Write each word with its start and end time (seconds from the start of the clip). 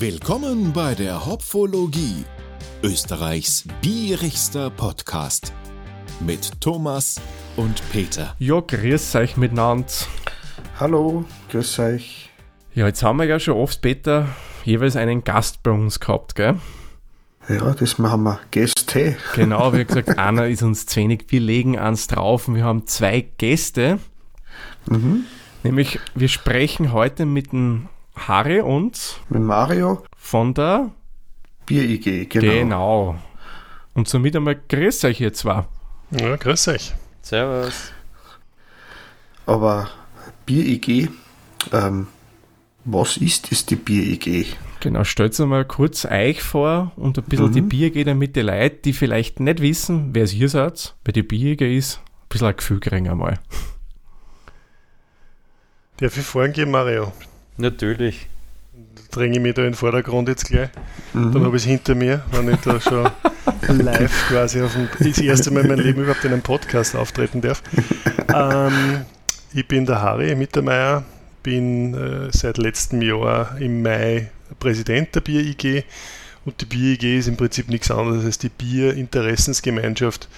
Willkommen 0.00 0.72
bei 0.72 0.94
der 0.94 1.26
Hopfologie, 1.26 2.24
Österreichs 2.84 3.64
bierigster 3.82 4.70
Podcast 4.70 5.52
mit 6.20 6.60
Thomas 6.60 7.20
und 7.56 7.82
Peter. 7.90 8.36
Ja, 8.38 8.60
grüß 8.60 9.16
euch 9.16 9.36
miteinander. 9.36 9.88
Hallo, 10.78 11.24
grüß 11.50 11.80
euch. 11.80 12.30
Ja, 12.74 12.86
jetzt 12.86 13.02
haben 13.02 13.16
wir 13.16 13.24
ja 13.24 13.40
schon 13.40 13.56
oft, 13.56 13.82
Peter, 13.82 14.28
jeweils 14.64 14.94
einen 14.94 15.24
Gast 15.24 15.64
bei 15.64 15.72
uns 15.72 15.98
gehabt, 15.98 16.36
gell? 16.36 16.54
Ja, 17.48 17.74
das 17.74 17.98
machen 17.98 18.22
wir. 18.22 18.38
Gäste. 18.52 19.16
Genau, 19.34 19.72
wie 19.72 19.84
gesagt, 19.84 20.16
einer 20.16 20.46
ist 20.46 20.62
uns 20.62 20.86
zu 20.86 21.00
wenig. 21.00 21.24
Wir 21.26 21.40
legen 21.40 21.76
eins 21.76 22.06
drauf 22.06 22.46
und 22.46 22.54
wir 22.54 22.62
haben 22.62 22.86
zwei 22.86 23.26
Gäste. 23.36 23.98
Mhm. 24.86 25.24
Nämlich, 25.64 25.98
wir 26.14 26.28
sprechen 26.28 26.92
heute 26.92 27.26
mit 27.26 27.50
dem 27.50 27.88
Harry 28.26 28.60
und 28.60 29.20
Mit 29.28 29.42
Mario, 29.42 30.02
von 30.16 30.54
der 30.54 30.90
Bier-IG, 31.66 32.26
genau. 32.26 32.52
Genau. 32.52 33.18
Und 33.94 34.08
somit 34.08 34.34
einmal 34.36 34.56
grüß 34.68 35.04
euch 35.04 35.20
ihr 35.20 35.32
zwei. 35.32 35.64
Ja, 36.10 36.36
grüß 36.36 36.68
euch. 36.68 36.94
Servus. 37.22 37.92
Aber 39.46 39.88
Bier-IG, 40.46 41.08
ähm, 41.72 42.06
was 42.84 43.16
ist 43.18 43.52
es, 43.52 43.66
die 43.66 43.76
Bier-IG? 43.76 44.46
Genau, 44.80 45.04
stellt 45.04 45.38
mal 45.40 45.64
kurz 45.64 46.04
euch 46.04 46.42
vor 46.42 46.92
und 46.96 47.18
ein 47.18 47.24
bisschen 47.24 47.48
Mhm. 47.48 47.52
die 47.52 47.60
Bier 47.62 48.04
damit 48.04 48.36
die 48.36 48.42
Leute, 48.42 48.76
die 48.84 48.92
vielleicht 48.92 49.40
nicht 49.40 49.60
wissen, 49.60 50.14
wer 50.14 50.24
es 50.24 50.30
hier 50.30 50.48
seid, 50.48 50.94
wer 51.04 51.12
die 51.12 51.22
Bierge 51.22 51.70
ist, 51.74 51.98
ein 51.98 52.28
bisschen 52.28 52.46
ein 52.48 52.56
Gefühl 52.56 52.80
kriegen 52.80 53.08
einmal. 53.08 53.40
Darf 55.96 56.16
ich 56.16 56.24
vorgehen, 56.24 56.70
Mario? 56.70 57.12
Natürlich. 57.58 58.28
Dränge 59.10 59.36
ich 59.36 59.42
mich 59.42 59.54
da 59.54 59.62
in 59.62 59.68
den 59.68 59.74
Vordergrund 59.74 60.28
jetzt 60.28 60.46
gleich. 60.46 60.70
Mhm. 61.12 61.32
Dann 61.32 61.44
habe 61.44 61.56
ich 61.56 61.62
es 61.62 61.68
hinter 61.68 61.94
mir, 61.94 62.22
wenn 62.32 62.48
ich 62.52 62.60
da 62.60 62.80
schon 62.80 63.10
live 63.68 64.28
quasi 64.28 64.62
auf 64.62 64.72
dem, 64.72 64.88
das 64.98 65.18
erste 65.18 65.50
Mal 65.50 65.62
in 65.62 65.68
meinem 65.68 65.80
Leben 65.80 66.02
überhaupt 66.02 66.24
in 66.24 66.32
einem 66.32 66.42
Podcast 66.42 66.94
auftreten 66.94 67.40
darf. 67.40 67.62
ähm, 68.34 69.04
ich 69.52 69.66
bin 69.66 69.86
der 69.86 70.00
Harry 70.02 70.34
Mittermeier, 70.34 71.04
bin 71.42 71.94
äh, 71.94 72.28
seit 72.30 72.58
letztem 72.58 73.02
Jahr 73.02 73.56
im 73.58 73.82
Mai 73.82 74.30
Präsident 74.60 75.14
der 75.14 75.20
Bier-IG 75.20 75.84
und 76.44 76.60
die 76.60 76.66
Bier-IG 76.66 77.18
ist 77.18 77.28
im 77.28 77.36
Prinzip 77.36 77.68
nichts 77.68 77.90
anderes 77.90 78.24
als 78.24 78.38
die 78.38 78.50
Bierinteressensgemeinschaft 78.50 80.28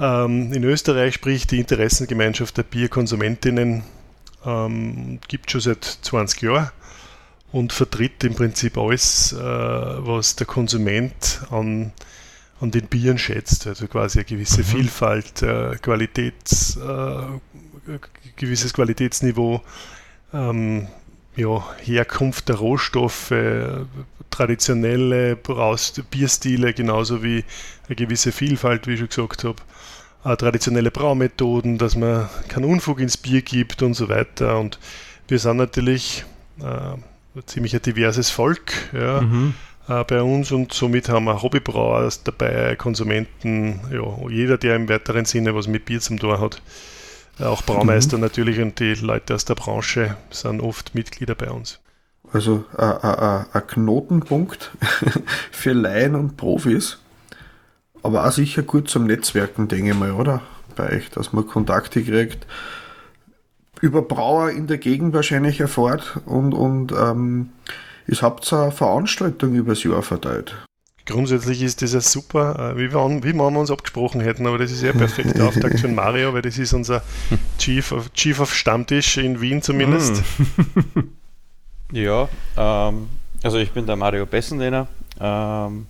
ähm, 0.00 0.52
in 0.52 0.64
Österreich, 0.64 1.14
sprich 1.14 1.46
die 1.46 1.60
Interessengemeinschaft 1.60 2.56
der 2.56 2.64
Bierkonsumentinnen, 2.64 3.82
ähm, 4.44 5.18
gibt 5.28 5.50
schon 5.50 5.60
seit 5.60 5.84
20 5.84 6.42
Jahren 6.42 6.70
und 7.52 7.72
vertritt 7.72 8.24
im 8.24 8.34
Prinzip 8.34 8.76
alles, 8.76 9.32
äh, 9.32 9.36
was 9.38 10.36
der 10.36 10.46
Konsument 10.46 11.42
an, 11.50 11.92
an 12.60 12.70
den 12.70 12.86
Bieren 12.86 13.18
schätzt. 13.18 13.66
Also 13.66 13.86
quasi 13.86 14.18
eine 14.18 14.24
gewisse 14.24 14.62
Mhm. 14.62 14.64
Vielfalt, 14.64 15.42
äh, 15.42 15.76
Qualitäts, 15.80 16.76
äh, 16.76 17.98
gewisses 18.36 18.72
Qualitätsniveau, 18.72 19.62
ähm, 20.32 20.88
ja, 21.36 21.64
Herkunft 21.82 22.48
der 22.48 22.56
Rohstoffe, 22.56 23.32
traditionelle 24.30 25.36
Braus 25.36 25.92
Bierstile, 26.10 26.74
genauso 26.74 27.22
wie 27.22 27.44
eine 27.86 27.96
gewisse 27.96 28.32
Vielfalt, 28.32 28.86
wie 28.86 28.94
ich 28.94 29.00
schon 29.00 29.08
gesagt 29.08 29.44
habe. 29.44 29.56
Äh, 30.24 30.36
traditionelle 30.36 30.90
Braumethoden, 30.90 31.76
dass 31.78 31.96
man 31.96 32.28
keinen 32.48 32.64
Unfug 32.64 33.00
ins 33.00 33.16
Bier 33.16 33.42
gibt 33.42 33.82
und 33.82 33.94
so 33.94 34.08
weiter. 34.08 34.58
Und 34.58 34.78
wir 35.28 35.38
sind 35.38 35.58
natürlich 35.58 36.24
äh, 36.60 37.42
ziemlich 37.46 37.74
ein 37.74 37.82
diverses 37.82 38.30
Volk 38.30 38.72
ja, 38.92 39.20
Mhm. 39.20 39.54
äh, 39.88 40.02
bei 40.04 40.22
uns 40.22 40.50
und 40.52 40.72
somit 40.72 41.08
haben 41.08 41.24
wir 41.24 41.42
Hobbybrauer 41.42 42.08
dabei, 42.24 42.74
Konsumenten, 42.76 43.80
ja, 43.92 44.28
jeder, 44.30 44.56
der 44.56 44.76
im 44.76 44.88
weiteren 44.88 45.24
Sinne 45.26 45.54
was 45.54 45.66
mit 45.66 45.84
Bier 45.84 46.00
zum 46.00 46.18
tun 46.18 46.40
hat. 46.40 46.62
Äh, 47.38 47.44
Auch 47.44 47.62
Braumeister 47.62 48.16
natürlich 48.16 48.60
und 48.60 48.78
die 48.80 48.94
Leute 48.94 49.34
aus 49.34 49.44
der 49.44 49.56
Branche 49.56 50.16
sind 50.30 50.60
oft 50.60 50.94
Mitglieder 50.94 51.34
bei 51.34 51.50
uns. 51.50 51.80
Also 52.32 52.64
äh, 52.78 52.82
äh, 52.82 53.42
äh, 53.42 53.44
ein 53.52 53.66
Knotenpunkt 53.66 54.70
für 55.52 55.72
Laien 55.72 56.14
und 56.14 56.36
Profis. 56.36 56.98
Aber 58.04 58.26
auch 58.26 58.30
sicher 58.30 58.62
gut 58.62 58.88
zum 58.88 59.06
Netzwerken, 59.06 59.66
denke 59.66 59.90
ich 59.90 59.96
mal, 59.96 60.12
oder? 60.12 60.42
Bei 60.76 60.90
euch, 60.90 61.10
dass 61.10 61.32
man 61.32 61.46
Kontakte 61.46 62.04
kriegt. 62.04 62.46
Über 63.80 64.02
Brauer 64.02 64.50
in 64.50 64.66
der 64.66 64.78
Gegend 64.78 65.14
wahrscheinlich 65.14 65.58
erfahrt 65.58 66.20
und, 66.26 66.52
und 66.52 66.92
ähm, 66.92 67.50
ihr 68.06 68.20
habt 68.20 68.44
so 68.44 68.56
eine 68.56 68.72
Veranstaltung 68.72 69.54
übers 69.54 69.82
Jahr 69.82 70.02
verteilt. 70.02 70.54
Grundsätzlich 71.06 71.62
ist 71.62 71.82
das 71.82 71.92
ja 71.94 72.00
super, 72.00 72.74
äh, 72.74 72.78
wie 72.78 72.92
wir, 72.92 73.22
wie 73.24 73.32
wir 73.32 73.46
uns 73.46 73.70
abgesprochen 73.70 74.20
hätten, 74.20 74.46
aber 74.46 74.58
das 74.58 74.70
ist 74.70 74.82
ja 74.82 74.92
ein 74.92 74.98
perfekter 74.98 75.44
Auftakt 75.48 75.80
für 75.80 75.88
Mario, 75.88 76.32
weil 76.34 76.42
das 76.42 76.58
ist 76.58 76.72
unser 76.72 77.02
Chief 77.58 77.90
of, 77.90 78.12
Chief 78.12 78.38
of 78.38 78.54
Stammtisch 78.54 79.16
in 79.16 79.40
Wien 79.40 79.62
zumindest. 79.62 80.22
Ja, 81.92 82.28
ähm, 82.56 83.08
also 83.44 83.58
ich 83.58 83.70
bin 83.70 83.86
der 83.86 83.94
Mario 83.94 84.26
Bessenlehner, 84.26 84.88
ähm, 85.20 85.86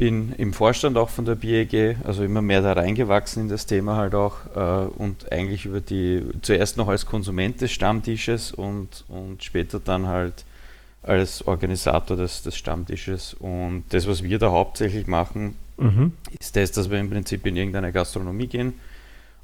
bin 0.00 0.32
im 0.38 0.54
Vorstand 0.54 0.96
auch 0.96 1.10
von 1.10 1.26
der 1.26 1.34
BEG, 1.34 1.96
also 2.04 2.24
immer 2.24 2.40
mehr 2.40 2.62
da 2.62 2.72
reingewachsen 2.72 3.42
in 3.42 3.48
das 3.50 3.66
Thema 3.66 3.96
halt 3.96 4.14
auch 4.14 4.38
äh, 4.56 4.88
und 4.96 5.30
eigentlich 5.30 5.66
über 5.66 5.82
die, 5.82 6.22
zuerst 6.40 6.78
noch 6.78 6.88
als 6.88 7.04
Konsument 7.04 7.60
des 7.60 7.70
Stammtisches 7.70 8.50
und, 8.50 9.04
und 9.08 9.44
später 9.44 9.78
dann 9.78 10.06
halt 10.06 10.46
als 11.02 11.46
Organisator 11.46 12.16
des, 12.16 12.42
des 12.42 12.56
Stammtisches. 12.56 13.34
Und 13.34 13.84
das, 13.90 14.08
was 14.08 14.22
wir 14.22 14.38
da 14.38 14.50
hauptsächlich 14.50 15.06
machen, 15.06 15.56
Mhm. 15.76 16.12
ist 16.38 16.56
das, 16.56 16.72
dass 16.72 16.90
wir 16.90 16.98
im 16.98 17.10
Prinzip 17.10 17.46
in 17.46 17.56
irgendeine 17.56 17.92
Gastronomie 17.92 18.46
gehen, 18.46 18.74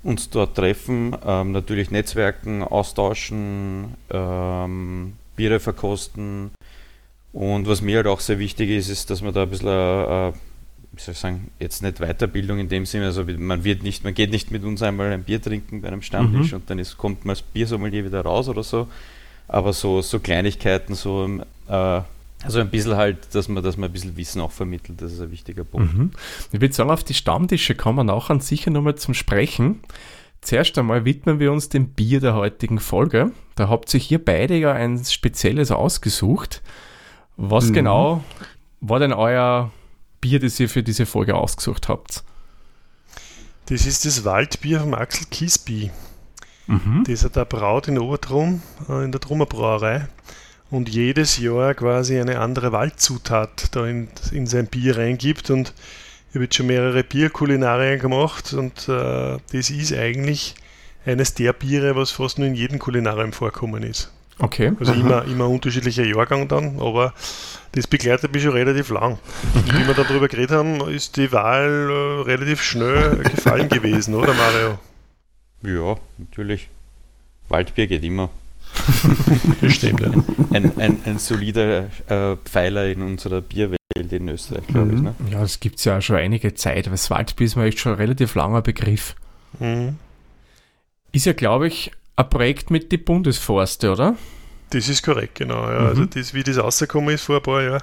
uns 0.03 0.31
dort 0.31 0.55
treffen, 0.55 1.16
ähm, 1.25 1.53
natürlich 1.53 1.91
Netzwerken, 1.91 2.62
austauschen, 2.62 3.95
ähm, 4.11 5.15
Biere 5.34 5.61
verkosten. 5.61 6.50
Und 7.36 7.69
was 7.69 7.82
mir 7.82 7.97
halt 7.97 8.06
auch 8.06 8.20
sehr 8.20 8.38
wichtig 8.38 8.70
ist, 8.70 8.88
ist, 8.88 9.10
dass 9.10 9.20
man 9.20 9.34
da 9.34 9.42
ein 9.42 9.50
bisschen, 9.50 9.69
äh, 9.69 10.32
wie 10.92 11.00
soll 11.00 11.12
ich 11.12 11.19
sagen, 11.19 11.50
jetzt 11.60 11.82
nicht 11.82 11.98
Weiterbildung 11.98 12.58
in 12.58 12.70
dem 12.70 12.86
Sinne, 12.86 13.04
also 13.04 13.24
man 13.24 13.62
wird 13.62 13.82
nicht, 13.82 14.04
man 14.04 14.14
geht 14.14 14.30
nicht 14.30 14.50
mit 14.50 14.64
uns 14.64 14.80
einmal 14.82 15.12
ein 15.12 15.22
Bier 15.22 15.42
trinken 15.42 15.82
bei 15.82 15.88
einem 15.88 16.00
Stammtisch 16.00 16.52
Mhm. 16.52 16.56
und 16.56 16.70
dann 16.70 16.78
ist, 16.78 16.97
kommt 16.97 17.26
man 17.26 17.32
als 17.32 17.42
Biersommelier 17.42 18.06
wieder 18.06 18.22
raus 18.22 18.48
oder 18.48 18.62
so. 18.62 18.88
Aber 19.48 19.74
so, 19.74 20.00
so 20.00 20.19
Kleinigkeiten, 20.19 20.94
so 20.94 21.28
äh, 21.69 22.00
also 22.42 22.58
ein 22.60 22.70
bisschen 22.70 22.97
halt, 22.97 23.34
dass 23.34 23.48
man, 23.48 23.62
dass 23.62 23.76
man 23.76 23.91
ein 23.91 23.92
bisschen 23.92 24.16
Wissen 24.16 24.41
auch 24.41 24.53
vermittelt, 24.53 25.03
das 25.03 25.12
ist 25.12 25.20
ein 25.20 25.30
wichtiger 25.30 25.64
Punkt. 25.64 25.92
Mhm. 25.92 26.12
Ich 26.53 26.60
würde 26.62 26.72
sagen, 26.72 26.91
auf 26.91 27.04
die 27.04 27.12
Stammtische 27.12 27.74
kommen 27.74 27.98
wir 27.98 28.04
nachher 28.04 28.41
sicher 28.41 28.70
nochmal 28.70 28.94
zum 28.94 29.12
Sprechen. 29.12 29.80
Zuerst 30.41 30.78
einmal 30.78 31.04
widmen 31.04 31.38
wir 31.38 31.53
uns 31.53 31.68
dem 31.68 31.88
Bier 31.88 32.20
der 32.20 32.34
heutigen 32.34 32.78
Folge. 32.78 33.32
Da 33.56 33.68
habt 33.68 33.92
ihr 33.92 34.00
hier 34.00 34.24
beide 34.24 34.56
ja 34.56 34.72
ein 34.72 35.04
spezielles 35.04 35.70
ausgesucht. 35.70 36.62
Was 37.36 37.66
Mhm. 37.66 37.72
genau 37.74 38.24
war 38.80 38.98
denn 38.98 39.12
euer 39.12 39.70
Bier, 40.20 40.41
das 40.41 40.58
ihr 40.60 40.69
für 40.69 40.82
diese 40.82 41.06
Folge 41.06 41.34
ausgesucht 41.34 41.88
habt? 41.88 42.22
Das 43.66 43.84
ist 43.86 44.04
das 44.04 44.24
Waldbier 44.24 44.80
vom 44.80 44.94
Axel 44.94 45.26
Kiesby. 45.30 45.91
Mhm. 46.66 47.04
Das 47.06 47.24
hat 47.24 47.36
er 47.36 47.44
braut 47.44 47.88
in 47.88 47.98
Obertrum, 47.98 48.62
äh, 48.88 49.04
in 49.04 49.12
der 49.12 49.20
Trummer 49.20 49.47
Brauerei. 49.47 50.08
Und 50.70 50.88
jedes 50.88 51.38
Jahr 51.38 51.74
quasi 51.74 52.19
eine 52.19 52.41
andere 52.41 52.72
Waldzutat 52.72 53.74
da 53.76 53.86
in, 53.86 54.08
in 54.32 54.47
sein 54.47 54.66
Bier 54.66 54.98
reingibt. 54.98 55.50
Und 55.50 55.72
ich 56.28 56.34
habe 56.34 56.44
jetzt 56.44 56.56
schon 56.56 56.66
mehrere 56.66 57.04
Bierkulinarien 57.04 58.00
gemacht. 58.00 58.53
Und 58.53 58.88
äh, 58.88 59.38
das 59.53 59.70
ist 59.70 59.92
eigentlich 59.92 60.56
eines 61.04 61.34
der 61.34 61.53
Biere, 61.53 61.94
was 61.94 62.10
fast 62.10 62.38
nur 62.38 62.48
in 62.48 62.54
jedem 62.56 62.80
Kulinarium 62.80 63.32
vorkommen 63.32 63.84
ist. 63.84 64.12
Okay. 64.38 64.72
Also 64.78 64.92
Aha. 64.92 65.00
immer, 65.00 65.24
immer 65.24 65.48
unterschiedlicher 65.48 66.04
Jahrgang 66.04 66.48
dann, 66.48 66.78
aber 66.80 67.15
das 67.72 67.86
begleitet 67.86 68.33
mich 68.33 68.42
schon 68.42 68.53
relativ 68.53 68.91
lang. 68.91 69.18
Und 69.54 69.72
wie 69.74 69.86
wir 69.86 69.94
darüber 69.94 70.28
geredet 70.28 70.50
haben, 70.53 70.80
ist 70.88 71.16
die 71.16 71.33
Wahl 71.33 71.91
äh, 71.91 72.22
relativ 72.22 72.62
schnell 72.62 73.16
gefallen 73.18 73.68
gewesen, 73.68 74.15
oder 74.15 74.34
Mario? 74.34 74.78
Ja, 75.62 75.97
natürlich. 76.18 76.68
Waldbier 77.48 77.86
geht 77.86 78.03
immer. 78.03 78.30
Das 79.60 79.74
stimmt, 79.74 80.00
ja. 80.00 80.10
Ein, 80.53 80.78
ein, 80.78 80.98
ein 81.04 81.18
solider 81.18 81.86
äh, 82.09 82.36
Pfeiler 82.44 82.86
in 82.86 83.03
unserer 83.03 83.41
Bierwelt 83.41 83.78
in 83.97 84.28
Österreich, 84.28 84.66
glaube 84.66 84.92
ich. 84.92 84.98
Mhm. 84.98 85.04
Ne? 85.04 85.15
Ja, 85.30 85.41
das 85.41 85.60
gibt 85.60 85.78
es 85.78 85.84
ja 85.84 85.98
auch 85.98 86.03
schon 86.03 86.16
einige 86.16 86.54
Zeit. 86.54 86.86
weil 86.86 86.92
Das 86.92 87.10
Waldbier 87.10 87.47
ist 87.47 87.56
mir 87.56 87.65
echt 87.65 87.78
schon 87.78 87.92
ein 87.92 87.98
relativ 87.98 88.34
langer 88.34 88.62
Begriff. 88.62 89.16
Mhm. 89.59 89.97
Ist 91.12 91.27
ja, 91.27 91.32
glaube 91.32 91.68
ich, 91.68 91.92
ein 92.16 92.30
Projekt 92.30 92.71
mit 92.71 92.91
die 92.91 92.98
Bundesforste, 92.98 93.92
oder? 93.92 94.16
Das 94.71 94.89
ist 94.89 95.03
korrekt, 95.03 95.36
genau. 95.36 95.71
Ja. 95.71 95.80
Mhm. 95.80 95.86
Also 95.86 96.04
das, 96.07 96.34
wie 96.34 96.42
das 96.42 96.59
rausgekommen 96.59 97.15
ist 97.15 97.24
vor 97.24 97.36
ein 97.36 97.42
paar 97.42 97.63
Jahren, 97.63 97.83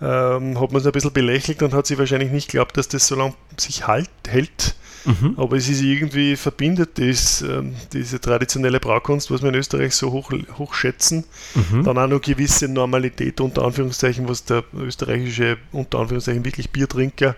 ähm, 0.00 0.60
hat 0.60 0.72
man 0.72 0.80
es 0.80 0.86
ein 0.86 0.92
bisschen 0.92 1.12
belächelt 1.12 1.62
und 1.62 1.74
hat 1.74 1.86
sich 1.86 1.98
wahrscheinlich 1.98 2.30
nicht 2.30 2.48
geglaubt, 2.48 2.76
dass 2.76 2.88
das 2.88 3.06
so 3.06 3.16
lange 3.16 3.34
sich 3.56 3.86
halt, 3.86 4.10
hält. 4.28 4.76
Mhm. 5.04 5.34
Aber 5.36 5.56
es 5.56 5.68
ist 5.68 5.82
irgendwie 5.82 6.36
verbindet 6.36 6.98
das, 6.98 7.40
ähm, 7.42 7.74
diese 7.92 8.20
traditionelle 8.20 8.80
Braukunst, 8.80 9.30
was 9.30 9.42
wir 9.42 9.50
in 9.50 9.54
Österreich 9.54 9.94
so 9.94 10.10
hoch, 10.10 10.32
hoch 10.58 10.74
schätzen. 10.74 11.24
Mhm. 11.54 11.84
Dann 11.84 11.98
auch 11.98 12.08
noch 12.08 12.20
gewisse 12.20 12.68
Normalität, 12.68 13.40
unter 13.40 13.64
Anführungszeichen, 13.64 14.28
was 14.28 14.44
der 14.44 14.64
österreichische, 14.76 15.58
unter 15.72 16.00
Anführungszeichen, 16.00 16.44
wirklich 16.44 16.70
Biertrinker 16.70 17.36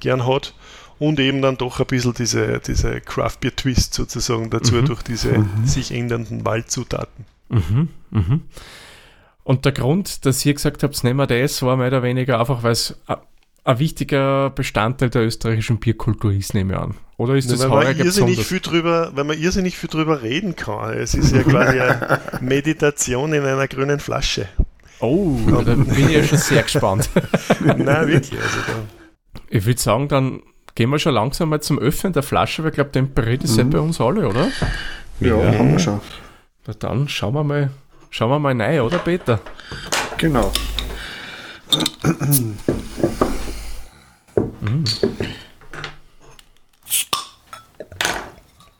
gern 0.00 0.26
hat. 0.26 0.54
Und 1.00 1.18
eben 1.18 1.42
dann 1.42 1.56
doch 1.56 1.80
ein 1.80 1.86
bisschen 1.86 2.14
diese, 2.14 2.60
diese 2.60 3.00
Craft 3.00 3.38
Beer 3.40 3.56
Twist 3.56 3.94
sozusagen 3.94 4.50
dazu 4.50 4.76
mhm. 4.76 4.84
durch 4.84 5.02
diese 5.02 5.38
mhm. 5.38 5.66
sich 5.66 5.92
ändernden 5.92 6.44
Waldzutaten. 6.44 7.24
Mhm. 7.48 7.88
Mhm. 8.10 8.42
Und 9.42 9.64
der 9.64 9.72
Grund, 9.72 10.26
dass 10.26 10.44
ihr 10.44 10.54
gesagt 10.54 10.82
habt, 10.82 11.02
nehmen 11.02 11.18
wir 11.18 11.26
das, 11.26 11.62
war 11.62 11.76
mehr 11.76 11.88
oder 11.88 12.02
weniger 12.02 12.38
einfach, 12.38 12.62
weil 12.62 12.72
es 12.72 12.94
ein 13.64 13.78
wichtiger 13.78 14.50
Bestandteil 14.50 15.10
der 15.10 15.22
österreichischen 15.22 15.80
Bierkultur 15.80 16.32
ist, 16.32 16.54
nehme 16.54 16.74
ich 16.74 16.78
an. 16.78 16.94
Oder 17.16 17.34
ist 17.34 17.50
das 17.50 17.62
ja, 17.62 17.70
weil, 17.70 17.94
man 17.94 17.98
irrsinnig 17.98 18.44
viel 18.44 18.60
drüber, 18.60 19.10
weil 19.14 19.24
man 19.24 19.38
irrsinnig 19.38 19.76
viel 19.76 19.88
drüber 19.88 20.22
reden 20.22 20.54
kann. 20.54 20.94
Es 20.94 21.14
ist 21.14 21.34
ja 21.34 21.42
quasi 21.42 21.80
eine 21.80 22.20
Meditation 22.40 23.32
in 23.32 23.42
einer 23.42 23.68
grünen 23.68 24.00
Flasche. 24.00 24.48
Oh, 25.00 25.38
da 25.64 25.74
bin 25.74 26.08
ich 26.08 26.10
ja 26.10 26.24
schon 26.24 26.38
sehr 26.38 26.62
gespannt. 26.62 27.08
Nein, 27.60 28.08
wirklich. 28.08 28.40
Also 28.40 28.58
ich 29.48 29.66
würde 29.66 29.80
sagen, 29.80 30.08
dann 30.08 30.42
gehen 30.74 30.90
wir 30.90 30.98
schon 30.98 31.14
langsam 31.14 31.48
mal 31.50 31.60
zum 31.60 31.78
Öffnen 31.78 32.12
der 32.12 32.22
Flasche, 32.22 32.62
weil 32.62 32.70
ich 32.70 32.76
glaube, 32.76 32.92
temperiert 32.92 33.44
ist 33.44 33.56
mhm. 33.56 33.70
bei 33.70 33.80
uns 33.80 34.00
alle, 34.00 34.28
oder? 34.28 34.48
Ja, 35.20 35.36
ja, 35.36 35.58
haben 35.58 35.72
wir 35.72 35.78
schon. 35.78 36.00
Na 36.66 36.74
dann 36.74 37.08
schauen 37.08 37.34
wir 37.34 37.44
mal, 37.44 37.70
schauen 38.10 38.30
wir 38.30 38.38
mal 38.38 38.60
rein, 38.60 38.80
oder 38.80 38.98
Peter? 38.98 39.40
Genau. 40.18 40.52
Mm. 44.60 44.84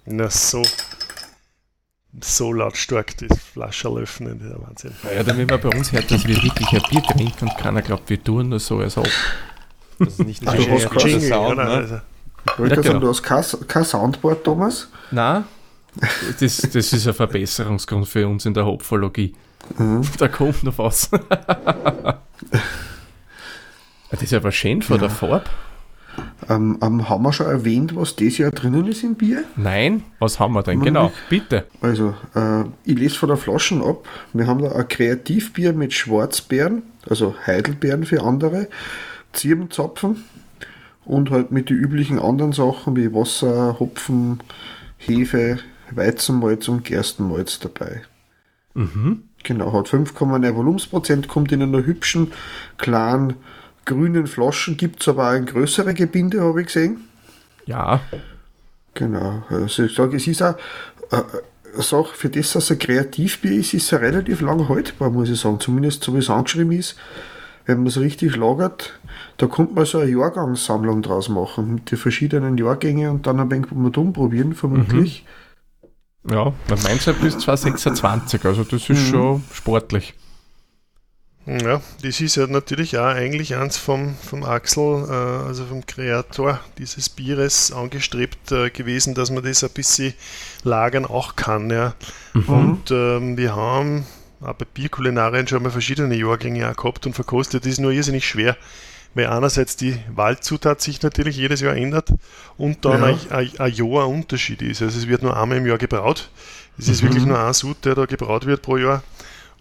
Na 0.07 0.29
so. 0.29 0.63
So 2.21 2.53
lautstark 2.53 3.17
die 3.19 3.29
Flasche 3.29 3.89
öffnen, 3.89 4.39
der 4.41 4.61
Wahnsinn. 4.61 4.93
Ja, 5.15 5.23
damit 5.23 5.49
man 5.49 5.61
bei 5.61 5.69
uns 5.69 5.93
hört, 5.93 6.11
dass 6.11 6.27
wir 6.27 6.43
wirklich 6.43 6.69
ein 6.73 6.83
Bier 6.91 7.03
trinken 7.03 7.49
und 7.49 7.57
keiner 7.57 7.83
glaubt, 7.83 8.11
wir 8.11 8.23
tun 8.23 8.49
nur 8.49 8.59
so, 8.59 8.79
als 8.79 8.97
ob. 8.99 9.07
Das 10.01 10.19
ist 10.19 10.27
nicht 10.27 10.45
der 10.45 11.21
Sound, 11.21 11.57
ne? 11.57 11.63
Also. 11.63 12.01
Ich 12.47 12.59
wollte 12.59 12.77
ja, 12.77 12.83
sagen, 12.83 13.01
du 13.01 13.09
hast 13.09 13.23
kein, 13.23 13.45
kein 13.69 13.85
Soundboard, 13.85 14.43
Thomas? 14.43 14.89
Nein, 15.11 15.45
das, 16.41 16.57
das 16.57 16.93
ist 16.93 17.07
ein 17.07 17.15
Verbesserungsgrund 17.15 18.09
für 18.09 18.27
uns 18.27 18.47
in 18.47 18.55
der 18.55 18.65
Hopfologie. 18.65 19.35
Mhm. 19.77 20.03
Da 20.19 20.29
kommt 20.29 20.63
noch 20.63 20.79
was. 20.79 21.11
das 24.11 24.23
ist 24.23 24.33
aber 24.33 24.53
schön 24.53 24.81
von 24.83 24.97
ja. 24.97 25.03
der 25.03 25.11
Farbe. 25.11 25.45
Ähm, 26.49 26.79
ähm, 26.83 27.09
haben 27.09 27.23
wir 27.23 27.33
schon 27.33 27.47
erwähnt, 27.47 27.95
was 27.95 28.17
das 28.17 28.39
Jahr 28.39 28.51
drinnen 28.51 28.87
ist 28.87 29.05
im 29.05 29.15
Bier? 29.15 29.45
Nein, 29.57 30.03
was 30.19 30.41
haben 30.41 30.55
wir 30.55 30.63
denn? 30.63 30.81
Genau, 30.81 31.13
bitte. 31.29 31.67
Also, 31.81 32.15
äh, 32.35 32.65
ich 32.85 32.99
lese 32.99 33.17
von 33.17 33.29
der 33.29 33.39
Flaschen 33.39 33.83
ab. 33.83 34.07
Wir 34.33 34.47
haben 34.47 34.61
da 34.63 34.73
ein 34.73 34.89
Kreativbier 34.89 35.73
mit 35.73 35.93
Schwarzbeeren, 35.95 36.83
also 37.09 37.35
Heidelbeeren 37.47 38.05
für 38.05 38.23
andere, 38.23 38.69
Zirbenzapfen 39.33 40.25
und 41.05 41.31
halt 41.31 41.51
mit 41.51 41.71
den 41.71 41.77
üblichen 41.77 42.19
anderen 42.19 42.53
Sachen 42.53 42.97
wie 42.97 43.13
Wasser, 43.13 43.79
Hopfen, 43.79 44.41
Hefe, 44.99 45.59
Weizenmalz 45.91 46.69
und 46.69 46.85
Gerstenmalz 46.85 47.59
dabei. 47.59 48.03
Mhm. 48.75 49.25
Genau, 49.43 49.73
hat 49.73 49.89
5,9 49.89 50.55
Volumensprozent, 50.55 51.29
kommt 51.29 51.51
in 51.53 51.63
einer 51.63 51.85
hübschen, 51.85 52.33
klaren 52.77 53.35
grünen 53.87 54.27
Flaschen 54.27 54.77
gibt 54.77 55.01
es 55.01 55.09
aber 55.09 55.31
auch 55.31 55.35
in 55.35 55.47
größere 55.47 55.95
Gebinde, 55.95 56.43
habe 56.43 56.61
ich 56.61 56.67
gesehen. 56.69 57.09
Ja. 57.67 58.01
Genau. 58.95 59.43
Also 59.49 59.85
ich 59.85 59.95
sage, 59.95 60.17
es 60.17 60.27
ist 60.27 60.43
auch 60.43 60.57
äh, 61.11 61.23
eine 61.75 61.83
Sache, 61.83 62.15
für 62.15 62.29
das, 62.29 62.53
dass 62.53 62.71
ein 62.71 62.79
Kreativbier 62.79 63.53
ist, 63.53 63.75
ist 63.75 63.93
es 63.93 64.01
relativ 64.01 64.41
lang 64.41 64.69
haltbar, 64.69 65.11
muss 65.11 65.31
ich 65.31 65.41
sagen. 65.41 65.61
Zumindest 65.61 66.05
so 66.05 66.15
wie 66.15 66.19
es 66.19 66.31
angeschrieben 66.31 66.73
ist. 66.73 66.97
Wenn 67.71 67.79
man 67.79 67.87
es 67.87 68.01
richtig 68.01 68.35
lagert, 68.35 68.99
da 69.37 69.47
kommt 69.47 69.77
man 69.77 69.85
so 69.85 69.99
eine 69.99 70.11
Jahrgangssammlung 70.11 71.03
draus 71.03 71.29
machen 71.29 71.75
mit 71.75 71.93
den 71.93 71.99
verschiedenen 71.99 72.59
Jahrgängen 72.59 73.11
und 73.11 73.29
dann 73.29 73.39
ein 73.39 73.49
wenig 73.49 73.71
mal 73.71 73.93
probieren, 73.93 74.55
vermutlich. 74.55 75.25
Mhm. 76.25 76.33
Ja, 76.33 76.53
man 76.69 76.83
meint 76.83 77.07
ja 77.07 77.13
bis 77.13 77.39
2026, 77.39 78.45
also 78.45 78.65
das 78.65 78.91
ist 78.91 79.07
mhm. 79.07 79.11
schon 79.13 79.45
sportlich. 79.55 80.15
Ja, 81.47 81.81
das 82.03 82.21
ist 82.21 82.35
ja 82.35 82.49
natürlich 82.49 82.99
auch 82.99 83.07
eigentlich 83.07 83.55
eins 83.55 83.77
vom, 83.77 84.17
vom 84.17 84.43
Axel, 84.43 85.07
äh, 85.09 85.47
also 85.47 85.65
vom 85.65 85.87
Kreator 85.87 86.59
dieses 86.77 87.09
Bieres 87.09 87.71
angestrebt 87.71 88.51
äh, 88.51 88.71
gewesen, 88.71 89.15
dass 89.15 89.31
man 89.31 89.45
das 89.45 89.63
ein 89.63 89.71
bisschen 89.71 90.15
lagern 90.65 91.07
auch 91.07 91.37
kann. 91.37 91.71
Ja. 91.71 91.95
Mhm. 92.35 92.49
Und 92.49 92.91
ähm, 92.91 93.37
wir 93.37 93.55
haben 93.55 94.07
bei 94.41 94.65
Bierkulinarien 94.65 95.47
schon 95.47 95.63
mal 95.63 95.71
verschiedene 95.71 96.15
Jahrgänge 96.15 96.71
auch 96.71 96.77
gehabt 96.77 97.07
und 97.07 97.15
verkostet. 97.15 97.65
Das 97.65 97.73
ist 97.73 97.81
nur 97.81 97.93
irrsinnig 97.93 98.27
schwer, 98.27 98.57
weil 99.15 99.27
einerseits 99.27 99.77
die 99.77 99.99
Waldzutat 100.15 100.81
sich 100.81 101.03
natürlich 101.03 101.37
jedes 101.37 101.61
Jahr 101.61 101.77
ändert 101.77 102.09
und 102.57 102.85
dann 102.85 103.03
ja. 103.03 103.07
ein, 103.09 103.31
ein, 103.31 103.51
ein 103.59 103.73
Jahr 103.73 104.09
Unterschied 104.09 104.63
ist. 104.63 104.83
Also 104.83 104.99
es 104.99 105.09
wird 105.09 105.23
nur 105.23 105.37
einmal 105.37 105.59
im 105.59 105.67
Jahr 105.67 105.79
gebraut. 105.79 106.31
Es 106.79 106.89
ist 106.89 107.03
mhm. 107.03 107.09
wirklich 107.09 107.27
nur 107.27 107.39
ein 107.39 107.53
Sud, 107.53 107.85
der 107.85 107.95
da 107.95 108.07
gebraut 108.07 108.47
wird 108.47 108.63
pro 108.63 108.79
Jahr. 108.79 109.03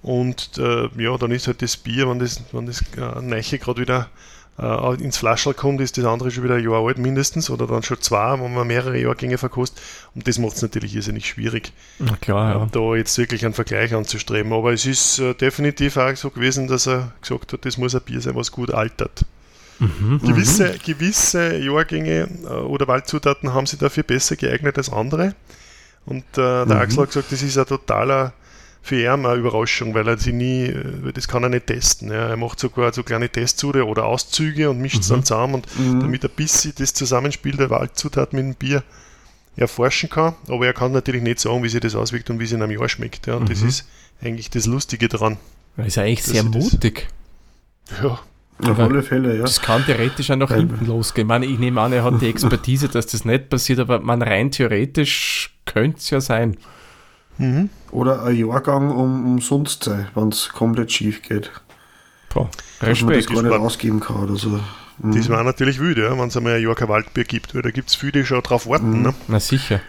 Und 0.02 0.58
äh, 0.58 0.88
ja, 0.98 1.18
dann 1.18 1.32
ist 1.32 1.48
halt 1.48 1.62
das 1.62 1.76
Bier, 1.76 2.10
wenn 2.10 2.20
das, 2.20 2.42
wenn 2.54 2.66
das 2.66 2.82
äh, 2.98 3.22
Neiche 3.22 3.60
gerade 3.60 3.82
wieder 3.82 4.10
äh, 4.60 5.04
ins 5.04 5.18
Flaschel 5.18 5.54
kommt, 5.54 5.82
ist 5.82 5.98
das 5.98 6.06
andere 6.06 6.32
schon 6.32 6.44
wieder 6.44 6.56
ein 6.56 6.64
Jahr 6.64 6.86
alt 6.86 6.98
mindestens 6.98 7.50
oder 7.50 7.68
dann 7.68 7.84
schon 7.84 8.02
zwei, 8.02 8.40
wenn 8.40 8.54
man 8.54 8.68
mehrere 8.68 9.00
Jahrgänge 9.00 9.38
verkostet. 9.38 9.82
Und 10.16 10.28
das 10.28 10.38
macht 10.38 10.56
es 10.56 10.62
natürlich 10.62 10.96
irrsinnig 10.96 11.28
schwierig, 11.28 11.72
Na 12.00 12.16
klar, 12.18 12.56
ja. 12.56 12.70
da 12.72 12.96
jetzt 12.96 13.18
wirklich 13.18 13.46
einen 13.46 13.54
Vergleich 13.54 13.94
anzustreben. 13.94 14.52
Aber 14.54 14.74
es 14.74 14.86
ist 14.86 15.20
äh, 15.20 15.34
definitiv 15.34 15.98
auch 15.98 16.16
so 16.16 16.30
gewesen, 16.30 16.68
dass 16.68 16.88
er 16.88 17.12
gesagt 17.22 17.54
hat, 17.54 17.66
das 17.66 17.78
muss 17.78 17.96
ein 17.96 18.02
Bier 18.02 18.22
sein, 18.22 18.36
was 18.36 18.52
gut 18.52 18.74
altert. 18.74 19.26
Mhm, 19.80 20.20
gewisse, 20.26 20.74
mhm. 20.74 20.80
gewisse 20.86 21.58
Jahrgänge 21.58 22.28
äh, 22.44 22.48
oder 22.48 22.88
Waldzutaten 22.88 23.54
haben 23.54 23.66
sich 23.66 23.80
dafür 23.80 24.04
besser 24.04 24.36
geeignet 24.36 24.78
als 24.78 24.92
andere. 24.92 25.36
Und 26.06 26.24
äh, 26.34 26.66
der 26.66 26.66
mhm. 26.66 26.72
Axel 26.72 27.00
hat 27.04 27.08
gesagt, 27.10 27.32
das 27.32 27.42
ist 27.42 27.58
ein 27.58 27.66
totaler 27.66 28.34
für 28.82 29.02
ihn 29.02 29.26
eine 29.26 29.36
Überraschung, 29.36 29.94
weil 29.94 30.08
er 30.08 30.18
sie 30.18 30.34
nie, 30.34 30.66
äh, 30.66 31.12
das 31.14 31.28
kann 31.28 31.44
er 31.44 31.50
nicht 31.50 31.68
testen. 31.68 32.10
Ja. 32.10 32.30
Er 32.30 32.38
macht 32.38 32.60
sogar 32.60 32.94
so 32.94 33.04
kleine 33.04 33.30
Testsude 33.30 33.86
oder 33.86 34.06
Auszüge 34.06 34.70
und 34.70 34.80
mischt 34.80 35.02
es 35.02 35.10
mhm. 35.10 35.14
dann 35.16 35.24
zusammen 35.26 35.54
und 35.56 35.80
mhm. 35.80 36.00
damit 36.00 36.24
ein 36.24 36.32
bisschen 36.36 36.74
das 36.78 36.94
Zusammenspiel 36.94 37.58
der 37.58 37.70
Waldzutat 37.70 38.34
mit 38.34 38.44
dem 38.44 38.56
Bier 38.56 38.84
erforschen 39.56 40.10
kann. 40.10 40.36
Aber 40.48 40.66
er 40.66 40.74
kann 40.74 40.92
natürlich 40.92 41.22
nicht 41.22 41.40
sagen, 41.40 41.64
wie 41.64 41.70
sich 41.70 41.82
das 41.82 41.96
auswirkt 41.96 42.30
und 42.30 42.40
wie 42.40 42.46
es 42.46 42.52
in 42.52 42.62
einem 42.62 42.78
Jahr 42.78 42.90
schmeckt. 42.90 43.28
Ja. 43.28 43.36
Und 43.36 43.44
mhm. 43.44 43.50
das 43.50 43.62
ist 43.62 43.88
eigentlich 44.22 44.50
das 44.50 44.66
Lustige 44.66 45.08
daran. 45.08 45.38
Das 45.78 45.88
ist 45.88 45.98
eigentlich 45.98 46.24
sehr 46.24 46.44
mutig. 46.44 47.08
Das, 47.90 48.02
ja. 48.02 48.20
Auf 48.62 48.78
alle 48.78 49.04
Fälle, 49.04 49.38
ja. 49.38 49.44
Das 49.44 49.62
kann 49.62 49.86
theoretisch 49.86 50.30
auch 50.32 50.36
nach 50.36 50.54
hinten 50.54 50.86
losgehen. 50.86 51.28
Ich, 51.28 51.30
meine, 51.30 51.46
ich 51.46 51.60
nehme 51.60 51.80
an, 51.80 51.94
er 51.94 52.04
hat 52.04 52.22
die 52.22 52.28
Expertise, 52.30 52.90
dass 52.90 53.08
das 53.08 53.24
nicht 53.24 53.50
passiert, 53.50 53.80
aber 53.80 54.00
man 54.00 54.22
rein 54.22 54.52
theoretisch 54.52 55.58
könnte 55.66 56.00
es 56.00 56.10
ja 56.10 56.20
sein. 56.20 56.58
Mhm. 57.40 57.70
Oder 57.92 58.24
ein 58.24 58.36
Jahrgang 58.36 58.92
um, 58.92 59.26
umsonst 59.26 59.84
sein, 59.84 60.08
wenn 60.14 60.30
es 60.30 60.50
komplett 60.50 60.92
schief 60.92 61.22
geht. 61.24 61.50
Boah, 62.32 62.50
Dass 62.80 63.02
man 63.02 63.16
das 63.16 63.26
gar 63.26 63.42
nicht 63.42 63.52
ausgeben 63.52 64.00
kann 64.00 64.18
oder 64.18 64.36
so. 64.36 64.60
Mhm. 65.02 65.16
Das 65.16 65.30
war 65.30 65.44
natürlich 65.44 65.80
wüde, 65.80 66.04
ja, 66.04 66.18
wenn 66.18 66.28
es 66.28 66.36
einmal 66.36 66.56
ein 66.56 66.62
Jahr 66.62 66.76
kein 66.76 66.90
Waldbier 66.90 67.24
gibt, 67.24 67.56
weil 67.56 67.62
da 67.62 67.72
gibt 67.72 67.90
es 67.90 67.96
viele, 67.96 68.12
die 68.12 68.26
schon 68.26 68.42
drauf 68.42 68.68
warten. 68.68 68.98
Mhm. 68.98 69.02
Ne? 69.02 69.14
Na 69.28 69.40
sicher. 69.40 69.80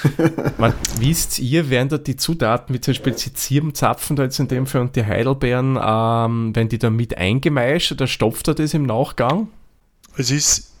Man, 0.58 0.72
wisst 0.98 1.38
ihr, 1.38 1.68
werden 1.68 1.90
da 1.90 1.98
die 1.98 2.16
Zutaten, 2.16 2.74
wie 2.74 2.80
zum 2.80 2.92
Beispiel 2.92 3.12
die 3.12 3.34
Zirbenzapfen 3.34 4.16
da 4.16 4.24
jetzt 4.24 4.38
in 4.40 4.48
dem 4.48 4.66
Fall 4.66 4.80
und 4.80 4.96
die 4.96 5.04
Heidelbeeren, 5.04 5.78
ähm, 5.80 6.56
werden 6.56 6.68
die 6.70 6.78
da 6.78 6.90
mit 6.90 7.18
eingemeischt 7.18 7.92
oder 7.92 8.06
stopft 8.06 8.48
er 8.48 8.54
das 8.54 8.72
im 8.72 8.84
Nachgang? 8.84 9.48
Es 10.16 10.30
ist 10.30 10.72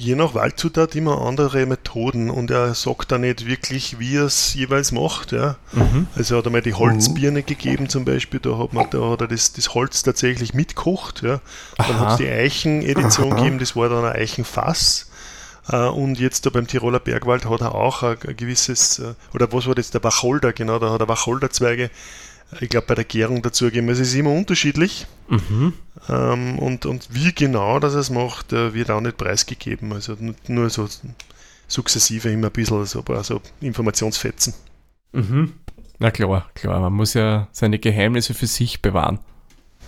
je 0.00 0.14
nach 0.14 0.34
Waldzutat 0.34 0.94
immer 0.96 1.20
andere 1.20 1.66
Methoden 1.66 2.30
und 2.30 2.50
er 2.50 2.74
sagt 2.74 3.12
da 3.12 3.18
nicht 3.18 3.46
wirklich, 3.46 3.98
wie 3.98 4.16
er 4.16 4.24
es 4.24 4.54
jeweils 4.54 4.92
macht. 4.92 5.32
Ja. 5.32 5.56
Mhm. 5.72 6.06
Also 6.16 6.34
er 6.34 6.38
hat 6.38 6.46
einmal 6.46 6.62
die 6.62 6.74
Holzbirne 6.74 7.40
mhm. 7.40 7.46
gegeben 7.46 7.88
zum 7.88 8.04
Beispiel, 8.04 8.40
da 8.40 8.58
hat, 8.58 8.72
man, 8.72 8.88
da 8.90 9.10
hat 9.10 9.20
er 9.20 9.28
das, 9.28 9.52
das 9.52 9.74
Holz 9.74 10.02
tatsächlich 10.02 10.54
mitkocht. 10.54 11.22
Ja. 11.22 11.40
Dann 11.76 12.00
hat 12.00 12.12
es 12.12 12.16
die 12.16 12.28
Eichenedition 12.28 13.36
gegeben, 13.36 13.58
das 13.58 13.76
war 13.76 13.88
dann 13.88 14.04
ein 14.04 14.16
Eichenfass. 14.16 15.10
Äh, 15.68 15.76
und 15.76 16.18
jetzt 16.18 16.46
da 16.46 16.50
beim 16.50 16.66
Tiroler 16.66 17.00
Bergwald 17.00 17.44
hat 17.44 17.60
er 17.60 17.74
auch 17.74 18.02
ein, 18.02 18.16
ein 18.26 18.36
gewisses, 18.36 19.00
äh, 19.00 19.14
oder 19.34 19.52
was 19.52 19.66
war 19.66 19.74
das, 19.74 19.90
der 19.90 20.02
Wacholder, 20.02 20.54
genau, 20.54 20.78
da 20.78 20.92
hat 20.92 21.00
er 21.00 21.08
Wacholderzweige 21.08 21.90
ich 22.60 22.68
glaube, 22.68 22.86
bei 22.88 22.94
der 22.94 23.04
Gärung 23.04 23.42
dazugeben. 23.42 23.88
Also 23.88 24.02
es 24.02 24.08
ist 24.08 24.14
immer 24.14 24.32
unterschiedlich. 24.32 25.06
Mhm. 25.28 25.72
Ähm, 26.08 26.58
und, 26.58 26.86
und 26.86 27.08
wie 27.12 27.32
genau 27.32 27.78
das 27.78 27.94
es 27.94 28.10
macht, 28.10 28.52
äh, 28.52 28.74
wird 28.74 28.90
auch 28.90 29.00
nicht 29.00 29.16
preisgegeben. 29.16 29.92
Also 29.92 30.16
nur 30.48 30.70
so 30.70 30.88
sukzessive 31.68 32.30
immer 32.30 32.48
ein 32.48 32.52
bisschen 32.52 32.84
so, 32.86 33.02
also 33.08 33.40
Informationsfetzen. 33.60 34.54
Mhm. 35.12 35.52
Na 35.98 36.10
klar, 36.10 36.50
klar. 36.54 36.80
Man 36.80 36.92
muss 36.92 37.14
ja 37.14 37.48
seine 37.52 37.78
Geheimnisse 37.78 38.34
für 38.34 38.46
sich 38.46 38.82
bewahren. 38.82 39.20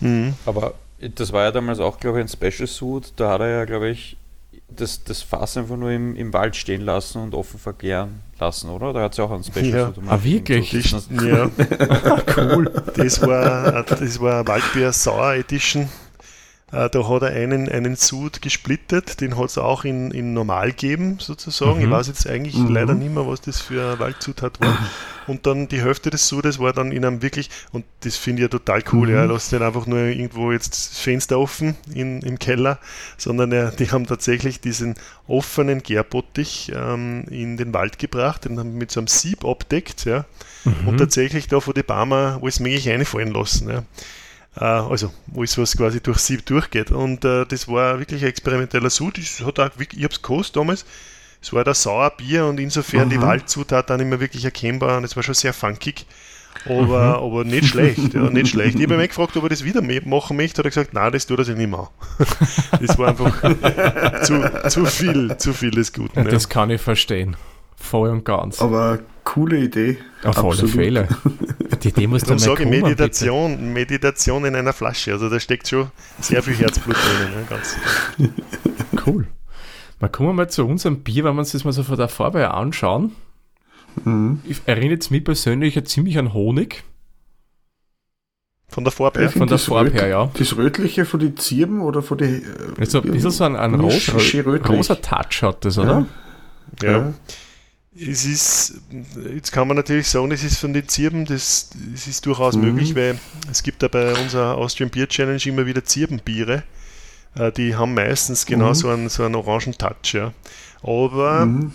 Mhm. 0.00 0.35
Aber 0.47 0.75
das 1.00 1.33
war 1.33 1.45
ja 1.45 1.50
damals 1.50 1.81
auch, 1.81 1.99
glaube 1.99 2.21
ich, 2.21 2.25
ein 2.25 2.28
Special 2.28 2.69
Suit. 2.69 3.12
Da 3.16 3.31
hat 3.31 3.40
er 3.40 3.49
ja, 3.49 3.64
glaube 3.64 3.88
ich, 3.88 4.16
das, 4.68 5.04
das 5.04 5.23
Fass 5.23 5.56
einfach 5.56 5.76
nur 5.76 5.90
im, 5.90 6.16
im 6.16 6.32
Wald 6.32 6.56
stehen 6.56 6.82
lassen 6.82 7.23
und 7.23 7.35
offen 7.35 7.59
verkehren 7.59 8.21
lassen, 8.38 8.71
oder? 8.71 8.92
Da 8.92 9.02
hat 9.02 9.12
es 9.12 9.18
ja 9.18 9.25
auch 9.25 9.30
einen 9.30 9.44
Special 9.44 9.66
Ja. 9.66 9.92
Ah, 10.09 10.18
wirklich? 10.23 10.90
so. 10.90 10.97
Das, 10.97 11.09
ja, 11.11 11.50
cool. 12.37 12.73
Das 12.97 13.23
war, 13.23 13.82
das 13.82 14.21
war 14.21 14.47
Waldbier 14.47 14.92
Sauer 14.92 15.35
Edition. 15.35 15.88
Äh, 16.73 16.88
Da 16.91 17.09
hat 17.09 17.23
er 17.23 17.29
einen, 17.33 17.69
einen 17.69 17.97
Sud 17.97 18.41
gesplittet, 18.43 19.21
den 19.21 19.37
hat 19.38 19.45
es 19.50 19.59
auch 19.59 19.85
in, 19.85 20.11
in 20.11 20.33
normal 20.33 20.71
gegeben, 20.71 21.19
sozusagen. 21.21 21.81
Ich 21.81 21.87
Mhm. 21.87 21.91
weiß 21.91 22.07
jetzt 22.09 22.26
eigentlich 22.26 22.57
Mhm. 22.57 22.69
leider 22.75 22.95
nicht 22.95 23.12
mehr, 23.14 23.26
was 23.26 23.41
das 23.43 23.61
für 23.61 23.83
eine 23.91 23.99
Waldzutat 23.99 24.61
war. 24.61 24.76
Und 25.29 25.47
dann 25.47 25.69
die 25.69 25.81
Hälfte 25.81 26.11
des 26.11 26.26
Sudes 26.26 26.59
war 26.59 26.73
dann 26.73 26.91
in 26.91 27.05
einem 27.05 27.23
wirklich, 27.23 27.49
und 27.71 27.85
das 28.00 28.17
finde 28.17 28.41
ich 28.43 28.47
ja 28.47 28.49
total 28.49 28.83
cool, 28.93 29.07
Mhm. 29.07 29.14
ja, 29.14 29.25
lasst 29.25 29.52
nicht 29.52 29.62
einfach 29.62 29.87
nur 29.87 29.99
irgendwo 30.00 30.50
jetzt 30.50 30.73
das 30.73 30.99
Fenster 30.99 31.38
offen 31.38 31.76
in, 31.95 32.23
im 32.23 32.41
Keller, 32.41 32.81
sondern 33.19 33.52
äh, 33.52 33.71
die 33.76 33.88
haben 33.93 34.09
tatsächlich 34.09 34.61
diesen 34.61 34.97
offenen 35.29 35.81
Gärbottich 35.85 36.73
ähm, 36.75 37.25
in 37.31 37.57
den 37.57 37.73
Wald 37.73 38.00
gebracht, 38.00 38.47
den 38.47 38.59
haben 38.59 38.75
mit 38.76 38.91
so 38.91 38.99
einem 38.99 39.07
Sieb 39.07 39.45
abdeckt, 39.45 40.07
ja, 40.07 40.25
Mhm. 40.64 40.88
und 40.88 40.99
tatsächlich 40.99 41.47
da 41.47 41.61
von 41.61 41.75
den 41.75 41.85
Barmer 41.85 42.41
alles 42.43 42.59
mögliche 42.59 42.91
reinfallen 42.91 43.33
lassen. 43.33 43.69
Ja. 43.69 43.85
Äh, 44.56 44.64
also 44.64 45.12
alles, 45.37 45.56
was 45.59 45.76
quasi 45.76 46.00
durch 46.00 46.18
Sieb 46.18 46.44
durchgeht. 46.47 46.90
Und 46.90 47.25
äh, 47.25 47.47
das 47.47 47.68
war 47.68 47.99
wirklich 47.99 48.23
ein 48.23 48.28
experimenteller 48.28 48.90
Sud. 48.90 49.18
Hat 49.18 49.59
auch, 49.59 49.71
ich 49.78 50.04
habe 50.04 50.12
es 50.12 50.23
gekostet 50.23 50.56
damals. 50.56 50.85
Es 51.40 51.52
war 51.52 51.64
da 51.64 51.75
Sauerbier 51.75 52.47
und 52.47 52.61
insofern 52.61 53.11
die 53.11 53.18
Mhm. 53.18 53.23
Waldzutat 53.23 53.90
dann 53.90 53.99
immer 54.00 54.21
wirklich 54.21 54.44
erkennbar 54.44 54.99
und 54.99 55.04
es 55.04 55.16
war 55.16 55.23
schon 55.23 55.35
sehr 55.35 55.52
funkig. 55.52 56.06
Aber, 56.66 57.18
aber 57.21 57.44
nicht 57.44 57.66
schlecht, 57.68 58.14
ja, 58.14 58.28
nicht 58.30 58.49
schlecht. 58.50 58.76
Ich 58.78 58.85
habe 58.85 58.97
mich 58.97 59.09
gefragt, 59.09 59.37
ob 59.37 59.42
er 59.44 59.49
das 59.49 59.64
wieder 59.64 59.82
machen 60.04 60.37
möchte, 60.37 60.59
hat 60.59 60.66
er 60.66 60.71
gesagt, 60.71 60.92
nein, 60.94 61.11
das 61.11 61.26
tut 61.26 61.38
er 61.38 61.44
sich 61.44 61.56
nicht 61.56 61.71
mehr. 61.71 61.88
Das 62.80 62.97
war 62.99 63.09
einfach 63.09 63.42
zu, 64.23 64.68
zu 64.68 64.85
viel, 64.87 65.37
zu 65.38 65.52
viel 65.54 65.71
des 65.73 65.92
Guten. 65.92 66.18
Ja, 66.21 66.25
Ja. 66.25 66.30
das 66.30 66.49
kann 66.49 66.71
ich 66.71 66.80
verstehen. 66.80 67.37
Voll 67.82 68.10
und 68.10 68.24
ganz. 68.24 68.62
Aber 68.62 69.00
coole 69.24 69.58
Idee. 69.58 69.98
Auf 70.24 70.38
alle 70.38 70.48
absolut. 70.48 70.70
Fälle. 70.70 71.08
Die 71.82 71.88
Idee 71.88 72.06
muss 72.06 72.22
dann 72.22 72.38
sage 72.38 72.62
ich 72.62 72.68
kommen, 72.70 72.80
Meditation, 72.80 73.72
Meditation 73.72 74.44
in 74.44 74.54
einer 74.54 74.72
Flasche. 74.72 75.12
Also 75.12 75.28
da 75.28 75.40
steckt 75.40 75.68
schon 75.68 75.90
sehr 76.20 76.42
viel 76.42 76.54
Herzblut 76.54 76.94
drin. 76.94 77.28
Ja, 77.34 77.56
ganz. 77.56 77.76
bitte. 78.16 78.32
Cool. 79.04 79.26
Mal 79.98 80.08
kommen 80.08 80.28
wir 80.28 80.32
mal 80.32 80.48
zu 80.48 80.64
unserem 80.64 81.00
Bier, 81.00 81.24
wenn 81.24 81.34
wir 81.34 81.40
uns 81.40 81.52
das 81.52 81.64
mal 81.64 81.72
so 81.72 81.82
von 81.82 81.96
der 81.98 82.08
Farbe 82.08 82.38
her 82.38 82.54
anschauen. 82.54 83.12
Mhm. 84.04 84.40
Ich 84.44 84.62
erinnert 84.66 85.10
mich 85.10 85.24
persönlich 85.24 85.74
ja 85.74 85.84
ziemlich 85.84 86.18
an 86.18 86.32
Honig. 86.32 86.84
Von 88.68 88.84
der 88.84 88.92
Farbe 88.92 89.20
her. 89.20 89.30
Von 89.30 89.48
der 89.48 89.58
Farbe 89.58 89.90
her, 89.90 90.06
ja. 90.06 90.30
Das 90.38 90.56
Rötliche 90.56 91.04
von 91.04 91.20
den 91.20 91.36
Zirben 91.36 91.82
oder 91.82 92.00
von 92.00 92.16
den. 92.16 92.42
Also 92.78 93.02
ein 93.02 93.10
bisschen 93.10 93.30
so 93.32 93.44
ein, 93.44 93.56
ein 93.56 93.74
rötlich. 93.74 94.68
rosa 94.68 94.94
Touch 94.94 95.42
hat 95.42 95.64
das, 95.64 95.76
oder? 95.78 96.06
Ja. 96.80 96.90
Ja. 96.90 97.12
Es 97.94 98.25
ist, 98.25 98.75
jetzt 99.34 99.52
kann 99.52 99.68
man 99.68 99.76
natürlich 99.76 100.08
sagen, 100.08 100.30
es 100.32 100.42
ist 100.42 100.56
von 100.58 100.72
den 100.72 100.88
Zirben, 100.88 101.26
das, 101.26 101.68
das 101.92 102.06
ist 102.06 102.25
durchaus 102.25 102.56
Mhm. 102.56 102.62
möglich, 102.62 102.94
weil 102.96 103.18
es 103.50 103.62
gibt 103.62 103.82
ja 103.82 103.88
bei 103.88 104.14
unserer 104.14 104.56
Austrian 104.56 104.88
Beer 104.90 105.08
Challenge 105.08 105.42
immer 105.44 105.66
wieder 105.66 105.84
Zirbenbiere. 105.84 106.62
Äh, 107.34 107.52
Die 107.52 107.75
haben 107.76 107.92
meistens 107.94 108.46
genau 108.46 108.70
Mhm. 108.70 108.75
so 108.75 108.88
einen, 108.88 109.08
so 109.11 109.25
einen 109.25 109.34
orangen 109.34 109.76
Touch. 109.76 110.14
Ja. 110.14 110.32
Aber 110.82 111.44
Mhm. 111.46 111.72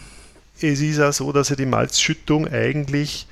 es 0.59 0.79
ist 0.81 0.99
auch 0.99 1.13
so, 1.13 1.31
dass 1.31 1.49
ja 1.49 1.55
die 1.55 1.65
Malzschüttung 1.67 2.47
eigentlich 2.47 3.27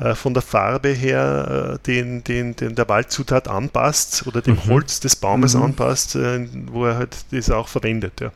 äh, 0.00 0.14
von 0.14 0.34
der 0.34 0.42
Farbe 0.42 0.88
her 0.90 1.76
äh, 1.76 1.86
den, 1.86 2.22
den, 2.24 2.54
den 2.56 2.74
der 2.74 2.86
Waldzutat 2.88 3.48
anpasst 3.48 4.26
oder 4.26 4.42
dem 4.42 4.56
Mhm. 4.56 4.66
Holz 4.70 4.98
des 5.00 5.14
Baumes 5.16 5.54
Mhm. 5.54 5.62
anpasst, 5.62 6.16
wo 6.16 6.84
er 6.86 6.96
halt 6.96 7.16
das 7.30 7.50
auch 7.50 7.68
verwendet. 7.68 8.20
Ja. 8.20 8.32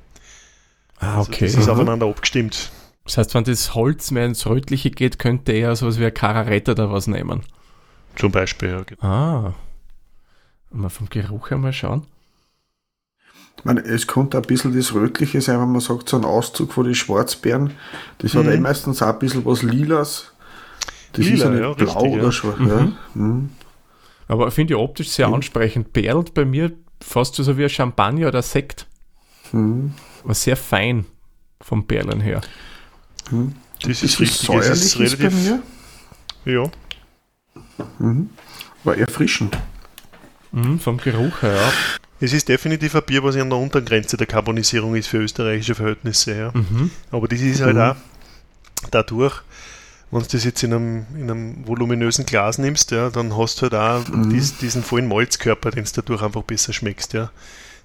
Ah, 1.00 1.18
Also 1.18 1.30
okay. 1.32 1.46
Das 1.46 1.56
ist 1.56 1.66
Mhm. 1.66 1.72
aufeinander 1.72 2.06
abgestimmt. 2.06 2.70
Das 3.04 3.16
heißt, 3.18 3.34
wenn 3.34 3.44
das 3.44 3.74
Holz 3.74 4.10
mehr 4.10 4.26
ins 4.26 4.46
Rötliche 4.46 4.90
geht, 4.90 5.18
könnte 5.18 5.52
eher 5.52 5.74
sowas 5.74 5.98
wie 5.98 6.04
ein 6.06 6.14
Kararette 6.14 6.72
oder 6.72 6.92
was 6.92 7.06
nehmen. 7.06 7.42
Zum 8.16 8.30
Beispiel. 8.30 8.70
Ja. 8.70 8.82
genau. 8.82 9.02
Ah. 9.02 9.54
Mal 10.70 10.88
vom 10.90 11.08
Geruch 11.08 11.50
her 11.50 11.58
mal 11.58 11.72
schauen. 11.72 12.06
Ich 13.58 13.64
meine, 13.64 13.80
es 13.80 14.06
könnte 14.06 14.38
ein 14.38 14.42
bisschen 14.42 14.74
das 14.74 14.94
Rötliche 14.94 15.40
sein, 15.40 15.60
wenn 15.60 15.72
man 15.72 15.80
sagt, 15.80 16.08
so 16.08 16.16
ein 16.16 16.24
Auszug 16.24 16.72
von 16.72 16.84
den 16.84 16.94
Schwarzbeeren. 16.94 17.72
Das 18.18 18.34
hat 18.34 18.44
Mhm. 18.46 18.52
eh 18.52 18.56
meistens 18.60 19.02
auch 19.02 19.08
ein 19.08 19.18
bisschen 19.18 19.44
was 19.44 19.62
Lilas. 19.62 20.32
Das 21.12 21.26
ist 21.26 21.32
Lila, 21.32 21.44
ja 21.46 21.50
nicht 21.50 21.60
ja, 21.60 21.72
blau 21.72 21.92
richtig, 22.00 22.12
oder 22.14 22.22
ja. 22.24 22.32
schwarz. 22.32 22.58
Mhm. 22.58 22.68
Ja. 22.68 22.92
Mhm. 23.14 23.50
Aber 24.28 24.50
finde 24.52 24.74
ich 24.74 24.80
optisch 24.80 25.08
sehr 25.10 25.28
Mhm. 25.28 25.34
ansprechend. 25.34 25.92
Perlt 25.92 26.32
bei 26.34 26.44
mir 26.44 26.72
fast 27.02 27.34
so 27.34 27.58
wie 27.58 27.64
ein 27.64 27.68
Champagner 27.68 28.28
oder 28.28 28.42
Sekt. 28.42 28.86
Mhm. 29.52 29.92
Aber 30.22 30.34
sehr 30.34 30.56
fein 30.56 31.04
vom 31.60 31.86
Perlen 31.86 32.20
her. 32.20 32.40
Mhm. 33.30 33.54
Das 33.82 34.02
ist 34.02 34.20
richtig. 34.20 34.40
Es 34.40 34.46
säuerlich 34.46 34.70
ist 34.70 34.84
ist 34.84 35.18
bei 35.18 35.26
relativ. 35.28 35.32
mir. 35.32 35.62
Ja. 36.52 36.70
Mhm. 37.98 38.30
War 38.84 38.96
erfrischend. 38.96 39.58
Mhm, 40.52 40.80
vom 40.80 40.96
Geruch 40.98 41.42
her, 41.42 41.54
ja. 41.54 41.72
Es 42.20 42.32
ist 42.32 42.48
definitiv 42.48 42.94
ein 42.94 43.02
Bier, 43.06 43.22
was 43.22 43.36
an 43.36 43.48
der 43.48 43.58
unteren 43.58 43.84
Grenze 43.84 44.16
der 44.16 44.26
Karbonisierung 44.26 44.94
ist 44.96 45.06
für 45.08 45.18
österreichische 45.18 45.74
Verhältnisse. 45.74 46.36
Ja. 46.36 46.50
Mhm. 46.52 46.90
Aber 47.10 47.28
das 47.28 47.40
ist 47.40 47.60
halt 47.62 47.76
Mhm. 47.76 47.80
auch 47.82 47.96
dadurch, 48.90 49.40
wenn 50.10 50.20
du 50.20 50.26
das 50.30 50.44
jetzt 50.44 50.62
in 50.62 50.74
einem, 50.74 51.06
in 51.14 51.30
einem 51.30 51.66
voluminösen 51.66 52.26
Glas 52.26 52.58
nimmst, 52.58 52.90
ja, 52.90 53.10
dann 53.10 53.36
hast 53.38 53.58
du 53.58 53.62
halt 53.70 53.74
auch 53.74 54.08
Mhm. 54.08 54.30
dies, 54.30 54.58
diesen 54.58 54.82
vollen 54.82 55.08
Malzkörper, 55.08 55.70
den 55.70 55.84
du 55.84 55.90
dadurch 55.94 56.22
einfach 56.22 56.42
besser 56.42 56.72
schmeckst. 56.72 57.12
Ja. 57.14 57.30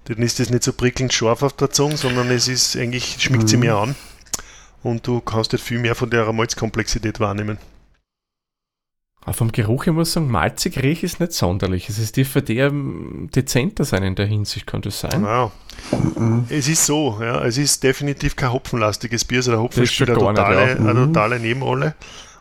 Dann 0.05 0.17
ist 0.17 0.39
das 0.39 0.49
nicht 0.49 0.63
so 0.63 0.73
prickelnd 0.73 1.13
scharf 1.13 1.41
auf 1.43 1.53
der 1.53 1.69
Zunge, 1.71 1.97
sondern 1.97 2.29
es 2.31 2.47
ist 2.47 2.75
eigentlich, 2.75 3.17
schmeckt 3.19 3.47
sie 3.47 3.57
mehr 3.57 3.75
an. 3.75 3.95
Und 4.85 5.07
du 5.07 5.19
kannst 5.19 5.51
halt 5.51 5.63
viel 5.63 5.79
mehr 5.79 5.95
von 5.95 6.11
der 6.11 6.31
Malzkomplexität 6.31 7.19
wahrnehmen. 7.19 7.57
Aber 9.21 9.33
vom 9.33 9.51
Geruch, 9.51 9.87
ich 9.87 9.93
muss 9.93 10.13
sagen, 10.13 10.29
malzig 10.29 10.77
riech 10.83 11.01
ist 11.01 11.19
nicht 11.19 11.33
sonderlich. 11.33 11.89
Es 11.89 11.97
ist 11.97 12.15
dürfte 12.15 12.43
der 12.43 12.67
ähm, 12.67 13.27
dezenter 13.33 13.83
sein 13.83 14.03
in 14.03 14.13
der 14.13 14.27
Hinsicht, 14.27 14.67
kann 14.67 14.81
das 14.81 14.99
sein? 14.99 15.23
Wow. 15.23 15.51
Mhm. 16.15 16.45
Es 16.49 16.67
ist 16.67 16.85
so, 16.85 17.17
ja, 17.19 17.43
es 17.43 17.57
ist 17.57 17.81
definitiv 17.81 18.35
kein 18.35 18.53
hopfenlastiges 18.53 19.25
Bier, 19.25 19.39
also 19.39 19.51
der 19.53 19.59
Hopfen 19.61 19.81
Das 19.81 19.91
spielt 19.91 20.11
eine 20.11 20.19
totale, 20.19 20.67
nicht, 20.67 20.79
ja. 20.79 20.89
eine 20.91 20.99
Mhm. 20.99 21.13
totale 21.13 21.39
Nebenrolle. 21.39 21.95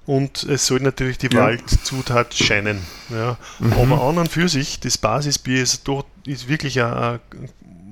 Und 0.05 0.43
es 0.43 0.67
soll 0.67 0.81
natürlich 0.81 1.17
die 1.17 1.29
Ja. 1.33 1.45
Waldzutat 1.45 2.35
scheinen. 2.35 2.83
Ja. 3.09 3.39
Mhm. 3.59 3.73
Aber 3.73 4.03
an 4.03 4.19
und 4.19 4.29
für 4.29 4.51
sich, 4.51 4.81
das 4.81 4.99
Basisbier 4.99 5.63
ist, 5.63 5.89
doch, 5.89 6.05
ist 6.27 6.47
wirklich 6.47 6.83
ein, 6.83 6.93
ein 6.93 7.21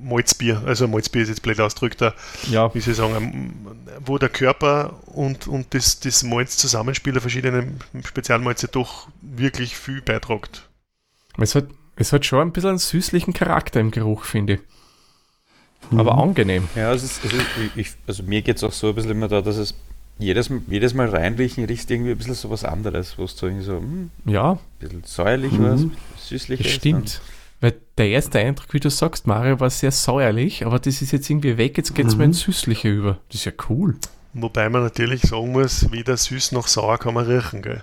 Malzbier. 0.03 0.61
Also 0.65 0.85
ein 0.85 0.91
Malzbier 0.91 1.23
ist 1.23 1.29
jetzt 1.29 1.41
blöd 1.41 1.59
ausgedrückt, 1.59 2.01
Ja, 2.49 2.73
wie 2.73 2.79
soll 2.79 2.91
ich 2.91 2.97
sagen, 2.97 3.77
wo 4.05 4.17
der 4.17 4.29
Körper 4.29 4.99
und, 5.07 5.47
und 5.47 5.73
das, 5.73 5.99
das 5.99 6.23
Malz 6.23 6.57
zusammenspiel 6.57 7.13
der 7.13 7.21
verschiedenen 7.21 7.79
Spezialmalze 8.05 8.67
doch 8.67 9.07
wirklich 9.21 9.75
viel 9.77 10.01
beitragt. 10.01 10.67
es 11.37 11.55
hat, 11.55 11.65
es 11.95 12.11
hat 12.13 12.25
schon 12.25 12.39
ein 12.41 12.51
bisschen 12.51 12.69
einen 12.71 12.79
süßlichen 12.79 13.33
Charakter 13.33 13.79
im 13.79 13.91
Geruch, 13.91 14.23
finde 14.25 14.53
ich. 14.53 14.59
Aber 15.91 16.13
Mhm. 16.13 16.19
angenehm. 16.21 16.67
Ja, 16.75 16.93
es 16.93 17.03
ist, 17.03 17.23
es 17.25 17.33
ist, 17.33 17.45
ich, 17.75 17.91
also 18.07 18.23
mir 18.23 18.41
geht 18.41 18.57
es 18.57 18.63
auch 18.63 18.71
so 18.71 18.89
ein 18.89 18.95
bisschen 18.95 19.11
immer 19.11 19.27
da, 19.27 19.41
dass 19.41 19.57
es 19.57 19.75
jedes, 20.17 20.49
jedes 20.67 20.93
Mal 20.93 21.09
reinriechen 21.09 21.65
riecht 21.65 21.91
irgendwie 21.91 22.11
ein 22.11 22.17
bisschen 22.17 22.35
so 22.35 22.49
was 22.49 22.63
anderes, 22.63 23.17
wo 23.17 23.23
es 23.25 23.35
so 23.35 23.47
irgendwie 23.47 23.65
so 23.65 23.77
hm, 23.77 24.09
Ja, 24.25 24.53
ein 24.53 24.59
bisschen 24.79 25.03
säuerlich 25.05 25.51
Mhm. 25.53 25.91
was, 26.15 26.29
süßlich 26.29 26.59
das 26.59 26.67
ist. 26.67 26.75
stimmt. 26.75 27.21
Weil 27.63 27.75
der 27.97 28.09
erste 28.09 28.39
Eindruck, 28.39 28.73
wie 28.73 28.81
du 28.81 28.89
sagst, 28.89 29.25
Mario, 29.25 29.57
war 29.61 29.69
sehr 29.69 29.91
säuerlich, 29.91 30.65
aber 30.65 30.79
das 30.79 31.01
ist 31.01 31.13
jetzt 31.13 31.29
irgendwie 31.29 31.57
weg, 31.57 31.77
jetzt 31.77 31.95
geht 31.95 32.07
es 32.07 32.13
Mhm. 32.15 32.17
mal 32.17 32.25
ins 32.25 32.41
Süßliche 32.41 32.89
über. 32.89 33.19
Das 33.29 33.35
ist 33.39 33.45
ja 33.45 33.53
cool. 33.69 33.95
Wobei 34.33 34.67
man 34.67 34.81
natürlich 34.83 35.21
sagen 35.21 35.53
muss, 35.53 35.89
weder 35.89 36.17
süß 36.17 36.51
noch 36.51 36.67
sauer 36.67 36.97
kann 36.97 37.13
man 37.13 37.25
riechen. 37.25 37.61
Gell? 37.61 37.81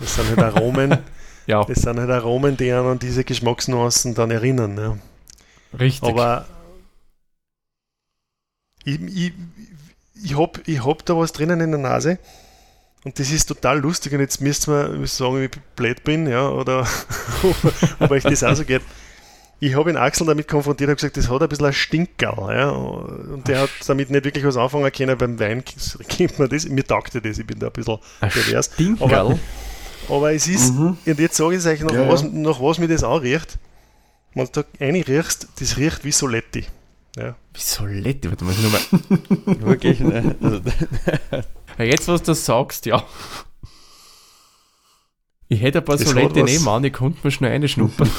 Das 0.00 0.14
sind 0.14 0.28
halt 0.34 0.56
Aromen, 0.56 0.96
Ja, 1.46 1.62
das 1.62 1.82
sind 1.82 1.98
halt 2.00 2.08
Aromen, 2.10 2.56
die 2.56 2.72
einen 2.72 2.86
an 2.86 2.98
diese 2.98 3.22
Geschmacksnuancen 3.22 4.14
dann 4.14 4.30
erinnern. 4.30 4.78
Ja. 4.78 4.96
richtig. 5.78 6.08
Aber 6.08 6.46
ich, 8.84 8.98
ich, 9.02 9.32
ich 10.22 10.38
habe 10.38 10.60
ich 10.64 10.82
hab 10.86 11.04
da 11.04 11.16
was 11.18 11.32
drinnen 11.32 11.60
in 11.60 11.70
der 11.72 11.80
Nase 11.80 12.18
und 13.04 13.18
das 13.18 13.30
ist 13.30 13.44
total 13.46 13.78
lustig 13.80 14.14
und 14.14 14.20
jetzt 14.20 14.40
müsst 14.40 14.68
ihr 14.68 14.88
mir 14.88 15.06
sagen, 15.06 15.36
wie 15.40 15.44
ich 15.44 15.50
blöd 15.76 16.02
bin, 16.04 16.26
ja, 16.26 16.48
oder 16.48 16.86
ob 18.00 18.10
euch 18.10 18.22
das 18.22 18.42
auch 18.42 18.54
so 18.54 18.64
geht. 18.64 18.82
Ich 19.60 19.74
habe 19.74 19.90
den 19.92 19.96
Axel 19.96 20.26
damit 20.26 20.46
konfrontiert 20.46 20.88
und 20.90 20.96
gesagt, 20.96 21.16
das 21.16 21.28
hat 21.28 21.42
ein 21.42 21.48
bisschen 21.48 21.66
ein 21.66 21.72
Stinkerl. 21.72 22.56
Ja, 22.56 22.70
und 22.70 23.48
der 23.48 23.62
hat 23.62 23.70
damit 23.86 24.08
nicht 24.10 24.24
wirklich 24.24 24.44
was 24.44 24.56
anfangen 24.56 24.90
können. 24.92 25.18
Beim 25.18 25.38
Wein 25.40 25.64
kennt 26.08 26.38
man 26.38 26.48
das. 26.48 26.68
Mir 26.68 26.84
taugte 26.86 27.20
das, 27.20 27.38
ich 27.38 27.46
bin 27.46 27.58
da 27.58 27.66
ein 27.66 27.72
bisschen 27.72 27.98
ein 28.20 28.30
pervers. 28.30 28.70
Stinkerl. 28.72 29.12
Aber- 29.14 29.38
Aber 30.08 30.32
es 30.32 30.46
ist, 30.46 30.72
Mhm. 30.74 30.96
und 31.04 31.18
jetzt 31.18 31.36
sage 31.36 31.52
ich 31.54 31.58
es 31.58 31.66
euch, 31.66 31.80
nach, 31.80 31.92
Ja, 31.92 32.02
ja. 32.04 32.08
was, 32.08 32.22
nach 32.22 32.60
was 32.62 32.78
mir 32.78 32.88
das 32.88 33.02
anriecht. 33.04 33.58
Wenn 34.34 34.46
du 34.46 34.50
da 34.52 34.64
reinriechst, 34.80 35.48
das 35.58 35.76
riecht 35.76 36.04
wie 36.04 36.12
Soletti. 36.12 36.64
Ja. 37.16 37.34
Wie 37.52 37.60
Soletti, 37.60 38.30
warte 38.30 38.44
mal, 38.44 38.52
ich 38.54 38.62
nochmal. 38.62 39.60
Wirklich, 39.60 40.00
ne? 40.00 40.36
Also, 40.40 40.60
Ja, 41.78 41.84
jetzt, 41.84 42.06
was 42.08 42.22
du 42.22 42.32
sagst, 42.34 42.86
ja. 42.86 43.02
Ich 45.48 45.60
hätte 45.62 45.78
ein 45.78 45.84
paar 45.84 45.96
Das 45.96 46.06
Soletti 46.08 46.42
was- 46.42 46.50
nebenan, 46.52 46.84
ich 46.84 46.92
konnte 46.92 47.18
mir 47.24 47.30
schnell 47.30 47.52
eine 47.52 47.68
schnuppern. 47.68 48.10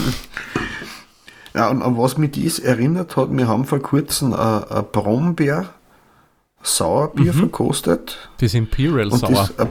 Ja, 1.53 1.69
und 1.69 1.81
an 1.81 1.97
was 1.97 2.17
mich 2.17 2.31
dies 2.31 2.59
erinnert 2.59 3.15
hat, 3.17 3.29
wir 3.35 3.47
haben 3.47 3.65
vor 3.65 3.79
kurzem 3.79 4.33
ein, 4.33 4.63
ein 4.65 4.85
Brombeer 4.91 5.69
Sauerbier 6.61 7.33
Mhm. 7.33 7.37
verkostet. 7.39 8.29
Das 8.39 8.53
Imperial 8.53 9.07
Und 9.07 9.19
Sauer. 9.19 9.49
das, 9.57 9.67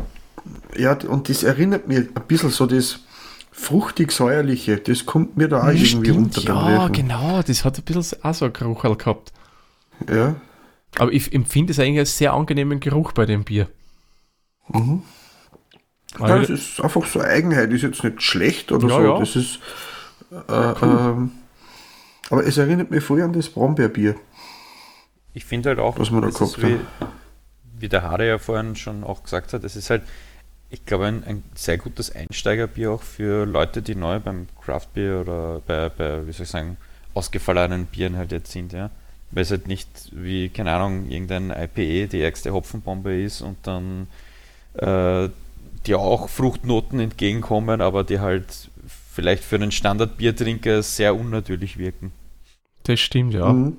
äh, 0.76 0.82
ja, 0.82 0.96
und 1.08 1.28
das 1.28 1.42
erinnert 1.42 1.86
mich 1.86 1.98
ein 1.98 2.08
bisschen 2.26 2.50
so 2.50 2.66
das 2.66 3.00
fruchtig-säuerliche. 3.52 4.78
Das 4.78 5.04
kommt 5.06 5.36
mir 5.36 5.48
da 5.48 5.62
auch 5.62 5.66
irgendwie 5.68 5.86
Stimmt, 5.86 6.36
unter 6.36 6.40
beim 6.42 6.56
ja, 6.74 6.86
Riechen. 6.86 6.92
genau, 7.08 7.42
das 7.42 7.64
hat 7.64 7.76
ein 7.78 7.84
bisschen 7.84 8.22
auch 8.24 8.34
so 8.34 8.46
ein 8.46 8.52
Geruch 8.52 8.82
gehabt. 8.98 9.32
Ja. 10.10 10.36
Aber 10.98 11.12
ich 11.12 11.32
empfinde 11.34 11.72
es 11.72 11.78
eigentlich 11.78 11.98
als 11.98 12.16
sehr 12.16 12.32
angenehmen 12.32 12.80
Geruch 12.80 13.12
bei 13.12 13.26
dem 13.26 13.44
Bier. 13.44 13.68
Mhm. 14.68 15.02
Ja, 16.18 16.38
das 16.38 16.48
ist 16.48 16.80
einfach 16.80 17.04
so 17.06 17.20
eine 17.20 17.28
Eigenheit, 17.28 17.70
ist 17.70 17.82
jetzt 17.82 18.02
nicht 18.02 18.22
schlecht 18.22 18.72
oder 18.72 18.88
Ja, 18.88 18.94
so. 18.96 19.02
ja. 19.04 19.18
Das 19.18 19.36
ist. 19.36 19.58
Äh, 20.48 20.84
ähm, 20.86 21.32
aber 22.30 22.46
es 22.46 22.58
erinnert 22.58 22.90
mich 22.90 23.02
voll 23.02 23.22
an 23.22 23.32
das 23.32 23.48
Brombeerbier. 23.48 24.16
Ich 25.34 25.44
finde 25.44 25.70
halt 25.70 25.78
auch, 25.78 25.98
Was 25.98 26.10
wir 26.10 26.20
da 26.20 26.28
gehabt 26.28 26.62
wie, 26.62 26.78
wie 27.78 27.88
der 27.88 28.02
Harry 28.02 28.28
ja 28.28 28.38
vorhin 28.38 28.76
schon 28.76 29.04
auch 29.04 29.22
gesagt 29.22 29.52
hat, 29.52 29.64
es 29.64 29.76
ist 29.76 29.90
halt, 29.90 30.02
ich 30.70 30.84
glaube, 30.84 31.06
ein, 31.06 31.24
ein 31.24 31.42
sehr 31.54 31.78
gutes 31.78 32.14
Einsteigerbier 32.14 32.92
auch 32.92 33.02
für 33.02 33.46
Leute, 33.46 33.82
die 33.82 33.94
neu 33.94 34.20
beim 34.20 34.48
Craftbier 34.60 35.20
oder 35.20 35.62
bei, 35.66 35.88
bei, 35.88 36.26
wie 36.26 36.32
soll 36.32 36.44
ich 36.44 36.50
sagen, 36.50 36.76
ausgefallenen 37.14 37.86
Bieren 37.86 38.16
halt 38.16 38.32
jetzt 38.32 38.52
sind, 38.52 38.72
ja. 38.72 38.90
Weil 39.30 39.42
es 39.42 39.50
halt 39.50 39.68
nicht 39.68 39.88
wie, 40.12 40.48
keine 40.48 40.72
Ahnung, 40.72 41.10
irgendein 41.10 41.50
IPE 41.50 42.08
die 42.08 42.22
ärgste 42.22 42.52
Hopfenbombe 42.52 43.22
ist 43.22 43.42
und 43.42 43.58
dann 43.62 44.08
äh, 44.74 45.28
die 45.86 45.94
auch 45.94 46.28
Fruchtnoten 46.28 47.00
entgegenkommen, 47.00 47.80
aber 47.80 48.04
die 48.04 48.20
halt 48.20 48.70
vielleicht 49.12 49.44
für 49.44 49.56
einen 49.56 49.72
Standardbiertrinker 49.72 50.82
sehr 50.82 51.14
unnatürlich 51.14 51.78
wirken. 51.78 52.12
Das 52.88 53.00
stimmt, 53.00 53.34
ja. 53.34 53.52
Mhm. 53.52 53.76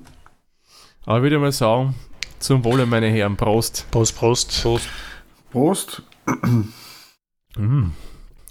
Aber 1.04 1.18
ich 1.18 1.22
würde 1.24 1.38
mal 1.38 1.52
sagen, 1.52 1.94
zum 2.38 2.64
Wohle, 2.64 2.86
meine 2.86 3.08
Herren, 3.08 3.36
Prost. 3.36 3.86
Prost, 3.90 4.16
Prost. 4.16 4.62
Prost. 4.62 4.88
Prost. 5.50 6.02
Mm. 7.56 7.90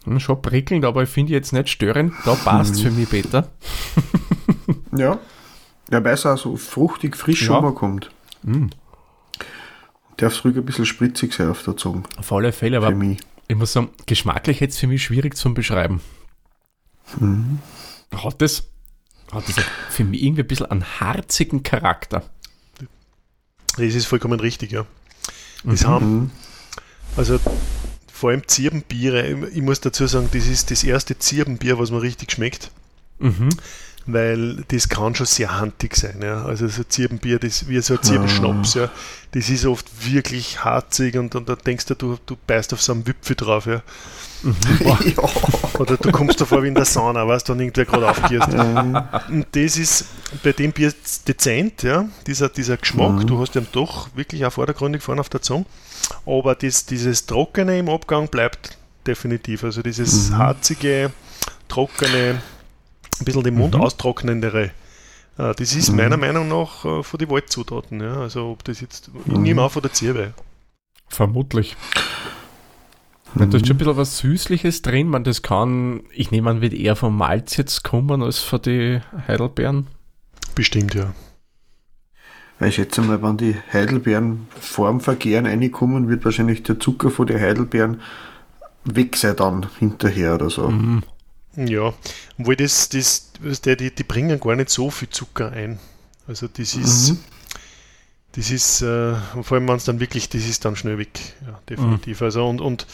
Mm, 0.06 0.20
Schon 0.20 0.42
prickelnd, 0.42 0.84
aber 0.86 1.04
ich 1.04 1.10
finde 1.10 1.34
jetzt 1.34 1.54
nicht 1.54 1.70
störend. 1.70 2.14
Da 2.26 2.36
passt 2.36 2.76
Mhm. 2.76 2.80
für 2.80 2.92
mich, 2.92 3.10
Peter. 3.10 3.48
Ja. 4.96 5.20
Ja, 5.92 6.04
weil 6.04 6.14
es 6.14 6.26
auch 6.26 6.38
so 6.38 6.56
fruchtig 6.58 7.16
frisch 7.16 7.48
Ja. 7.48 7.58
rüberkommt. 7.58 8.12
Mm. 8.44 8.68
Darf 10.18 10.34
es 10.34 10.44
ruhig 10.46 10.58
ein 10.58 10.66
bisschen 10.66 10.86
spritzig 10.86 11.34
sein 11.34 11.50
auf 11.50 11.64
der 11.64 11.78
Zunge. 11.78 12.04
Auf 12.18 12.32
alle 12.32 12.52
Fälle, 12.52 12.82
Für 12.82 12.88
aber 12.88 12.96
mich. 12.96 13.20
ich 13.48 13.56
muss 13.56 13.72
sagen, 13.74 13.90
geschmacklich 14.06 14.60
jetzt 14.60 14.78
für 14.80 14.88
mich 14.88 15.04
schwierig 15.04 15.36
zum 15.38 15.54
Beschreiben. 15.54 16.02
Mhm. 17.20 17.60
Hat 18.14 18.42
das, 18.42 18.68
hat 19.32 19.48
das 19.48 19.56
für 19.90 20.04
mich 20.04 20.24
irgendwie 20.24 20.42
ein 20.44 20.48
bisschen 20.48 20.66
einen 20.68 20.86
harzigen 21.00 21.64
Charakter. 21.64 22.24
Das 23.78 23.96
ist 23.96 24.06
vollkommen 24.08 24.40
richtig, 24.40 24.72
ja. 24.72 24.86
Das 25.64 25.84
Mhm. 25.84 25.88
haben, 25.88 26.32
also 27.16 27.40
vor 28.12 28.32
allem 28.32 28.48
Zirbenbiere, 28.48 29.50
ich- 29.54 29.62
muss 29.62 29.80
dazu 29.82 30.08
sagen, 30.08 30.30
das 30.34 30.48
ist 30.48 30.72
das 30.72 30.84
erste 30.84 31.18
Zirbenbier, 31.18 31.80
was 31.80 31.92
mir 31.92 32.02
richtig 32.02 32.32
schmeckt, 32.32 32.72
Mhm. 33.20 33.50
weil 34.06 34.64
das 34.70 34.90
kann 34.90 35.16
schon 35.16 35.26
sehr 35.26 35.58
handig 35.60 35.96
sein. 35.96 36.20
Ja. 36.22 36.44
Also 36.46 36.68
so 36.68 36.84
Zirbenbier, 36.84 37.40
das 37.40 37.68
wie 37.68 37.80
so 37.82 37.96
ein 37.96 38.04
Zirbenschnaps, 38.04 38.74
ja, 38.74 38.90
das 39.32 39.50
ist 39.50 39.66
oft 39.66 39.86
wirklich 40.06 40.64
harzig 40.64 41.16
und, 41.18 41.36
und 41.36 41.48
da 41.48 41.56
denkst 41.56 41.86
du, 41.86 41.96
du, 41.96 42.18
du 42.26 42.36
beißt 42.48 42.74
auf 42.74 42.82
so 42.82 42.92
einen 42.94 43.06
Wipfel 43.08 43.36
drauf, 43.36 43.66
ja. 43.68 43.82
ja. 44.80 44.98
Oder 45.80 45.98
du 45.98 46.12
kommst 46.12 46.40
davor 46.40 46.64
wie 46.64 46.68
in 46.68 46.76
der 46.76 46.86
Sauna, 46.86 47.28
weißt 47.28 47.48
du, 47.50 47.54
und 47.54 47.60
irgendwer 47.60 47.86
gerade 47.86 48.10
aufgehst. 48.10 48.48
Äh, 48.50 49.04
Und 49.34 49.48
das 49.52 49.78
ist 49.78 50.06
bei 50.44 50.52
dem 50.54 50.72
Bier 50.72 50.94
dezent, 51.28 51.84
ja, 51.84 52.06
dieser, 52.28 52.50
dieser 52.50 52.78
Geschmack, 52.78 53.12
Mhm. 53.24 53.28
du 53.28 53.40
hast 53.40 53.56
ihn 53.56 53.68
doch 53.72 54.10
wirklich 54.16 54.46
auch 54.46 54.54
vordergründig 54.54 55.02
vorne 55.02 55.22
auf 55.22 55.30
der 55.30 55.42
Zunge, 55.42 55.66
aber 56.26 56.56
das, 56.56 56.86
dieses 56.86 57.26
Trockene 57.26 57.80
im 57.80 57.90
Abgang 57.90 58.28
bleibt 58.28 58.78
definitiv, 59.08 59.64
also 59.64 59.82
dieses 59.82 60.30
Mhm. 60.30 60.38
harzige, 60.38 61.12
trockene, 61.68 62.42
ein 63.20 63.26
bisschen 63.26 63.44
den 63.44 63.56
Mund 63.56 63.76
Mhm. 63.76 63.82
austrocknendere, 63.82 64.72
äh, 65.38 65.54
das 65.56 65.74
ist 65.76 65.90
Mhm. 65.90 65.96
meiner 65.98 66.18
Meinung 66.18 66.48
nach 66.48 66.86
äh, 66.86 67.04
von 67.04 67.18
den 67.18 67.30
Waldzutaten, 67.30 68.00
ja, 68.02 68.14
also 68.22 68.52
ob 68.52 68.64
das 68.64 68.80
jetzt, 68.82 69.10
ich 69.26 69.32
Mhm. 69.34 69.44
nehme 69.44 69.62
auch 69.64 69.72
von 69.72 69.82
der 69.82 69.92
Zierbe. 69.94 70.34
Vermutlich. 71.10 71.76
Da 73.36 73.46
ist 73.46 73.68
schon 73.68 73.76
ein 73.76 73.78
bisschen 73.78 73.98
was 73.98 74.18
Süßliches 74.18 74.82
drin. 74.82 75.08
Man, 75.08 75.24
das 75.24 75.42
kann, 75.42 76.02
ich 76.12 76.32
nehme 76.32 76.50
an, 76.50 76.62
wird 76.62 76.74
eher 76.74 76.96
vom 76.96 77.16
Malz 77.18 77.58
jetzt 77.58 77.84
kommen 77.84 78.22
als 78.24 78.40
von 78.40 78.62
den 78.62 79.02
Heidelbeeren. 79.28 79.88
Bestimmt, 80.56 80.94
ja. 80.96 81.14
Ich 82.62 82.76
schätze 82.76 83.02
mal, 83.02 83.22
wenn 83.24 83.38
die 83.38 83.56
Heidelbeeren 83.72 84.48
vorm 84.60 85.00
Verkehren 85.00 85.46
reinkommen, 85.46 86.10
wird 86.10 86.26
wahrscheinlich 86.26 86.64
der 86.64 86.80
Zucker 86.80 87.10
von 87.10 87.28
den 87.28 87.40
Heidelbeeren 87.40 88.02
weg 88.84 89.16
sein 89.16 89.36
dann 89.38 89.68
hinterher 89.80 90.36
oder 90.36 90.50
so. 90.50 90.68
Mhm. 90.70 91.04
Ja, 91.56 91.94
obwohl 92.38 92.56
das, 92.58 92.90
das, 92.90 93.32
was 93.42 93.62
der, 93.62 93.76
die, 93.76 93.94
die 93.94 94.04
bringen 94.04 94.40
gar 94.40 94.56
nicht 94.56 94.70
so 94.70 94.90
viel 94.90 95.10
Zucker 95.10 95.52
ein. 95.52 95.80
Also 96.28 96.48
das 96.48 96.76
ist, 96.76 97.12
Mhm. 97.12 97.20
das 98.34 98.52
ist, 98.52 98.82
äh, 98.82 99.16
vor 99.42 99.58
allem 99.58 99.68
wenn 99.68 99.76
es 99.78 99.86
dann 99.86 100.00
wirklich, 100.00 100.28
das 100.30 100.46
ist 100.46 100.66
dann 100.66 100.76
schnell 100.76 100.98
weg, 100.98 101.18
ja, 101.46 101.60
definitiv. 101.70 102.22
Also 102.22 102.48
und, 102.48 102.60
und, 102.62 102.86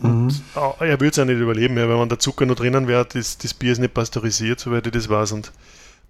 Mhm. 0.00 0.28
ah, 0.56 0.74
er 0.80 1.00
würde 1.00 1.08
es 1.08 1.16
ja 1.16 1.24
nicht 1.24 1.38
überleben, 1.38 1.76
ja, 1.78 1.88
wenn 1.88 2.08
der 2.08 2.18
Zucker 2.18 2.46
noch 2.46 2.56
drinnen 2.56 2.88
wäre, 2.88 3.06
das, 3.06 3.38
das 3.38 3.54
Bier 3.54 3.72
ist 3.72 3.78
nicht 3.78 3.94
pasteurisiert, 3.94 4.58
soweit 4.58 4.86
ich 4.86 4.92
das 4.92 5.08
weiß, 5.08 5.32
und 5.32 5.52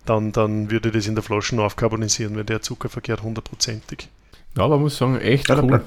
dann, 0.06 0.32
dann 0.32 0.70
würde 0.70 0.90
das 0.90 1.06
in 1.06 1.14
der 1.14 1.22
Flasche 1.22 1.56
noch 1.56 1.64
aufkarbonisieren, 1.64 2.36
weil 2.36 2.44
der 2.44 2.62
Zucker 2.62 2.88
verkehrt 2.88 3.22
hundertprozentig. 3.22 4.08
Ja, 4.56 4.64
aber 4.64 4.78
muss 4.78 4.96
sagen, 4.96 5.18
echt 5.20 5.48
Ja, 5.48 5.58
cool. 5.58 5.66
bleibt, 5.66 5.84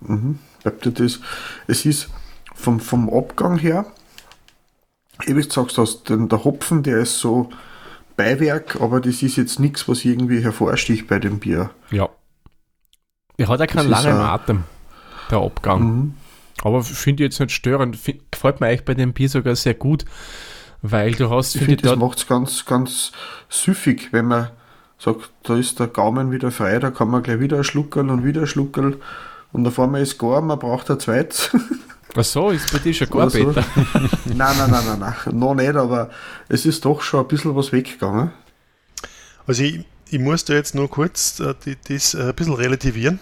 mhm, 0.00 0.38
bleibt 0.62 0.86
ja 0.86 0.92
das. 0.92 1.20
Es 1.66 1.84
ist 1.86 2.08
vom, 2.54 2.80
vom 2.80 3.08
Abgang 3.12 3.58
her, 3.58 3.86
wie 5.26 5.34
du 5.34 5.42
sagst, 5.42 5.78
hast, 5.78 6.08
denn 6.08 6.28
der 6.28 6.44
Hopfen, 6.44 6.82
der 6.82 6.98
ist 6.98 7.18
so 7.18 7.50
Beiwerk, 8.16 8.80
aber 8.80 9.00
das 9.00 9.22
ist 9.22 9.36
jetzt 9.36 9.60
nichts, 9.60 9.88
was 9.88 10.04
irgendwie 10.04 10.42
hervorsticht 10.42 11.06
bei 11.06 11.18
dem 11.18 11.38
Bier. 11.38 11.70
Ja. 11.90 12.08
Er 13.36 13.48
hat 13.48 13.60
ja 13.60 13.66
keinen 13.66 13.88
langen 13.88 14.16
Atem, 14.16 14.64
der 15.30 15.38
Abgang. 15.38 15.80
Mhm. 15.82 16.14
Aber 16.62 16.82
finde 16.82 17.22
ich 17.22 17.28
jetzt 17.28 17.40
nicht 17.40 17.52
störend. 17.52 17.96
Find, 17.96 18.20
gefällt 18.30 18.60
mir 18.60 18.66
eigentlich 18.68 18.84
bei 18.84 18.94
dem 18.94 19.12
Bier 19.12 19.28
sogar 19.28 19.56
sehr 19.56 19.74
gut, 19.74 20.04
weil 20.82 21.12
du 21.12 21.30
hast, 21.30 21.54
Ich 21.54 21.62
finde 21.62 21.82
das 21.82 21.96
macht 21.96 22.18
es 22.18 22.26
ganz, 22.26 22.64
ganz 22.64 23.12
süffig, 23.48 24.12
wenn 24.12 24.26
man 24.26 24.50
sagt, 24.98 25.30
da 25.44 25.56
ist 25.56 25.78
der 25.78 25.86
Gaumen 25.86 26.32
wieder 26.32 26.50
frei, 26.50 26.78
da 26.78 26.90
kann 26.90 27.08
man 27.08 27.22
gleich 27.22 27.40
wieder 27.40 27.58
ein 27.58 27.64
Schluckerl 27.64 28.10
und 28.10 28.24
wieder 28.24 28.42
ein 28.42 28.46
Schluckerl 28.46 28.98
und 29.52 29.66
auf 29.66 29.78
einmal 29.78 30.02
ist 30.02 30.18
gar, 30.18 30.40
man 30.40 30.58
braucht 30.58 30.90
ein 30.90 31.00
zweites. 31.00 31.50
ach 32.16 32.24
so, 32.24 32.50
ist 32.50 32.72
bei 32.72 32.78
dir 32.78 32.92
schon 32.92 33.08
gar 33.08 33.30
so. 33.30 33.44
besser. 33.44 33.64
nein, 34.24 34.56
nein, 34.58 34.70
nein, 34.70 34.84
nein, 34.86 34.98
nein, 34.98 35.38
noch 35.38 35.54
nicht, 35.54 35.76
aber 35.76 36.10
es 36.48 36.66
ist 36.66 36.84
doch 36.84 37.00
schon 37.00 37.20
ein 37.20 37.28
bisschen 37.28 37.54
was 37.54 37.72
weggegangen. 37.72 38.32
Also 39.46 39.62
ich, 39.62 39.84
ich 40.10 40.18
muss 40.18 40.44
da 40.44 40.54
jetzt 40.54 40.74
nur 40.74 40.90
kurz 40.90 41.40
äh, 41.40 41.54
die, 41.64 41.76
das 41.88 42.14
äh, 42.14 42.28
ein 42.28 42.34
bisschen 42.34 42.54
relativieren, 42.54 43.20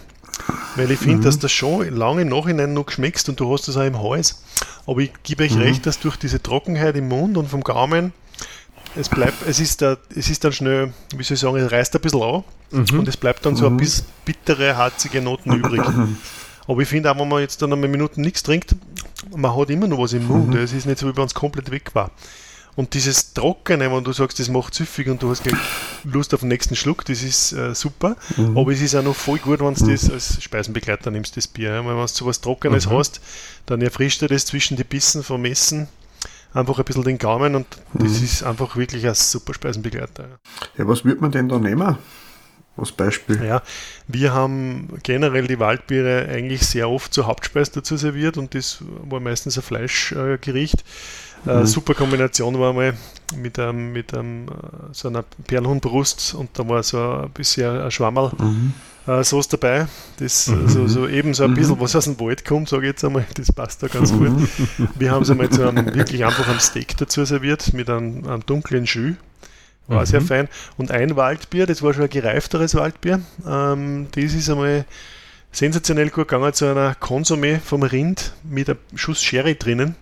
weil 0.75 0.91
ich 0.91 0.99
finde, 0.99 1.23
dass 1.25 1.39
das 1.39 1.51
schon 1.51 1.89
lange 1.95 2.21
im 2.21 2.29
Nachhinein 2.29 2.73
noch 2.73 2.85
geschmeckst 2.85 3.29
und 3.29 3.39
du 3.39 3.51
hast 3.51 3.67
das 3.67 3.77
auch 3.77 3.83
im 3.85 4.01
Hals. 4.01 4.43
Aber 4.85 4.99
ich 5.01 5.11
gebe 5.23 5.43
euch 5.43 5.57
recht, 5.57 5.85
dass 5.85 5.99
durch 5.99 6.15
diese 6.17 6.41
Trockenheit 6.41 6.95
im 6.95 7.07
Mund 7.07 7.37
und 7.37 7.49
vom 7.49 7.63
Gaumen, 7.63 8.13
es 8.95 9.09
bleibt, 9.09 9.45
es 9.47 9.59
ist, 9.59 9.81
da, 9.81 9.97
es 10.15 10.29
ist 10.29 10.43
dann 10.43 10.51
schnell, 10.53 10.93
wie 11.15 11.23
soll 11.23 11.35
ich 11.35 11.41
sagen, 11.41 11.57
es 11.57 11.71
reißt 11.71 11.95
ein 11.95 12.01
bisschen 12.01 12.21
an 12.21 12.43
Mhm. 12.69 12.99
und 12.99 13.07
es 13.07 13.15
bleibt 13.15 13.45
dann 13.45 13.55
so 13.55 13.65
ein 13.67 13.77
bisschen 13.77 14.05
bittere, 14.25 14.75
harzige 14.75 15.21
Noten 15.21 15.53
übrig. 15.53 15.81
Aber 16.67 16.81
ich 16.81 16.87
finde 16.89 17.09
auch, 17.09 17.17
wenn 17.17 17.29
man 17.29 17.39
jetzt 17.39 17.61
dann 17.61 17.71
einmal 17.71 17.87
Minuten 17.87 18.19
nichts 18.19 18.43
trinkt, 18.43 18.75
man 19.35 19.55
hat 19.55 19.69
immer 19.69 19.87
noch 19.87 19.99
was 19.99 20.11
im 20.11 20.27
Mund. 20.27 20.53
Es 20.55 20.73
ist 20.73 20.85
nicht 20.85 20.99
so, 20.99 21.07
wie 21.07 21.15
wenn 21.15 21.23
es 21.23 21.33
komplett 21.33 21.71
weg 21.71 21.91
war. 21.95 22.11
Und 22.77 22.93
dieses 22.93 23.33
Trockene, 23.33 23.91
wenn 23.91 24.03
du 24.03 24.13
sagst, 24.13 24.39
das 24.39 24.49
macht 24.49 24.73
süffig 24.75 25.09
und 25.09 25.21
du 25.21 25.31
hast 25.31 25.43
Lust 26.05 26.33
auf 26.33 26.41
den 26.41 26.49
nächsten 26.49 26.75
Schluck, 26.75 27.03
das 27.05 27.23
ist 27.23 27.51
äh, 27.51 27.73
super. 27.75 28.15
Aber 28.55 28.71
es 28.71 28.81
ist 28.81 28.95
auch 28.95 29.03
noch 29.03 29.15
voll 29.15 29.39
gut, 29.39 29.59
wenn 29.59 29.73
du 29.73 29.85
das 29.91 30.09
als 30.09 30.41
Speisenbegleiter 30.41 31.09
nimmst, 31.11 31.35
das 31.35 31.47
Bier. 31.47 31.71
Ja? 31.71 31.79
Wenn 31.85 31.97
du 31.97 32.07
so 32.07 32.25
was 32.27 32.39
Trockenes 32.39 32.85
Mhm. 32.85 32.91
hast, 32.91 33.19
dann 33.65 33.81
erfrischt 33.81 34.21
er 34.21 34.27
das 34.27 34.45
zwischen 34.45 34.77
die 34.77 34.83
Bissen 34.83 35.23
vom 35.23 35.43
Essen 35.45 35.87
einfach 36.53 36.77
ein 36.79 36.85
bisschen 36.85 37.03
den 37.03 37.17
Gaumen 37.17 37.55
und 37.55 37.67
das 37.93 38.21
ist 38.21 38.43
einfach 38.43 38.75
wirklich 38.77 39.05
ein 39.07 39.15
super 39.15 39.53
Speisenbegleiter. 39.53 40.39
Ja. 40.77 40.87
Was 40.87 41.03
wird 41.03 41.19
man 41.19 41.31
denn 41.31 41.49
da 41.49 41.59
nehmen? 41.59 41.97
Als 42.77 42.91
Beispiel. 42.91 43.43
Ja, 43.43 43.63
wir 44.07 44.33
haben 44.33 44.99
generell 45.01 45.47
die 45.47 45.57
Waldbiere 45.57 46.27
eigentlich 46.29 46.61
sehr 46.61 46.87
oft 46.87 47.11
zur 47.11 47.25
Hauptspeise 47.25 47.71
dazu 47.73 47.97
serviert 47.97 48.37
und 48.37 48.53
das 48.53 48.83
war 49.09 49.19
meistens 49.19 49.57
ein 49.57 49.63
Fleischgericht. 49.63 50.81
Äh, 50.81 50.83
super 51.65 51.93
Kombination 51.93 52.59
war 52.59 52.73
mal 52.73 52.93
mit, 53.35 53.59
einem, 53.59 53.91
mit 53.93 54.13
einem, 54.13 54.47
äh, 54.47 54.51
so 54.91 55.09
einer 55.09 55.23
Perlhuhnbrust 55.47 56.33
und 56.35 56.49
da 56.53 56.67
war 56.67 56.83
so 56.83 56.99
ein 56.99 57.29
bisschen 57.31 57.81
ein 57.81 57.91
Schwammerl 57.91 58.31
Mhm. 58.37 58.73
äh, 59.07 59.23
Sauce 59.23 59.47
dabei. 59.47 59.87
Das 60.19 60.47
äh, 60.47 60.67
so, 60.67 60.87
so 60.87 61.07
eben 61.07 61.33
so 61.33 61.43
ein 61.43 61.53
bisschen, 61.53 61.79
was 61.79 61.95
aus 61.95 62.05
dem 62.05 62.19
Wald 62.19 62.45
kommt, 62.45 62.69
sage 62.69 62.83
ich 62.83 62.91
jetzt 62.91 63.03
einmal, 63.05 63.25
das 63.35 63.51
passt 63.51 63.83
da 63.83 63.87
ganz 63.87 64.11
gut. 64.11 64.31
Wir 64.95 65.11
haben 65.11 65.23
es 65.23 65.29
einmal 65.29 65.49
zu 65.49 65.67
einem 65.67 65.93
wirklich 65.93 66.23
einfachen 66.25 66.59
Steak 66.59 66.97
dazu 66.97 67.23
serviert 67.25 67.73
mit 67.73 67.89
einem, 67.89 68.25
einem 68.27 68.45
dunklen 68.45 68.85
Jus. 68.85 69.15
war 69.87 70.01
mhm. 70.01 70.05
sehr 70.05 70.21
fein. 70.21 70.47
Und 70.77 70.91
ein 70.91 71.15
Waldbier, 71.15 71.65
das 71.65 71.81
war 71.81 71.93
schon 71.93 72.03
ein 72.03 72.09
gereifteres 72.09 72.75
Waldbier. 72.75 73.21
Ähm, 73.47 74.07
das 74.11 74.33
ist 74.33 74.49
einmal 74.49 74.85
sensationell 75.51 76.09
gut 76.09 76.27
gegangen 76.27 76.53
zu 76.53 76.65
einer 76.65 76.93
Konsumé 76.93 77.59
vom 77.59 77.83
Rind 77.83 78.33
mit 78.43 78.69
einem 78.69 78.79
Schuss 78.95 79.23
Sherry 79.23 79.55
drinnen. 79.55 79.95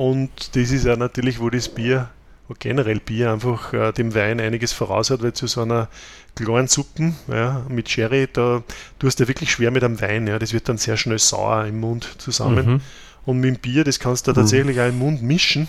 Und 0.00 0.56
das 0.56 0.70
ist 0.70 0.86
ja 0.86 0.96
natürlich, 0.96 1.40
wo 1.40 1.50
das 1.50 1.68
Bier, 1.68 2.08
wo 2.48 2.54
generell 2.58 3.00
Bier 3.00 3.34
einfach 3.34 3.74
äh, 3.74 3.92
dem 3.92 4.14
Wein 4.14 4.40
einiges 4.40 4.72
voraus 4.72 5.10
hat, 5.10 5.22
weil 5.22 5.34
zu 5.34 5.46
so 5.46 5.60
einer 5.60 5.90
kleinen 6.34 6.68
Suppen 6.68 7.16
ja, 7.28 7.66
mit 7.68 7.90
Sherry, 7.90 8.26
da 8.32 8.62
tust 8.98 9.18
du 9.18 9.24
ja 9.24 9.28
wirklich 9.28 9.52
schwer 9.52 9.70
mit 9.70 9.84
einem 9.84 10.00
Wein. 10.00 10.26
Ja, 10.26 10.38
das 10.38 10.54
wird 10.54 10.70
dann 10.70 10.78
sehr 10.78 10.96
schnell 10.96 11.18
sauer 11.18 11.66
im 11.66 11.80
Mund 11.80 12.14
zusammen. 12.16 12.66
Mhm. 12.66 12.80
Und 13.26 13.40
mit 13.40 13.56
dem 13.56 13.60
Bier, 13.60 13.84
das 13.84 14.00
kannst 14.00 14.26
du 14.26 14.30
mhm. 14.30 14.36
tatsächlich 14.36 14.80
auch 14.80 14.88
im 14.88 14.98
Mund 14.98 15.20
mischen. 15.20 15.68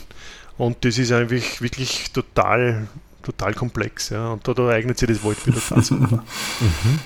Und 0.58 0.86
das 0.86 0.98
ist 0.98 1.12
eigentlich 1.12 1.62
wirklich 1.62 2.14
total, 2.14 2.88
total 3.24 3.54
komplex. 3.54 4.12
Ja. 4.12 4.32
Und 4.32 4.48
da, 4.48 4.54
da 4.54 4.70
eignet 4.70 4.98
sich 4.98 5.10
das 5.10 5.26
Waldbier 5.26 5.56
total 5.56 5.84
super. 5.84 6.24
Mhm. 6.62 7.00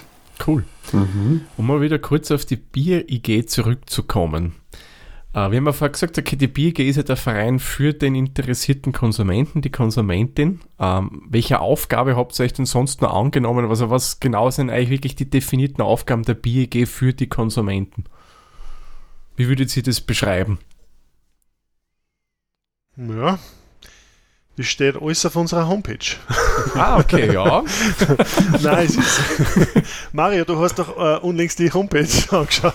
Cool. 0.45 0.63
Mhm. 0.93 1.41
Um 1.57 1.65
mal 1.65 1.81
wieder 1.81 1.97
kurz 1.97 2.29
auf 2.29 2.45
die 2.45 2.57
Bier-IG 2.57 3.47
zurückzukommen. 3.47 4.53
Äh, 5.35 5.51
wir 5.51 5.57
haben 5.57 5.65
ja 5.65 5.73
vorher 5.73 5.91
gesagt, 5.91 6.31
die 6.31 6.47
Bier-IG 6.47 6.87
ist 6.87 6.95
ja 6.95 7.03
der 7.03 7.17
Verein 7.17 7.59
für 7.59 7.93
den 7.93 8.15
interessierten 8.15 8.93
Konsumenten, 8.93 9.61
die 9.61 9.69
Konsumentin. 9.69 10.61
Ähm, 10.79 11.23
welche 11.29 11.59
Aufgabe 11.59 12.15
habt 12.15 12.39
ihr 12.39 12.45
euch 12.45 12.53
denn 12.53 12.65
sonst 12.65 13.01
noch 13.01 13.13
angenommen? 13.13 13.69
Also 13.69 13.89
was 13.89 14.21
genau 14.21 14.49
sind 14.49 14.69
eigentlich 14.69 14.91
wirklich 14.91 15.15
die 15.15 15.29
definierten 15.29 15.83
Aufgaben 15.83 16.23
der 16.23 16.35
Bier-IG 16.35 16.85
für 16.85 17.13
die 17.13 17.27
Konsumenten? 17.27 18.05
Wie 19.35 19.49
würdet 19.49 19.75
ihr 19.75 19.83
das 19.83 19.99
beschreiben? 19.99 20.59
Ja, 22.95 23.37
das 24.57 24.67
steht 24.67 25.01
alles 25.01 25.25
auf 25.25 25.35
unserer 25.35 25.67
Homepage. 25.67 25.97
Ah, 26.73 26.97
okay, 26.97 27.31
ja. 27.31 27.63
Nein, 28.61 28.85
es 28.85 28.97
ist. 28.97 29.21
Mario, 30.13 30.43
du 30.43 30.59
hast 30.59 30.75
doch 30.79 30.97
äh, 30.97 31.19
unlängst 31.19 31.59
die 31.59 31.71
Homepage 31.71 32.07
angeschaut. 32.31 32.73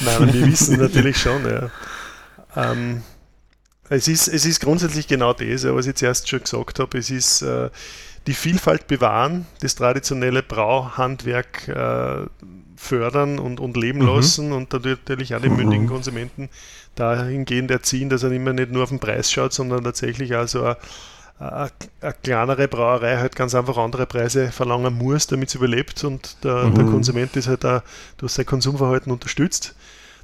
Nein, 0.00 0.32
wir 0.32 0.46
wissen 0.46 0.78
natürlich 0.78 1.16
schon, 1.16 1.44
ja. 1.44 1.70
Ähm, 2.54 3.02
es, 3.88 4.06
ist, 4.06 4.28
es 4.28 4.44
ist 4.44 4.60
grundsätzlich 4.60 5.08
genau 5.08 5.32
das, 5.32 5.64
was 5.64 5.86
ich 5.86 5.96
zuerst 5.96 6.28
schon 6.28 6.40
gesagt 6.40 6.78
habe. 6.78 6.98
Es 6.98 7.10
ist 7.10 7.42
äh, 7.42 7.70
die 8.26 8.34
Vielfalt 8.34 8.86
bewahren, 8.86 9.46
das 9.60 9.74
traditionelle 9.74 10.42
Brauhandwerk 10.42 11.66
äh, 11.68 12.26
fördern 12.76 13.38
und, 13.38 13.58
und 13.58 13.76
leben 13.76 14.00
mhm. 14.00 14.06
lassen 14.06 14.52
und 14.52 14.72
natürlich 14.72 15.34
auch 15.34 15.40
den 15.40 15.56
mündigen 15.56 15.86
Konsumenten 15.86 16.50
dahingehend 16.94 17.70
erziehen, 17.70 18.08
dass 18.08 18.22
er 18.22 18.32
immer 18.32 18.52
nicht 18.52 18.70
nur 18.70 18.84
auf 18.84 18.88
den 18.88 19.00
Preis 19.00 19.30
schaut, 19.30 19.52
sondern 19.52 19.84
tatsächlich 19.84 20.34
also 20.34 20.64
eine, 20.64 20.76
eine, 21.38 21.70
eine 22.00 22.14
kleinere 22.22 22.68
Brauerei 22.68 23.16
halt 23.16 23.36
ganz 23.36 23.54
einfach 23.54 23.76
andere 23.76 24.06
Preise 24.06 24.52
verlangen 24.52 24.96
muss, 24.96 25.26
damit 25.26 25.48
es 25.48 25.54
überlebt 25.54 26.04
und 26.04 26.36
der, 26.44 26.64
mhm. 26.64 26.74
der 26.74 26.84
Konsument 26.84 27.36
ist 27.36 27.48
halt 27.48 27.64
auch 27.64 27.82
durch 28.16 28.32
sein 28.32 28.46
Konsumverhalten 28.46 29.12
unterstützt. 29.12 29.74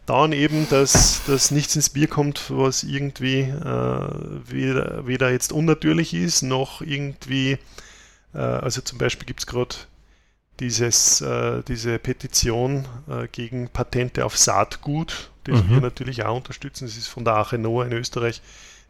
Dann 0.06 0.32
eben, 0.32 0.68
dass, 0.70 1.22
dass 1.26 1.50
nichts 1.50 1.76
ins 1.76 1.90
Bier 1.90 2.08
kommt, 2.08 2.50
was 2.50 2.82
irgendwie 2.82 3.40
äh, 3.40 4.08
weder, 4.46 5.06
weder 5.06 5.30
jetzt 5.30 5.52
unnatürlich 5.52 6.14
ist, 6.14 6.42
noch 6.42 6.80
irgendwie, 6.80 7.58
äh, 8.34 8.38
also 8.38 8.80
zum 8.80 8.98
Beispiel 8.98 9.26
gibt 9.26 9.40
es 9.40 9.46
gerade 9.46 9.76
dieses, 10.58 11.20
äh, 11.20 11.62
diese 11.66 11.98
Petition 11.98 12.86
äh, 13.08 13.28
gegen 13.28 13.68
Patente 13.68 14.24
auf 14.24 14.36
Saatgut, 14.36 15.30
das 15.50 15.62
mhm. 15.64 15.70
wir 15.70 15.80
natürlich 15.80 16.24
auch 16.24 16.36
unterstützen. 16.36 16.86
Das 16.86 16.96
ist 16.96 17.08
von 17.08 17.24
der 17.24 17.36
Achenoa 17.36 17.84
in 17.86 17.92
Österreich, 17.92 18.42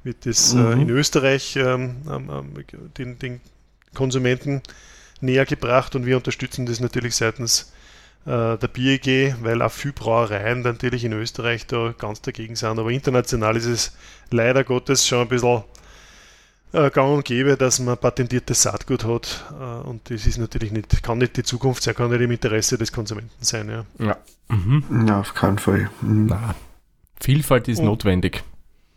wird 0.04 0.26
das 0.26 0.54
äh, 0.54 0.56
mhm. 0.56 0.66
äh, 0.66 0.82
in 0.82 0.90
Österreich 0.90 1.56
ähm, 1.56 1.96
ähm, 2.08 2.64
den, 2.96 3.18
den, 3.18 3.40
Konsumenten 3.92 4.62
näher 5.20 5.46
gebracht 5.46 5.96
und 5.96 6.06
wir 6.06 6.16
unterstützen 6.16 6.64
das 6.64 6.78
natürlich 6.78 7.16
seitens 7.16 7.72
äh, 8.24 8.56
der 8.56 8.68
BIG, 8.68 9.34
weil 9.42 9.62
auch 9.62 9.72
viele 9.72 9.94
Brauereien 9.94 10.60
natürlich 10.60 11.04
in 11.04 11.12
Österreich 11.12 11.66
da 11.66 11.92
ganz 11.98 12.20
dagegen 12.22 12.54
sind. 12.54 12.78
Aber 12.78 12.90
international 12.90 13.56
ist 13.56 13.66
es 13.66 13.96
leider 14.30 14.62
Gottes 14.62 15.08
schon 15.08 15.22
ein 15.22 15.28
bisschen 15.28 15.64
äh, 16.72 16.90
gang 16.90 17.16
und 17.16 17.24
gäbe, 17.24 17.56
dass 17.56 17.78
man 17.80 17.98
patentiertes 17.98 18.62
Saatgut 18.62 19.04
hat. 19.04 19.44
Äh, 19.58 19.88
und 19.88 20.10
das 20.10 20.26
ist 20.26 20.38
natürlich 20.38 20.72
nicht, 20.72 21.02
kann 21.02 21.18
nicht 21.18 21.36
die 21.36 21.42
Zukunft 21.42 21.82
sein, 21.82 21.94
kann 21.94 22.10
nicht 22.10 22.20
im 22.20 22.30
Interesse 22.30 22.78
des 22.78 22.92
Konsumenten 22.92 23.44
sein. 23.44 23.68
Ja, 23.68 23.84
ja. 23.98 24.16
Mhm. 24.48 25.06
ja 25.06 25.20
auf 25.20 25.34
keinen 25.34 25.58
Fall. 25.58 25.90
Mhm. 26.00 26.26
Na, 26.26 26.54
Vielfalt 27.20 27.68
ist 27.68 27.80
und, 27.80 27.86
notwendig. 27.86 28.42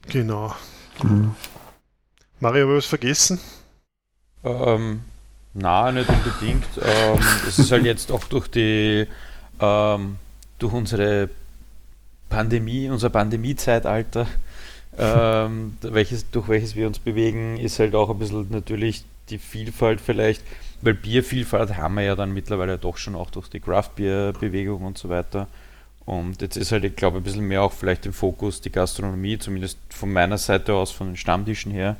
Genau. 0.09 0.55
Mhm. 1.01 1.35
Mario, 2.39 2.63
habe 2.63 2.73
ich 2.73 2.77
was 2.77 2.85
vergessen? 2.85 3.39
Ähm, 4.43 5.01
na, 5.53 5.91
nicht 5.91 6.09
unbedingt. 6.09 6.65
ähm, 6.81 7.19
es 7.47 7.59
ist 7.59 7.71
halt 7.71 7.85
jetzt 7.85 8.11
auch 8.11 8.23
durch 8.25 8.47
die 8.47 9.07
ähm, 9.59 10.17
durch 10.59 10.73
unsere 10.73 11.29
Pandemie, 12.29 12.89
unser 12.89 13.09
Pandemiezeitalter 13.09 14.27
ähm, 14.97 15.77
welches, 15.81 16.29
durch 16.29 16.47
welches 16.47 16.75
wir 16.75 16.87
uns 16.87 16.99
bewegen, 16.99 17.57
ist 17.57 17.79
halt 17.79 17.95
auch 17.95 18.09
ein 18.09 18.19
bisschen 18.19 18.47
natürlich 18.51 19.03
die 19.29 19.37
Vielfalt 19.37 20.01
vielleicht, 20.01 20.43
weil 20.81 20.93
Biervielfalt 20.93 21.77
haben 21.77 21.95
wir 21.95 22.03
ja 22.03 22.15
dann 22.15 22.33
mittlerweile 22.33 22.77
doch 22.77 22.97
schon 22.97 23.15
auch 23.15 23.31
durch 23.31 23.47
die 23.47 23.59
Craft-Bier-Bewegung 23.59 24.83
und 24.83 24.97
so 24.97 25.09
weiter. 25.09 25.47
Und 26.05 26.41
jetzt 26.41 26.57
ist 26.57 26.71
halt, 26.71 26.83
ich 26.83 26.95
glaube, 26.95 27.17
ein 27.17 27.23
bisschen 27.23 27.47
mehr 27.47 27.63
auch 27.63 27.71
vielleicht 27.71 28.05
im 28.05 28.13
Fokus 28.13 28.59
die 28.59 28.71
Gastronomie, 28.71 29.37
zumindest 29.37 29.77
von 29.89 30.11
meiner 30.11 30.37
Seite 30.37 30.73
aus, 30.73 30.91
von 30.91 31.07
den 31.07 31.17
Stammtischen 31.17 31.71
her. 31.71 31.95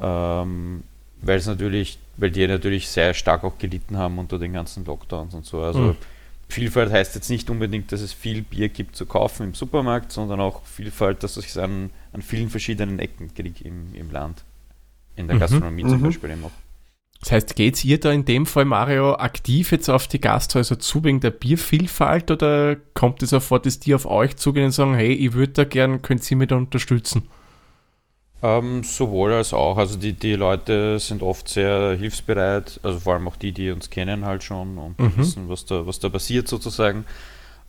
Ähm, 0.00 0.82
weil 1.20 1.38
es 1.38 1.46
natürlich, 1.46 1.98
weil 2.16 2.32
die 2.32 2.46
natürlich 2.46 2.88
sehr 2.88 3.14
stark 3.14 3.44
auch 3.44 3.58
gelitten 3.58 3.96
haben 3.96 4.18
unter 4.18 4.40
den 4.40 4.52
ganzen 4.52 4.84
Lockdowns 4.84 5.34
und 5.34 5.46
so. 5.46 5.62
Also 5.62 5.78
mhm. 5.78 5.96
Vielfalt 6.52 6.92
heißt 6.92 7.14
jetzt 7.14 7.30
nicht 7.30 7.48
unbedingt, 7.50 7.90
dass 7.92 8.00
es 8.00 8.12
viel 8.12 8.42
Bier 8.42 8.68
gibt 8.68 8.94
zu 8.94 9.06
kaufen 9.06 9.44
im 9.44 9.54
Supermarkt, 9.54 10.12
sondern 10.12 10.40
auch 10.40 10.64
Vielfalt, 10.64 11.22
dass 11.22 11.36
es 11.36 11.56
an, 11.56 11.90
an 12.12 12.22
vielen 12.22 12.50
verschiedenen 12.50 12.98
Ecken 12.98 13.34
kriegt 13.34 13.62
im, 13.62 13.94
im 13.94 14.10
Land. 14.10 14.44
In 15.16 15.26
der 15.26 15.36
mhm. 15.36 15.40
Gastronomie 15.40 15.84
mhm. 15.84 15.88
zum 15.88 16.02
Beispiel 16.02 16.30
eben 16.30 16.44
auch. 16.44 16.50
Das 17.20 17.32
heißt, 17.32 17.56
geht 17.56 17.84
ihr 17.84 18.00
da 18.00 18.10
in 18.12 18.24
dem 18.24 18.46
Fall, 18.46 18.64
Mario, 18.64 19.14
aktiv 19.14 19.70
jetzt 19.70 19.88
auf 19.88 20.08
die 20.08 20.20
Gasthäuser 20.20 20.78
zu 20.78 21.04
wegen 21.04 21.20
der 21.20 21.30
Biervielfalt 21.30 22.30
oder 22.30 22.76
kommt 22.94 23.22
es 23.22 23.30
sofort, 23.30 23.64
dass 23.64 23.78
die 23.78 23.94
auf 23.94 24.06
euch 24.06 24.36
zugehen 24.36 24.66
und 24.66 24.72
sagen, 24.72 24.94
hey, 24.94 25.12
ich 25.12 25.32
würde 25.32 25.52
da 25.52 25.64
gern, 25.64 26.02
könnt 26.02 26.28
ihr 26.30 26.36
mich 26.36 26.48
da 26.48 26.56
unterstützen? 26.56 27.28
Ähm, 28.44 28.82
sowohl 28.82 29.32
als 29.32 29.52
auch. 29.52 29.78
Also 29.78 29.96
die, 29.96 30.14
die 30.14 30.34
Leute 30.34 30.98
sind 30.98 31.22
oft 31.22 31.48
sehr 31.48 31.96
hilfsbereit, 31.96 32.80
also 32.82 32.98
vor 32.98 33.14
allem 33.14 33.28
auch 33.28 33.36
die, 33.36 33.52
die 33.52 33.70
uns 33.70 33.88
kennen 33.88 34.24
halt 34.24 34.42
schon 34.42 34.78
und 34.78 34.98
mhm. 34.98 35.16
wissen, 35.16 35.48
was 35.48 35.64
da, 35.64 35.86
was 35.86 36.00
da 36.00 36.08
passiert 36.08 36.48
sozusagen. 36.48 37.04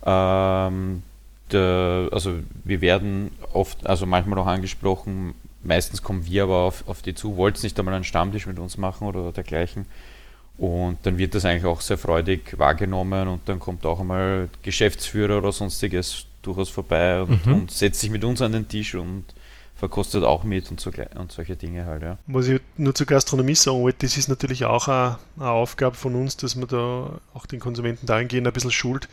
Ähm, 0.03 1.03
der, 1.51 2.09
also 2.12 2.33
wir 2.63 2.81
werden 2.81 3.31
oft, 3.53 3.86
also 3.86 4.07
manchmal 4.07 4.39
auch 4.39 4.47
angesprochen, 4.47 5.36
meistens 5.63 6.01
kommen 6.01 6.25
wir 6.25 6.43
aber 6.43 6.57
auf, 6.57 6.83
auf 6.88 7.03
die 7.03 7.13
zu, 7.13 7.38
wollt 7.38 7.62
nicht 7.62 7.77
einmal 7.77 7.93
einen 7.93 8.03
Stammtisch 8.03 8.47
mit 8.47 8.57
uns 8.57 8.77
machen 8.77 9.07
oder 9.07 9.31
dergleichen. 9.31 9.86
Und 10.57 10.97
dann 11.03 11.19
wird 11.19 11.36
das 11.36 11.45
eigentlich 11.45 11.65
auch 11.65 11.81
sehr 11.81 11.99
freudig 11.99 12.57
wahrgenommen 12.57 13.27
und 13.27 13.41
dann 13.47 13.59
kommt 13.59 13.86
auch 13.86 13.99
einmal 13.99 14.49
Geschäftsführer 14.63 15.38
oder 15.38 15.51
sonstiges 15.51 16.25
durchaus 16.41 16.69
vorbei 16.69 17.21
und, 17.21 17.45
mhm. 17.45 17.53
und 17.53 17.71
setzt 17.71 18.01
sich 18.01 18.09
mit 18.09 18.23
uns 18.23 18.41
an 18.41 18.51
den 18.51 18.67
Tisch 18.67 18.95
und 18.95 19.23
verkostet 19.83 20.23
auch 20.23 20.45
mit 20.45 20.71
und, 20.71 20.79
so, 20.79 20.91
und 21.15 21.33
solche 21.33 21.57
Dinge 21.57 21.85
halt, 21.85 22.03
ja. 22.03 22.17
Was 22.27 22.47
ich 22.47 22.61
nur 22.77 22.95
zur 22.95 23.05
Gastronomie 23.05 23.53
sagen 23.53 23.81
wollte, 23.81 24.05
das 24.05 24.15
ist 24.15 24.29
natürlich 24.29 24.63
auch 24.63 24.87
eine, 24.87 25.17
eine 25.37 25.49
Aufgabe 25.49 25.97
von 25.97 26.15
uns, 26.15 26.37
dass 26.37 26.55
man 26.55 26.69
da 26.69 27.19
auch 27.33 27.45
den 27.45 27.59
Konsumenten 27.59 28.05
dahingehend 28.05 28.47
ein 28.47 28.53
bisschen 28.53 28.71
schult, 28.71 29.09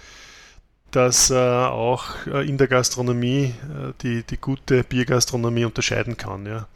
dass 0.93 1.29
äh, 1.31 1.35
auch 1.35 2.05
äh, 2.29 2.49
in 2.49 2.57
der 2.57 2.69
Gastronomie 2.69 3.47
äh, 3.47 3.95
die, 4.03 4.23
die 4.23 4.37
gute 4.37 4.85
Biergastronomie 4.85 5.65
unterscheiden 5.65 6.17
kann, 6.17 6.47
ja. 6.47 6.69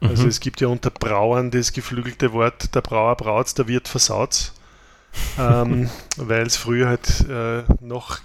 Also 0.00 0.22
mhm. 0.22 0.28
es 0.28 0.38
gibt 0.38 0.60
ja 0.60 0.68
unter 0.68 0.90
Brauern 0.90 1.50
das 1.50 1.72
geflügelte 1.72 2.32
Wort, 2.32 2.72
der 2.76 2.82
Brauer 2.82 3.16
braut, 3.16 3.58
der 3.58 3.66
Wirt 3.66 3.88
versaut, 3.88 4.52
ähm, 5.40 5.90
weil 6.16 6.46
es 6.46 6.56
früher 6.56 6.86
halt 6.86 7.28
äh, 7.28 7.64
noch 7.80 8.20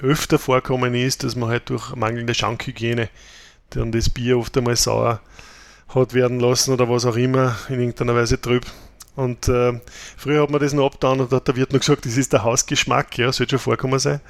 öfter 0.00 0.38
vorkommen 0.38 0.94
ist, 0.94 1.22
dass 1.22 1.36
man 1.36 1.50
halt 1.50 1.68
durch 1.68 1.94
mangelnde 1.94 2.32
Schankhygiene 2.32 3.10
dann 3.74 3.92
das 3.92 4.08
Bier 4.10 4.38
oft 4.38 4.56
einmal 4.56 4.76
sauer 4.76 5.20
hat 5.88 6.14
werden 6.14 6.40
lassen 6.40 6.72
oder 6.72 6.88
was 6.88 7.06
auch 7.06 7.16
immer, 7.16 7.56
in 7.68 7.80
irgendeiner 7.80 8.14
Weise 8.14 8.40
trüb. 8.40 8.64
Und 9.16 9.46
äh, 9.48 9.80
früher 10.16 10.42
hat 10.42 10.50
man 10.50 10.60
das 10.60 10.72
noch 10.72 10.86
abgetan 10.86 11.20
und 11.20 11.30
hat 11.30 11.46
der 11.46 11.54
Wirt 11.54 11.72
noch 11.72 11.78
gesagt, 11.78 12.04
das 12.04 12.16
ist 12.16 12.32
der 12.32 12.42
Hausgeschmack, 12.42 13.16
ja, 13.16 13.30
sollte 13.30 13.50
schon 13.50 13.60
vorkommen 13.60 14.00
sein. 14.00 14.20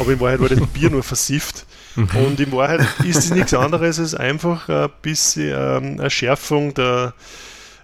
Aber 0.00 0.12
in 0.12 0.18
Wahrheit 0.18 0.40
war 0.40 0.48
das 0.48 0.60
Bier 0.74 0.90
nur 0.90 1.02
versifft. 1.02 1.64
Mhm. 1.94 2.08
und 2.26 2.40
in 2.40 2.50
Wahrheit 2.52 2.80
ist 3.04 3.18
es 3.18 3.30
nichts 3.30 3.52
anderes 3.52 3.98
als 4.00 4.14
einfach 4.14 4.68
ein 4.68 4.88
bisschen 5.02 5.52
ähm, 5.54 6.00
eine 6.00 6.08
Schärfung 6.10 6.72
der, 6.72 7.12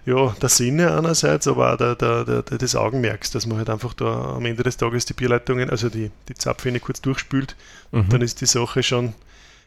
ja, 0.05 0.35
der 0.41 0.49
Sinne 0.49 0.97
einerseits, 0.97 1.47
aber 1.47 1.73
auch 1.73 1.77
der, 1.77 1.95
der, 1.95 2.25
der, 2.25 2.41
des 2.41 2.75
Augenmerks, 2.75 3.31
dass 3.31 3.45
man 3.45 3.59
halt 3.59 3.69
einfach 3.69 3.93
da 3.93 4.35
am 4.35 4.45
Ende 4.45 4.63
des 4.63 4.77
Tages 4.77 5.05
die 5.05 5.13
Bierleitungen, 5.13 5.69
also 5.69 5.89
die, 5.89 6.11
die 6.27 6.33
Zapfhähne 6.33 6.79
kurz 6.79 7.01
durchspült, 7.01 7.55
mhm. 7.91 8.09
dann 8.09 8.21
ist 8.21 8.41
die 8.41 8.47
Sache 8.47 8.81
schon, 8.81 9.13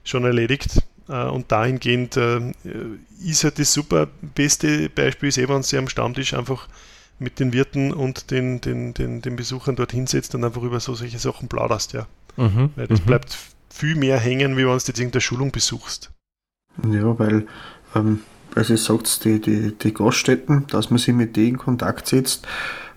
schon 0.04 0.24
erledigt. 0.24 0.82
Äh, 1.12 1.26
und 1.26 1.52
dahingehend 1.52 2.16
äh, 2.16 2.40
ist 3.22 3.44
halt 3.44 3.58
das 3.58 3.72
super. 3.72 4.08
Beste 4.34 4.88
Beispiel 4.88 5.28
ist 5.28 5.38
eh, 5.38 5.48
wenn 5.48 5.62
sie 5.62 5.76
am 5.76 5.88
Stammtisch 5.88 6.32
einfach 6.32 6.68
mit 7.18 7.38
den 7.38 7.52
Wirten 7.52 7.92
und 7.92 8.30
den, 8.30 8.60
den, 8.60 8.94
den, 8.94 9.20
den 9.20 9.36
Besuchern 9.36 9.76
dort 9.76 9.92
hinsetzt 9.92 10.34
und 10.34 10.42
einfach 10.42 10.62
über 10.62 10.80
so 10.80 10.94
solche 10.94 11.18
Sachen 11.18 11.48
plauderst, 11.48 11.92
ja. 11.92 12.06
Mhm. 12.36 12.70
Weil 12.74 12.86
das 12.86 13.00
mhm. 13.00 13.04
bleibt 13.04 13.36
viel 13.68 13.94
mehr 13.94 14.18
hängen, 14.18 14.56
wie 14.56 14.62
wenn 14.62 14.66
du 14.66 14.72
jetzt 14.72 14.98
irgendeine 14.98 15.20
Schulung 15.20 15.52
besuchst. 15.52 16.10
Ja, 16.90 17.18
weil, 17.18 17.46
ähm, 17.94 18.20
also 18.54 18.74
ich 18.74 18.82
sagt 18.82 19.24
die, 19.24 19.40
die, 19.40 19.76
die 19.76 19.94
Gaststätten, 19.94 20.66
dass 20.68 20.90
man 20.90 20.98
sich 20.98 21.14
mit 21.14 21.36
denen 21.36 21.48
in 21.48 21.58
Kontakt 21.58 22.08
setzt. 22.08 22.46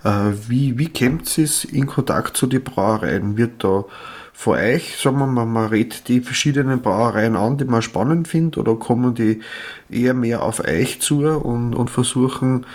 Äh, 0.04 0.32
wie, 0.48 0.78
wie 0.78 0.88
kommt 0.92 1.38
es 1.38 1.64
in 1.64 1.86
Kontakt 1.86 2.36
zu 2.36 2.46
den 2.46 2.64
Brauereien? 2.64 3.36
Wird 3.36 3.62
da 3.62 3.84
von 4.38 4.58
euch, 4.58 4.98
sagen 4.98 5.18
wir 5.18 5.26
mal, 5.26 5.46
man 5.46 5.70
redet 5.70 6.08
die 6.08 6.20
verschiedenen 6.20 6.82
Brauereien 6.82 7.36
an, 7.36 7.56
die 7.56 7.64
man 7.64 7.80
spannend 7.80 8.28
findet, 8.28 8.58
oder 8.58 8.76
kommen 8.76 9.14
die 9.14 9.40
eher 9.88 10.12
mehr 10.12 10.42
auf 10.42 10.60
euch 10.60 11.00
zu 11.00 11.26
und, 11.26 11.74
und 11.74 11.88
versuchen 11.88 12.66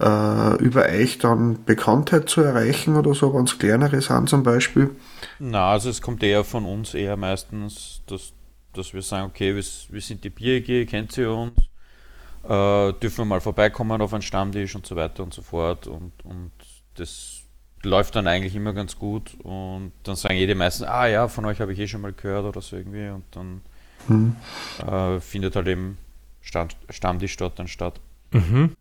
äh, 0.00 0.56
über 0.62 0.84
euch 0.84 1.16
dann 1.16 1.64
Bekanntheit 1.64 2.28
zu 2.28 2.42
erreichen 2.42 2.94
oder 2.94 3.14
so, 3.14 3.32
wenn 3.32 3.44
es 3.44 3.58
kleinere 3.58 4.02
sind 4.02 4.28
zum 4.28 4.42
Beispiel? 4.42 4.90
Na, 5.38 5.70
also 5.70 5.88
es 5.88 6.02
kommt 6.02 6.22
eher 6.22 6.44
von 6.44 6.66
uns 6.66 6.92
eher 6.92 7.16
meistens, 7.16 8.02
dass, 8.06 8.34
dass 8.74 8.92
wir 8.92 9.00
sagen, 9.00 9.28
okay, 9.28 9.56
wir, 9.56 9.64
wir 9.88 10.00
sind 10.02 10.22
die 10.24 10.30
BIG, 10.30 10.86
kennt 10.90 11.12
sie 11.12 11.24
uns, 11.24 11.56
äh, 12.44 12.92
dürfen 12.92 13.18
wir 13.18 13.24
mal 13.24 13.40
vorbeikommen 13.40 14.02
auf 14.02 14.12
einen 14.12 14.22
Stammtisch 14.22 14.76
und 14.76 14.84
so 14.84 14.94
weiter 14.94 15.22
und 15.22 15.32
so 15.32 15.40
fort 15.40 15.86
und, 15.86 16.12
und 16.22 16.52
das 16.96 17.37
läuft 17.82 18.16
dann 18.16 18.26
eigentlich 18.26 18.54
immer 18.54 18.72
ganz 18.72 18.98
gut 18.98 19.34
und 19.42 19.92
dann 20.02 20.16
sagen 20.16 20.36
jede 20.36 20.54
meistens, 20.54 20.86
ah 20.86 21.06
ja, 21.06 21.28
von 21.28 21.44
euch 21.44 21.60
habe 21.60 21.72
ich 21.72 21.78
eh 21.78 21.86
schon 21.86 22.00
mal 22.00 22.12
gehört 22.12 22.44
oder 22.44 22.60
so 22.60 22.76
irgendwie 22.76 23.08
und 23.08 23.24
dann 23.30 23.60
mhm. 24.08 24.36
äh, 24.86 25.20
findet 25.20 25.56
halt 25.56 25.68
eben 25.68 25.98
Stand, 26.40 26.76
Stammtisch 26.90 27.36
dort 27.36 27.58
dann 27.58 27.68
statt. 27.68 28.00
Mhm. 28.32 28.76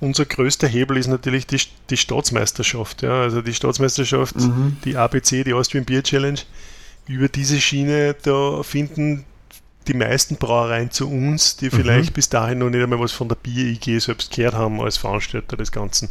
Unser 0.00 0.24
größter 0.24 0.66
Hebel 0.66 0.96
ist 0.96 1.08
natürlich 1.08 1.46
die, 1.46 1.60
die 1.90 1.96
Staatsmeisterschaft. 1.96 3.02
Ja. 3.02 3.20
Also 3.20 3.42
die 3.42 3.52
Staatsmeisterschaft, 3.52 4.36
mhm. 4.36 4.78
die 4.84 4.96
ABC, 4.96 5.44
die 5.44 5.52
Austrian 5.52 5.84
Beer 5.84 6.02
Challenge. 6.02 6.40
Über 7.06 7.28
diese 7.28 7.60
Schiene, 7.60 8.14
da 8.22 8.62
finden 8.62 9.24
die 9.88 9.94
meisten 9.94 10.36
Brauereien 10.36 10.90
zu 10.90 11.10
uns, 11.10 11.56
die 11.56 11.66
mhm. 11.66 11.70
vielleicht 11.70 12.14
bis 12.14 12.28
dahin 12.28 12.58
noch 12.58 12.70
nicht 12.70 12.82
einmal 12.82 13.00
was 13.00 13.12
von 13.12 13.28
der 13.28 13.36
Bier-IG 13.36 13.98
selbst 13.98 14.34
gehört 14.34 14.54
haben 14.54 14.80
als 14.80 14.96
Veranstalter 14.96 15.56
des 15.56 15.72
Ganzen. 15.72 16.08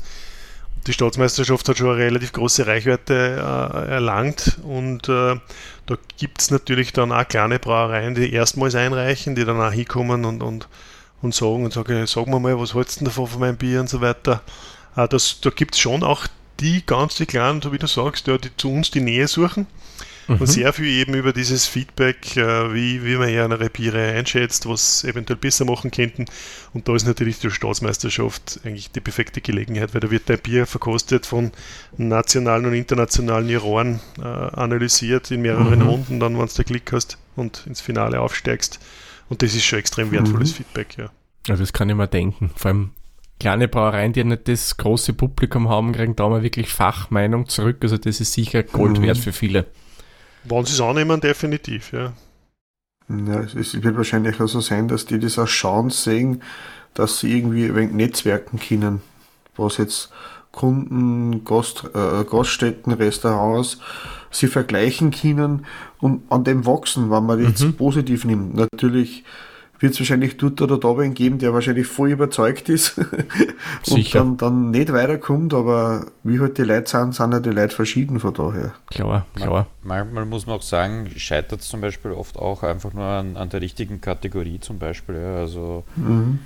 Die 0.87 0.93
Staatsmeisterschaft 0.93 1.67
hat 1.67 1.77
schon 1.77 1.89
eine 1.89 1.97
relativ 1.97 2.31
große 2.31 2.65
Reichweite 2.65 3.13
äh, 3.13 3.91
erlangt 3.91 4.59
und 4.63 5.09
äh, 5.09 5.35
da 5.85 5.95
gibt 6.17 6.41
es 6.41 6.51
natürlich 6.51 6.93
dann 6.93 7.11
auch 7.11 7.27
kleine 7.27 7.59
Brauereien, 7.59 8.15
die 8.15 8.31
erstmals 8.31 8.75
einreichen, 8.75 9.35
die 9.35 9.45
dann 9.45 9.59
auch 9.59 9.71
hinkommen 9.71 10.25
und, 10.25 10.41
und 10.41 10.67
und 11.21 11.35
sagen 11.35 11.65
und 11.65 11.73
sage, 11.73 12.05
sag 12.07 12.27
mir 12.27 12.39
mal, 12.39 12.59
was 12.59 12.73
hältst 12.73 13.01
du 13.01 13.05
davon 13.05 13.27
von 13.27 13.39
meinem 13.39 13.57
Bier 13.57 13.81
und 13.81 13.89
so 13.89 14.01
weiter. 14.01 14.41
Äh, 14.95 15.07
das, 15.07 15.41
da 15.41 15.49
gibt 15.49 15.75
es 15.75 15.79
schon 15.79 16.03
auch 16.03 16.27
die 16.59 16.85
ganz 16.85 17.15
die 17.15 17.25
Kleinen, 17.25 17.61
so 17.61 17.71
wie 17.71 17.77
du 17.77 17.87
sagst, 17.87 18.27
ja, 18.27 18.37
die 18.37 18.55
zu 18.55 18.71
uns 18.71 18.91
die 18.91 19.01
Nähe 19.01 19.27
suchen. 19.27 19.67
Mhm. 20.29 20.37
Und 20.41 20.47
sehr 20.47 20.71
viel 20.73 20.85
eben 20.85 21.15
über 21.15 21.33
dieses 21.33 21.65
Feedback, 21.65 22.37
äh, 22.37 22.73
wie, 22.73 23.03
wie 23.03 23.15
man 23.15 23.29
ja 23.29 23.45
eine 23.45 23.69
Biere 23.69 24.13
einschätzt, 24.13 24.69
was 24.69 25.03
eventuell 25.03 25.37
besser 25.37 25.65
machen 25.65 25.89
könnten. 25.89 26.25
Und 26.73 26.87
da 26.87 26.95
ist 26.95 27.07
natürlich 27.07 27.39
die 27.39 27.49
Staatsmeisterschaft 27.49 28.59
eigentlich 28.63 28.91
die 28.91 28.99
perfekte 28.99 29.41
Gelegenheit, 29.41 29.93
weil 29.93 30.01
da 30.01 30.11
wird 30.11 30.29
dein 30.29 30.39
Bier 30.39 30.67
verkostet 30.67 31.25
von 31.25 31.51
nationalen 31.97 32.65
und 32.65 32.73
internationalen 32.73 33.49
Juroren 33.49 33.99
äh, 34.19 34.23
analysiert 34.23 35.31
in 35.31 35.41
mehreren 35.41 35.79
mhm. 35.79 35.87
Runden, 35.87 36.19
dann, 36.19 36.37
wenn 36.37 36.47
du 36.47 36.63
Klick 36.63 36.91
hast 36.91 37.17
und 37.35 37.65
ins 37.65 37.81
Finale 37.81 38.21
aufsteigst. 38.21 38.79
Und 39.29 39.41
das 39.41 39.55
ist 39.55 39.65
schon 39.65 39.79
extrem 39.79 40.11
wertvolles 40.11 40.51
mhm. 40.51 40.55
Feedback, 40.55 40.97
ja. 40.97 41.09
Ja, 41.47 41.55
das 41.55 41.73
kann 41.73 41.89
ich 41.89 41.95
mir 41.95 42.07
denken. 42.07 42.51
Vor 42.55 42.69
allem 42.69 42.91
kleine 43.39 43.67
Brauereien, 43.67 44.13
die 44.13 44.23
nicht 44.23 44.47
das 44.47 44.77
große 44.77 45.13
Publikum 45.13 45.69
haben, 45.69 45.93
kriegen 45.93 46.15
da 46.15 46.29
mal 46.29 46.43
wirklich 46.43 46.69
Fachmeinung 46.69 47.47
zurück. 47.47 47.77
Also 47.81 47.97
das 47.97 48.19
ist 48.19 48.33
sicher 48.33 48.61
Gold 48.63 48.99
mhm. 48.99 49.03
wert 49.03 49.17
für 49.17 49.33
viele. 49.33 49.65
Wollen 50.45 50.65
sie 50.65 50.73
es 50.73 50.81
annehmen, 50.81 51.19
definitiv, 51.21 51.91
ja. 51.91 52.13
Ja, 53.09 53.39
es 53.41 53.81
wird 53.81 53.97
wahrscheinlich 53.97 54.39
auch 54.39 54.47
so 54.47 54.61
sein, 54.61 54.87
dass 54.87 55.05
die 55.05 55.19
das 55.19 55.39
als 55.39 55.49
Chance 55.49 56.01
sehen, 56.03 56.43
dass 56.93 57.19
sie 57.19 57.35
irgendwie 57.35 57.65
ein 57.65 57.75
wenig 57.75 57.93
netzwerken 57.93 58.59
können, 58.59 59.01
was 59.55 59.77
jetzt 59.77 60.11
Kunden, 60.51 61.43
Gast, 61.43 61.85
äh, 61.93 62.23
Gaststätten, 62.23 62.93
Restaurants 62.93 63.79
sie 64.31 64.47
vergleichen 64.47 65.11
können 65.11 65.65
und 65.99 66.23
an 66.31 66.43
dem 66.43 66.65
wachsen, 66.65 67.09
wenn 67.09 67.25
man 67.25 67.43
jetzt 67.43 67.61
mhm. 67.61 67.73
positiv 67.75 68.25
nimmt. 68.25 68.55
Natürlich 68.55 69.23
wird 69.79 69.93
es 69.93 69.99
wahrscheinlich 69.99 70.37
dort 70.37 70.61
oder 70.61 70.77
da 70.77 70.97
wen 70.97 71.13
geben, 71.13 71.39
der 71.39 71.53
wahrscheinlich 71.53 71.87
voll 71.87 72.11
überzeugt 72.11 72.67
ist 72.67 72.97
und 73.89 74.13
dann, 74.15 74.37
dann 74.37 74.71
nicht 74.71 74.91
weiterkommt, 74.91 75.53
aber 75.53 76.07
wie 76.23 76.39
halt 76.39 76.57
die 76.57 76.63
Leute 76.63 76.89
sind, 76.89 77.15
sind 77.15 77.31
ja 77.31 77.39
die 77.39 77.49
Leute 77.49 77.75
verschieden 77.75 78.19
von 78.19 78.33
daher. 78.33 78.73
Klar, 78.87 79.25
klar. 79.35 79.67
Manchmal 79.81 80.25
muss 80.25 80.45
man 80.45 80.57
auch 80.57 80.61
sagen, 80.61 81.09
scheitert 81.15 81.61
es 81.61 81.69
zum 81.69 81.79
Beispiel 81.79 82.11
oft 82.11 82.37
auch 82.37 82.63
einfach 82.63 82.93
nur 82.93 83.05
an, 83.05 83.37
an 83.37 83.49
der 83.49 83.61
richtigen 83.61 84.01
Kategorie 84.01 84.59
zum 84.59 84.79
Beispiel. 84.79 85.15
Ja. 85.15 85.37
Also 85.37 85.85
mhm. 85.95 86.39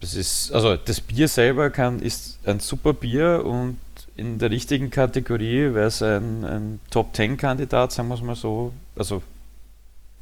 das 0.00 0.14
ist, 0.14 0.52
also 0.52 0.76
das 0.76 1.00
Bier 1.00 1.28
selber 1.28 1.70
kann, 1.70 2.00
ist 2.00 2.40
ein 2.44 2.58
super 2.58 2.92
Bier 2.92 3.44
und 3.44 3.78
in 4.16 4.38
der 4.38 4.50
richtigen 4.50 4.90
Kategorie 4.90 5.72
wäre 5.72 5.86
es 5.86 6.02
ein, 6.02 6.44
ein 6.44 6.80
Top-10-Kandidat, 6.90 7.92
sagen 7.92 8.08
wir 8.08 8.16
es 8.16 8.22
mal 8.22 8.36
so. 8.36 8.72
Also 8.96 9.22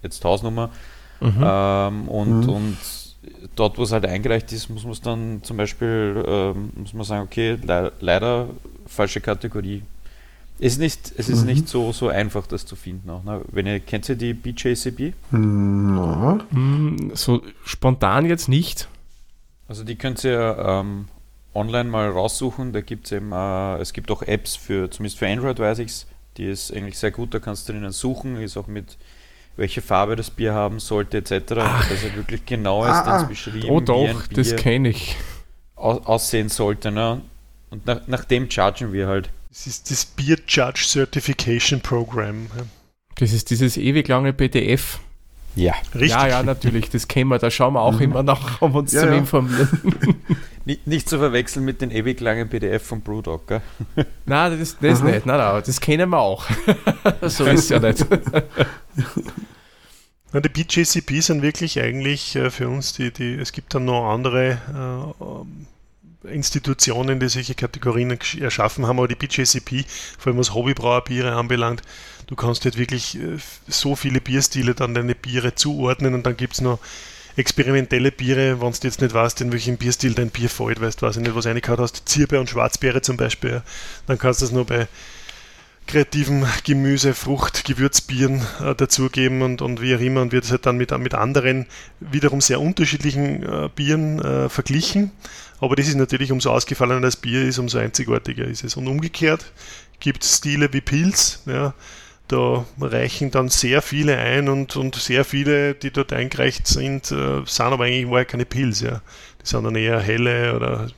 jetzt 0.02 0.22
Hausnummer. 0.24 0.70
Mhm. 1.20 1.42
Ähm, 1.42 2.08
und, 2.08 2.40
mhm. 2.40 2.48
und 2.48 2.76
dort, 3.56 3.78
wo 3.78 3.82
es 3.82 3.92
halt 3.92 4.06
eingereicht 4.06 4.52
ist, 4.52 4.68
muss 4.68 4.84
man 4.84 4.92
es 4.92 5.00
dann 5.00 5.40
zum 5.42 5.56
Beispiel, 5.56 6.24
ähm, 6.26 6.70
muss 6.76 6.92
man 6.94 7.04
sagen, 7.04 7.22
okay, 7.22 7.58
le 7.62 7.92
leider 8.00 8.48
falsche 8.86 9.20
Kategorie. 9.20 9.82
Es 10.58 10.74
ist 10.74 10.78
nicht, 10.78 11.12
es 11.16 11.28
ist 11.28 11.40
mhm. 11.40 11.46
nicht 11.46 11.68
so, 11.68 11.92
so 11.92 12.08
einfach, 12.08 12.46
das 12.46 12.66
zu 12.66 12.76
finden 12.76 13.08
auch. 13.08 13.24
Ne? 13.24 13.40
Wenn 13.50 13.66
ihr, 13.66 13.80
kennt 13.80 14.08
ihr 14.08 14.16
die 14.16 14.34
BJCB? 14.34 15.14
No. 15.30 16.38
Hm, 16.50 17.12
so 17.14 17.42
spontan 17.64 18.26
jetzt 18.26 18.48
nicht. 18.48 18.88
Also 19.68 19.84
die 19.84 19.96
könnt 19.96 20.22
ihr 20.22 20.56
ähm, 20.58 21.06
online 21.54 21.88
mal 21.88 22.10
raussuchen. 22.10 22.72
Da 22.72 22.82
gibt 22.82 23.06
es 23.06 23.12
eben, 23.12 23.32
äh, 23.32 23.78
es 23.78 23.92
gibt 23.92 24.10
auch 24.10 24.22
Apps 24.22 24.56
für, 24.56 24.90
zumindest 24.90 25.18
für 25.18 25.28
Android 25.28 25.58
weiß 25.58 25.78
ich 25.78 25.90
es, 25.90 26.06
die 26.36 26.44
ist 26.44 26.72
eigentlich 26.72 26.98
sehr 26.98 27.10
gut, 27.10 27.34
da 27.34 27.38
kannst 27.38 27.68
du 27.68 27.72
drinnen 27.72 27.90
suchen, 27.90 28.36
ist 28.36 28.56
auch 28.56 28.66
mit 28.66 28.98
welche 29.60 29.82
Farbe 29.82 30.16
das 30.16 30.30
Bier 30.30 30.54
haben 30.54 30.80
sollte, 30.80 31.18
etc. 31.18 31.52
Ach. 31.58 31.88
Dass 31.88 32.02
er 32.02 32.16
wirklich 32.16 32.44
genau 32.46 32.82
ist, 32.84 32.90
ah, 32.90 33.22
beschrieben, 33.24 33.68
oh 33.68 33.78
doch, 33.78 34.02
wie 34.02 34.08
ein 34.08 34.16
Bier 34.16 34.36
das 34.36 34.56
kenne 34.56 34.88
ich. 34.88 35.16
aussehen 35.76 36.48
sollte. 36.48 36.90
Ne? 36.90 37.20
Und 37.68 37.86
nach, 37.86 38.06
nach 38.08 38.24
dem 38.24 38.50
chargen 38.50 38.92
wir 38.92 39.06
halt. 39.06 39.30
Das 39.50 39.66
ist 39.66 39.90
das 39.90 40.04
Beer 40.06 40.38
Judge 40.48 40.84
Certification 40.86 41.80
Program. 41.80 42.46
Das 43.16 43.32
ist 43.32 43.50
dieses 43.50 43.76
ewig 43.76 44.08
lange 44.08 44.32
PDF. 44.32 44.98
Ja, 45.56 45.74
richtig. 45.94 46.10
Ja, 46.10 46.28
ja, 46.28 46.42
natürlich, 46.42 46.90
das 46.90 47.08
kennen 47.08 47.28
wir, 47.30 47.38
da 47.38 47.50
schauen 47.50 47.74
wir 47.74 47.80
auch 47.80 47.94
mhm. 47.94 48.02
immer 48.02 48.22
nach, 48.22 48.62
um 48.62 48.74
uns 48.74 48.92
ja, 48.92 49.00
zu 49.02 49.08
ja. 49.08 49.14
informieren. 49.14 49.68
nicht, 50.64 50.86
nicht, 50.86 51.08
zu 51.08 51.18
verwechseln 51.18 51.64
mit 51.64 51.80
den 51.80 51.90
ewig 51.90 52.20
langen 52.20 52.48
PDF 52.48 52.86
von 52.86 53.00
Brewdog, 53.00 53.48
gell? 53.48 53.62
Nein, 54.26 54.58
das, 54.58 54.76
das 54.78 55.02
nicht, 55.02 55.26
nein, 55.26 55.38
nein, 55.38 55.62
das 55.64 55.80
kennen 55.80 56.10
wir 56.10 56.20
auch. 56.20 56.44
so 57.22 57.44
ist 57.46 57.60
es 57.64 57.68
ja 57.68 57.80
nicht. 57.80 58.06
die 60.32 60.48
BJCP 60.48 61.20
sind 61.20 61.42
wirklich 61.42 61.80
eigentlich 61.80 62.36
äh, 62.36 62.50
für 62.50 62.68
uns 62.68 62.92
die, 62.92 63.10
die, 63.12 63.34
es 63.34 63.50
gibt 63.52 63.74
dann 63.74 63.86
noch 63.86 64.08
andere 64.08 64.58
äh, 66.24 66.28
Institutionen, 66.28 67.18
die 67.18 67.28
solche 67.28 67.54
Kategorien 67.54 68.16
erschaffen 68.38 68.86
haben, 68.86 68.98
aber 68.98 69.08
die 69.08 69.16
BJCP, 69.16 69.84
vor 70.18 70.30
allem 70.30 70.38
was 70.38 70.54
Hobbybrauerbiere 70.54 71.34
anbelangt, 71.34 71.82
du 72.30 72.36
kannst 72.36 72.64
halt 72.64 72.78
wirklich 72.78 73.18
äh, 73.18 73.36
so 73.68 73.94
viele 73.96 74.20
Bierstile 74.20 74.74
dann 74.74 74.94
deine 74.94 75.14
Biere 75.14 75.54
zuordnen 75.54 76.14
und 76.14 76.24
dann 76.24 76.36
gibt 76.36 76.54
es 76.54 76.60
noch 76.62 76.78
experimentelle 77.36 78.10
Biere, 78.10 78.60
wenn 78.60 78.72
du 78.72 78.78
jetzt 78.82 79.00
nicht 79.00 79.14
weißt, 79.14 79.40
in 79.40 79.52
welchem 79.52 79.76
Bierstil 79.76 80.14
dein 80.14 80.30
Bier 80.30 80.48
fällt, 80.48 80.80
weißt 80.80 81.02
du, 81.02 81.06
weiß 81.06 81.16
ich 81.16 81.22
nicht, 81.22 81.34
was 81.34 81.46
reingehauen 81.46 81.80
hast, 81.80 82.08
Zierbeer 82.08 82.40
und 82.40 82.48
Schwarzbeere 82.48 83.02
zum 83.02 83.16
Beispiel, 83.16 83.62
dann 84.06 84.18
kannst 84.18 84.40
du 84.40 84.46
es 84.46 84.52
nur 84.52 84.64
bei 84.64 84.88
kreativen 85.86 86.46
Gemüse, 86.64 87.14
Frucht, 87.14 87.64
Gewürzbieren 87.64 88.42
äh, 88.62 88.74
dazugeben 88.74 89.42
und, 89.42 89.60
und 89.60 89.80
wie 89.80 89.94
auch 89.96 90.00
immer 90.00 90.22
und 90.22 90.32
wird 90.32 90.44
es 90.44 90.52
halt 90.52 90.66
dann 90.66 90.76
mit, 90.76 90.96
mit 90.98 91.14
anderen 91.14 91.66
wiederum 91.98 92.40
sehr 92.40 92.60
unterschiedlichen 92.60 93.42
äh, 93.42 93.68
Bieren 93.74 94.20
äh, 94.20 94.48
verglichen. 94.48 95.10
Aber 95.58 95.74
das 95.74 95.88
ist 95.88 95.96
natürlich, 95.96 96.30
umso 96.30 96.50
ausgefallener 96.50 97.00
das 97.00 97.16
Bier 97.16 97.42
ist, 97.42 97.58
umso 97.58 97.78
einzigartiger 97.78 98.44
ist 98.44 98.62
es. 98.62 98.76
Und 98.76 98.86
umgekehrt 98.86 99.44
gibt 99.98 100.24
es 100.24 100.36
Stile 100.36 100.72
wie 100.72 100.80
Pilz, 100.80 101.42
ja, 101.46 101.74
da 102.32 102.64
reichen 102.80 103.30
dann 103.30 103.48
sehr 103.48 103.82
viele 103.82 104.16
ein 104.18 104.48
und, 104.48 104.76
und 104.76 104.94
sehr 104.94 105.24
viele, 105.24 105.74
die 105.74 105.90
dort 105.90 106.12
eingereicht 106.12 106.66
sind, 106.66 107.10
äh, 107.10 107.42
sind 107.44 107.66
aber 107.66 107.84
eigentlich 107.84 108.10
war 108.10 108.24
keine 108.24 108.44
Pilz, 108.44 108.80
ja. 108.80 109.02
Die 109.42 109.46
sind 109.48 109.64
dann 109.64 109.74
eher 109.74 110.00
helle 110.00 110.54
oder 110.54 110.88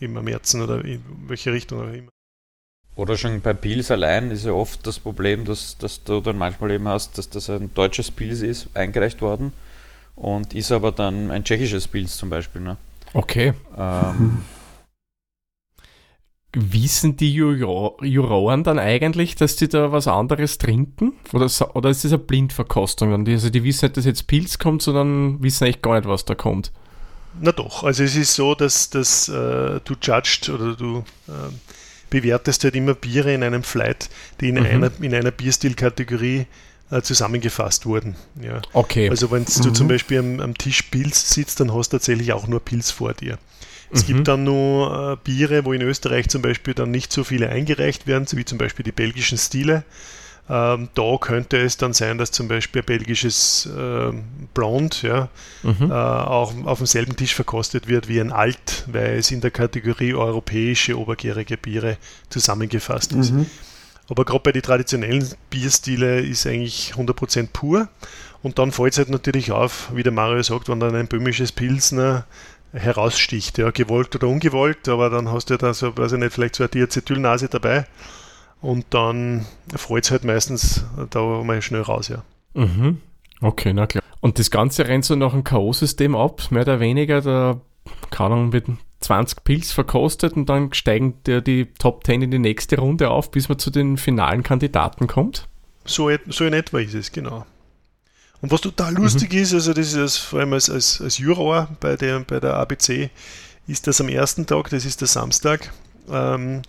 immer 0.00 0.22
Märzen 0.22 0.62
oder 0.62 0.84
in 0.84 1.02
welche 1.26 1.52
Richtung 1.52 1.80
auch 1.80 1.92
immer. 1.92 2.10
Oder 2.96 3.16
schon 3.16 3.40
bei 3.40 3.54
Pils 3.54 3.90
allein 3.90 4.30
ist 4.30 4.44
ja 4.44 4.52
oft 4.52 4.86
das 4.86 4.98
Problem, 4.98 5.44
dass, 5.44 5.78
dass 5.78 6.02
du 6.02 6.20
dann 6.20 6.36
manchmal 6.36 6.72
eben 6.72 6.88
hast, 6.88 7.16
dass 7.16 7.30
das 7.30 7.48
ein 7.48 7.72
deutsches 7.74 8.10
Pils 8.10 8.42
ist, 8.42 8.68
eingereicht 8.74 9.20
worden. 9.20 9.52
und 10.18 10.54
ist 10.54 10.72
aber 10.72 10.90
dann 10.92 11.30
ein 11.30 11.44
tschechisches 11.44 11.86
Pilz 11.86 12.16
zum 12.16 12.28
Beispiel. 12.28 12.60
Ne? 12.60 12.76
Okay. 13.14 13.52
Ähm, 13.76 14.42
Wissen 16.54 17.16
die 17.16 17.32
Juroren 17.32 18.64
dann 18.64 18.78
eigentlich, 18.78 19.34
dass 19.34 19.56
die 19.56 19.68
da 19.68 19.92
was 19.92 20.08
anderes 20.08 20.56
trinken? 20.56 21.12
Oder, 21.32 21.46
oder 21.74 21.90
ist 21.90 22.04
das 22.04 22.12
eine 22.12 22.18
Blindverkostung? 22.18 23.26
Also 23.28 23.50
die 23.50 23.64
wissen 23.64 23.84
nicht, 23.84 23.96
dass 23.98 24.06
jetzt 24.06 24.26
Pilz 24.26 24.58
kommt, 24.58 24.80
sondern 24.80 25.42
wissen 25.42 25.64
eigentlich 25.64 25.82
gar 25.82 25.96
nicht, 25.96 26.08
was 26.08 26.24
da 26.24 26.34
kommt. 26.34 26.72
Na 27.40 27.52
doch, 27.52 27.84
also 27.84 28.02
es 28.02 28.16
ist 28.16 28.34
so, 28.34 28.54
dass, 28.54 28.90
dass 28.90 29.28
äh, 29.28 29.80
du 29.84 29.94
judged 30.00 30.48
oder 30.48 30.74
du 30.74 31.04
äh, 31.28 31.32
bewertest 32.10 32.64
halt 32.64 32.74
immer 32.74 32.94
Biere 32.94 33.34
in 33.34 33.42
einem 33.42 33.62
Flight, 33.62 34.08
die 34.40 34.48
in 34.48 34.56
mhm. 34.56 34.66
einer, 34.66 34.90
in 35.00 35.14
einer 35.14 35.30
Bierstilkategorie 35.30 36.46
äh, 36.90 37.02
zusammengefasst 37.02 37.86
wurden. 37.86 38.16
Ja. 38.40 38.62
Okay. 38.72 39.10
Also 39.10 39.30
wenn 39.30 39.42
mhm. 39.42 39.62
du 39.62 39.70
zum 39.70 39.88
Beispiel 39.88 40.18
am, 40.18 40.40
am 40.40 40.56
Tisch 40.56 40.82
Pilz 40.82 41.32
sitzt, 41.32 41.60
dann 41.60 41.74
hast 41.74 41.92
du 41.92 41.98
tatsächlich 41.98 42.32
auch 42.32 42.46
nur 42.46 42.60
Pilz 42.60 42.90
vor 42.90 43.12
dir. 43.12 43.38
Es 43.90 44.02
mhm. 44.02 44.06
gibt 44.06 44.28
dann 44.28 44.44
nur 44.44 45.12
äh, 45.12 45.16
Biere, 45.24 45.64
wo 45.64 45.72
in 45.72 45.82
Österreich 45.82 46.28
zum 46.28 46.42
Beispiel 46.42 46.74
dann 46.74 46.90
nicht 46.90 47.12
so 47.12 47.24
viele 47.24 47.48
eingereicht 47.48 48.06
werden, 48.06 48.26
so 48.26 48.36
wie 48.36 48.44
zum 48.44 48.58
Beispiel 48.58 48.84
die 48.84 48.92
belgischen 48.92 49.38
Stile. 49.38 49.84
Ähm, 50.50 50.88
da 50.94 51.16
könnte 51.20 51.58
es 51.58 51.76
dann 51.76 51.92
sein, 51.92 52.16
dass 52.16 52.30
zum 52.30 52.48
Beispiel 52.48 52.80
ein 52.80 52.86
belgisches 52.86 53.66
äh, 53.66 54.12
Blond 54.54 55.02
ja, 55.02 55.28
mhm. 55.62 55.90
äh, 55.90 55.94
auch 55.94 56.54
auf 56.64 56.78
demselben 56.78 57.16
Tisch 57.16 57.34
verkostet 57.34 57.86
wird 57.86 58.08
wie 58.08 58.18
ein 58.20 58.32
Alt, 58.32 58.84
weil 58.90 59.18
es 59.18 59.30
in 59.30 59.42
der 59.42 59.50
Kategorie 59.50 60.14
europäische 60.14 60.98
obergärige 60.98 61.58
Biere 61.58 61.98
zusammengefasst 62.30 63.12
ist. 63.12 63.32
Mhm. 63.32 63.46
Aber 64.08 64.24
gerade 64.24 64.40
bei 64.40 64.52
den 64.52 64.62
traditionellen 64.62 65.28
Bierstile 65.50 66.20
ist 66.20 66.46
eigentlich 66.46 66.94
100% 66.94 67.48
pur. 67.52 67.88
Und 68.40 68.58
dann 68.58 68.72
fällt 68.72 68.92
es 68.92 68.98
halt 68.98 69.10
natürlich 69.10 69.52
auf, 69.52 69.90
wie 69.94 70.02
der 70.02 70.12
Mario 70.12 70.42
sagt, 70.42 70.68
wenn 70.68 70.80
dann 70.80 70.94
ein 70.94 71.08
böhmisches 71.08 71.52
Pilsner 71.52 72.24
heraussticht, 72.78 73.58
ja, 73.58 73.70
gewollt 73.70 74.14
oder 74.14 74.28
ungewollt, 74.28 74.88
aber 74.88 75.10
dann 75.10 75.30
hast 75.30 75.50
du 75.50 75.54
ja 75.54 75.58
da 75.58 75.74
so, 75.74 75.96
weiß 75.96 76.12
ich 76.12 76.18
nicht, 76.18 76.32
vielleicht 76.32 76.56
so 76.56 76.64
eine 76.64 76.70
Diacetylnase 76.70 77.48
dabei 77.48 77.86
und 78.60 78.86
dann 78.90 79.46
freut 79.74 80.04
es 80.04 80.10
halt 80.10 80.24
meistens 80.24 80.84
da 81.10 81.20
mal 81.42 81.62
schnell 81.62 81.82
raus, 81.82 82.08
ja. 82.08 82.22
Mhm. 82.54 83.00
Okay, 83.40 83.72
na 83.72 83.86
klar. 83.86 84.02
Und 84.20 84.38
das 84.38 84.50
Ganze 84.50 84.88
rennt 84.88 85.04
so 85.04 85.14
nach 85.14 85.32
einem 85.32 85.44
K.O.-System 85.44 86.16
ab, 86.16 86.50
mehr 86.50 86.62
oder 86.62 86.80
weniger, 86.80 87.20
da 87.20 87.60
kann 88.10 88.30
man 88.30 88.48
mit 88.48 88.66
20 89.00 89.44
Pilz 89.44 89.72
verkostet 89.72 90.34
und 90.34 90.48
dann 90.48 90.72
steigen 90.74 91.22
der 91.26 91.40
die 91.40 91.66
Top 91.78 92.04
10 92.04 92.22
in 92.22 92.30
die 92.30 92.38
nächste 92.38 92.78
Runde 92.78 93.10
auf, 93.10 93.30
bis 93.30 93.48
man 93.48 93.58
zu 93.58 93.70
den 93.70 93.96
finalen 93.96 94.42
Kandidaten 94.42 95.06
kommt? 95.06 95.48
So, 95.84 96.10
so 96.26 96.44
in 96.44 96.52
etwa 96.52 96.80
ist 96.80 96.94
es, 96.94 97.12
genau. 97.12 97.46
Und 98.40 98.50
was 98.50 98.60
total 98.60 98.94
lustig 98.94 99.32
mhm. 99.32 99.38
ist, 99.38 99.54
also 99.54 99.72
das 99.72 99.92
ist 99.92 100.16
vor 100.18 100.40
allem 100.40 100.52
als, 100.52 100.70
als, 100.70 101.00
als 101.00 101.18
Juror 101.18 101.68
bei 101.80 101.96
der, 101.96 102.20
bei 102.20 102.38
der 102.38 102.54
ABC, 102.54 103.10
ist 103.66 103.86
das 103.86 104.00
am 104.00 104.08
ersten 104.08 104.46
Tag, 104.46 104.70
das 104.70 104.84
ist 104.84 105.00
der 105.00 105.08
Samstag, 105.08 105.72
ähm, 106.10 106.62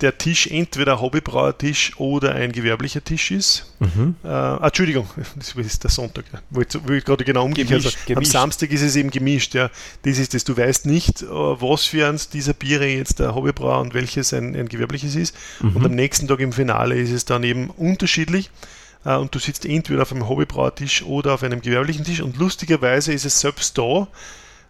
der 0.00 0.18
Tisch 0.18 0.46
entweder 0.46 0.94
ein 0.94 1.00
Hobbybrauertisch 1.00 1.98
oder 1.98 2.34
ein 2.34 2.52
gewerblicher 2.52 3.02
Tisch 3.02 3.30
ist. 3.30 3.72
Mhm. 3.78 4.14
Äh, 4.22 4.28
ah, 4.28 4.60
Entschuldigung, 4.62 5.08
das 5.36 5.54
ist 5.54 5.84
der 5.84 5.90
Sonntag. 5.90 6.24
Wollte 6.50 6.80
ich 6.92 7.04
gerade 7.04 7.24
genau 7.24 7.44
umgekehrt 7.44 7.82
sagen. 7.82 8.16
Am 8.16 8.24
Samstag 8.24 8.70
ist 8.72 8.82
es 8.82 8.96
eben 8.96 9.10
gemischt. 9.10 9.54
Ja. 9.54 9.70
Das 10.02 10.18
ist 10.18 10.34
das. 10.34 10.44
Du 10.44 10.56
weißt 10.56 10.84
nicht, 10.84 11.22
äh, 11.22 11.26
was 11.26 11.84
für 11.84 12.06
eins 12.06 12.28
dieser 12.28 12.52
Biere 12.52 12.86
jetzt 12.86 13.20
der 13.20 13.34
Hobbybrauer 13.34 13.80
und 13.80 13.94
welches 13.94 14.34
ein, 14.34 14.54
ein 14.54 14.68
gewerbliches 14.68 15.14
ist. 15.14 15.34
Mhm. 15.60 15.76
Und 15.76 15.86
am 15.86 15.92
nächsten 15.92 16.28
Tag 16.28 16.40
im 16.40 16.52
Finale 16.52 16.96
ist 16.96 17.12
es 17.12 17.24
dann 17.24 17.42
eben 17.42 17.70
unterschiedlich. 17.70 18.50
Äh, 19.04 19.16
und 19.16 19.34
du 19.34 19.38
sitzt 19.38 19.66
entweder 19.66 20.02
auf 20.02 20.12
einem 20.12 20.28
Hobbybrauertisch 20.28 21.02
oder 21.02 21.34
auf 21.34 21.42
einem 21.42 21.60
gewerblichen 21.60 22.04
Tisch. 22.04 22.20
Und 22.20 22.36
lustigerweise 22.36 23.12
ist 23.12 23.24
es 23.24 23.40
selbst 23.40 23.76
da 23.78 24.08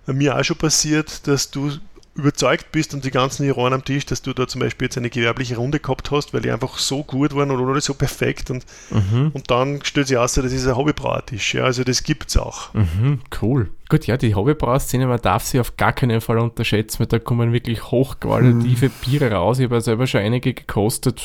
mir 0.06 0.38
auch 0.38 0.44
schon 0.44 0.56
passiert, 0.56 1.26
dass 1.26 1.50
du 1.50 1.72
überzeugt 2.16 2.72
bist 2.72 2.94
und 2.94 3.04
die 3.04 3.10
ganzen 3.10 3.44
Iran 3.44 3.72
am 3.72 3.84
Tisch, 3.84 4.06
dass 4.06 4.22
du 4.22 4.32
da 4.32 4.48
zum 4.48 4.60
Beispiel 4.60 4.86
jetzt 4.86 4.96
eine 4.96 5.10
gewerbliche 5.10 5.56
Runde 5.56 5.80
gehabt 5.80 6.10
hast, 6.10 6.32
weil 6.32 6.40
die 6.40 6.50
einfach 6.50 6.78
so 6.78 7.02
gut 7.02 7.34
waren 7.34 7.50
und 7.50 7.60
oder 7.60 7.80
so 7.80 7.94
perfekt 7.94 8.50
und, 8.50 8.64
mhm. 8.90 9.32
und 9.34 9.50
dann 9.50 9.80
stellt 9.84 10.08
sich 10.08 10.16
aus, 10.16 10.34
das 10.34 10.52
ist 10.52 10.66
ein 10.66 10.76
Hobbybrauertisch. 10.76 11.54
Ja, 11.54 11.64
also 11.64 11.84
das 11.84 12.02
gibt 12.02 12.30
es 12.30 12.36
auch. 12.38 12.72
Mhm, 12.72 13.20
cool. 13.42 13.70
Gut, 13.88 14.06
ja, 14.06 14.16
die 14.16 14.34
Hobbybrauerszene, 14.34 15.06
man 15.06 15.20
darf 15.20 15.44
sie 15.44 15.60
auf 15.60 15.76
gar 15.76 15.92
keinen 15.92 16.20
Fall 16.20 16.38
unterschätzen, 16.38 17.00
weil 17.00 17.06
da 17.06 17.18
kommen 17.18 17.52
wirklich 17.52 17.90
hochqualitative 17.90 18.86
mhm. 18.86 18.92
Biere 19.04 19.32
raus. 19.32 19.58
Ich 19.58 19.64
habe 19.64 19.76
ja 19.76 19.80
selber 19.80 20.06
schon 20.06 20.22
einige 20.22 20.54
gekostet. 20.54 21.22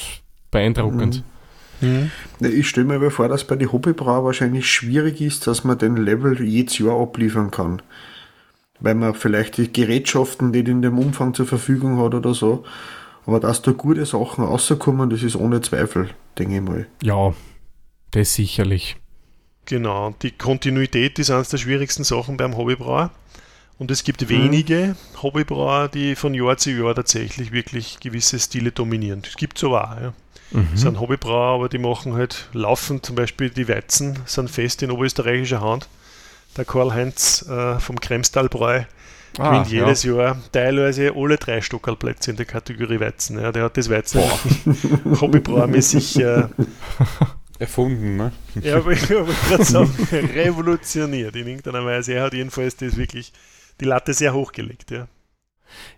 Beeindruckend. 0.51 1.17
Mhm. 1.17 1.23
Mhm. 1.81 2.11
Ich 2.39 2.69
stelle 2.69 2.87
mir 2.87 2.95
aber 2.95 3.11
vor, 3.11 3.27
dass 3.27 3.43
bei 3.43 3.55
den 3.55 3.71
Hobbybrauer 3.71 4.23
wahrscheinlich 4.23 4.69
schwierig 4.69 5.21
ist, 5.21 5.47
dass 5.47 5.63
man 5.63 5.77
den 5.77 5.97
Level 5.97 6.41
jedes 6.41 6.77
Jahr 6.77 6.99
abliefern 6.99 7.51
kann. 7.51 7.81
Weil 8.79 8.95
man 8.95 9.13
vielleicht 9.13 9.57
die 9.57 9.71
Gerätschaften 9.71 10.51
nicht 10.51 10.67
in 10.67 10.81
dem 10.81 10.97
Umfang 10.97 11.33
zur 11.33 11.45
Verfügung 11.45 11.99
hat 11.99 12.13
oder 12.13 12.33
so. 12.33 12.63
Aber 13.25 13.39
dass 13.39 13.61
da 13.61 13.71
gute 13.71 14.05
Sachen 14.05 14.43
rauskommen, 14.43 15.09
das 15.09 15.21
ist 15.21 15.35
ohne 15.35 15.61
Zweifel, 15.61 16.09
denke 16.39 16.55
ich 16.55 16.61
mal. 16.61 16.87
Ja, 17.03 17.33
das 18.11 18.33
sicherlich. 18.33 18.97
Genau, 19.65 20.15
die 20.21 20.31
Kontinuität 20.31 21.19
ist 21.19 21.29
eines 21.29 21.49
der 21.49 21.57
schwierigsten 21.57 22.03
Sachen 22.03 22.37
beim 22.37 22.57
Hobbybrauer. 22.57 23.11
Und 23.77 23.89
es 23.89 24.03
gibt 24.03 24.29
wenige 24.29 24.95
mhm. 24.95 25.23
Hobbybrauer, 25.23 25.87
die 25.87 26.15
von 26.15 26.33
Jahr 26.33 26.57
zu 26.57 26.71
Jahr 26.71 26.93
tatsächlich 26.93 27.51
wirklich 27.51 27.99
gewisse 27.99 28.39
Stile 28.39 28.71
dominieren. 28.71 29.21
Das 29.23 29.35
gibt 29.37 29.57
es 29.57 29.63
aber 29.63 29.91
auch. 29.91 30.01
Ja. 30.01 30.13
Mhm. 30.51 30.75
sind 30.75 30.99
Hobbybrauer, 30.99 31.55
aber 31.55 31.69
die 31.69 31.77
machen 31.77 32.13
halt 32.13 32.49
laufend 32.53 33.05
zum 33.05 33.15
Beispiel 33.15 33.49
die 33.49 33.67
Weizen, 33.67 34.19
sind 34.25 34.49
fest 34.49 34.83
in 34.83 34.91
oberösterreichischer 34.91 35.61
Hand. 35.61 35.87
Der 36.57 36.65
Karl-Heinz 36.65 37.45
äh, 37.47 37.79
vom 37.79 37.99
Kremstalbräu 37.99 38.83
ah, 39.37 39.49
gewinnt 39.49 39.71
jedes 39.71 40.03
ja. 40.03 40.15
Jahr 40.15 40.37
teilweise 40.51 41.13
alle 41.15 41.37
drei 41.37 41.61
Stockerplätze 41.61 42.31
in 42.31 42.37
der 42.37 42.45
Kategorie 42.45 42.99
Weizen. 42.99 43.39
Ja, 43.39 43.51
der 43.51 43.63
hat 43.63 43.77
das 43.77 43.89
Weizen 43.89 44.21
hobbybrauermäßig 45.21 46.19
äh, 46.19 46.43
erfunden, 47.59 48.17
ne? 48.17 48.31
Ja, 48.61 48.77
aber 48.77 48.91
ich 48.91 49.09
wollte 49.09 49.33
gerade 49.47 49.63
sagen, 49.63 49.91
revolutioniert 50.35 51.35
in 51.35 51.47
irgendeiner 51.47 51.85
Weise. 51.85 52.13
Er 52.13 52.23
hat 52.23 52.33
jedenfalls 52.33 52.75
das 52.75 52.97
wirklich 52.97 53.31
die 53.79 53.85
Latte 53.85 54.13
sehr 54.13 54.33
hochgelegt, 54.33 54.91
ja. 54.91 55.07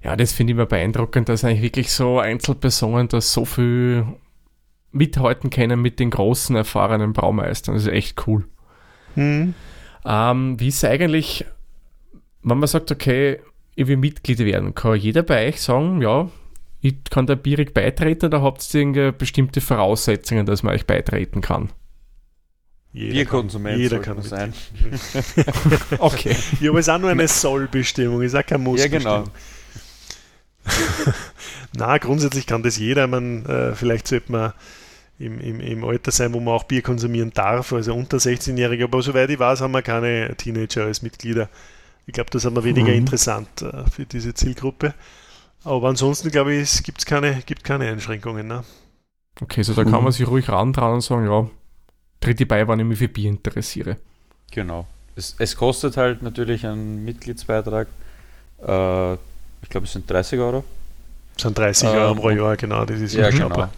Ja, 0.03 0.15
das 0.15 0.33
finde 0.33 0.51
ich 0.51 0.57
immer 0.57 0.67
beeindruckend, 0.67 1.29
dass 1.29 1.43
eigentlich 1.43 1.63
wirklich 1.63 1.91
so 1.91 2.19
Einzelpersonen 2.19 3.07
da 3.07 3.19
so 3.21 3.43
viel 3.45 4.05
mithalten 4.93 5.49
können 5.49 5.81
mit 5.81 5.99
den 5.99 6.09
großen, 6.09 6.55
erfahrenen 6.55 7.13
Braumeistern. 7.13 7.75
Das 7.75 7.83
ist 7.83 7.91
echt 7.91 8.27
cool. 8.27 8.45
Mhm. 9.15 9.53
Ähm, 10.05 10.59
wie 10.59 10.67
ist 10.69 10.83
eigentlich, 10.85 11.45
wenn 12.41 12.57
man 12.57 12.67
sagt, 12.67 12.91
okay, 12.91 13.39
ich 13.75 13.87
will 13.87 13.97
Mitglied 13.97 14.39
werden, 14.39 14.75
kann 14.75 14.95
jeder 14.95 15.23
bei 15.23 15.47
euch 15.47 15.61
sagen, 15.61 16.01
ja, 16.01 16.29
ich 16.81 16.95
kann 17.09 17.25
da 17.25 17.35
Bierig 17.35 17.73
beitreten 17.73 18.25
oder 18.25 18.41
habt 18.41 18.73
ihr 18.73 19.11
bestimmte 19.11 19.61
Voraussetzungen, 19.61 20.45
dass 20.45 20.63
man 20.63 20.75
euch 20.75 20.85
beitreten 20.85 21.41
kann? 21.41 21.69
Jeder 22.91 23.13
Bierkonsument 23.13 23.79
jeder 23.79 23.99
kann 23.99 24.21
sein. 24.21 24.53
okay. 25.97 26.35
Ja, 26.59 26.69
aber 26.69 26.79
es 26.79 26.87
ist 26.87 26.93
auch 26.93 26.99
nur 26.99 27.09
eine 27.09 27.27
Sollbestimmung, 27.27 28.21
ist 28.21 28.35
auch 28.35 28.45
kein 28.45 28.61
Muss. 28.61 28.81
Ja, 28.81 28.87
genau. 28.87 29.23
Na, 31.75 31.97
grundsätzlich 31.97 32.45
kann 32.45 32.61
das 32.61 32.77
jeder. 32.77 33.07
Man, 33.07 33.45
äh, 33.47 33.73
vielleicht 33.73 34.07
sollte 34.07 34.31
man 34.31 34.53
im, 35.23 35.39
im, 35.39 35.59
im 35.59 35.83
Alter 35.83 36.11
sein, 36.11 36.33
wo 36.33 36.39
man 36.39 36.53
auch 36.53 36.63
Bier 36.63 36.81
konsumieren 36.81 37.31
darf, 37.33 37.73
also 37.73 37.93
unter 37.93 38.17
16-Jährige. 38.17 38.83
Aber 38.83 39.01
soweit 39.01 39.29
ich 39.29 39.39
weiß, 39.39 39.61
haben 39.61 39.73
wir 39.73 39.81
keine 39.81 40.35
Teenager 40.35 40.85
als 40.85 41.01
Mitglieder. 41.01 41.49
Ich 42.05 42.13
glaube, 42.13 42.29
das 42.31 42.43
ist 42.43 42.45
aber 42.45 42.63
weniger 42.63 42.89
mhm. 42.89 42.97
interessant 42.97 43.61
äh, 43.61 43.89
für 43.89 44.05
diese 44.05 44.33
Zielgruppe. 44.33 44.93
Aber 45.63 45.87
ansonsten, 45.87 46.29
glaube 46.29 46.53
ich, 46.53 46.61
es 46.61 46.83
gibt 46.83 47.05
keine, 47.05 47.41
gibt 47.45 47.63
keine 47.63 47.89
Einschränkungen. 47.89 48.47
Ne? 48.47 48.63
Okay, 49.41 49.63
so 49.63 49.73
da 49.73 49.85
kann 49.85 50.03
man 50.03 50.11
sich 50.11 50.27
ruhig 50.27 50.49
rantrauen 50.49 50.95
und 50.95 51.01
sagen, 51.01 51.25
ja, 51.25 51.49
tritt 52.19 52.39
die 52.39 52.45
bei, 52.45 52.67
wann 52.67 52.79
ich 52.79 52.85
mich 52.85 52.99
für 52.99 53.07
Bier 53.07 53.29
interessiere. 53.29 53.97
Genau. 54.51 54.87
Es, 55.15 55.35
es 55.39 55.55
kostet 55.55 55.95
halt 55.95 56.21
natürlich 56.21 56.65
einen 56.65 57.05
Mitgliedsbeitrag. 57.05 57.87
Äh, 58.59 59.13
ich 59.13 59.69
glaube, 59.69 59.85
es 59.85 59.93
sind 59.93 60.09
30 60.09 60.39
Euro. 60.39 60.65
Das 61.35 61.43
sind 61.43 61.57
30 61.57 61.87
Euro 61.89 62.11
ähm, 62.11 62.17
pro 62.17 62.29
Jahr, 62.29 62.57
genau. 62.57 62.83
Das 62.85 62.99
ist 62.99 63.13
ja, 63.13 63.29
genau 63.29 63.69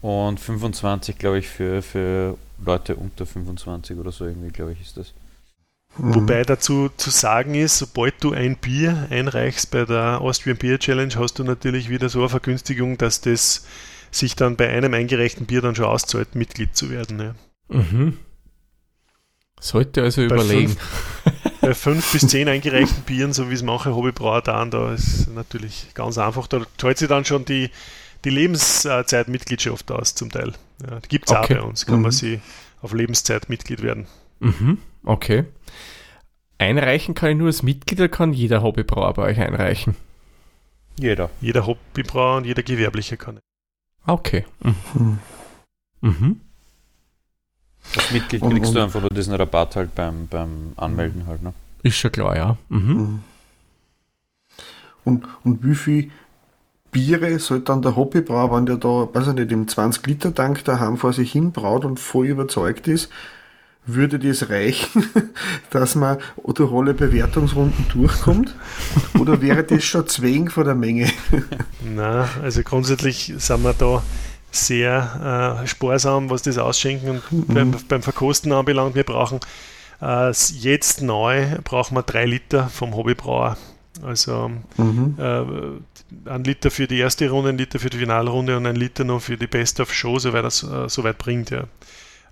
und 0.00 0.38
25, 0.38 1.18
glaube 1.18 1.38
ich, 1.38 1.48
für, 1.48 1.82
für 1.82 2.36
Leute 2.64 2.96
unter 2.96 3.26
25 3.26 3.98
oder 3.98 4.12
so 4.12 4.24
irgendwie, 4.24 4.50
glaube 4.50 4.72
ich, 4.72 4.80
ist 4.80 4.96
das. 4.96 5.12
Wobei 5.96 6.42
dazu 6.42 6.90
zu 6.96 7.10
sagen 7.10 7.54
ist, 7.54 7.78
sobald 7.78 8.22
du 8.22 8.32
ein 8.32 8.56
Bier 8.56 9.08
einreichst 9.10 9.70
bei 9.70 9.84
der 9.84 10.20
Austrian 10.20 10.56
Beer 10.56 10.78
Challenge, 10.78 11.14
hast 11.16 11.38
du 11.38 11.44
natürlich 11.44 11.88
wieder 11.88 12.08
so 12.08 12.20
eine 12.20 12.28
Vergünstigung, 12.28 12.98
dass 12.98 13.20
das 13.20 13.66
sich 14.10 14.36
dann 14.36 14.56
bei 14.56 14.68
einem 14.68 14.94
eingereichten 14.94 15.46
Bier 15.46 15.60
dann 15.60 15.74
schon 15.74 15.86
auszahlt, 15.86 16.34
Mitglied 16.34 16.76
zu 16.76 16.90
werden. 16.90 17.20
Ja. 17.20 17.34
Mhm. 17.68 18.18
Sollte 19.60 20.02
also 20.02 20.20
bei 20.28 20.34
überlegen. 20.36 20.76
Fünf, 20.76 21.60
bei 21.60 21.74
fünf 21.74 22.12
bis 22.12 22.28
zehn 22.28 22.48
eingereichten 22.48 23.02
Bieren, 23.02 23.32
so 23.32 23.50
wie 23.50 23.54
es 23.54 23.62
manche 23.62 23.94
Hobbybrauer 23.94 24.42
da, 24.42 24.64
da 24.66 24.92
ist 24.92 25.28
natürlich 25.34 25.88
ganz 25.94 26.16
einfach. 26.16 26.46
Da 26.46 26.62
zahlt 26.76 26.98
sich 26.98 27.08
dann 27.08 27.24
schon 27.24 27.44
die, 27.44 27.70
die 28.24 28.30
Lebenszeitmitgliedschaft 28.30 29.90
aus 29.90 30.14
zum 30.14 30.30
Teil. 30.30 30.54
Ja, 30.88 31.00
die 31.00 31.08
gibt 31.08 31.30
es 31.30 31.36
okay. 31.36 31.54
auch 31.54 31.62
bei 31.62 31.68
uns, 31.68 31.86
kann 31.86 31.96
mhm. 31.96 32.02
man 32.02 32.12
sie 32.12 32.40
auf 32.82 32.92
Lebenszeit 32.92 33.48
Mitglied 33.48 33.82
werden. 33.82 34.06
Mhm. 34.40 34.78
Okay. 35.04 35.44
Einreichen 36.58 37.14
kann 37.14 37.30
ich 37.30 37.36
nur 37.36 37.46
als 37.46 37.62
Mitglied 37.62 38.00
oder 38.00 38.08
kann 38.08 38.32
jeder 38.32 38.62
Hobbybrauer 38.62 39.14
bei 39.14 39.22
euch 39.22 39.38
einreichen? 39.38 39.94
Jeder. 40.98 41.30
Jeder 41.40 41.66
Hobbybrauer 41.66 42.38
und 42.38 42.44
jeder 42.44 42.62
Gewerbliche 42.62 43.16
kann. 43.16 43.38
Okay. 44.06 44.44
Mhm. 44.60 44.74
Hm. 44.94 45.18
Mhm. 46.00 46.40
Als 47.96 48.10
Mitglied 48.10 48.42
Und- 48.42 48.54
kriegst 48.54 48.74
du 48.74 48.80
einfach 48.80 49.00
nur 49.00 49.10
diesen 49.10 49.34
Rabatt 49.34 49.76
halt 49.76 49.94
beim, 49.94 50.26
beim 50.26 50.72
Anmelden 50.76 51.26
halt. 51.26 51.42
Ne? 51.42 51.54
Ist 51.82 51.96
schon 51.96 52.12
klar, 52.12 52.36
ja. 52.36 52.56
Mhm. 52.68 52.88
Hm. 52.88 53.22
Und, 55.04 55.26
und 55.44 55.64
wie 55.64 55.74
viel 55.74 56.10
Biere 56.90 57.38
soll 57.38 57.60
dann 57.60 57.82
der 57.82 57.96
Hobbybrauer, 57.96 58.56
wenn 58.56 58.66
der 58.66 58.76
da, 58.76 59.08
weiß 59.12 59.28
ich 59.28 59.34
nicht, 59.34 59.52
im 59.52 59.66
20-Liter-Tank 59.66 60.64
daheim 60.64 60.96
vor 60.96 61.12
sich 61.12 61.32
hin 61.32 61.52
braut 61.52 61.84
und 61.84 62.00
voll 62.00 62.26
überzeugt 62.26 62.88
ist, 62.88 63.10
würde 63.86 64.18
das 64.18 64.50
reichen, 64.50 65.04
dass 65.70 65.94
man 65.94 66.18
durch 66.54 66.72
alle 66.72 66.94
Bewertungsrunden 66.94 67.86
durchkommt? 67.92 68.54
Oder 69.18 69.40
wäre 69.40 69.64
das 69.64 69.84
schon 69.84 70.06
zwingend 70.06 70.52
von 70.52 70.64
der 70.64 70.74
Menge? 70.74 71.10
Na, 71.84 72.28
also 72.42 72.62
grundsätzlich 72.62 73.34
sind 73.36 73.62
wir 73.62 73.74
da 73.74 74.02
sehr 74.50 75.60
äh, 75.62 75.66
sparsam, 75.66 76.30
was 76.30 76.42
das 76.42 76.58
Ausschenken 76.58 77.22
und 77.30 77.48
beim, 77.48 77.74
beim 77.88 78.02
Verkosten 78.02 78.52
anbelangt. 78.52 78.94
Wir 78.94 79.04
brauchen 79.04 79.40
äh, 80.00 80.30
jetzt 80.30 81.02
neu 81.02 81.46
brauchen 81.64 81.96
wir 81.96 82.02
drei 82.02 82.24
Liter 82.24 82.68
vom 82.68 82.94
Hobbybrauer. 82.94 83.56
Also 84.02 84.50
Mhm. 84.76 85.16
äh, 85.18 86.30
ein 86.30 86.44
Liter 86.44 86.70
für 86.70 86.86
die 86.86 86.98
erste 86.98 87.28
Runde, 87.30 87.50
ein 87.50 87.58
Liter 87.58 87.78
für 87.78 87.90
die 87.90 87.98
Finalrunde 87.98 88.56
und 88.56 88.66
ein 88.66 88.76
Liter 88.76 89.04
noch 89.04 89.20
für 89.20 89.36
die 89.36 89.46
Best 89.46 89.80
of 89.80 89.92
Show, 89.92 90.18
soweit 90.18 90.44
das 90.44 90.62
äh, 90.62 90.88
soweit 90.88 91.18
bringt, 91.18 91.50
ja. 91.50 91.64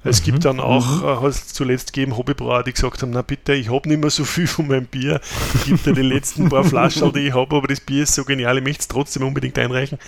Es 0.04 0.22
gibt 0.22 0.44
dann 0.44 0.60
auch, 0.60 1.02
äh, 1.02 1.20
hat 1.20 1.30
es 1.30 1.48
zuletzt 1.48 1.92
gegeben, 1.92 2.16
Hobbybrauer, 2.16 2.62
die 2.62 2.72
gesagt 2.72 3.02
haben, 3.02 3.10
na 3.10 3.22
bitte, 3.22 3.54
ich 3.54 3.70
habe 3.72 3.88
nicht 3.88 4.00
mehr 4.00 4.10
so 4.10 4.24
viel 4.24 4.46
von 4.46 4.68
meinem 4.68 4.86
Bier, 4.86 5.20
ich 5.54 5.64
gebe 5.64 5.78
dir 5.78 5.94
die 5.94 6.02
letzten 6.02 6.48
paar 6.48 6.62
Flaschen, 6.70 7.12
die 7.12 7.26
ich 7.26 7.34
habe, 7.34 7.56
aber 7.56 7.66
das 7.66 7.80
Bier 7.80 8.04
ist 8.04 8.14
so 8.14 8.24
genial, 8.24 8.56
ich 8.58 8.62
möchte 8.62 8.82
es 8.82 8.88
trotzdem 8.88 9.24
unbedingt 9.24 9.58
einreichen. 9.58 9.98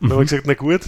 Und 0.00 0.10
dann 0.10 0.12
habe 0.12 0.24
ich 0.24 0.30
gesagt, 0.30 0.46
na 0.46 0.54
gut, 0.54 0.82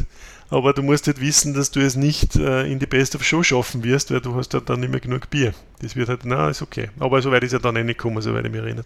aber 0.51 0.73
du 0.73 0.83
musst 0.83 1.09
halt 1.09 1.21
wissen, 1.21 1.53
dass 1.53 1.73
du 1.73 1.81
es 1.81 1.97
nicht 1.97 2.37
äh, 2.37 2.71
in 2.71 2.79
die 2.79 2.87
Best 2.87 3.17
of 3.17 3.25
Show 3.25 3.43
schaffen 3.43 3.83
wirst, 3.83 4.13
weil 4.13 4.21
du 4.21 4.37
hast 4.37 4.53
ja 4.53 4.61
dann 4.61 4.79
nicht 4.81 4.91
mehr 4.91 5.01
genug 5.01 5.31
Bier. 5.31 5.53
Das 5.81 5.97
wird 5.97 6.09
halt, 6.09 6.21
na, 6.25 6.49
ist 6.49 6.63
okay. 6.63 6.91
Aber 7.01 7.21
soweit 7.23 7.43
ist 7.43 7.53
ja 7.53 7.59
dann 7.59 7.75
eh 7.75 7.83
nicht 7.83 7.99
gekommen, 7.99 8.23
soweit 8.23 8.45
ich 8.45 8.53
mich 8.53 8.61
erinnere. 8.61 8.85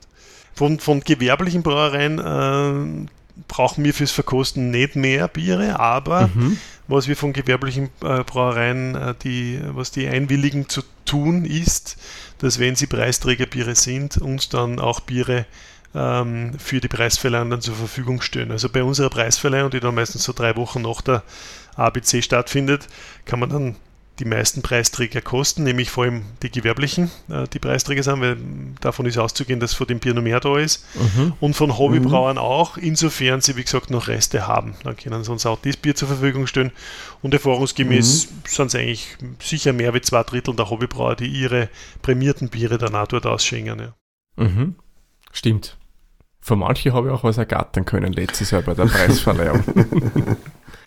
Von, 0.54 0.78
von 0.78 1.00
gewerblichen 1.00 1.62
Brauereien 1.62 2.18
äh, 2.18 3.08
brauchen 3.48 3.84
wir 3.84 3.92
fürs 3.92 4.12
Verkosten 4.12 4.70
nicht 4.70 4.94
mehr 4.96 5.26
Biere, 5.28 5.80
aber 5.80 6.30
Mhm. 6.34 6.56
was 6.86 7.08
wir 7.08 7.16
von 7.16 7.32
gewerblichen 7.32 7.90
äh, 8.02 8.22
Brauereien, 8.22 8.94
äh, 8.94 9.14
die, 9.22 9.60
was 9.72 9.90
die 9.90 10.06
einwilligen 10.06 10.68
zu 10.68 10.82
tun, 11.04 11.44
ist, 11.44 11.96
dass 12.38 12.58
wenn 12.58 12.76
sie 12.76 12.86
Preisträgerbiere 12.86 13.74
sind, 13.74 14.18
uns 14.18 14.48
dann 14.48 14.78
auch 14.78 15.00
Biere 15.00 15.46
ähm, 15.94 16.52
für 16.58 16.80
die 16.80 16.88
Preisverleihung 16.88 17.50
dann 17.50 17.60
zur 17.60 17.74
Verfügung 17.74 18.20
stellen. 18.20 18.50
Also 18.52 18.68
bei 18.68 18.82
unserer 18.84 19.10
Preisverleihung, 19.10 19.70
die 19.70 19.80
dann 19.80 19.94
meistens 19.94 20.24
so 20.24 20.32
drei 20.32 20.54
Wochen 20.56 20.82
nach 20.82 21.00
der 21.00 21.22
ABC 21.76 22.22
stattfindet, 22.22 22.86
kann 23.24 23.40
man 23.40 23.48
dann 23.50 23.76
die 24.20 24.24
meisten 24.24 24.62
Preisträger 24.62 25.20
kosten, 25.20 25.64
nämlich 25.64 25.90
vor 25.90 26.04
allem 26.04 26.22
die 26.42 26.50
gewerblichen, 26.50 27.10
äh, 27.28 27.48
die 27.52 27.58
Preisträger 27.58 28.02
sind, 28.02 28.20
weil 28.20 28.36
davon 28.80 29.06
ist 29.06 29.18
auszugehen, 29.18 29.58
dass 29.58 29.74
von 29.74 29.86
dem 29.86 29.98
Bier 29.98 30.14
noch 30.14 30.22
mehr 30.22 30.38
da 30.40 30.56
ist. 30.58 30.84
Mhm. 30.94 31.32
Und 31.40 31.54
von 31.54 31.76
Hobbybrauern 31.76 32.38
auch, 32.38 32.76
insofern 32.76 33.40
sie, 33.40 33.56
wie 33.56 33.64
gesagt, 33.64 33.90
noch 33.90 34.06
Reste 34.06 34.46
haben. 34.46 34.74
Dann 34.84 34.96
können 34.96 35.24
sie 35.24 35.32
uns 35.32 35.46
auch 35.46 35.58
das 35.60 35.76
Bier 35.76 35.96
zur 35.96 36.08
Verfügung 36.08 36.46
stellen. 36.46 36.70
Und 37.22 37.34
erfahrungsgemäß 37.34 38.28
sind 38.46 38.66
es 38.66 38.74
eigentlich 38.74 39.16
sicher 39.40 39.72
mehr 39.72 39.92
als 39.92 40.06
zwei 40.06 40.22
Drittel 40.22 40.54
der 40.54 40.70
Hobbybrauer, 40.70 41.16
die 41.16 41.26
ihre 41.26 41.68
prämierten 42.02 42.50
Biere 42.50 42.78
dann 42.78 42.94
auch 42.94 43.08
dort 43.08 43.26
ausschenken. 43.26 43.80
Ja. 43.80 44.44
Mhm. 44.44 44.76
Stimmt. 45.32 45.76
Von 46.40 46.58
manchen 46.60 46.92
habe 46.92 47.08
ich 47.08 47.14
auch 47.14 47.24
was 47.24 47.38
ergattern 47.38 47.84
können 47.84 48.12
letztes 48.12 48.50
Jahr 48.50 48.62
bei 48.62 48.74
der 48.74 48.84
Preisverleihung. 48.86 49.64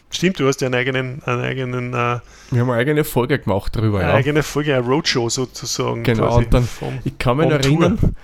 Stimmt, 0.09 0.39
du 0.39 0.47
hast 0.47 0.61
ja 0.61 0.67
einen 0.67 0.75
eigenen, 0.75 1.21
einen 1.25 1.41
eigenen, 1.41 1.93
äh, 1.93 2.19
Wir 2.51 2.61
haben 2.61 2.69
eine 2.69 2.79
eigene 2.79 3.03
Folge 3.03 3.39
gemacht 3.39 3.75
darüber, 3.75 3.99
eine 3.99 4.09
ja. 4.09 4.15
eigene 4.15 4.41
Folge, 4.43 4.75
eine 4.75 4.85
Roadshow 4.85 5.29
sozusagen. 5.29 6.03
Genau, 6.03 6.27
quasi 6.27 6.45
und 6.45 6.53
dann- 6.53 6.63
vom, 6.63 6.99
Ich 7.03 7.17
kann 7.17 7.37
mich 7.37 7.49
erinnern, 7.49 8.15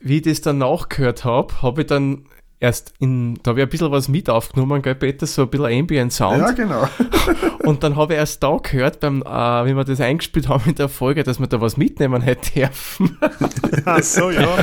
wie 0.00 0.16
ich 0.18 0.22
das 0.22 0.40
dann 0.42 0.58
nachgehört 0.58 1.24
habe, 1.24 1.60
habe 1.62 1.80
ich 1.80 1.86
dann 1.88 2.24
erst 2.60 2.92
in, 2.98 3.38
da 3.42 3.50
habe 3.50 3.60
ich 3.60 3.66
ein 3.66 3.70
bisschen 3.70 3.90
was 3.92 4.08
mit 4.08 4.28
aufgenommen, 4.30 4.80
gell, 4.82 4.94
Peter, 4.96 5.26
so 5.26 5.42
ein 5.42 5.48
bisschen 5.48 5.66
Ambient 5.66 6.12
Sound. 6.12 6.38
Ja, 6.38 6.50
genau. 6.52 6.88
Und 7.64 7.82
dann 7.84 7.96
habe 7.96 8.14
ich 8.14 8.18
erst 8.18 8.42
da 8.42 8.56
gehört, 8.62 9.00
beim, 9.00 9.22
äh, 9.22 9.26
wie 9.66 9.74
wir 9.76 9.84
das 9.84 10.00
eingespielt 10.00 10.48
haben 10.48 10.68
in 10.68 10.74
der 10.76 10.88
Folge, 10.88 11.22
dass 11.24 11.38
wir 11.40 11.46
da 11.48 11.60
was 11.60 11.76
mitnehmen 11.76 12.22
hätte 12.22 12.52
dürfen. 12.52 13.16
Ach 13.84 14.02
so, 14.02 14.30
ja. 14.30 14.56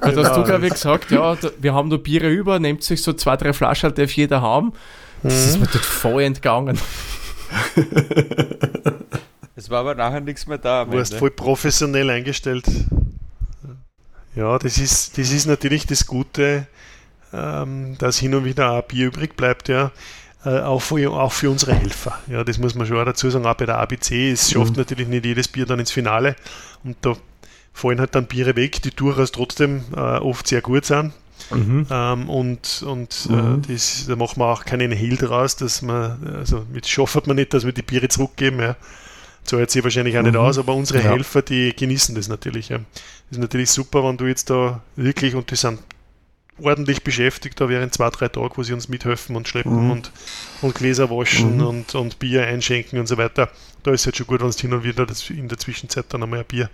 Weil 0.00 0.14
da 0.14 0.22
hast 0.24 0.30
du, 0.30 0.34
Genau. 0.34 0.42
glaube 0.44 0.66
ich, 0.66 0.72
gesagt, 0.72 1.10
ja, 1.10 1.34
da, 1.36 1.50
wir 1.58 1.74
haben 1.74 1.88
noch 1.88 1.98
Biere 1.98 2.28
über, 2.30 2.58
nehmt 2.60 2.82
sich 2.82 3.02
so 3.02 3.12
zwei, 3.12 3.36
drei 3.36 3.52
Flaschen, 3.52 3.92
darf 3.94 4.10
jeder 4.12 4.40
haben. 4.40 4.72
Das 5.22 5.46
ist 5.46 5.58
mir 5.58 5.66
dort 5.66 5.84
voll 5.84 6.22
entgangen. 6.22 6.78
Es 9.58 9.70
war 9.70 9.80
aber 9.80 9.94
nachher 9.94 10.20
nichts 10.20 10.46
mehr 10.46 10.58
da. 10.58 10.84
Du 10.84 10.92
warst 10.92 11.12
Ende. 11.12 11.18
voll 11.18 11.30
professionell 11.30 12.10
eingestellt. 12.10 12.66
Ja, 14.34 14.58
das 14.58 14.76
ist, 14.76 15.16
das 15.16 15.32
ist 15.32 15.46
natürlich 15.46 15.86
das 15.86 16.06
Gute, 16.06 16.66
ähm, 17.32 17.96
dass 17.98 18.18
hin 18.18 18.34
und 18.34 18.44
wieder 18.44 18.72
auch 18.72 18.82
Bier 18.82 19.06
übrig 19.06 19.34
bleibt, 19.34 19.68
ja. 19.68 19.92
Äh, 20.44 20.60
auch, 20.60 20.82
für, 20.82 21.10
auch 21.10 21.32
für 21.32 21.50
unsere 21.50 21.72
Helfer. 21.74 22.18
Ja, 22.28 22.44
das 22.44 22.58
muss 22.58 22.74
man 22.74 22.86
schon 22.86 22.98
auch 22.98 23.06
dazu 23.06 23.30
sagen. 23.30 23.46
Auch 23.46 23.54
bei 23.54 23.64
der 23.64 23.78
ABC, 23.78 24.30
es 24.30 24.50
schafft 24.50 24.76
natürlich 24.76 25.08
nicht 25.08 25.24
jedes 25.24 25.48
Bier 25.48 25.64
dann 25.64 25.80
ins 25.80 25.90
Finale. 25.90 26.36
Und 26.84 26.98
da 27.00 27.16
fallen 27.72 27.98
halt 27.98 28.14
dann 28.14 28.26
Biere 28.26 28.56
weg, 28.56 28.82
die 28.82 28.90
durchaus 28.90 29.32
trotzdem 29.32 29.84
äh, 29.96 29.98
oft 29.98 30.46
sehr 30.46 30.60
gut 30.60 30.84
sind. 30.84 31.14
Mhm. 31.50 31.86
Ähm, 31.90 32.28
und 32.30 32.82
und 32.86 33.28
Mhm. 33.30 33.62
äh, 33.68 33.72
das, 33.72 34.06
da 34.08 34.16
machen 34.16 34.38
wir 34.40 34.46
auch 34.46 34.64
keinen 34.64 34.92
Hehl 34.92 35.16
draus, 35.16 35.56
dass 35.56 35.82
man, 35.82 36.18
also 36.36 36.64
mit 36.72 36.86
schafft 36.86 37.26
man 37.26 37.36
nicht, 37.36 37.54
dass 37.54 37.64
wir 37.64 37.72
die 37.72 37.82
Biere 37.82 38.08
zurückgeben. 38.08 38.60
Ja. 38.60 38.76
Zahlt 39.44 39.70
sich 39.70 39.84
wahrscheinlich 39.84 40.18
auch 40.18 40.22
nicht 40.22 40.34
Mhm. 40.34 40.40
aus, 40.40 40.58
aber 40.58 40.74
unsere 40.74 41.02
Ja. 41.02 41.10
Helfer, 41.10 41.42
die 41.42 41.74
genießen 41.74 42.14
das 42.14 42.28
natürlich. 42.28 42.68
Ja. 42.68 42.78
Das 42.78 43.38
ist 43.38 43.38
natürlich 43.38 43.70
super, 43.70 44.02
wenn 44.04 44.16
du 44.16 44.26
jetzt 44.26 44.50
da 44.50 44.82
wirklich, 44.96 45.34
und 45.36 45.50
die 45.50 45.56
sind 45.56 45.78
ordentlich 46.58 47.04
beschäftigt, 47.04 47.60
da 47.60 47.68
während 47.68 47.92
zwei, 47.94 48.08
drei 48.10 48.28
Tagen, 48.28 48.50
wo 48.56 48.62
sie 48.62 48.72
uns 48.72 48.88
mithelfen 48.88 49.36
und 49.36 49.46
schleppen 49.46 49.84
Mhm. 49.84 49.90
und, 49.90 50.12
und 50.62 50.74
Gläser 50.74 51.10
waschen 51.10 51.58
Mhm. 51.58 51.66
und, 51.66 51.94
und 51.94 52.18
Bier 52.18 52.46
einschenken 52.46 52.98
und 52.98 53.06
so 53.06 53.18
weiter. 53.18 53.50
Da 53.82 53.92
ist 53.92 54.00
es 54.00 54.06
halt 54.06 54.16
schon 54.16 54.26
gut, 54.26 54.40
wenn 54.40 54.50
du 54.50 54.56
hin 54.56 54.72
und 54.72 54.82
wieder 54.82 55.04
das 55.06 55.28
in 55.30 55.48
der 55.48 55.58
Zwischenzeit 55.58 56.06
dann 56.08 56.22
einmal 56.22 56.40
ein 56.40 56.46
Bier 56.46 56.70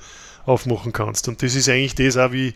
aufmachen 0.47 0.93
kannst. 0.93 1.29
Und 1.29 1.43
das 1.43 1.55
ist 1.55 1.69
eigentlich 1.69 1.95
das 1.95 2.17
auch, 2.17 2.33
wie, 2.33 2.55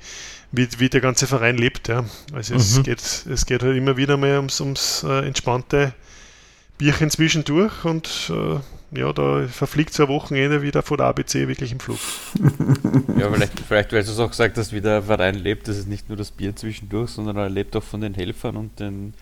wie, 0.52 0.68
wie 0.78 0.88
der 0.88 1.00
ganze 1.00 1.26
Verein 1.26 1.56
lebt. 1.58 1.88
Ja. 1.88 2.04
Also 2.32 2.54
es, 2.54 2.78
Mhm. 2.78 2.82
geht, 2.84 3.00
es 3.00 3.46
geht 3.46 3.62
halt 3.62 3.76
immer 3.76 3.96
wieder 3.96 4.16
mal 4.16 4.36
ums, 4.36 4.60
ums 4.60 5.04
äh, 5.06 5.26
entspannte 5.26 5.92
Bierchen 6.78 7.10
zwischendurch 7.10 7.84
und 7.84 8.30
äh, 8.30 8.58
ja, 8.98 9.12
da 9.12 9.46
verfliegt 9.48 9.92
so 9.94 10.04
ein 10.04 10.08
Wochenende 10.08 10.62
wieder 10.62 10.82
vor 10.82 10.96
der 10.96 11.06
ABC 11.06 11.48
wirklich 11.48 11.72
im 11.72 11.80
Flug. 11.80 11.98
Ja, 13.18 13.30
vielleicht, 13.32 13.60
vielleicht 13.66 13.92
weil 13.94 14.04
du 14.04 14.10
es 14.10 14.18
auch 14.18 14.30
gesagt 14.30 14.58
hast, 14.58 14.74
wie 14.74 14.80
der 14.82 15.02
Verein 15.02 15.36
lebt, 15.36 15.68
das 15.68 15.78
ist 15.78 15.88
nicht 15.88 16.08
nur 16.10 16.18
das 16.18 16.30
Bier 16.30 16.54
zwischendurch, 16.54 17.10
sondern 17.10 17.38
er 17.38 17.48
lebt 17.48 17.74
auch 17.74 17.82
von 17.82 18.02
den 18.02 18.12
Helfern 18.12 18.56
und 18.56 18.78
den, 18.78 19.14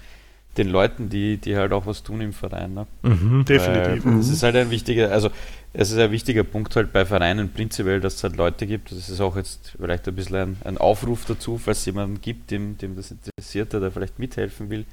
den 0.56 0.68
Leuten, 0.68 1.08
die, 1.10 1.36
die 1.36 1.56
halt 1.56 1.72
auch 1.72 1.86
was 1.86 2.02
tun 2.02 2.20
im 2.20 2.32
Verein. 2.32 2.74
Ne? 2.74 2.86
Mhm. 3.02 3.44
Definitiv. 3.44 4.04
Es 4.18 4.28
ist 4.30 4.42
halt 4.42 4.56
ein 4.56 4.70
wichtiger, 4.70 5.12
also 5.12 5.30
es 5.74 5.90
ist 5.90 5.98
ein 5.98 6.10
wichtiger 6.12 6.44
Punkt 6.44 6.74
halt 6.76 6.92
bei 6.92 7.04
Vereinen 7.04 7.52
prinzipiell, 7.52 8.00
dass 8.00 8.14
es 8.14 8.22
halt 8.22 8.36
Leute 8.36 8.66
gibt. 8.66 8.92
Das 8.92 9.08
ist 9.08 9.20
auch 9.20 9.36
jetzt 9.36 9.74
vielleicht 9.78 10.06
ein 10.08 10.14
bisschen 10.14 10.36
ein, 10.36 10.56
ein 10.64 10.78
Aufruf 10.78 11.24
dazu, 11.26 11.58
falls 11.58 11.80
es 11.80 11.86
jemanden 11.86 12.20
gibt, 12.20 12.50
dem, 12.52 12.78
dem 12.78 12.94
das 12.96 13.10
interessiert, 13.10 13.72
der 13.72 13.80
da 13.80 13.90
vielleicht 13.90 14.18
mithelfen 14.18 14.70
will. 14.70 14.86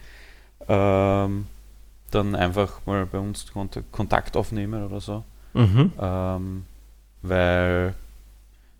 Ähm, 0.67 1.45
dann 2.09 2.35
einfach 2.35 2.85
mal 2.85 3.05
bei 3.05 3.19
uns 3.19 3.45
Kont- 3.53 3.83
Kontakt 3.91 4.35
aufnehmen 4.35 4.83
oder 4.83 4.99
so. 4.99 5.23
Mhm. 5.53 5.91
Ähm, 5.99 6.65
weil 7.21 7.93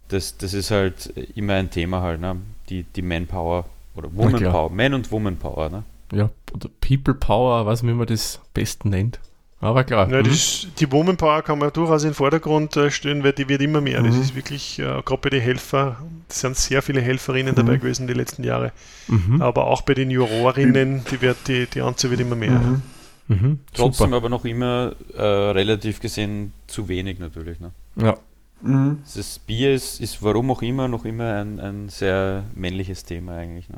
das, 0.07 0.37
das 0.37 0.53
ist 0.53 0.71
halt 0.71 1.07
immer 1.35 1.53
ein 1.53 1.69
Thema 1.69 2.01
halt, 2.01 2.19
ne? 2.19 2.37
Die, 2.69 2.83
die 2.83 3.01
Manpower 3.01 3.65
oder. 3.95 4.13
Womanpower, 4.13 4.69
Man- 4.71 4.93
und 4.95 5.11
Womanpower, 5.11 5.69
ne? 5.69 5.83
Ja, 6.11 6.29
oder 6.53 6.69
People 6.81 7.13
Power, 7.13 7.65
was 7.65 7.83
man 7.83 8.05
das 8.07 8.37
am 8.37 8.47
besten 8.53 8.89
nennt. 8.89 9.19
Aber 9.61 9.83
klar. 9.83 10.09
Ja, 10.09 10.19
mhm. 10.21 10.23
das, 10.27 10.67
die 10.79 10.91
Womanpower 10.91 11.43
kann 11.43 11.59
man 11.59 11.71
durchaus 11.71 12.03
in 12.03 12.09
den 12.09 12.15
Vordergrund 12.15 12.75
äh, 12.77 12.89
stellen, 12.89 13.23
weil 13.23 13.33
die 13.33 13.47
wird 13.47 13.61
immer 13.61 13.79
mehr. 13.79 14.01
Das 14.01 14.15
Mhm. 14.15 14.21
ist 14.21 14.35
wirklich, 14.35 14.79
äh, 14.79 14.83
gerade 15.05 15.17
bei 15.21 15.29
den 15.29 15.41
Helfer, 15.41 15.97
es 16.27 16.39
sind 16.41 16.57
sehr 16.57 16.81
viele 16.81 16.99
Helferinnen 17.01 17.53
Mhm. 17.53 17.57
dabei 17.57 17.77
gewesen 17.77 18.07
die 18.07 18.13
letzten 18.13 18.43
Jahre. 18.43 18.71
Mhm. 19.07 19.39
Aber 19.41 19.67
auch 19.67 19.83
bei 19.83 19.93
den 19.93 20.09
Jurorinnen, 20.09 21.05
die, 21.11 21.21
wird, 21.21 21.37
die, 21.47 21.67
die 21.67 21.81
Anzahl 21.81 22.09
wird 22.09 22.21
immer 22.21 22.35
mehr. 22.35 22.51
Mhm. 22.59 22.81
Mhm. 23.27 23.59
Trotzdem 23.73 24.05
Super. 24.07 24.17
aber 24.17 24.29
noch 24.29 24.45
immer 24.45 24.93
äh, 25.15 25.21
relativ 25.21 25.99
gesehen 25.99 26.53
zu 26.67 26.89
wenig 26.89 27.19
natürlich, 27.19 27.59
ne? 27.59 27.71
Ja. 27.95 28.17
Mhm. 28.63 28.99
Das 29.15 29.39
Bier 29.39 29.73
ist, 29.73 30.01
ist 30.01 30.21
warum 30.23 30.51
auch 30.51 30.61
immer 30.63 30.87
noch 30.87 31.05
immer 31.05 31.35
ein, 31.35 31.59
ein 31.59 31.89
sehr 31.89 32.43
männliches 32.55 33.05
Thema 33.05 33.35
eigentlich, 33.37 33.69
ne? 33.69 33.77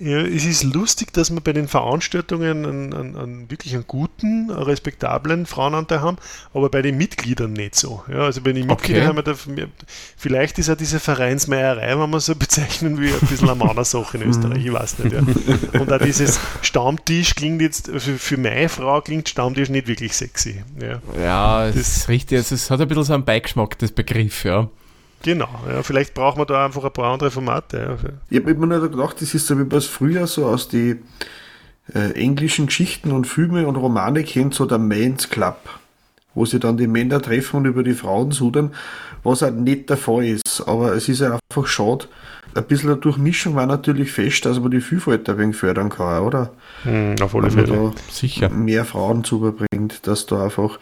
Ja, 0.00 0.18
es 0.22 0.44
ist 0.44 0.64
lustig, 0.64 1.12
dass 1.12 1.32
wir 1.32 1.40
bei 1.40 1.52
den 1.52 1.68
Veranstaltungen 1.68 2.66
einen, 2.66 2.92
einen, 2.92 3.16
einen 3.16 3.50
wirklich 3.50 3.74
einen 3.74 3.86
guten, 3.86 4.50
respektablen 4.50 5.46
Frauenanteil 5.46 6.00
haben, 6.00 6.16
aber 6.52 6.68
bei 6.68 6.82
den 6.82 6.96
Mitgliedern 6.96 7.52
nicht 7.52 7.76
so. 7.76 8.02
Ja, 8.08 8.24
also 8.24 8.40
bei 8.40 8.52
den 8.52 8.66
Mitgliedern 8.66 9.06
haben 9.06 9.16
wir 9.16 9.22
da, 9.22 9.34
vielleicht 10.16 10.58
ist 10.58 10.66
ja 10.66 10.74
diese 10.74 10.98
Vereinsmeierei, 10.98 11.96
wenn 11.96 12.10
man 12.10 12.18
so 12.18 12.34
bezeichnen 12.36 12.98
will, 12.98 13.14
ein 13.14 13.28
bisschen 13.28 13.48
eine 13.48 13.64
Männersache 13.64 14.18
in 14.18 14.28
Österreich, 14.28 14.66
ich 14.66 14.72
weiß 14.72 14.98
nicht. 14.98 15.12
Ja. 15.12 15.20
Und 15.80 15.92
auch 15.92 16.02
dieses 16.02 16.40
Stammtisch 16.62 17.36
klingt 17.36 17.62
jetzt, 17.62 17.86
für, 17.86 18.18
für 18.18 18.36
meine 18.36 18.68
Frau 18.68 19.00
klingt 19.00 19.28
Stammtisch 19.28 19.68
nicht 19.68 19.86
wirklich 19.86 20.12
sexy. 20.16 20.64
Ja, 20.82 21.00
ja 21.22 21.66
das 21.68 21.76
ist 21.76 22.08
richtig, 22.08 22.38
es 22.38 22.68
hat 22.68 22.80
ein 22.80 22.88
bisschen 22.88 23.04
so 23.04 23.14
einen 23.14 23.24
Beigeschmack, 23.24 23.78
das 23.78 23.92
Begriff, 23.92 24.44
ja. 24.44 24.68
Genau, 25.24 25.48
ja, 25.66 25.82
vielleicht 25.82 26.12
braucht 26.12 26.36
man 26.36 26.46
da 26.46 26.66
einfach 26.66 26.84
ein 26.84 26.92
paar 26.92 27.10
andere 27.14 27.30
Formate. 27.30 27.78
Ja. 27.78 28.10
Ich 28.28 28.38
habe 28.40 28.54
mir 28.54 28.66
nur 28.66 28.90
gedacht, 28.90 29.22
das 29.22 29.32
ist 29.32 29.46
so 29.46 29.58
wie 29.58 29.64
man 29.64 29.78
es 29.78 29.86
früher 29.86 30.26
so 30.26 30.44
aus 30.44 30.68
den 30.68 31.02
äh, 31.94 32.10
englischen 32.10 32.66
Geschichten 32.66 33.10
und 33.10 33.26
Filme 33.26 33.66
und 33.66 33.76
Romane 33.76 34.22
kennt, 34.22 34.52
so 34.52 34.66
der 34.66 34.76
Men's 34.76 35.30
Club, 35.30 35.56
wo 36.34 36.44
sie 36.44 36.60
dann 36.60 36.76
die 36.76 36.86
Männer 36.86 37.22
treffen 37.22 37.56
und 37.56 37.64
über 37.64 37.82
die 37.82 37.94
Frauen 37.94 38.32
sudern, 38.32 38.74
was 39.22 39.40
halt 39.40 39.56
nicht 39.56 39.88
der 39.88 39.96
Fall 39.96 40.26
ist. 40.26 40.60
Aber 40.66 40.92
es 40.92 41.08
ist 41.08 41.20
ja 41.20 41.38
einfach 41.48 41.66
schade. 41.66 42.04
Ein 42.54 42.64
bisschen 42.64 42.90
eine 42.90 43.00
Durchmischung 43.00 43.56
war 43.56 43.66
natürlich 43.66 44.12
fest, 44.12 44.44
dass 44.44 44.60
man 44.60 44.70
die 44.70 44.82
Vielfalt 44.82 45.26
ein 45.30 45.38
wenig 45.38 45.56
fördern 45.56 45.88
kann, 45.88 46.22
oder? 46.22 46.50
Hm, 46.82 47.16
auf 47.22 47.34
alle 47.34 47.50
Fälle. 47.50 47.92
Sicher. 48.10 48.50
Mehr 48.50 48.84
Frauen 48.84 49.24
zu 49.24 49.38
überbringt, 49.38 50.06
dass 50.06 50.26
da 50.26 50.44
einfach 50.44 50.78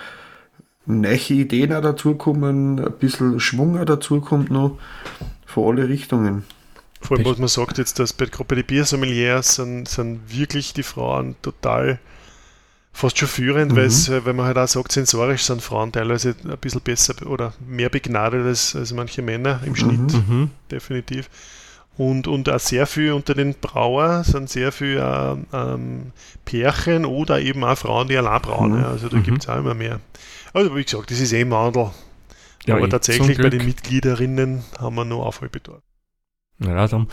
neue 0.87 1.17
Ideen 1.31 1.73
auch 1.73 1.83
dazukommen, 1.83 2.81
ein 2.81 2.93
bisschen 2.99 3.41
Schwung 3.41 3.79
auch 3.79 3.85
dazukommt 3.85 4.51
noch 4.51 4.79
von 5.47 5.79
alle 5.79 5.89
Richtungen. 5.89 6.45
Vor 7.01 7.17
allem, 7.17 7.27
was 7.27 7.39
man 7.39 7.49
sagt 7.49 7.79
jetzt, 7.79 7.99
dass 7.99 8.13
bei, 8.13 8.27
bei 8.27 8.55
den 8.55 8.65
Biersommeliers 8.65 9.57
sind, 9.57 9.89
sind 9.89 10.21
wirklich 10.29 10.73
die 10.73 10.85
Frauen 10.85 11.35
total 11.43 11.99
fast 12.93 13.19
schon 13.19 13.29
führend, 13.29 13.73
mhm. 13.73 14.25
weil 14.25 14.35
man 14.35 14.47
halt 14.47 14.59
auch 14.59 14.69
sagt, 14.69 14.93
sensorisch 14.93 15.45
sind 15.45 15.63
Frauen 15.63 15.93
teilweise 15.93 16.35
ein 16.45 16.59
bisschen 16.59 16.83
besser 16.83 17.15
oder 17.27 17.55
mehr 17.67 17.89
begnadet 17.89 18.45
als, 18.45 18.77
als 18.77 18.93
manche 18.93 19.23
Männer 19.23 19.61
im 19.65 19.75
Schnitt, 19.75 20.13
mhm. 20.13 20.25
mhm. 20.29 20.51
definitiv. 20.71 21.29
Und, 21.99 22.27
und 22.27 22.49
auch 22.49 22.61
sehr 22.61 22.87
viel 22.87 23.13
unter 23.13 23.35
den 23.35 23.55
Brauern 23.55 24.25
sind 24.25 24.49
sehr 24.49 24.73
viele 24.73 25.39
ähm, 25.53 26.13
Pärchen 26.45 27.05
oder 27.05 27.41
eben 27.41 27.65
auch 27.65 27.77
Frauen, 27.77 28.09
die 28.09 28.17
allein 28.17 28.41
brauen. 28.41 28.79
Mhm. 28.79 28.85
Also 28.85 29.09
da 29.09 29.19
mhm. 29.19 29.23
gibt 29.25 29.43
es 29.43 29.49
auch 29.49 29.59
immer 29.59 29.75
mehr. 29.75 30.01
Also 30.53 30.75
wie 30.77 30.85
gesagt, 30.85 31.11
das 31.11 31.21
ist 31.21 31.33
eh 31.33 31.41
ein 31.41 31.51
Wandel. 31.51 31.91
Ja, 32.67 32.77
Aber 32.77 32.87
eh, 32.87 32.89
tatsächlich 32.89 33.39
bei 33.39 33.51
den 33.51 33.65
Mitgliederinnen 33.65 34.65
haben 34.79 34.95
wir 34.95 35.05
noch 35.05 35.25
Aufholbedarf. 35.25 35.83
Ja, 36.59 36.87
dann. 36.87 37.09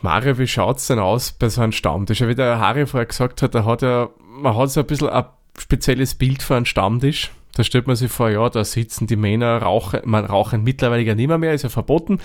Mario, 0.00 0.36
wie 0.38 0.48
schaut 0.48 0.78
es 0.78 0.88
denn 0.88 0.98
aus 0.98 1.32
bei 1.32 1.48
so 1.48 1.60
einem 1.60 1.72
Stammtisch? 1.72 2.20
Wie 2.22 2.34
der 2.34 2.58
Harry 2.58 2.86
vorher 2.86 3.06
gesagt 3.06 3.40
hat, 3.42 3.54
da 3.54 3.64
hat 3.64 3.82
ja, 3.82 4.08
man 4.18 4.56
hat 4.56 4.70
so 4.70 4.80
ein 4.80 4.86
bisschen 4.86 5.08
ein 5.08 5.24
spezielles 5.56 6.16
Bild 6.16 6.42
für 6.42 6.56
einen 6.56 6.66
Stammtisch. 6.66 7.30
Da 7.54 7.62
stellt 7.62 7.86
man 7.86 7.96
sich 7.96 8.10
vor, 8.10 8.30
ja, 8.30 8.48
da 8.48 8.64
sitzen 8.64 9.06
die 9.06 9.16
Männer, 9.16 9.58
rauchen, 9.58 10.00
man 10.04 10.24
rauchen 10.24 10.64
mittlerweile 10.64 11.02
ja 11.02 11.14
nicht 11.14 11.28
mehr, 11.28 11.38
mehr, 11.38 11.52
ist 11.52 11.62
ja 11.62 11.68
verboten. 11.68 12.18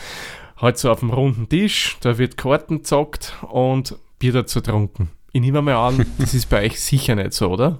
Halt 0.55 0.77
so 0.77 0.89
auf 0.89 1.01
dem 1.01 1.11
runden 1.11 1.49
Tisch, 1.49 1.97
da 2.01 2.17
wird 2.17 2.37
Karten 2.37 2.79
gezockt 2.79 3.33
und 3.51 3.95
Bier 4.17 4.33
dazu 4.33 4.61
trunken. 4.61 5.09
Ich 5.33 5.41
nehme 5.41 5.61
mal 5.61 5.75
an, 5.75 6.05
das 6.17 6.33
ist 6.33 6.49
bei 6.49 6.65
euch 6.65 6.79
sicher 6.79 7.13
nicht 7.15 7.33
so, 7.33 7.49
oder? 7.51 7.79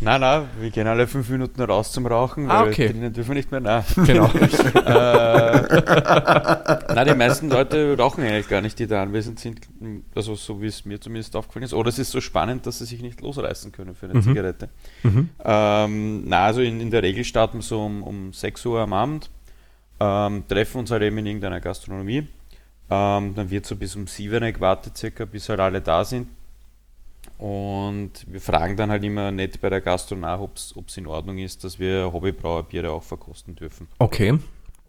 Nein, 0.00 0.20
nein, 0.20 0.46
wir 0.60 0.70
gehen 0.70 0.86
alle 0.86 1.08
fünf 1.08 1.28
Minuten 1.28 1.60
raus 1.60 1.90
zum 1.90 2.06
Rauchen, 2.06 2.48
ah, 2.48 2.62
weil 2.62 2.68
okay. 2.68 2.88
drinnen 2.88 3.12
dürfen 3.12 3.30
wir 3.30 3.34
nicht 3.34 3.50
mehr. 3.50 3.60
Nein. 3.60 3.82
Genau. 4.06 4.26
äh, 4.32 4.44
nein, 6.94 7.08
die 7.08 7.14
meisten 7.14 7.50
Leute 7.50 7.96
rauchen 7.98 8.22
eigentlich 8.22 8.48
gar 8.48 8.60
nicht, 8.60 8.78
die 8.78 8.86
da 8.86 9.02
anwesend 9.02 9.40
sind. 9.40 9.68
Also 10.14 10.36
so 10.36 10.62
wie 10.62 10.66
es 10.66 10.84
mir 10.84 11.00
zumindest 11.00 11.34
aufgefallen 11.34 11.64
ist. 11.64 11.74
Oder 11.74 11.88
es 11.88 11.98
ist 11.98 12.12
so 12.12 12.20
spannend, 12.20 12.64
dass 12.66 12.78
sie 12.78 12.84
sich 12.84 13.02
nicht 13.02 13.20
losreißen 13.20 13.72
können 13.72 13.96
für 13.96 14.06
eine 14.06 14.14
mhm. 14.14 14.22
Zigarette. 14.22 14.68
Mhm. 15.02 15.30
Ähm, 15.44 16.28
na, 16.28 16.44
also 16.44 16.60
in, 16.60 16.80
in, 16.80 16.92
der 16.92 17.02
Regel 17.02 17.24
starten 17.24 17.58
wir 17.58 17.62
so 17.62 17.84
um, 17.84 18.04
um 18.04 18.32
6 18.32 18.66
Uhr 18.66 18.80
am 18.80 18.92
Abend, 18.92 19.30
ähm, 19.98 20.44
treffen 20.46 20.78
uns 20.78 20.92
halt 20.92 21.02
eben 21.02 21.18
in 21.18 21.26
irgendeiner 21.26 21.60
Gastronomie. 21.60 22.28
Ähm, 22.88 23.34
dann 23.34 23.50
wird 23.50 23.66
so 23.66 23.74
bis 23.74 23.96
um 23.96 24.06
7 24.06 24.44
Uhr 24.44 24.52
gewartet, 24.52 24.96
circa, 24.96 25.24
bis 25.24 25.48
halt 25.48 25.58
alle 25.58 25.80
da 25.80 26.04
sind 26.04 26.28
und 27.38 28.10
wir 28.26 28.40
fragen 28.40 28.76
dann 28.76 28.90
halt 28.90 29.04
immer 29.04 29.30
nett 29.30 29.60
bei 29.60 29.70
der 29.70 29.80
Gastro 29.80 30.16
nach, 30.16 30.40
ob 30.40 30.56
es 30.56 30.96
in 30.96 31.06
Ordnung 31.06 31.38
ist, 31.38 31.62
dass 31.62 31.78
wir 31.78 32.12
Hobbybrauerbiere 32.12 32.90
auch 32.90 33.04
verkosten 33.04 33.54
dürfen. 33.54 33.86
Okay. 33.98 34.38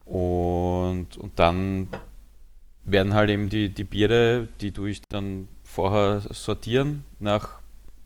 Und, 0.05 1.15
und 1.17 1.37
dann 1.37 1.87
werden 2.83 3.13
halt 3.13 3.29
eben 3.29 3.49
die, 3.49 3.69
die 3.69 3.83
Biere, 3.83 4.47
die 4.61 4.71
tue 4.71 4.89
ich 4.89 5.01
dann 5.07 5.47
vorher 5.63 6.21
sortieren 6.31 7.03
nach 7.19 7.59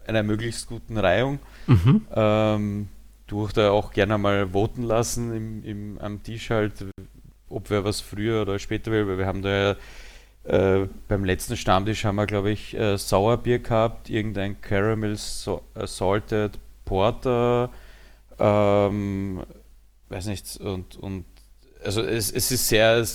einer 0.06 0.24
möglichst 0.24 0.68
guten 0.68 0.98
Reihung. 0.98 1.39
Mhm. 1.68 2.06
Ähm, 2.14 2.89
durch 3.28 3.54
da 3.54 3.72
auch 3.72 3.94
gerne 3.94 4.18
mal 4.18 4.50
voten 4.50 4.84
lassen 4.84 5.34
im, 5.34 5.64
im, 5.64 5.98
am 6.00 6.22
Tisch 6.22 6.50
halt, 6.50 6.86
ob 7.48 7.70
wer 7.70 7.86
was 7.86 8.02
früher 8.02 8.41
oder 8.41 8.60
später 8.60 8.91
will, 8.91 9.08
weil 9.08 9.18
wir 9.18 9.26
haben 9.26 9.41
da 9.41 9.50
ja 9.50 9.76
äh, 10.46 10.88
beim 11.08 11.24
letzten 11.24 11.56
Stammtisch 11.56 12.04
haben 12.06 12.16
wir, 12.16 12.26
glaube 12.26 12.52
ich, 12.52 12.76
äh, 12.76 12.98
Sauerbier 12.98 13.60
gehabt, 13.60 14.10
irgendein 14.10 14.60
Caramel 14.62 15.16
so 15.16 15.62
Salted 15.76 16.60
Porter, 16.86 17.70
ähm, 18.39 19.41
weiß 20.10 20.26
nicht, 20.28 20.58
und, 20.58 20.98
und 20.98 21.26
also 21.84 22.02
es, 22.02 22.32
es 22.32 22.52
ist 22.52 22.68
sehr 22.68 23.06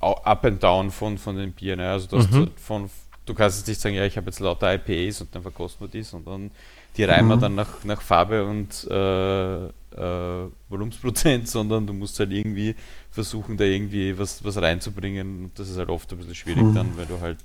up 0.00 0.44
and 0.44 0.62
down 0.62 0.90
von, 0.90 1.18
von 1.18 1.36
den 1.36 1.52
Bieren. 1.52 1.78
Ne? 1.78 1.90
Also 1.90 2.16
mhm. 2.16 2.50
von, 2.56 2.90
du 3.24 3.34
kannst 3.34 3.58
jetzt 3.58 3.68
nicht 3.68 3.80
sagen, 3.80 3.94
ja, 3.94 4.04
ich 4.04 4.16
habe 4.16 4.26
jetzt 4.26 4.40
lauter 4.40 4.74
IPAs 4.74 5.20
und 5.20 5.34
dann 5.34 5.42
verkosten 5.42 5.86
wir 5.86 5.90
dies 5.90 6.12
und 6.12 6.26
dann 6.26 6.50
die 6.96 7.04
reimen 7.04 7.28
wir 7.28 7.36
mhm. 7.36 7.40
dann 7.40 7.54
nach, 7.54 7.84
nach 7.84 8.00
Farbe 8.00 8.44
und 8.44 8.86
äh, 8.90 9.66
äh, 9.66 10.50
Volumensprozent, 10.68 11.48
sondern 11.56 11.86
du 11.86 11.92
musst 11.92 12.18
halt 12.18 12.32
irgendwie 12.32 12.74
versuchen, 13.10 13.56
da 13.56 13.64
irgendwie 13.64 14.18
was, 14.18 14.44
was 14.44 14.60
reinzubringen. 14.60 15.44
Und 15.44 15.58
das 15.58 15.70
ist 15.70 15.78
halt 15.78 15.88
oft 15.88 16.10
ein 16.12 16.18
bisschen 16.18 16.34
schwierig 16.34 16.62
mhm. 16.62 16.74
dann, 16.74 16.96
weil 16.96 17.06
du 17.06 17.20
halt 17.20 17.38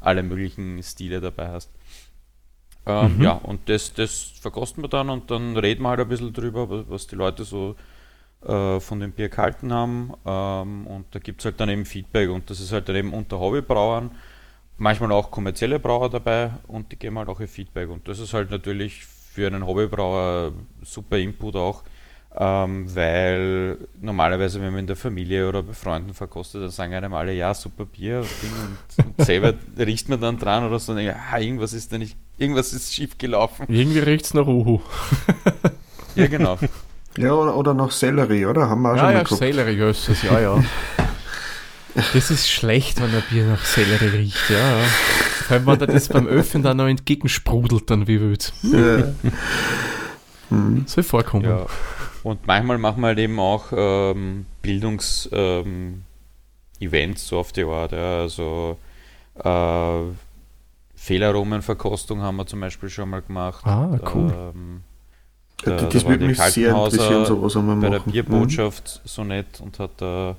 alle 0.00 0.22
möglichen 0.22 0.82
Stile 0.82 1.20
dabei 1.20 1.48
hast. 1.48 1.70
Ähm, 2.86 3.16
mhm. 3.16 3.22
Ja, 3.22 3.32
und 3.32 3.68
das, 3.68 3.92
das 3.94 4.32
verkosten 4.40 4.82
wir 4.82 4.88
dann 4.88 5.10
und 5.10 5.30
dann 5.30 5.56
reden 5.56 5.82
wir 5.82 5.90
halt 5.90 6.00
ein 6.00 6.08
bisschen 6.08 6.32
drüber, 6.32 6.88
was 6.88 7.06
die 7.08 7.16
Leute 7.16 7.44
so 7.44 7.74
äh, 8.44 8.78
von 8.78 9.00
dem 9.00 9.12
Bier 9.12 9.28
gehalten 9.28 9.72
haben. 9.72 10.12
Ähm, 10.24 10.86
und 10.86 11.06
da 11.10 11.18
gibt 11.18 11.40
es 11.40 11.46
halt 11.46 11.58
dann 11.58 11.68
eben 11.68 11.84
Feedback 11.84 12.30
und 12.30 12.48
das 12.48 12.60
ist 12.60 12.72
halt 12.72 12.88
dann 12.88 12.96
eben 12.96 13.12
unter 13.12 13.40
Hobbybrauern 13.40 14.10
manchmal 14.78 15.12
auch 15.12 15.30
kommerzielle 15.30 15.78
Brauer 15.78 16.10
dabei 16.10 16.50
und 16.66 16.92
die 16.92 16.96
geben 16.96 17.18
halt 17.18 17.28
auch 17.28 17.40
ihr 17.40 17.48
Feedback. 17.48 17.90
Und 17.90 18.08
das 18.08 18.18
ist 18.18 18.34
halt 18.34 18.50
natürlich 18.50 19.04
für 19.04 19.46
einen 19.46 19.66
Hobbybrauer 19.66 20.52
super 20.82 21.18
Input 21.18 21.56
auch, 21.56 21.82
ähm, 22.38 22.94
weil 22.94 23.78
normalerweise, 24.00 24.60
wenn 24.60 24.70
man 24.70 24.80
in 24.80 24.86
der 24.86 24.96
Familie 24.96 25.48
oder 25.48 25.62
bei 25.62 25.72
Freunden 25.72 26.12
verkostet, 26.14 26.62
dann 26.62 26.70
sagen 26.70 26.94
einem 26.94 27.14
alle, 27.14 27.32
ja, 27.32 27.54
super 27.54 27.86
Bier 27.86 28.20
und, 28.20 29.06
und 29.06 29.24
selber 29.24 29.54
riecht 29.78 30.08
man 30.08 30.20
dann 30.20 30.38
dran 30.38 30.64
oder 30.64 30.78
so, 30.78 30.92
und 30.92 30.98
denkt, 30.98 31.14
ah, 31.32 31.38
irgendwas 31.38 31.72
ist 31.72 31.92
da 31.92 31.98
nicht, 31.98 32.16
irgendwas 32.36 32.72
ist 32.72 32.94
schief 32.94 33.16
gelaufen. 33.18 33.66
Irgendwie 33.68 34.00
riecht 34.00 34.26
es 34.26 34.34
nach 34.34 34.46
Uhu. 34.46 34.80
ja, 36.14 36.26
genau. 36.26 36.58
Ja, 37.18 37.32
oder, 37.32 37.56
oder 37.56 37.72
nach 37.72 37.90
Sellerie, 37.92 38.44
oder? 38.44 38.68
Haben 38.68 38.82
wir 38.82 38.92
auch 38.92 38.96
ja, 38.96 39.02
schon 39.04 39.12
ja, 39.12 39.22
mal 39.22 39.94
Sellerie, 39.94 39.94
ja, 40.30 40.40
ja. 40.40 40.64
Das 42.12 42.30
ist 42.30 42.50
schlecht, 42.50 43.00
wenn 43.00 43.14
ein 43.14 43.22
Bier 43.30 43.46
nach 43.46 43.64
Sellerie 43.64 44.18
riecht, 44.18 44.50
ja. 44.50 44.80
ja. 44.80 44.84
Vor 45.46 45.56
allem, 45.56 45.66
wenn 45.66 45.78
da 45.78 45.86
das 45.86 46.08
beim 46.08 46.26
Öffnen 46.26 46.62
dann 46.62 46.76
noch 46.76 46.86
entgegensprudelt, 46.86 47.90
dann 47.90 48.06
wie 48.06 48.20
wild. 48.20 48.52
Ja. 48.62 49.12
Hm. 50.50 50.84
Soll 50.86 51.04
vorkommen. 51.04 51.44
Ja. 51.44 51.66
Und 52.22 52.46
manchmal 52.46 52.78
machen 52.78 53.00
wir 53.00 53.08
halt 53.08 53.18
eben 53.18 53.38
auch 53.38 53.66
ähm, 53.72 54.46
Bildungs-Events 54.62 56.02
ähm, 56.82 57.14
so 57.16 57.38
auf 57.38 57.52
die 57.52 57.64
Art. 57.64 57.92
Ja. 57.92 58.20
Also 58.20 58.78
äh, 59.42 60.00
Fehlaromenverkostung 60.96 62.20
haben 62.22 62.36
wir 62.36 62.46
zum 62.46 62.60
Beispiel 62.60 62.88
schon 62.88 63.10
mal 63.10 63.22
gemacht. 63.22 63.64
Ah, 63.64 63.98
cool. 64.14 64.34
Ähm, 64.54 64.82
da, 65.62 65.76
das 65.76 66.02
da 66.02 66.08
würde 66.08 66.26
mich 66.26 66.38
sehr 66.38 66.70
interessieren, 66.70 67.24
sowas 67.24 67.54
bei 67.54 67.60
machen. 67.60 67.90
der 67.92 68.00
Bierbotschaft 68.00 69.00
mhm. 69.02 69.08
so 69.08 69.24
nett 69.24 69.60
und 69.60 69.78
hat 69.78 69.92
da 69.98 70.36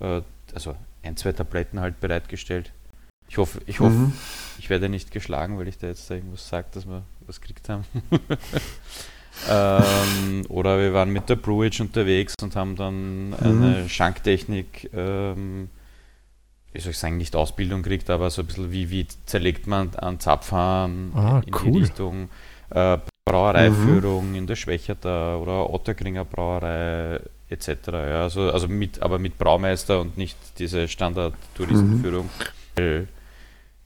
äh, 0.00 0.22
also 0.54 0.76
ein, 1.02 1.16
zwei 1.16 1.32
Tabletten 1.32 1.80
halt 1.80 2.00
bereitgestellt. 2.00 2.72
Ich 3.28 3.38
hoffe, 3.38 3.60
ich 3.66 3.78
hoffe, 3.78 3.92
mhm. 3.92 4.12
ich 4.58 4.70
werde 4.70 4.88
nicht 4.88 5.12
geschlagen, 5.12 5.58
weil 5.58 5.68
ich 5.68 5.78
da 5.78 5.86
jetzt 5.86 6.10
da 6.10 6.14
irgendwas 6.14 6.48
sage, 6.48 6.66
dass 6.72 6.86
wir 6.86 7.02
was 7.26 7.40
gekriegt 7.40 7.68
haben. 7.68 7.84
ähm, 9.48 10.44
oder 10.48 10.78
wir 10.80 10.92
waren 10.92 11.10
mit 11.10 11.28
der 11.28 11.36
Brewage 11.36 11.80
unterwegs 11.80 12.34
und 12.42 12.56
haben 12.56 12.74
dann 12.74 13.34
eine 13.40 13.82
mhm. 13.82 13.88
Schanktechnik, 13.88 14.90
ähm, 14.92 15.70
wie 16.72 16.80
soll 16.80 16.90
ich 16.90 16.98
sagen, 16.98 17.18
nicht 17.18 17.36
Ausbildung 17.36 17.82
gekriegt, 17.82 18.10
aber 18.10 18.30
so 18.30 18.42
ein 18.42 18.46
bisschen 18.46 18.72
wie, 18.72 18.90
wie 18.90 19.06
zerlegt 19.26 19.68
man 19.68 19.94
an 19.94 20.18
Zapfhahn 20.18 21.12
ah, 21.14 21.40
in 21.46 21.54
cool. 21.54 21.72
die 21.72 21.78
Richtung. 21.78 22.30
Äh, 22.70 22.98
Brauereiführung 23.30 24.30
mhm. 24.30 24.34
in 24.34 24.46
der 24.48 24.56
Schwächerter 24.56 25.40
oder 25.40 25.70
Otterkringer 25.70 26.24
Brauerei 26.24 27.20
etc. 27.50 27.68
Ja, 27.88 28.22
also, 28.22 28.50
also 28.50 28.68
mit, 28.68 29.02
aber 29.02 29.18
mit 29.18 29.36
Braumeister 29.36 30.00
und 30.00 30.16
nicht 30.16 30.36
diese 30.58 30.86
Standard-Touristenführung. 30.88 32.30
Mhm. 32.78 33.08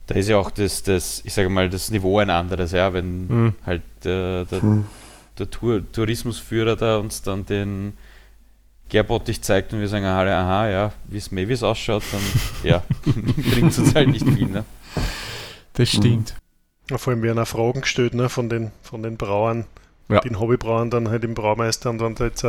da 0.07 0.15
ist 0.15 0.29
ja 0.29 0.37
auch 0.37 0.51
das, 0.51 0.83
das, 0.83 1.21
ich 1.25 1.33
sage 1.33 1.49
mal, 1.49 1.69
das 1.69 1.89
Niveau 1.89 2.19
ein 2.19 2.29
anderes, 2.29 2.71
ja, 2.71 2.93
wenn 2.93 3.27
mhm. 3.27 3.55
halt 3.65 3.81
äh, 4.01 4.45
der, 4.45 4.63
mhm. 4.63 4.85
der 5.39 5.49
Tour, 5.49 5.81
Tourismusführer 5.91 6.75
da 6.75 6.97
uns 6.97 7.23
dann 7.23 7.45
den 7.45 7.93
Gerbottich 8.89 9.41
zeigt 9.41 9.73
und 9.73 9.79
wir 9.79 9.87
sagen 9.87 10.05
alle, 10.05 10.35
aha, 10.35 10.69
ja, 10.69 10.91
wie 11.05 11.17
es 11.17 11.31
Mavis 11.31 11.63
ausschaut, 11.63 12.03
dann 12.11 12.21
ja, 12.63 12.83
bringt 13.03 13.71
es 13.71 13.79
uns 13.79 13.95
halt 13.95 14.09
nicht 14.09 14.27
viel. 14.29 14.47
Ne? 14.47 14.63
Das 15.73 15.89
stimmt. 15.89 16.35
Ja, 16.91 16.99
vor 16.99 17.11
allem 17.11 17.23
werden 17.23 17.39
auch 17.39 17.47
Fragen 17.47 17.81
gestellt 17.81 18.13
ne, 18.13 18.29
von, 18.29 18.47
den, 18.47 18.71
von 18.83 19.01
den 19.01 19.17
Brauern, 19.17 19.65
ja. 20.07 20.19
den 20.19 20.39
Hobbybrauern 20.39 20.91
dann 20.91 21.09
halt 21.09 21.23
im 21.23 21.33
Braumeister 21.33 21.89
und 21.89 21.99
wenn 21.99 22.13
da 22.13 22.25
jetzt 22.25 22.45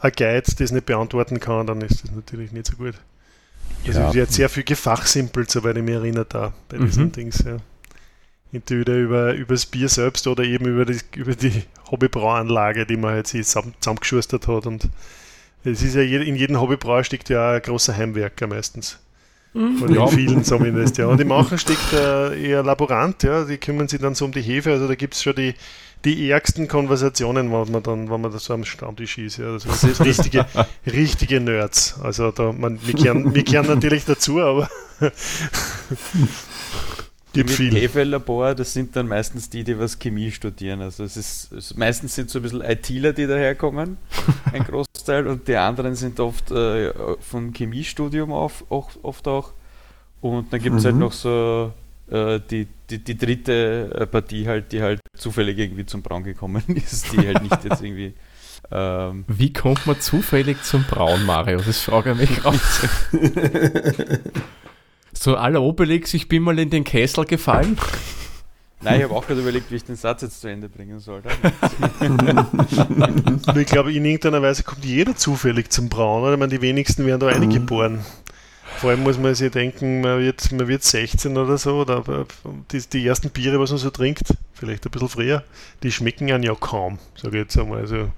ein, 0.00 0.12
Guide 0.12 0.42
das 0.58 0.72
nicht 0.72 0.86
beantworten 0.86 1.40
kann, 1.40 1.66
dann 1.66 1.80
ist 1.80 2.04
das 2.04 2.12
natürlich 2.12 2.52
nicht 2.52 2.66
so 2.66 2.76
gut. 2.76 2.94
Also 3.86 4.00
ja. 4.00 4.14
wird 4.14 4.32
sehr 4.32 4.48
viel 4.48 4.64
gefachsimpelt, 4.64 5.50
soweit 5.50 5.76
ich 5.76 5.82
mich 5.82 5.94
erinnere, 5.94 6.26
da 6.28 6.52
bei 6.68 6.78
diesen 6.78 7.04
mhm. 7.04 7.12
Dings. 7.12 7.44
Ja. 7.44 7.58
Entweder 8.52 8.96
über, 8.96 9.34
über 9.34 9.54
das 9.54 9.66
Bier 9.66 9.88
selbst 9.88 10.26
oder 10.26 10.44
eben 10.44 10.66
über 10.66 10.84
die, 10.84 10.98
über 11.14 11.34
die 11.34 11.64
Hobbybrauanlage, 11.90 12.86
die 12.86 12.96
man 12.96 13.12
halt 13.12 13.26
sich 13.26 13.46
zusammengeschustert 13.46 14.48
hat 14.48 14.66
und 14.66 14.88
es 15.64 15.82
ist 15.82 15.94
ja 15.94 16.02
in 16.02 16.36
jedem 16.36 16.60
Hobbybrauer 16.60 17.02
steckt 17.02 17.28
ja 17.28 17.52
ein 17.52 17.62
großer 17.62 17.96
Heimwerker 17.96 18.46
meistens. 18.46 18.98
Mhm. 19.52 19.82
Oder 19.82 20.02
in 20.02 20.08
vielen 20.08 20.44
zumindest, 20.44 20.98
ja. 20.98 21.06
Und 21.06 21.20
im 21.20 21.28
Machen 21.28 21.58
steckt 21.58 21.92
äh, 21.92 22.40
eher 22.40 22.62
Laborant, 22.62 23.22
ja, 23.22 23.44
die 23.44 23.58
kümmern 23.58 23.88
sich 23.88 24.00
dann 24.00 24.14
so 24.14 24.26
um 24.26 24.32
die 24.32 24.42
Hefe, 24.42 24.70
also 24.70 24.86
da 24.86 24.94
gibt 24.94 25.14
es 25.14 25.22
schon 25.22 25.34
die, 25.34 25.54
die 26.06 26.30
ärgsten 26.30 26.68
Konversationen, 26.68 27.52
wenn 27.52 27.72
man 27.72 27.82
dann, 27.82 28.08
wenn 28.08 28.20
man 28.20 28.30
da 28.30 28.38
so 28.38 28.54
am 28.54 28.64
Stammtisch 28.64 29.18
ist. 29.18 29.38
Ja. 29.38 29.52
Das 29.52 29.80
sind 29.80 30.00
richtige, 30.04 30.46
richtige 30.86 31.40
Nerds. 31.40 31.98
Also 32.00 32.30
da, 32.30 32.52
man, 32.52 32.78
wir, 32.86 32.94
kehren, 32.94 33.34
wir 33.34 33.44
kehren 33.44 33.66
natürlich 33.66 34.04
dazu, 34.04 34.40
aber 34.40 34.70
gibt 37.32 37.50
viel. 37.50 37.74
Hefel-Labor, 37.74 38.54
das 38.54 38.72
sind 38.72 38.94
dann 38.94 39.08
meistens 39.08 39.50
die, 39.50 39.64
die 39.64 39.78
was 39.78 39.98
Chemie 39.98 40.30
studieren. 40.30 40.80
Also 40.80 41.02
es 41.02 41.16
ist, 41.16 41.52
es, 41.52 41.76
meistens 41.76 42.14
sind 42.14 42.30
so 42.30 42.38
ein 42.38 42.42
bisschen 42.42 42.62
ITler, 42.62 43.12
die 43.12 43.26
daherkommen, 43.26 43.98
ein 44.52 44.64
Großteil, 44.68 45.26
und 45.26 45.48
die 45.48 45.56
anderen 45.56 45.96
sind 45.96 46.20
oft 46.20 46.52
äh, 46.52 46.92
vom 47.18 47.52
Chemiestudium 47.52 48.32
auf, 48.32 48.64
auch, 48.70 48.90
oft 49.02 49.26
auch. 49.26 49.52
Und 50.20 50.52
dann 50.52 50.62
gibt 50.62 50.76
es 50.76 50.84
halt 50.84 50.94
mhm. 50.94 51.00
halt 51.00 51.10
noch 51.10 51.12
so 51.12 51.72
die, 52.10 52.66
die, 52.90 52.98
die 52.98 53.16
dritte 53.16 53.90
äh, 53.94 54.06
Partie 54.06 54.46
halt, 54.46 54.72
die 54.72 54.82
halt 54.82 55.00
zufällig 55.16 55.58
irgendwie 55.58 55.86
zum 55.86 56.02
Braun 56.02 56.24
gekommen 56.24 56.62
ist, 56.68 57.12
die 57.12 57.26
halt 57.26 57.42
nicht 57.42 57.64
jetzt 57.64 57.82
irgendwie 57.82 58.14
ähm, 58.70 59.24
Wie 59.28 59.52
kommt 59.52 59.86
man 59.86 60.00
zufällig 60.00 60.62
zum 60.62 60.84
Braun, 60.84 61.24
Mario? 61.24 61.60
Das 61.60 61.80
frage 61.80 62.12
ich 62.12 62.18
mich 62.18 62.36
gerade. 62.42 62.58
So 65.12 65.36
aller 65.36 65.60
Obelix, 65.62 66.14
ich 66.14 66.28
bin 66.28 66.42
mal 66.42 66.58
in 66.58 66.70
den 66.70 66.84
Kessel 66.84 67.24
gefallen. 67.24 67.78
Nein, 68.82 68.98
ich 68.98 69.04
habe 69.04 69.14
auch 69.14 69.26
gerade 69.26 69.40
überlegt, 69.40 69.70
wie 69.70 69.76
ich 69.76 69.84
den 69.84 69.96
Satz 69.96 70.20
jetzt 70.22 70.42
zu 70.42 70.48
Ende 70.48 70.68
bringen 70.68 71.00
soll. 71.00 71.22
ich 73.56 73.66
glaube, 73.66 73.90
in 73.92 74.04
irgendeiner 74.04 74.42
Weise 74.42 74.64
kommt 74.64 74.84
jeder 74.84 75.16
zufällig 75.16 75.70
zum 75.70 75.88
Braun. 75.88 76.22
Oder? 76.22 76.34
Ich 76.34 76.38
meine, 76.38 76.50
die 76.50 76.60
wenigsten 76.60 77.06
werden 77.06 77.20
da 77.20 77.34
mhm. 77.34 77.42
eingeboren. 77.42 78.04
Vor 78.78 78.90
allem 78.90 79.02
muss 79.02 79.18
man 79.18 79.34
sich 79.34 79.50
denken, 79.50 80.02
man 80.02 80.20
wird, 80.20 80.52
man 80.52 80.68
wird 80.68 80.82
16 80.82 81.36
oder 81.36 81.56
so, 81.56 81.80
oder 81.80 82.26
die, 82.70 82.80
die 82.80 83.06
ersten 83.06 83.30
Biere, 83.30 83.58
was 83.58 83.70
man 83.70 83.78
so 83.78 83.90
trinkt, 83.90 84.34
vielleicht 84.52 84.84
ein 84.84 84.90
bisschen 84.90 85.08
früher, 85.08 85.44
die 85.82 85.90
schmecken 85.90 86.30
einen 86.30 86.42
ja 86.42 86.54
kaum, 86.54 86.98
sage 87.14 87.38
ich 87.38 87.44
jetzt 87.44 87.58
einmal. 87.58 87.80
Also 87.80 88.10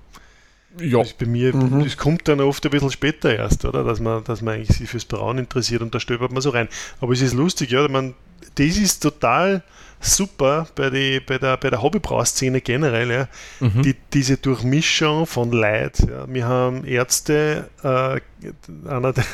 ja. 0.80 0.98
Das 0.98 1.12
bei 1.14 1.26
mir, 1.26 1.54
mhm. 1.54 1.82
das 1.82 1.96
kommt 1.96 2.28
dann 2.28 2.40
oft 2.40 2.64
ein 2.64 2.70
bisschen 2.70 2.90
später 2.90 3.34
erst, 3.34 3.64
oder? 3.64 3.84
Dass 3.84 4.00
man, 4.00 4.22
dass 4.24 4.42
man 4.42 4.54
eigentlich 4.54 4.76
sich 4.76 4.88
fürs 4.88 5.04
Brauen 5.04 5.38
interessiert 5.38 5.82
und 5.82 5.94
da 5.94 6.00
stöbert 6.00 6.32
man 6.32 6.42
so 6.42 6.50
rein. 6.50 6.68
Aber 7.00 7.12
es 7.12 7.20
ist 7.20 7.34
lustig, 7.34 7.70
ja, 7.70 7.88
man, 7.88 8.14
das 8.54 8.76
ist 8.76 9.00
total 9.00 9.62
super 10.00 10.66
bei, 10.74 10.90
die, 10.90 11.20
bei 11.20 11.38
der, 11.38 11.56
bei 11.56 11.70
der 11.70 11.82
Hobbybrauszene 11.82 12.60
generell, 12.60 13.10
ja. 13.10 13.28
Mhm. 13.60 13.82
Die, 13.82 13.96
diese 14.12 14.36
Durchmischung 14.36 15.26
von 15.26 15.52
Leid. 15.52 15.98
Ja. 16.08 16.26
Wir 16.28 16.46
haben 16.46 16.84
Ärzte, 16.84 17.68
äh, 17.82 18.20
einer 18.88 19.12
der, 19.12 19.24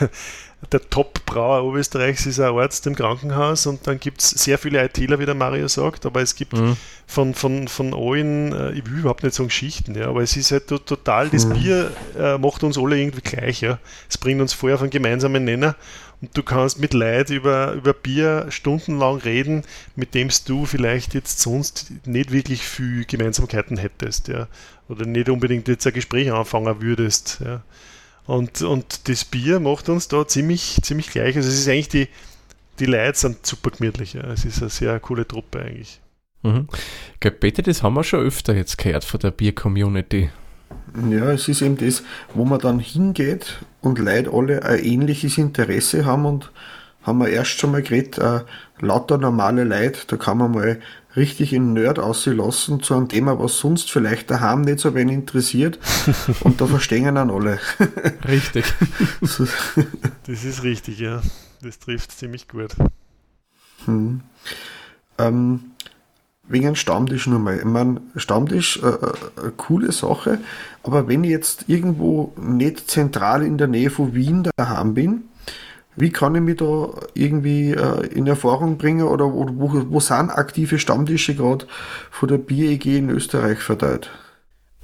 der 0.72 0.88
Top-Brauer 0.88 1.64
Oberösterreichs 1.64 2.26
ist 2.26 2.40
ein 2.40 2.55
Arzt 2.55 2.86
im 2.86 2.94
Krankenhaus 2.94 3.66
und 3.66 3.86
dann 3.86 4.00
gibt 4.00 4.22
es 4.22 4.30
sehr 4.30 4.59
viele 4.59 4.82
ITler, 4.82 5.18
wie 5.18 5.26
der 5.26 5.34
Mario 5.34 5.68
sagt, 5.68 6.07
aber 6.07 6.22
es 6.22 6.34
gibt 6.34 6.55
mhm. 6.55 6.76
von, 7.07 7.34
von, 7.34 7.68
von 7.68 7.92
allen, 7.92 8.52
äh, 8.52 8.72
ich 8.72 8.86
will 8.86 9.00
überhaupt 9.00 9.22
nicht 9.22 9.34
sagen 9.34 9.48
Geschichten, 9.48 9.94
ja, 9.94 10.09
aber 10.09 10.22
es 10.22 10.36
ist 10.36 10.50
halt 10.52 10.68
total, 10.68 11.28
das 11.28 11.46
mhm. 11.46 11.52
Bier 11.55 11.92
äh, 12.18 12.38
macht 12.38 12.62
uns 12.64 12.78
alle 12.78 12.98
irgendwie 12.98 13.20
gleich, 13.20 13.61
ja. 13.61 13.78
Es 14.09 14.16
bringt 14.16 14.40
uns 14.40 14.52
vorher 14.55 14.76
auf 14.76 14.82
einen 14.82 14.90
gemeinsamen 14.90 15.44
Nenner 15.44 15.76
und 16.25 16.35
du 16.35 16.43
kannst 16.43 16.81
mit 16.81 16.95
Leid 16.95 17.29
über, 17.29 17.72
über 17.72 17.93
Bier 17.93 18.47
stundenlang 18.49 19.18
reden, 19.18 19.62
mit 19.95 20.14
dem 20.14 20.31
du 20.47 20.64
vielleicht 20.64 21.12
jetzt 21.12 21.41
sonst 21.41 21.93
nicht 22.07 22.33
wirklich 22.33 22.62
viel 22.62 23.05
Gemeinsamkeiten 23.05 23.77
hättest, 23.77 24.29
ja. 24.29 24.49
Oder 24.89 25.05
nicht 25.05 25.29
unbedingt 25.29 25.68
jetzt 25.68 25.87
ein 25.87 25.93
Gespräch 25.93 26.33
anfangen 26.33 26.81
würdest, 26.81 27.41
ja. 27.45 27.62
Und, 28.25 28.62
und 28.62 29.07
das 29.09 29.27
Bier 29.27 29.61
macht 29.61 29.91
uns 29.91 30.09
da 30.09 30.27
ziemlich, 30.27 30.79
ziemlich 30.83 31.11
gleich. 31.11 31.37
Also 31.37 31.51
es 31.51 31.59
ist 31.59 31.68
eigentlich 31.68 31.91
die, 31.91 32.09
die 32.79 32.87
Leute 32.87 33.18
sind 33.18 33.45
super 33.45 33.70
gemütlich. 33.70 34.14
Ja. 34.14 34.22
Es 34.33 34.47
ist 34.47 34.62
eine 34.62 34.70
sehr 34.70 34.99
coole 34.99 35.29
Truppe 35.29 35.61
eigentlich. 35.61 36.01
Mhm. 36.43 36.68
Peter, 37.20 37.61
das 37.61 37.83
haben 37.83 37.95
wir 37.95 38.05
schon 38.05 38.20
öfter 38.20 38.55
jetzt 38.55 38.79
gehört 38.79 39.05
von 39.05 39.20
der 39.20 39.31
Bier-Community. 39.31 40.31
Ja, 41.10 41.32
es 41.32 41.48
ist 41.48 41.62
eben 41.62 41.76
das, 41.76 42.02
wo 42.34 42.44
man 42.44 42.60
dann 42.60 42.78
hingeht 42.78 43.64
und 43.80 43.98
Leute 43.98 44.32
alle 44.32 44.62
ein 44.62 44.78
ähnliches 44.84 45.38
Interesse 45.38 46.04
haben 46.04 46.24
und 46.24 46.52
haben 47.02 47.18
wir 47.18 47.28
erst 47.28 47.58
schon 47.58 47.72
mal 47.72 47.82
geredet, 47.82 48.18
äh, 48.18 48.40
lauter 48.80 49.18
normale 49.18 49.64
Leute, 49.64 50.00
da 50.06 50.16
kann 50.16 50.38
man 50.38 50.52
mal 50.52 50.80
richtig 51.16 51.52
in 51.52 51.72
Nerd 51.72 51.98
auslassen 51.98 52.80
zu 52.80 52.94
einem 52.94 53.08
Thema, 53.08 53.38
was 53.38 53.58
sonst 53.58 53.90
vielleicht 53.90 54.30
daheim 54.30 54.62
nicht 54.62 54.80
so 54.80 54.94
wen 54.94 55.08
interessiert. 55.08 55.78
Und 56.40 56.60
da 56.60 56.66
verstehen 56.66 57.14
dann 57.14 57.30
alle. 57.30 57.58
Richtig. 58.26 58.64
das 59.20 60.44
ist 60.44 60.62
richtig, 60.62 60.98
ja. 60.98 61.22
Das 61.62 61.78
trifft 61.78 62.12
ziemlich 62.12 62.48
gut. 62.48 62.74
Hm. 63.84 64.22
Ähm, 65.18 65.60
wegen 66.49 66.76
Stammtisch 66.76 67.26
nochmal. 67.26 67.59
Ich 67.59 67.64
meine, 67.64 68.01
Stammtisch, 68.16 68.80
äh, 68.82 68.88
äh, 68.88 69.51
coole 69.57 69.92
Sache, 69.92 70.38
aber 70.82 71.09
wenn 71.09 71.24
ich 71.24 71.30
jetzt 71.30 71.64
irgendwo 71.68 72.32
nicht 72.36 72.90
zentral 72.90 73.42
in 73.42 73.59
der 73.59 73.68
Nähe 73.68 73.90
von 73.90 74.14
Wien 74.14 74.49
daheim 74.57 74.95
bin, 74.95 75.22
wie 75.97 76.11
kann 76.11 76.34
ich 76.34 76.40
mich 76.40 76.57
da 76.57 76.88
irgendwie 77.14 77.70
äh, 77.70 78.07
in 78.09 78.26
Erfahrung 78.26 78.78
bringen 78.78 79.07
oder 79.07 79.32
wo, 79.32 79.47
wo, 79.53 79.90
wo 79.90 80.01
sind 80.01 80.30
aktive 80.30 80.78
Stammtische 80.78 81.34
gerade 81.34 81.66
von 82.11 82.28
der 82.28 82.38
BEG 82.38 82.86
in 82.86 83.11
Österreich 83.11 83.61
verteilt? 83.61 84.11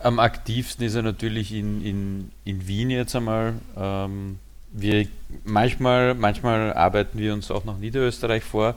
Am 0.03 0.19
aktivsten 0.19 0.87
ist 0.87 0.95
er 0.95 1.03
natürlich 1.03 1.53
in, 1.53 1.85
in, 1.85 2.31
in 2.45 2.67
Wien 2.67 2.91
jetzt 2.91 3.15
einmal. 3.17 3.55
Ähm, 3.77 4.39
wir 4.73 5.07
manchmal, 5.45 6.15
manchmal 6.15 6.73
arbeiten 6.73 7.19
wir 7.19 7.35
uns 7.35 7.51
auch 7.51 7.65
nach 7.65 7.79
Niederösterreich 7.79 8.45
vor. 8.45 8.77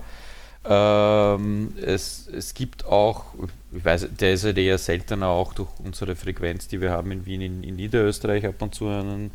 Ähm, 0.65 1.73
es, 1.81 2.27
es 2.27 2.53
gibt 2.53 2.85
auch, 2.85 3.25
ich 3.71 3.83
weiß, 3.83 4.07
der 4.19 4.33
ist 4.33 4.45
halt 4.45 4.57
eher 4.57 4.77
seltener 4.77 5.27
auch 5.27 5.53
durch 5.53 5.69
unsere 5.83 6.15
Frequenz, 6.15 6.67
die 6.67 6.79
wir 6.79 6.91
haben 6.91 7.11
in 7.11 7.25
Wien, 7.25 7.41
in, 7.41 7.63
in 7.63 7.75
Niederösterreich 7.75 8.45
ab 8.45 8.61
und 8.61 8.73
zu 8.73 8.87
einen 8.87 9.31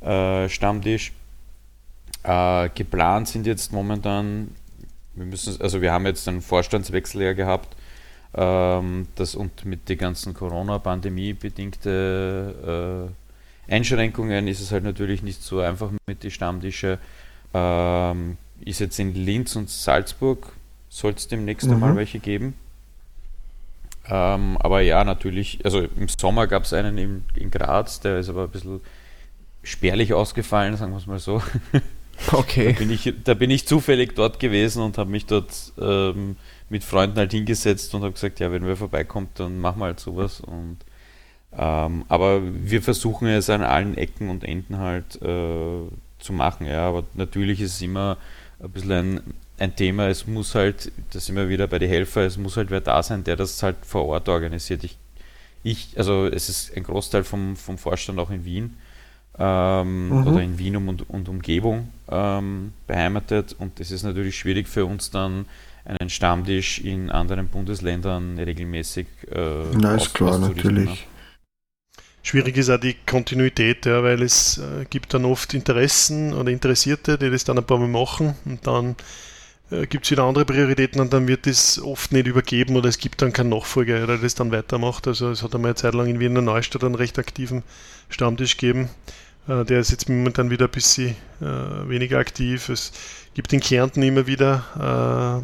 äh, 0.00 0.48
Stammtisch. 0.48 1.12
Äh, 2.24 2.68
geplant 2.74 3.28
sind 3.28 3.46
jetzt 3.46 3.72
momentan, 3.72 4.54
wir 5.14 5.26
müssen, 5.26 5.60
also 5.60 5.80
wir 5.82 5.92
haben 5.92 6.06
jetzt 6.06 6.26
einen 6.26 6.42
Vorstandswechsel 6.42 7.22
ja 7.22 7.32
gehabt, 7.32 7.76
ähm, 8.34 9.06
das 9.14 9.34
und 9.34 9.64
mit 9.64 9.88
den 9.88 9.98
ganzen 9.98 10.34
Corona-Pandemie 10.34 11.34
bedingte 11.34 13.10
äh, 13.68 13.72
Einschränkungen 13.72 14.48
ist 14.48 14.60
es 14.60 14.72
halt 14.72 14.84
natürlich 14.84 15.22
nicht 15.22 15.42
so 15.42 15.60
einfach 15.60 15.90
mit 16.06 16.22
den 16.22 16.30
Stammtische. 16.30 16.98
Ähm, 17.54 18.36
ist 18.64 18.80
jetzt 18.80 18.98
in 18.98 19.14
Linz 19.14 19.56
und 19.56 19.70
Salzburg, 19.70 20.52
soll 20.92 21.14
es 21.16 21.26
demnächst 21.26 21.66
mhm. 21.66 21.74
einmal 21.74 21.96
welche 21.96 22.18
geben. 22.18 22.54
Ähm, 24.06 24.58
aber 24.60 24.82
ja, 24.82 25.04
natürlich, 25.04 25.60
also 25.64 25.80
im 25.80 26.08
Sommer 26.08 26.46
gab 26.46 26.64
es 26.64 26.72
einen 26.74 26.98
in, 26.98 27.24
in 27.34 27.50
Graz, 27.50 28.00
der 28.00 28.18
ist 28.18 28.28
aber 28.28 28.44
ein 28.44 28.50
bisschen 28.50 28.80
spärlich 29.62 30.12
ausgefallen, 30.12 30.76
sagen 30.76 30.92
wir 30.92 30.98
es 30.98 31.06
mal 31.06 31.18
so. 31.18 31.42
Okay. 32.30 32.74
Da 32.74 32.78
bin 32.78 32.90
ich, 32.90 33.12
da 33.24 33.34
bin 33.34 33.50
ich 33.50 33.66
zufällig 33.66 34.14
dort 34.14 34.38
gewesen 34.38 34.82
und 34.82 34.96
habe 34.96 35.10
mich 35.10 35.26
dort 35.26 35.72
ähm, 35.80 36.36
mit 36.68 36.84
Freunden 36.84 37.16
halt 37.16 37.32
hingesetzt 37.32 37.92
und 37.94 38.02
habe 38.02 38.12
gesagt, 38.12 38.38
ja, 38.38 38.52
wenn 38.52 38.64
wer 38.64 38.76
vorbeikommt, 38.76 39.40
dann 39.40 39.58
machen 39.58 39.80
wir 39.80 39.86
halt 39.86 39.98
sowas. 39.98 40.40
Und, 40.40 40.76
ähm, 41.56 42.04
aber 42.08 42.42
wir 42.44 42.80
versuchen 42.82 43.26
es 43.26 43.50
an 43.50 43.62
allen 43.62 43.96
Ecken 43.96 44.28
und 44.28 44.44
Enden 44.44 44.78
halt 44.78 45.20
äh, 45.22 45.88
zu 46.18 46.32
machen. 46.32 46.66
Ja, 46.66 46.86
aber 46.86 47.02
natürlich 47.14 47.60
ist 47.60 47.76
es 47.76 47.82
immer 47.82 48.18
ein 48.62 48.70
bisschen 48.70 48.92
ein, 48.92 49.34
ein 49.62 49.76
Thema. 49.76 50.08
Es 50.08 50.26
muss 50.26 50.54
halt, 50.54 50.90
das 51.12 51.26
sind 51.26 51.36
wir 51.36 51.48
wieder 51.48 51.68
bei 51.68 51.78
den 51.78 51.88
Helfer, 51.88 52.22
es 52.22 52.36
muss 52.36 52.56
halt 52.56 52.70
wer 52.70 52.80
da 52.80 53.02
sein, 53.02 53.24
der 53.24 53.36
das 53.36 53.62
halt 53.62 53.76
vor 53.82 54.06
Ort 54.06 54.28
organisiert. 54.28 54.82
Ich, 54.82 54.98
ich 55.62 55.94
also 55.96 56.26
es 56.26 56.48
ist 56.48 56.76
ein 56.76 56.82
Großteil 56.82 57.22
vom, 57.22 57.56
vom 57.56 57.78
Vorstand 57.78 58.18
auch 58.18 58.30
in 58.30 58.44
Wien 58.44 58.76
ähm, 59.38 60.08
mhm. 60.08 60.26
oder 60.26 60.42
in 60.42 60.58
Wien 60.58 60.76
und, 60.76 61.08
und 61.08 61.28
Umgebung 61.28 61.88
ähm, 62.10 62.72
beheimatet. 62.88 63.54
Und 63.58 63.78
das 63.78 63.92
ist 63.92 64.02
natürlich 64.02 64.36
schwierig 64.36 64.66
für 64.66 64.84
uns 64.84 65.10
dann 65.10 65.46
einen 65.84 66.10
Stammtisch 66.10 66.80
in 66.80 67.10
anderen 67.10 67.48
Bundesländern 67.48 68.38
regelmäßig 68.38 69.06
äh, 69.30 69.64
Na, 69.74 69.94
ist 69.94 70.12
klar, 70.12 70.38
natürlich. 70.38 70.88
Ne? 70.88 70.96
Schwierig 72.24 72.56
ist 72.56 72.70
auch 72.70 72.78
die 72.78 72.94
Kontinuität, 73.04 73.84
ja, 73.84 74.02
weil 74.04 74.22
es 74.22 74.58
äh, 74.58 74.84
gibt 74.88 75.12
dann 75.12 75.24
oft 75.24 75.54
Interessen 75.54 76.34
oder 76.34 76.52
Interessierte, 76.52 77.18
die 77.18 77.30
das 77.30 77.42
dann 77.44 77.58
ein 77.58 77.64
paar 77.64 77.78
Mal 77.78 77.88
machen 77.88 78.36
und 78.44 78.64
dann 78.64 78.94
äh, 79.72 79.86
gibt 79.86 80.04
es 80.04 80.10
wieder 80.10 80.24
andere 80.24 80.44
Prioritäten 80.44 81.00
und 81.00 81.12
dann 81.12 81.26
wird 81.26 81.46
das 81.46 81.80
oft 81.80 82.12
nicht 82.12 82.26
übergeben 82.26 82.76
oder 82.76 82.88
es 82.88 82.98
gibt 82.98 83.22
dann 83.22 83.32
keinen 83.32 83.48
Nachfolger, 83.48 84.06
der 84.06 84.18
das 84.18 84.34
dann 84.34 84.52
weitermacht. 84.52 85.06
Also 85.08 85.30
es 85.30 85.42
hat 85.42 85.54
einmal 85.54 85.70
eine 85.70 85.76
Zeit 85.76 85.94
lang 85.94 86.08
in 86.08 86.20
Wiener 86.20 86.42
Neustadt 86.42 86.84
einen 86.84 86.94
recht 86.94 87.18
aktiven 87.18 87.62
Stammtisch 88.08 88.56
gegeben. 88.56 88.90
Äh, 89.48 89.64
der 89.64 89.80
ist 89.80 89.90
jetzt 89.90 90.08
momentan 90.08 90.50
wieder 90.50 90.66
ein 90.66 90.70
bisschen 90.70 91.16
äh, 91.40 91.88
weniger 91.88 92.18
aktiv. 92.18 92.68
Es 92.68 92.92
gibt 93.34 93.52
in 93.52 93.60
Kärnten 93.60 94.02
immer 94.02 94.26
wieder 94.26 95.42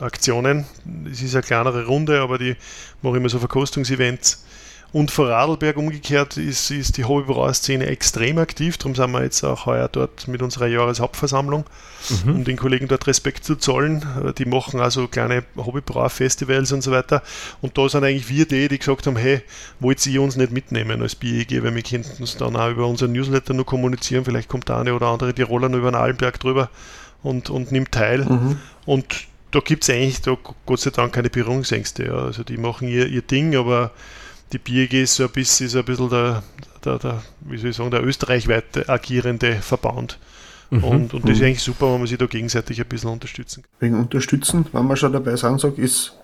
äh, 0.00 0.02
Aktionen. 0.02 0.66
Es 1.10 1.22
ist 1.22 1.34
eine 1.34 1.42
kleinere 1.42 1.86
Runde, 1.86 2.20
aber 2.20 2.38
die 2.38 2.56
machen 3.02 3.16
immer 3.16 3.28
so 3.28 3.38
Verkostungsevents 3.38 4.44
und 4.94 5.10
vor 5.10 5.28
Radlberg 5.28 5.76
umgekehrt 5.76 6.36
ist, 6.36 6.70
ist 6.70 6.96
die 6.98 7.04
Hobbybrauer-Szene 7.04 7.86
extrem 7.86 8.38
aktiv. 8.38 8.78
Darum 8.78 8.94
sind 8.94 9.10
wir 9.10 9.24
jetzt 9.24 9.42
auch 9.42 9.66
heuer 9.66 9.88
dort 9.88 10.28
mit 10.28 10.40
unserer 10.40 10.68
Jahreshauptversammlung, 10.68 11.64
mhm. 12.24 12.30
um 12.30 12.44
den 12.44 12.56
Kollegen 12.56 12.86
dort 12.86 13.08
Respekt 13.08 13.44
zu 13.44 13.56
zollen. 13.56 14.06
Die 14.38 14.44
machen 14.44 14.78
also 14.78 15.08
kleine 15.08 15.42
Hobbybrauer-Festivals 15.56 16.70
und 16.70 16.82
so 16.82 16.92
weiter. 16.92 17.24
Und 17.60 17.76
da 17.76 17.88
sind 17.88 18.04
eigentlich 18.04 18.28
wir 18.28 18.46
die, 18.46 18.68
die 18.68 18.78
gesagt 18.78 19.08
haben, 19.08 19.16
hey, 19.16 19.42
wollt 19.80 20.06
ihr 20.06 20.22
uns 20.22 20.36
nicht 20.36 20.52
mitnehmen 20.52 21.02
als 21.02 21.16
BEG, 21.16 21.64
weil 21.64 21.74
wir 21.74 21.82
könnten 21.82 22.22
es 22.22 22.36
dann 22.36 22.54
auch 22.54 22.70
über 22.70 22.86
unseren 22.86 23.10
Newsletter 23.10 23.52
nur 23.52 23.66
kommunizieren. 23.66 24.24
Vielleicht 24.24 24.48
kommt 24.48 24.68
da 24.68 24.80
eine 24.80 24.94
oder 24.94 25.08
andere 25.08 25.34
Tiroler 25.34 25.68
nur 25.68 25.80
über 25.80 25.90
den 25.90 25.96
Allenberg 25.96 26.38
drüber 26.38 26.70
und, 27.24 27.50
und 27.50 27.72
nimmt 27.72 27.90
teil. 27.90 28.26
Mhm. 28.26 28.60
Und 28.86 29.26
da 29.50 29.58
gibt 29.58 29.82
es 29.82 29.90
eigentlich 29.90 30.20
da 30.20 30.36
Gott 30.66 30.78
sei 30.78 30.90
Dank 30.90 31.14
keine 31.14 31.30
Berührungsängste. 31.30 32.04
Ja. 32.04 32.14
Also 32.14 32.44
die 32.44 32.58
machen 32.58 32.86
ihr, 32.86 33.08
ihr 33.08 33.22
Ding, 33.22 33.56
aber 33.56 33.90
die 34.52 35.00
ist 35.02 35.16
so 35.16 35.24
ein 35.24 35.30
bisschen, 35.30 35.66
ist 35.66 35.76
ein 35.76 35.84
bisschen 35.84 36.08
der, 36.10 36.42
der, 36.84 36.98
der, 36.98 37.22
wie 37.40 37.58
soll 37.58 37.70
ich 37.70 37.76
sagen, 37.76 37.90
der 37.90 38.04
österreichweit 38.04 38.88
agierende 38.88 39.54
Verband. 39.56 40.18
Mhm. 40.70 40.84
Und, 40.84 41.14
und 41.14 41.24
das 41.24 41.32
ist 41.32 41.38
mhm. 41.40 41.46
eigentlich 41.46 41.62
super, 41.62 41.92
wenn 41.92 41.98
man 41.98 42.06
sich 42.06 42.18
da 42.18 42.26
gegenseitig 42.26 42.80
ein 42.80 42.86
bisschen 42.86 43.10
unterstützen 43.10 43.62
kann. 43.62 43.70
Wegen 43.80 43.98
unterstützen, 43.98 44.66
wenn 44.72 44.86
man 44.86 44.96
schon 44.96 45.12
dabei 45.12 45.36
sagen 45.36 45.58
sagt, 45.58 45.78
ist 45.78 46.14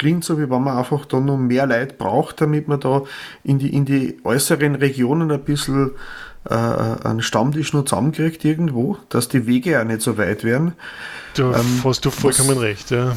klingt 0.00 0.24
so, 0.24 0.38
wie 0.38 0.48
wenn 0.48 0.62
man 0.62 0.78
einfach 0.78 1.04
da 1.04 1.20
noch 1.20 1.36
mehr 1.36 1.66
Leute 1.66 1.94
braucht, 1.94 2.40
damit 2.40 2.68
man 2.68 2.80
da 2.80 3.02
in 3.44 3.58
die, 3.58 3.68
in 3.68 3.84
die 3.84 4.16
äußeren 4.24 4.74
Regionen 4.74 5.30
ein 5.30 5.44
bisschen 5.44 5.90
äh, 6.48 6.54
einen 6.54 7.20
Stammtisch 7.20 7.74
noch 7.74 7.84
zusammenkriegt 7.84 8.42
irgendwo, 8.46 8.96
dass 9.10 9.28
die 9.28 9.46
Wege 9.46 9.72
ja 9.72 9.84
nicht 9.84 10.00
so 10.00 10.16
weit 10.16 10.42
werden. 10.42 10.72
Da 11.34 11.54
ähm, 11.54 11.82
hast 11.84 12.06
du 12.06 12.10
vollkommen 12.10 12.56
was, 12.56 12.62
recht, 12.62 12.90
ja. 12.90 13.14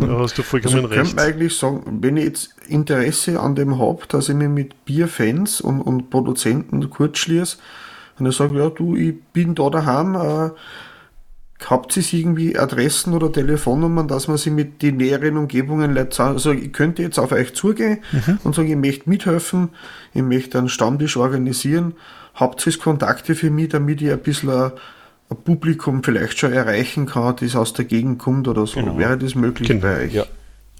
Da 0.00 0.18
hast 0.18 0.36
du 0.36 0.42
vollkommen 0.42 0.74
also 0.74 0.88
recht. 0.88 1.02
Ich 1.02 1.08
könnte 1.10 1.22
eigentlich 1.22 1.56
sagen, 1.56 1.98
wenn 2.00 2.16
ich 2.16 2.24
jetzt 2.24 2.51
Interesse 2.68 3.40
an 3.40 3.54
dem 3.54 3.78
habe, 3.78 4.02
dass 4.08 4.28
ich 4.28 4.34
mich 4.34 4.48
mit 4.48 4.84
Bierfans 4.84 5.60
und, 5.60 5.80
und 5.80 6.10
Produzenten 6.10 6.88
kurz 6.90 7.18
schließe, 7.18 7.58
und 8.18 8.26
ich 8.26 8.36
sage, 8.36 8.58
ja 8.58 8.68
du, 8.68 8.94
ich 8.94 9.20
bin 9.32 9.54
da 9.54 9.70
daheim, 9.70 10.14
äh, 10.14 10.50
habt 11.68 11.96
ihr 11.96 12.04
irgendwie 12.12 12.58
Adressen 12.58 13.14
oder 13.14 13.30
Telefonnummern, 13.30 14.08
dass 14.08 14.28
man 14.28 14.36
sich 14.36 14.52
mit 14.52 14.82
den 14.82 14.96
näheren 14.96 15.36
Umgebungen 15.36 15.96
also 15.96 16.52
ich 16.52 16.72
könnte 16.72 17.02
jetzt 17.02 17.18
auf 17.18 17.32
euch 17.32 17.54
zugehen 17.54 17.98
mhm. 18.12 18.38
und 18.44 18.54
sagen, 18.54 18.68
ich 18.68 18.76
möchte 18.76 19.08
mithelfen, 19.08 19.70
ich 20.12 20.22
möchte 20.22 20.58
einen 20.58 20.68
Stammtisch 20.68 21.16
organisieren, 21.16 21.94
habt 22.34 22.66
ihr 22.66 22.78
Kontakte 22.78 23.34
für 23.34 23.50
mich, 23.50 23.68
damit 23.68 24.02
ich 24.02 24.10
ein 24.10 24.18
bisschen 24.18 24.50
ein, 24.50 24.72
ein 25.30 25.36
Publikum 25.44 26.02
vielleicht 26.02 26.38
schon 26.38 26.52
erreichen 26.52 27.06
kann, 27.06 27.36
das 27.36 27.56
aus 27.56 27.72
der 27.72 27.84
Gegend 27.84 28.18
kommt 28.18 28.48
oder 28.48 28.66
so. 28.66 28.80
Genau. 28.80 28.98
Wäre 28.98 29.18
das 29.18 29.34
möglich 29.34 29.68
genau. 29.68 29.82
bei 29.82 30.04
euch? 30.04 30.12
Ja. 30.14 30.24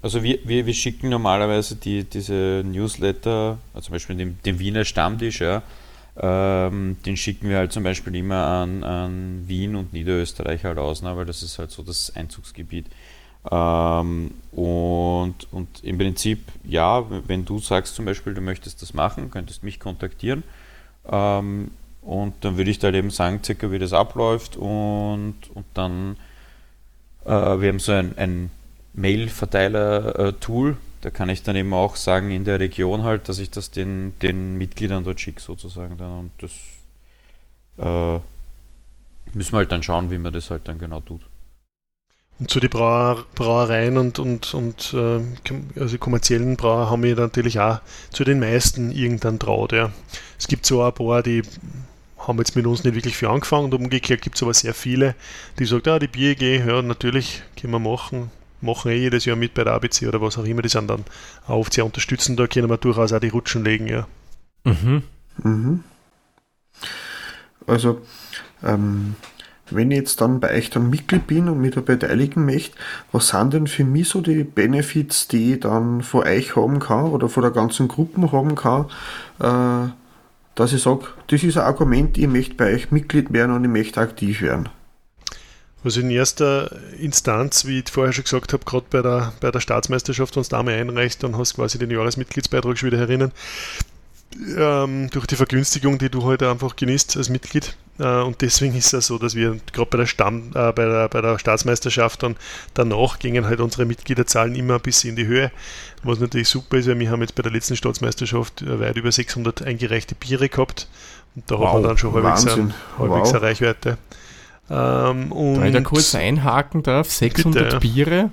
Also 0.03 0.21
wir, 0.21 0.37
wir, 0.43 0.65
wir 0.65 0.73
schicken 0.73 1.07
normalerweise 1.07 1.77
die, 1.77 2.03
diese 2.03 2.61
Newsletter, 2.65 3.57
also 3.73 3.85
zum 3.85 3.93
Beispiel 3.93 4.17
den, 4.17 4.37
den 4.43 4.59
Wiener 4.59 4.83
Stammtisch, 4.83 5.39
ja, 5.39 5.63
ähm, 6.17 6.97
den 7.05 7.15
schicken 7.15 7.47
wir 7.47 7.57
halt 7.57 7.71
zum 7.71 7.83
Beispiel 7.83 8.13
immer 8.15 8.45
an, 8.45 8.83
an 8.83 9.43
Wien 9.47 9.77
und 9.77 9.93
Niederösterreich 9.93 10.65
halt 10.65 10.77
aus, 10.77 11.03
ne, 11.03 11.15
weil 11.15 11.23
das 11.23 11.41
ist 11.41 11.57
halt 11.57 11.71
so 11.71 11.83
das 11.83 12.13
Einzugsgebiet. 12.17 12.87
Ähm, 13.49 14.31
und, 14.51 15.47
und 15.53 15.83
im 15.85 15.97
Prinzip, 15.97 16.39
ja, 16.65 17.05
wenn 17.27 17.45
du 17.45 17.59
sagst 17.59 17.95
zum 17.95 18.03
Beispiel, 18.03 18.33
du 18.33 18.41
möchtest 18.41 18.81
das 18.81 18.93
machen, 18.93 19.31
könntest 19.31 19.63
mich 19.63 19.79
kontaktieren. 19.79 20.43
Ähm, 21.09 21.71
und 22.01 22.33
dann 22.41 22.57
würde 22.57 22.71
ich 22.71 22.79
da 22.79 22.87
halt 22.87 22.95
eben 22.97 23.09
sagen, 23.09 23.39
circa 23.41 23.71
wie 23.71 23.79
das 23.79 23.93
abläuft 23.93 24.57
und, 24.57 25.35
und 25.53 25.65
dann, 25.73 26.17
äh, 27.23 27.29
wir 27.29 27.69
haben 27.69 27.79
so 27.79 27.93
ein, 27.93 28.17
ein 28.17 28.51
Mail-Verteiler-Tool, 28.93 30.77
da 31.01 31.09
kann 31.09 31.29
ich 31.29 31.43
dann 31.43 31.55
eben 31.55 31.73
auch 31.73 31.95
sagen, 31.95 32.31
in 32.31 32.45
der 32.45 32.59
Region 32.59 33.03
halt, 33.03 33.27
dass 33.27 33.39
ich 33.39 33.49
das 33.49 33.71
den, 33.71 34.13
den 34.21 34.57
Mitgliedern 34.57 35.03
dort 35.03 35.19
schicke 35.19 35.41
sozusagen 35.41 35.97
dann 35.97 36.19
und 36.19 36.31
das 36.39 36.51
äh, 37.77 38.19
müssen 39.33 39.53
wir 39.53 39.57
halt 39.57 39.71
dann 39.71 39.83
schauen, 39.83 40.11
wie 40.11 40.17
man 40.17 40.33
das 40.33 40.49
halt 40.49 40.67
dann 40.67 40.79
genau 40.79 41.01
tut. 41.01 41.21
Und 42.39 42.49
zu 42.49 42.59
den 42.59 42.69
Brauer, 42.69 43.25
Brauereien 43.35 43.97
und, 43.97 44.19
und, 44.19 44.53
und 44.53 44.93
äh, 44.93 45.21
also 45.79 45.97
kommerziellen 45.97 46.57
Brauer 46.57 46.89
haben 46.89 47.03
wir 47.03 47.15
natürlich 47.15 47.59
auch 47.59 47.79
zu 48.11 48.23
den 48.23 48.39
meisten 48.39 48.91
irgendeinen 48.91 49.39
Traut. 49.39 49.71
Ja. 49.71 49.91
Es 50.39 50.47
gibt 50.47 50.65
so 50.65 50.83
ein 50.83 50.93
paar, 50.93 51.21
die 51.21 51.43
haben 52.17 52.37
jetzt 52.39 52.55
mit 52.55 52.65
uns 52.65 52.83
nicht 52.83 52.95
wirklich 52.95 53.17
viel 53.17 53.27
angefangen 53.27 53.65
und 53.65 53.73
umgekehrt 53.73 54.21
gibt 54.21 54.35
es 54.35 54.43
aber 54.43 54.53
sehr 54.53 54.73
viele, 54.73 55.15
die 55.59 55.65
sagen, 55.65 55.89
ah, 55.89 55.99
die 55.99 56.07
BEG, 56.07 56.65
ja, 56.65 56.81
natürlich, 56.81 57.43
können 57.59 57.73
wir 57.73 57.79
machen, 57.79 58.31
machen 58.63 58.91
eh 58.91 58.97
jedes 58.97 59.25
Jahr 59.25 59.35
mit 59.35 59.53
bei 59.53 59.63
der 59.63 59.73
ABC 59.73 60.07
oder 60.07 60.21
was 60.21 60.37
auch 60.37 60.45
immer, 60.45 60.61
die 60.61 60.69
sind 60.69 60.89
dann 60.89 61.03
auf 61.47 61.67
sehr 61.71 61.85
unterstützen, 61.85 62.35
da 62.35 62.47
können 62.47 62.69
wir 62.69 62.77
durchaus 62.77 63.13
auch 63.13 63.19
die 63.19 63.29
Rutschen 63.29 63.63
legen, 63.63 63.87
ja. 63.87 64.07
Mhm. 64.63 65.03
Mhm. 65.43 65.83
Also, 67.67 68.01
ähm, 68.63 69.15
wenn 69.69 69.91
ich 69.91 69.97
jetzt 69.97 70.21
dann 70.21 70.39
bei 70.39 70.53
euch 70.55 70.69
dann 70.69 70.89
Mitglied 70.89 71.27
bin 71.27 71.47
und 71.47 71.59
mich 71.59 71.73
da 71.73 71.81
beteiligen 71.81 72.45
möchte, 72.45 72.77
was 73.11 73.29
sind 73.29 73.53
denn 73.53 73.67
für 73.67 73.83
mich 73.83 74.09
so 74.09 74.21
die 74.21 74.43
Benefits, 74.43 75.27
die 75.27 75.53
ich 75.53 75.59
dann 75.61 76.01
von 76.01 76.23
euch 76.23 76.55
haben 76.55 76.79
kann 76.79 77.05
oder 77.05 77.29
von 77.29 77.43
der 77.43 77.51
ganzen 77.51 77.87
Gruppe 77.87 78.31
haben 78.31 78.55
kann, 78.55 78.85
äh, 79.39 79.91
dass 80.55 80.73
ich 80.73 80.81
sage, 80.81 81.07
das 81.27 81.43
ist 81.43 81.57
ein 81.57 81.63
Argument, 81.63 82.17
ich 82.17 82.27
möchte 82.27 82.55
bei 82.55 82.73
euch 82.73 82.91
Mitglied 82.91 83.33
werden 83.33 83.55
und 83.55 83.63
ich 83.63 83.69
möchte 83.69 83.99
aktiv 83.99 84.41
werden? 84.41 84.69
Also 85.83 85.99
in 85.99 86.11
erster 86.11 86.71
Instanz, 86.99 87.65
wie 87.65 87.79
ich 87.79 87.89
vorher 87.89 88.13
schon 88.13 88.23
gesagt 88.23 88.53
habe, 88.53 88.63
gerade 88.63 88.85
bei 88.89 89.01
der, 89.01 89.33
bei 89.41 89.51
der 89.51 89.59
Staatsmeisterschaft, 89.59 90.35
wenn 90.35 90.43
du 90.43 90.49
da 90.49 90.59
einmal 90.59 90.75
einreichst, 90.75 91.23
dann 91.23 91.37
hast 91.37 91.53
du 91.53 91.55
quasi 91.57 91.77
den 91.77 91.91
Jahresmitgliedsbeitrag 91.91 92.77
schon 92.77 92.87
wieder 92.87 92.99
herinnen 92.99 93.31
ähm, 94.57 95.09
durch 95.11 95.25
die 95.27 95.35
Vergünstigung, 95.35 95.97
die 95.97 96.09
du 96.09 96.23
heute 96.23 96.45
halt 96.45 96.55
einfach 96.55 96.75
genießt 96.75 97.17
als 97.17 97.29
Mitglied. 97.29 97.75
Äh, 97.99 98.21
und 98.21 98.41
deswegen 98.41 98.75
ist 98.75 98.93
es 98.93 99.07
so, 99.07 99.17
dass 99.17 99.35
wir 99.35 99.59
gerade 99.71 99.89
bei 99.89 99.97
der 99.97 100.05
Stamm, 100.05 100.49
äh, 100.55 100.71
bei, 100.71 100.85
der, 100.85 101.09
bei 101.09 101.21
der 101.21 101.37
Staatsmeisterschaft 101.39 102.23
dann 102.23 102.35
danach 102.73 103.19
gingen 103.19 103.45
halt 103.45 103.59
unsere 103.59 103.85
Mitgliederzahlen 103.85 104.55
immer 104.55 104.75
ein 104.75 104.81
bisschen 104.81 105.11
in 105.11 105.15
die 105.15 105.27
Höhe. 105.27 105.51
Was 106.03 106.19
natürlich 106.19 106.49
super 106.49 106.77
ist, 106.77 106.87
weil 106.87 106.99
wir 106.99 107.11
haben 107.11 107.21
jetzt 107.21 107.35
bei 107.35 107.43
der 107.43 107.51
letzten 107.51 107.75
Staatsmeisterschaft 107.75 108.61
äh, 108.61 108.79
weit 108.79 108.97
über 108.97 109.11
600 109.11 109.61
eingereichte 109.61 110.15
Biere 110.15 110.49
gehabt. 110.49 110.87
Und 111.35 111.49
da 111.49 111.57
wow, 111.57 111.67
hat 111.67 111.73
man 111.73 111.83
dann 111.83 111.97
schon 111.97 112.13
halbwegs, 112.13 112.47
ein, 112.47 112.73
halbwegs 112.97 113.29
wow. 113.29 113.35
eine 113.35 113.41
Reichweite. 113.41 113.97
Ähm, 114.69 115.31
und 115.31 115.59
da 115.59 115.65
ich 115.65 115.73
da 115.73 115.81
kurz 115.81 116.15
einhaken 116.15 116.83
darf, 116.83 117.11
600 117.11 117.63
bitte, 117.63 117.79
Biere, 117.79 118.31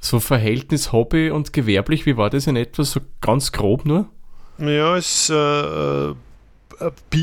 so 0.00 0.20
Verhältnis 0.20 0.92
Hobby 0.92 1.30
und 1.30 1.52
gewerblich, 1.52 2.06
wie 2.06 2.16
war 2.16 2.30
das 2.30 2.46
in 2.46 2.56
etwa, 2.56 2.84
so 2.84 3.00
ganz 3.20 3.52
grob 3.52 3.84
nur? 3.84 4.06
Ja, 4.58 4.96
es, 4.96 5.30
äh, 5.30 5.34
äh 5.34 6.14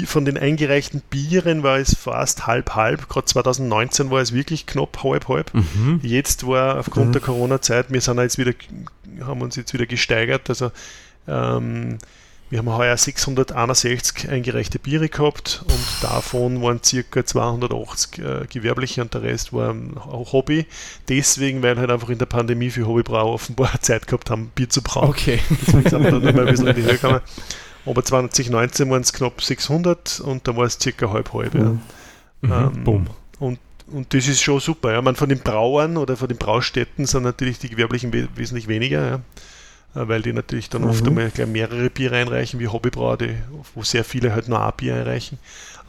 von 0.05 0.23
den 0.23 0.37
eingereichten 0.37 1.01
Bieren 1.09 1.61
war 1.61 1.77
es 1.77 1.95
fast 1.95 2.47
halb-halb. 2.47 3.09
Gerade 3.09 3.25
2019 3.25 4.09
war 4.09 4.21
es 4.21 4.33
wirklich 4.33 4.65
knapp 4.65 5.03
halb-halb. 5.03 5.53
Mhm. 5.53 5.99
Jetzt 6.01 6.47
war 6.47 6.79
aufgrund 6.79 7.09
mhm. 7.09 7.11
der 7.11 7.21
Corona-Zeit, 7.21 7.91
wir 7.91 7.99
sind 7.99 8.17
jetzt 8.19 8.37
wieder, 8.37 8.53
haben 9.21 9.41
uns 9.41 9.57
jetzt 9.57 9.73
wieder 9.73 9.85
gesteigert. 9.85 10.49
Also 10.49 10.71
ähm, 11.27 11.97
wir 12.51 12.59
haben 12.59 12.69
heuer 12.69 12.97
661 12.97 14.29
eingereichte 14.29 14.77
Biere 14.77 15.07
gehabt 15.07 15.63
und 15.67 16.03
davon 16.03 16.61
waren 16.61 16.81
ca. 16.81 17.25
280 17.25 18.19
äh, 18.19 18.45
gewerbliche 18.47 19.01
und 19.01 19.13
der 19.13 19.23
Rest 19.23 19.53
war 19.53 19.73
auch 19.95 20.33
Hobby. 20.33 20.65
Deswegen, 21.07 21.63
weil 21.63 21.77
halt 21.77 21.89
einfach 21.89 22.09
in 22.09 22.17
der 22.17 22.25
Pandemie 22.25 22.69
für 22.69 22.85
Hobbybrauer 22.85 23.33
offenbar 23.33 23.71
Zeit 23.81 24.05
gehabt 24.05 24.29
haben, 24.29 24.51
Bier 24.53 24.69
zu 24.69 24.81
brauen. 24.81 25.07
Okay. 25.07 25.39
Deswegen 25.49 25.89
sind 25.89 26.03
wir 26.03 26.11
dann 26.11 26.23
immer 26.23 26.41
ein 26.41 26.47
bisschen 26.47 26.67
in 26.67 26.75
die 26.75 26.83
Höhe 26.83 26.93
gekommen. 26.93 27.21
Aber 27.85 28.03
2019 28.03 28.89
waren 28.89 29.01
es 29.01 29.13
knapp 29.13 29.41
600 29.41 30.19
und 30.19 30.45
da 30.45 30.55
war 30.57 30.65
es 30.65 30.77
ca. 30.77 31.09
halb 31.09 31.33
halb. 31.33 31.55
Ja. 31.55 31.61
Mhm. 31.61 31.81
Ähm, 32.43 32.83
Boom. 32.83 33.07
Und 33.39 33.59
und 33.87 34.13
das 34.13 34.27
ist 34.27 34.41
schon 34.41 34.59
super. 34.59 34.93
Ja. 34.93 35.01
Man, 35.01 35.15
von 35.15 35.27
den 35.29 35.39
Brauern 35.39 35.97
oder 35.97 36.15
von 36.15 36.29
den 36.29 36.37
Braustätten 36.37 37.05
sind 37.05 37.23
natürlich 37.23 37.59
die 37.59 37.69
Gewerblichen 37.69 38.13
we 38.13 38.27
wesentlich 38.35 38.67
weniger. 38.67 39.05
Ja. 39.05 39.19
Äh, 39.95 40.07
weil 40.07 40.21
die 40.21 40.33
natürlich 40.33 40.69
dann 40.69 40.83
mhm. 40.83 40.89
oft 40.89 41.07
einmal 41.07 41.29
gleich 41.29 41.47
mehrere 41.47 41.89
Bier 41.89 42.11
einreichen, 42.13 42.59
wie 42.59 42.67
Hobbybrauer, 42.67 43.17
wo 43.75 43.83
sehr 43.83 44.03
viele 44.03 44.33
halt 44.33 44.47
nur 44.47 44.65
ein 44.65 44.73
Bier 44.77 44.95
einreichen. 44.95 45.37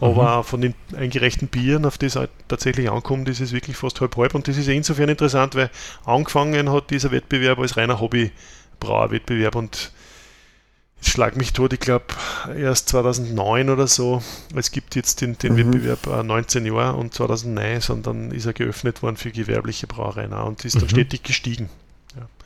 Aber 0.00 0.38
mhm. 0.38 0.44
von 0.44 0.60
den 0.60 0.74
eingereichten 0.96 1.48
Bieren, 1.48 1.84
auf 1.84 1.96
die 1.98 2.06
es 2.06 2.16
halt 2.16 2.30
tatsächlich 2.48 2.90
ankommt, 2.90 3.28
ist 3.28 3.40
es 3.40 3.52
wirklich 3.52 3.76
fast 3.76 4.00
halb-halb. 4.00 4.34
Und 4.34 4.48
das 4.48 4.56
ist 4.56 4.68
insofern 4.68 5.08
interessant, 5.08 5.54
weil 5.54 5.70
angefangen 6.04 6.72
hat 6.72 6.90
dieser 6.90 7.12
Wettbewerb 7.12 7.58
als 7.60 7.76
reiner 7.76 8.00
Hobbybrauerwettbewerb 8.00 9.54
und 9.54 9.92
schlag 11.00 11.36
mich 11.36 11.52
tot, 11.52 11.72
ich 11.72 11.80
glaube 11.80 12.06
erst 12.56 12.88
2009 12.88 13.70
oder 13.70 13.86
so. 13.86 14.22
Es 14.56 14.70
gibt 14.70 14.96
jetzt 14.96 15.20
den, 15.20 15.38
den 15.38 15.52
mhm. 15.52 15.58
Wettbewerb 15.58 16.06
äh, 16.06 16.22
19 16.22 16.66
Jahre 16.66 16.96
und 16.96 17.14
2009, 17.14 17.80
sondern 17.80 18.30
ist 18.30 18.46
er 18.46 18.52
geöffnet 18.52 19.02
worden 19.02 19.16
für 19.16 19.30
gewerbliche 19.30 19.86
Brauereien 19.86 20.32
und 20.32 20.64
ist 20.64 20.76
dann 20.76 20.84
mhm. 20.84 20.88
stetig 20.88 21.22
gestiegen. 21.22 21.68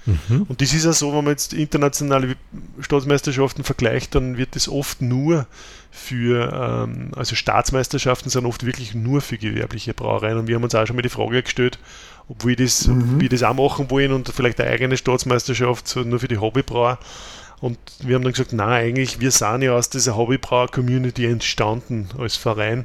Mhm. 0.06 0.42
Und 0.48 0.60
das 0.60 0.72
ist 0.72 0.84
ja 0.84 0.92
so, 0.92 1.08
wenn 1.08 1.24
man 1.24 1.32
jetzt 1.32 1.52
internationale 1.52 2.36
Staatsmeisterschaften 2.80 3.64
vergleicht, 3.64 4.14
dann 4.14 4.36
wird 4.36 4.54
das 4.54 4.68
oft 4.68 5.02
nur 5.02 5.46
für, 5.90 6.52
ähm, 6.52 7.10
also 7.16 7.34
Staatsmeisterschaften 7.34 8.30
sind 8.30 8.46
oft 8.46 8.64
wirklich 8.64 8.94
nur 8.94 9.20
für 9.20 9.38
gewerbliche 9.38 9.94
Brauereien. 9.94 10.38
Und 10.38 10.46
wir 10.46 10.54
haben 10.54 10.64
uns 10.64 10.74
auch 10.74 10.86
schon 10.86 10.96
mal 10.96 11.02
die 11.02 11.08
Frage 11.08 11.42
gestellt, 11.42 11.78
ob 12.28 12.44
wir 12.44 12.56
das, 12.56 12.86
mhm. 12.86 13.14
ob 13.14 13.20
wir 13.20 13.28
das 13.28 13.42
auch 13.42 13.54
machen 13.54 13.90
wollen 13.90 14.12
und 14.12 14.28
vielleicht 14.28 14.60
eine 14.60 14.70
eigene 14.70 14.96
Staatsmeisterschaft 14.96 15.88
so 15.88 16.00
nur 16.00 16.20
für 16.20 16.28
die 16.28 16.38
Hobbybrauer. 16.38 16.98
Und 17.60 17.78
wir 18.00 18.16
haben 18.16 18.22
dann 18.22 18.32
gesagt, 18.32 18.52
nein, 18.52 18.68
eigentlich, 18.68 19.20
wir 19.20 19.30
sind 19.30 19.62
ja 19.62 19.72
aus 19.72 19.88
dieser 19.88 20.16
Hobbybrauer-Community 20.16 21.24
entstanden 21.24 22.08
als 22.18 22.36
Verein. 22.36 22.84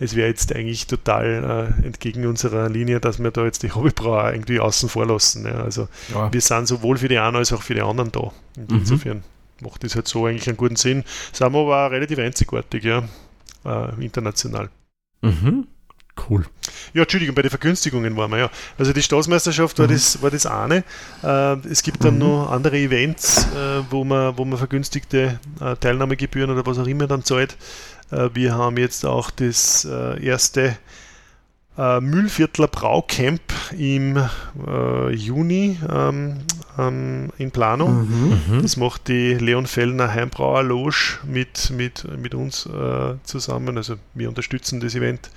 Es 0.00 0.16
wäre 0.16 0.28
jetzt 0.28 0.54
eigentlich 0.54 0.86
total 0.86 1.74
äh, 1.82 1.86
entgegen 1.86 2.26
unserer 2.26 2.68
Linie, 2.68 3.00
dass 3.00 3.22
wir 3.22 3.30
da 3.30 3.44
jetzt 3.44 3.62
die 3.62 3.70
Hobbybrauer 3.70 4.32
irgendwie 4.32 4.58
außen 4.58 4.88
vor 4.88 5.06
lassen. 5.06 5.44
Ja. 5.44 5.62
Also 5.62 5.88
ja. 6.12 6.32
wir 6.32 6.40
sind 6.40 6.66
sowohl 6.66 6.96
für 6.96 7.08
die 7.08 7.18
einen 7.18 7.36
als 7.36 7.52
auch 7.52 7.62
für 7.62 7.74
die 7.74 7.82
anderen 7.82 8.10
da. 8.10 8.32
Und 8.56 8.70
mhm. 8.70 8.78
insofern 8.78 9.22
macht 9.60 9.84
das 9.84 9.94
halt 9.94 10.08
so 10.08 10.26
eigentlich 10.26 10.48
einen 10.48 10.56
guten 10.56 10.76
Sinn. 10.76 11.04
Sind 11.32 11.52
wir 11.52 11.60
aber 11.60 11.86
auch 11.86 11.90
relativ 11.90 12.18
einzigartig, 12.18 12.82
ja, 12.82 13.04
äh, 13.64 14.04
international. 14.04 14.70
Mhm. 15.20 15.66
Cool. 16.28 16.44
Ja, 16.92 17.02
Entschuldigung, 17.02 17.34
bei 17.34 17.42
den 17.42 17.50
Vergünstigungen 17.50 18.16
waren 18.16 18.30
wir 18.30 18.38
ja. 18.38 18.50
Also 18.78 18.92
die 18.92 19.02
Staatsmeisterschaft 19.02 19.78
war, 19.78 19.86
mhm. 19.86 19.92
das, 19.92 20.22
war 20.22 20.30
das 20.30 20.46
eine. 20.46 20.84
Äh, 21.22 21.56
es 21.68 21.82
gibt 21.82 22.04
dann 22.04 22.14
mhm. 22.14 22.20
noch 22.20 22.50
andere 22.50 22.76
Events, 22.76 23.46
äh, 23.46 23.82
wo, 23.90 24.04
man, 24.04 24.36
wo 24.36 24.44
man 24.44 24.58
vergünstigte 24.58 25.38
äh, 25.60 25.76
Teilnahmegebühren 25.76 26.50
oder 26.50 26.66
was 26.66 26.78
auch 26.78 26.86
immer 26.86 27.06
dann 27.06 27.24
zahlt. 27.24 27.56
Äh, 28.10 28.30
wir 28.34 28.54
haben 28.54 28.76
jetzt 28.76 29.04
auch 29.06 29.30
das 29.30 29.84
äh, 29.84 30.24
erste 30.24 30.76
äh, 31.78 32.00
Mühlviertler 32.00 32.68
Braucamp 32.68 33.40
im 33.76 34.16
äh, 34.66 35.10
Juni 35.14 35.78
ähm, 35.88 36.38
ähm, 36.78 37.30
in 37.38 37.50
Planung. 37.50 38.08
Mhm. 38.08 38.40
mhm. 38.48 38.62
Das 38.62 38.76
macht 38.76 39.08
die 39.08 39.34
Leon 39.34 39.66
Fellner 39.66 40.12
Heimbrauer 40.12 40.62
Loge 40.62 41.18
mit, 41.24 41.70
mit, 41.70 42.06
mit 42.18 42.34
uns 42.34 42.66
äh, 42.66 43.14
zusammen. 43.24 43.76
Also 43.76 43.96
wir 44.14 44.28
unterstützen 44.28 44.80
das 44.80 44.94
Event. 44.94 45.30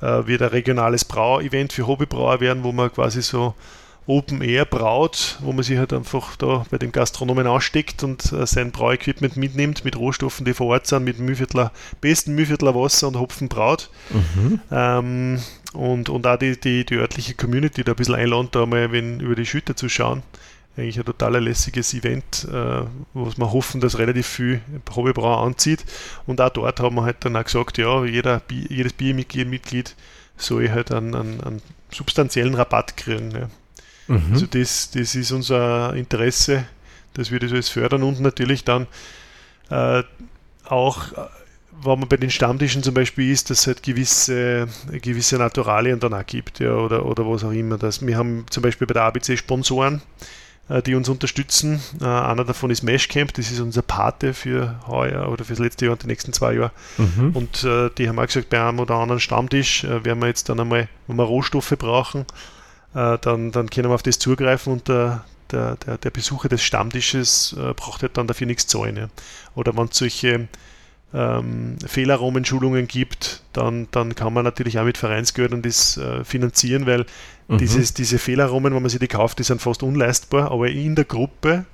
Äh, 0.00 0.26
wird 0.26 0.42
ein 0.42 0.48
regionales 0.48 1.04
Brau-Event 1.04 1.74
für 1.74 1.86
Hobbybrauer 1.86 2.40
werden, 2.40 2.62
wo 2.62 2.72
man 2.72 2.90
quasi 2.90 3.20
so 3.20 3.54
Open 4.06 4.42
Air 4.42 4.64
braut, 4.64 5.38
wo 5.40 5.52
man 5.52 5.62
sich 5.62 5.78
halt 5.78 5.92
einfach 5.92 6.36
da 6.36 6.64
bei 6.70 6.78
dem 6.78 6.90
Gastronomen 6.90 7.46
aussteckt 7.46 8.02
und 8.02 8.32
äh, 8.32 8.46
sein 8.46 8.72
Brauequipment 8.72 9.36
mitnimmt 9.36 9.84
mit 9.84 9.96
Rohstoffen, 9.96 10.44
die 10.44 10.54
vor 10.54 10.68
Ort 10.68 10.86
sind, 10.86 11.04
mit 11.04 11.18
Mühviertler, 11.18 11.70
besten 12.00 12.34
Mühviertler 12.34 12.74
Wasser 12.74 13.08
und 13.08 13.18
Hopfen 13.18 13.48
braut. 13.48 13.90
Mhm. 14.10 14.60
Ähm, 14.70 15.40
und, 15.72 16.08
und 16.08 16.26
auch 16.26 16.36
die, 16.36 16.58
die, 16.58 16.84
die 16.84 16.96
örtliche 16.96 17.34
Community 17.34 17.84
da 17.84 17.92
ein 17.92 17.96
bisschen 17.96 18.16
einladen, 18.16 18.48
da 18.50 18.66
mal 18.66 18.90
wenn, 18.90 19.20
über 19.20 19.36
die 19.36 19.46
Schütte 19.46 19.74
zu 19.74 19.88
schauen. 19.88 20.22
Eigentlich 20.76 20.98
ein 20.98 21.04
total 21.04 21.42
lässiges 21.42 21.94
Event, 21.94 22.46
äh, 22.50 22.82
wo 23.12 23.32
wir 23.36 23.52
hoffen, 23.52 23.80
dass 23.80 23.98
relativ 23.98 24.26
viel 24.26 24.60
Hobbybrauer 24.94 25.44
anzieht. 25.44 25.84
Und 26.26 26.40
auch 26.40 26.50
dort 26.50 26.80
haben 26.80 26.96
wir 26.96 27.04
halt 27.04 27.24
dann 27.24 27.36
auch 27.36 27.44
gesagt, 27.44 27.78
ja, 27.78 28.04
jeder, 28.04 28.40
jedes 28.50 28.92
Biermitglied 28.94 29.94
soll 30.36 30.70
halt 30.70 30.90
einen, 30.90 31.14
einen, 31.14 31.40
einen 31.40 31.62
substanziellen 31.90 32.54
Rabatt 32.54 32.96
kriegen. 32.96 33.30
Ja. 33.32 33.48
Mhm. 34.10 34.32
Also 34.32 34.46
das, 34.46 34.90
das 34.90 35.14
ist 35.14 35.32
unser 35.32 35.94
Interesse, 35.94 36.64
dass 37.14 37.30
wir 37.30 37.38
das 37.40 37.52
alles 37.52 37.68
fördern 37.68 38.02
und 38.02 38.20
natürlich 38.20 38.64
dann 38.64 38.86
äh, 39.70 40.02
auch 40.64 41.06
wenn 41.82 41.98
man 41.98 42.08
bei 42.08 42.16
den 42.16 42.30
Stammtischen 42.30 42.82
zum 42.82 42.94
Beispiel 42.94 43.30
ist, 43.30 43.50
dass 43.50 43.60
es 43.60 43.66
halt 43.66 43.82
gewisse, 43.82 44.68
gewisse 45.02 45.36
Naturalien 45.36 46.00
dann 46.00 46.14
auch 46.14 46.26
gibt, 46.26 46.60
ja, 46.60 46.74
oder, 46.74 47.06
oder 47.06 47.26
was 47.26 47.44
auch 47.44 47.52
immer. 47.52 47.78
Das. 47.78 48.04
Wir 48.06 48.16
haben 48.16 48.44
zum 48.50 48.62
Beispiel 48.62 48.86
bei 48.86 48.94
der 48.94 49.04
ABC 49.04 49.36
Sponsoren, 49.36 50.02
äh, 50.68 50.82
die 50.82 50.94
uns 50.94 51.08
unterstützen. 51.08 51.80
Äh, 52.00 52.04
einer 52.04 52.44
davon 52.44 52.70
ist 52.70 52.82
Meshcamp, 52.82 53.32
das 53.34 53.50
ist 53.50 53.60
unser 53.60 53.82
Pate 53.82 54.34
für 54.34 54.78
heuer 54.86 55.30
oder 55.30 55.44
fürs 55.44 55.58
letzte 55.58 55.86
Jahr 55.86 55.92
und 55.92 56.02
die 56.02 56.06
nächsten 56.06 56.32
zwei 56.32 56.54
Jahre. 56.54 56.72
Mhm. 56.98 57.30
Und 57.34 57.64
äh, 57.64 57.90
die 57.96 58.08
haben 58.08 58.18
auch 58.18 58.26
gesagt, 58.26 58.50
bei 58.50 58.62
einem 58.62 58.80
oder 58.80 58.96
anderen 58.96 59.20
Stammtisch 59.20 59.84
äh, 59.84 60.04
werden 60.04 60.20
wir 60.20 60.28
jetzt 60.28 60.48
dann 60.48 60.60
einmal, 60.60 60.88
wenn 61.06 61.16
wir 61.16 61.24
Rohstoffe 61.24 61.74
brauchen, 61.78 62.26
äh, 62.94 63.18
dann, 63.20 63.52
dann 63.52 63.70
können 63.70 63.88
wir 63.90 63.94
auf 63.94 64.02
das 64.02 64.18
zugreifen 64.18 64.72
und 64.72 64.88
der, 64.88 65.24
der, 65.50 65.76
der, 65.76 65.98
der 65.98 66.10
Besucher 66.10 66.48
des 66.48 66.62
Stammtisches 66.62 67.54
äh, 67.58 67.74
braucht 67.74 68.02
halt 68.02 68.16
dann 68.16 68.26
dafür 68.26 68.46
nichts 68.46 68.66
zahlen. 68.66 68.96
Ja. 68.96 69.08
Oder 69.54 69.76
wenn 69.76 69.86
es 69.86 69.98
solche 69.98 70.48
ähm, 71.12 71.76
Fehlaromenschulungen 71.84 72.86
gibt, 72.86 73.42
dann, 73.52 73.88
dann 73.90 74.14
kann 74.14 74.32
man 74.32 74.44
natürlich 74.44 74.78
auch 74.78 74.84
mit 74.84 74.98
Vereinsgeldern 74.98 75.62
das 75.62 75.96
äh, 75.96 76.24
finanzieren, 76.24 76.86
weil 76.86 77.06
mhm. 77.48 77.58
dieses, 77.58 77.94
diese 77.94 78.18
Fehlaromen, 78.18 78.74
wenn 78.74 78.82
man 78.82 78.90
sich 78.90 79.00
die 79.00 79.08
kauft, 79.08 79.38
die 79.38 79.44
sind 79.44 79.60
fast 79.60 79.82
unleistbar, 79.82 80.50
aber 80.50 80.68
in 80.68 80.94
der 80.94 81.04
Gruppe 81.04 81.64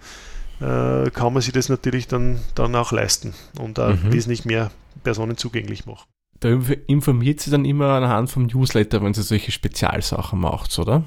äh, 0.61 1.11
kann 1.11 1.33
man 1.33 1.43
sich 1.43 1.53
das 1.53 1.69
natürlich 1.69 2.09
dann, 2.09 2.41
dann 2.55 2.75
auch 2.75 2.93
leisten 2.93 3.35
und 3.59 3.79
auch 3.79 3.91
mhm. 3.91 4.13
wesentlich 4.13 4.45
mehr 4.45 4.71
Personen 5.05 5.37
zugänglich 5.37 5.87
machen. 5.87 6.07
Da 6.41 6.49
informiert 6.87 7.41
sie 7.41 7.51
dann 7.51 7.65
immer 7.65 7.89
anhand 7.91 8.31
vom 8.31 8.47
Newsletter, 8.47 9.03
wenn 9.03 9.15
sie 9.15 9.23
solche 9.23 9.53
Spezialsachen 9.53 10.39
macht, 10.39 10.79
oder? 10.79 11.05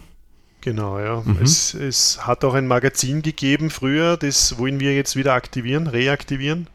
Genau, 0.61 0.99
ja. 0.99 1.21
Mhm. 1.23 1.39
Es, 1.41 1.73
es 1.73 2.25
hat 2.25 2.43
auch 2.43 2.53
ein 2.53 2.67
Magazin 2.67 3.21
gegeben 3.21 3.69
früher, 3.69 4.17
das 4.17 4.57
wollen 4.57 4.79
wir 4.79 4.93
jetzt 4.95 5.15
wieder 5.15 5.33
aktivieren, 5.33 5.87
reaktivieren. 5.87 6.67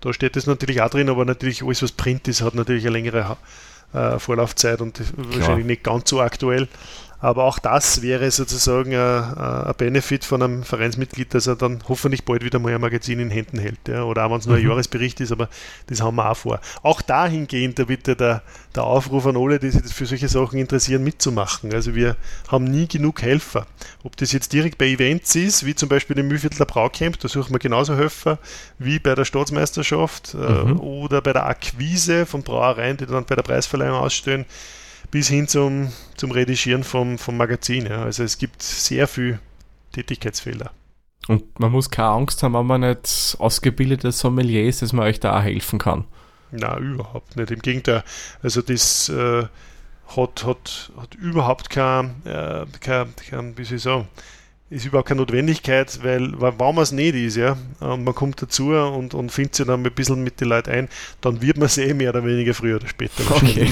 Da 0.00 0.12
steht 0.12 0.36
es 0.36 0.46
natürlich 0.46 0.82
auch 0.82 0.90
drin, 0.90 1.08
aber 1.08 1.24
natürlich 1.24 1.62
alles, 1.62 1.82
was 1.82 1.92
Print 1.92 2.28
ist, 2.28 2.42
hat 2.42 2.54
natürlich 2.54 2.84
eine 2.84 2.92
längere 2.92 3.36
äh, 3.92 4.18
Vorlaufzeit 4.18 4.80
und 4.80 5.00
wahrscheinlich 5.16 5.66
nicht 5.66 5.84
ganz 5.84 6.08
so 6.08 6.20
aktuell. 6.20 6.68
Aber 7.18 7.44
auch 7.44 7.58
das 7.58 8.02
wäre 8.02 8.30
sozusagen 8.30 8.94
ein, 8.94 9.74
Benefit 9.78 10.24
von 10.24 10.42
einem 10.42 10.62
Vereinsmitglied, 10.62 11.32
dass 11.34 11.46
er 11.46 11.56
dann 11.56 11.82
hoffentlich 11.88 12.24
bald 12.24 12.44
wieder 12.44 12.58
mal 12.58 12.74
ein 12.74 12.80
Magazin 12.80 13.20
in 13.20 13.30
Händen 13.30 13.58
hält. 13.58 13.88
Ja. 13.88 14.04
Oder 14.04 14.26
auch 14.26 14.30
wenn 14.30 14.38
es 14.38 14.46
nur 14.46 14.56
ein 14.56 14.62
mhm. 14.62 14.68
Jahresbericht 14.68 15.20
ist, 15.20 15.32
aber 15.32 15.48
das 15.86 16.02
haben 16.02 16.16
wir 16.16 16.30
auch 16.30 16.36
vor. 16.36 16.60
Auch 16.82 17.00
dahingehend 17.02 17.78
da 17.78 17.84
bitte 17.84 18.16
der, 18.16 18.42
der 18.74 18.84
Aufruf 18.84 19.26
an 19.26 19.36
alle, 19.36 19.58
die 19.58 19.70
sich 19.70 19.92
für 19.92 20.06
solche 20.06 20.28
Sachen 20.28 20.58
interessieren, 20.58 21.02
mitzumachen. 21.02 21.72
Also 21.72 21.94
wir 21.94 22.16
haben 22.48 22.64
nie 22.64 22.86
genug 22.86 23.22
Helfer. 23.22 23.66
Ob 24.02 24.16
das 24.16 24.32
jetzt 24.32 24.52
direkt 24.52 24.78
bei 24.78 24.86
Events 24.86 25.34
ist, 25.34 25.64
wie 25.64 25.74
zum 25.74 25.88
Beispiel 25.88 26.18
im 26.18 26.28
Mühlviertler 26.28 26.66
Braucamp, 26.66 27.18
da 27.20 27.28
suchen 27.28 27.54
wir 27.54 27.58
genauso 27.58 27.96
Helfer 27.96 28.38
wie 28.78 28.98
bei 28.98 29.14
der 29.14 29.24
Staatsmeisterschaft 29.24 30.34
äh, 30.34 30.36
mhm. 30.36 30.80
oder 30.80 31.22
bei 31.22 31.32
der 31.32 31.46
Akquise 31.46 32.26
von 32.26 32.42
Brauereien, 32.42 32.96
die 32.96 33.06
dann 33.06 33.24
bei 33.24 33.34
der 33.34 33.42
Preisverleihung 33.42 33.98
ausstellen 33.98 34.44
bis 35.10 35.28
hin 35.28 35.48
zum, 35.48 35.92
zum 36.16 36.30
Redigieren 36.30 36.84
vom, 36.84 37.18
vom 37.18 37.36
Magazin. 37.36 37.86
Ja. 37.86 38.04
Also 38.04 38.22
es 38.22 38.38
gibt 38.38 38.62
sehr 38.62 39.08
viel 39.08 39.38
Tätigkeitsfelder. 39.92 40.70
Und 41.28 41.58
man 41.58 41.72
muss 41.72 41.90
keine 41.90 42.08
Angst 42.08 42.42
haben, 42.42 42.54
wenn 42.54 42.66
man 42.66 42.82
nicht 42.82 43.36
ausgebildetes 43.38 44.18
Sommelier 44.18 44.64
ist, 44.68 44.82
dass 44.82 44.92
man 44.92 45.06
euch 45.06 45.18
da 45.18 45.38
auch 45.38 45.42
helfen 45.42 45.78
kann. 45.78 46.04
Na, 46.52 46.78
überhaupt 46.78 47.36
nicht. 47.36 47.50
Im 47.50 47.60
Gegenteil. 47.60 48.04
Also 48.42 48.62
das 48.62 49.08
äh, 49.08 49.46
hat, 50.16 50.44
hat, 50.44 50.92
hat 50.96 51.14
überhaupt 51.16 51.70
kein, 51.70 52.24
äh, 52.24 52.64
kein, 52.80 53.14
kein, 53.16 53.58
wie 53.58 53.64
soll 53.64 53.76
ich 53.76 53.82
sagen, 53.82 54.08
ist 54.68 54.84
überhaupt 54.84 55.08
keine 55.08 55.20
Notwendigkeit, 55.20 56.00
weil, 56.02 56.28
man 56.28 56.78
es 56.78 56.90
nicht 56.90 57.14
ist, 57.14 57.36
ja, 57.36 57.56
und 57.78 58.02
man 58.02 58.14
kommt 58.14 58.42
dazu 58.42 58.70
und, 58.70 59.14
und 59.14 59.30
findet 59.30 59.54
sich 59.54 59.66
dann 59.66 59.84
ein 59.86 59.92
bisschen 59.92 60.24
mit 60.24 60.40
den 60.40 60.48
Leuten 60.48 60.70
ein, 60.70 60.88
dann 61.20 61.40
wird 61.40 61.56
man 61.56 61.66
es 61.66 61.78
eh 61.78 61.94
mehr 61.94 62.10
oder 62.10 62.24
weniger 62.24 62.52
früher 62.52 62.76
oder 62.76 62.88
später. 62.88 63.22
Okay. 63.30 63.68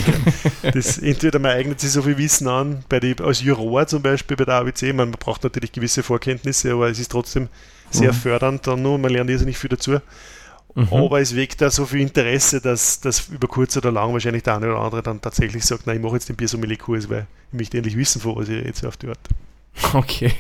Das, 0.73 0.99
entweder 0.99 1.39
man 1.41 1.51
eignet 1.51 1.81
sich 1.81 1.91
so 1.91 2.03
viel 2.03 2.17
Wissen 2.17 2.49
an, 2.49 2.85
bei 2.89 3.01
die, 3.01 3.17
als 3.21 3.43
Juror 3.43 3.87
zum 3.87 4.03
Beispiel 4.03 4.37
bei 4.37 4.45
der 4.45 4.55
ABC, 4.55 4.93
man, 4.93 5.11
man 5.11 5.19
braucht 5.19 5.43
natürlich 5.43 5.73
gewisse 5.73 6.03
Vorkenntnisse, 6.03 6.73
aber 6.73 6.89
es 6.89 6.99
ist 6.99 7.11
trotzdem 7.11 7.49
sehr 7.91 8.13
mhm. 8.13 8.17
fördernd 8.17 8.67
dann 8.67 8.81
nur, 8.81 8.97
man 8.99 9.11
lernt 9.11 9.31
nicht 9.31 9.59
viel 9.59 9.71
dazu. 9.71 9.99
Mhm. 10.75 10.89
Aber 10.93 11.21
es 11.21 11.37
weckt 11.37 11.61
da 11.61 11.71
so 11.71 11.87
viel 11.87 12.01
Interesse, 12.01 12.61
dass, 12.61 13.01
dass 13.01 13.29
über 13.29 13.47
kurz 13.47 13.77
oder 13.77 13.93
lang 13.93 14.13
wahrscheinlich 14.13 14.43
der 14.43 14.57
eine 14.57 14.67
oder 14.67 14.81
andere 14.81 15.03
dann 15.03 15.21
tatsächlich 15.21 15.65
sagt, 15.65 15.87
nein, 15.87 15.97
ich 15.97 16.03
mache 16.03 16.15
jetzt 16.15 16.29
den 16.29 16.37
Biersommelier-Kurs, 16.37 17.09
weil 17.09 17.27
ich 17.53 17.59
möchte 17.59 17.77
endlich 17.77 17.97
wissen, 17.97 18.21
von 18.21 18.37
was 18.37 18.49
ich 18.49 18.65
jetzt 18.65 18.85
auf 18.85 18.97
die 18.97 19.09
Art. 19.09 19.21
Okay. 19.95 20.33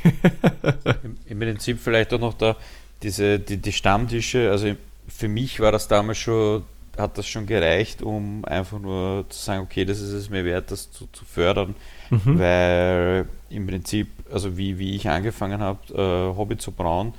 Im, 1.26 1.39
Prinzip 1.39 1.78
vielleicht 1.80 2.12
auch 2.12 2.20
noch 2.20 2.35
da 2.35 2.57
diese, 3.03 3.39
die, 3.39 3.59
die 3.59 3.72
Stammtische, 3.72 4.51
also 4.51 4.74
für 5.09 5.28
mich 5.28 5.61
war 5.61 5.72
das 5.72 5.89
damals 5.89 6.18
schon, 6.18 6.64
hat 6.97 7.18
das 7.18 7.26
schon 7.26 7.47
gereicht, 7.47 8.03
um 8.03 8.45
einfach 8.45 8.78
nur 8.78 9.26
zu 9.28 9.39
sagen, 9.39 9.62
okay, 9.62 9.85
das 9.85 10.01
ist 10.01 10.12
es 10.12 10.30
mir 10.30 10.45
wert, 10.45 10.70
das 10.70 10.91
zu, 10.91 11.07
zu 11.12 11.24
fördern, 11.24 11.74
mhm. 12.11 12.39
weil 12.39 13.26
im 13.51 13.66
Prinzip, 13.66 14.09
also 14.32 14.57
wie, 14.57 14.78
wie 14.78 14.95
ich 14.97 15.09
angefangen 15.09 15.61
habe, 15.61 15.80
äh, 15.93 16.37
Hobby 16.37 16.57
zu 16.57 16.72
brauen, 16.72 17.14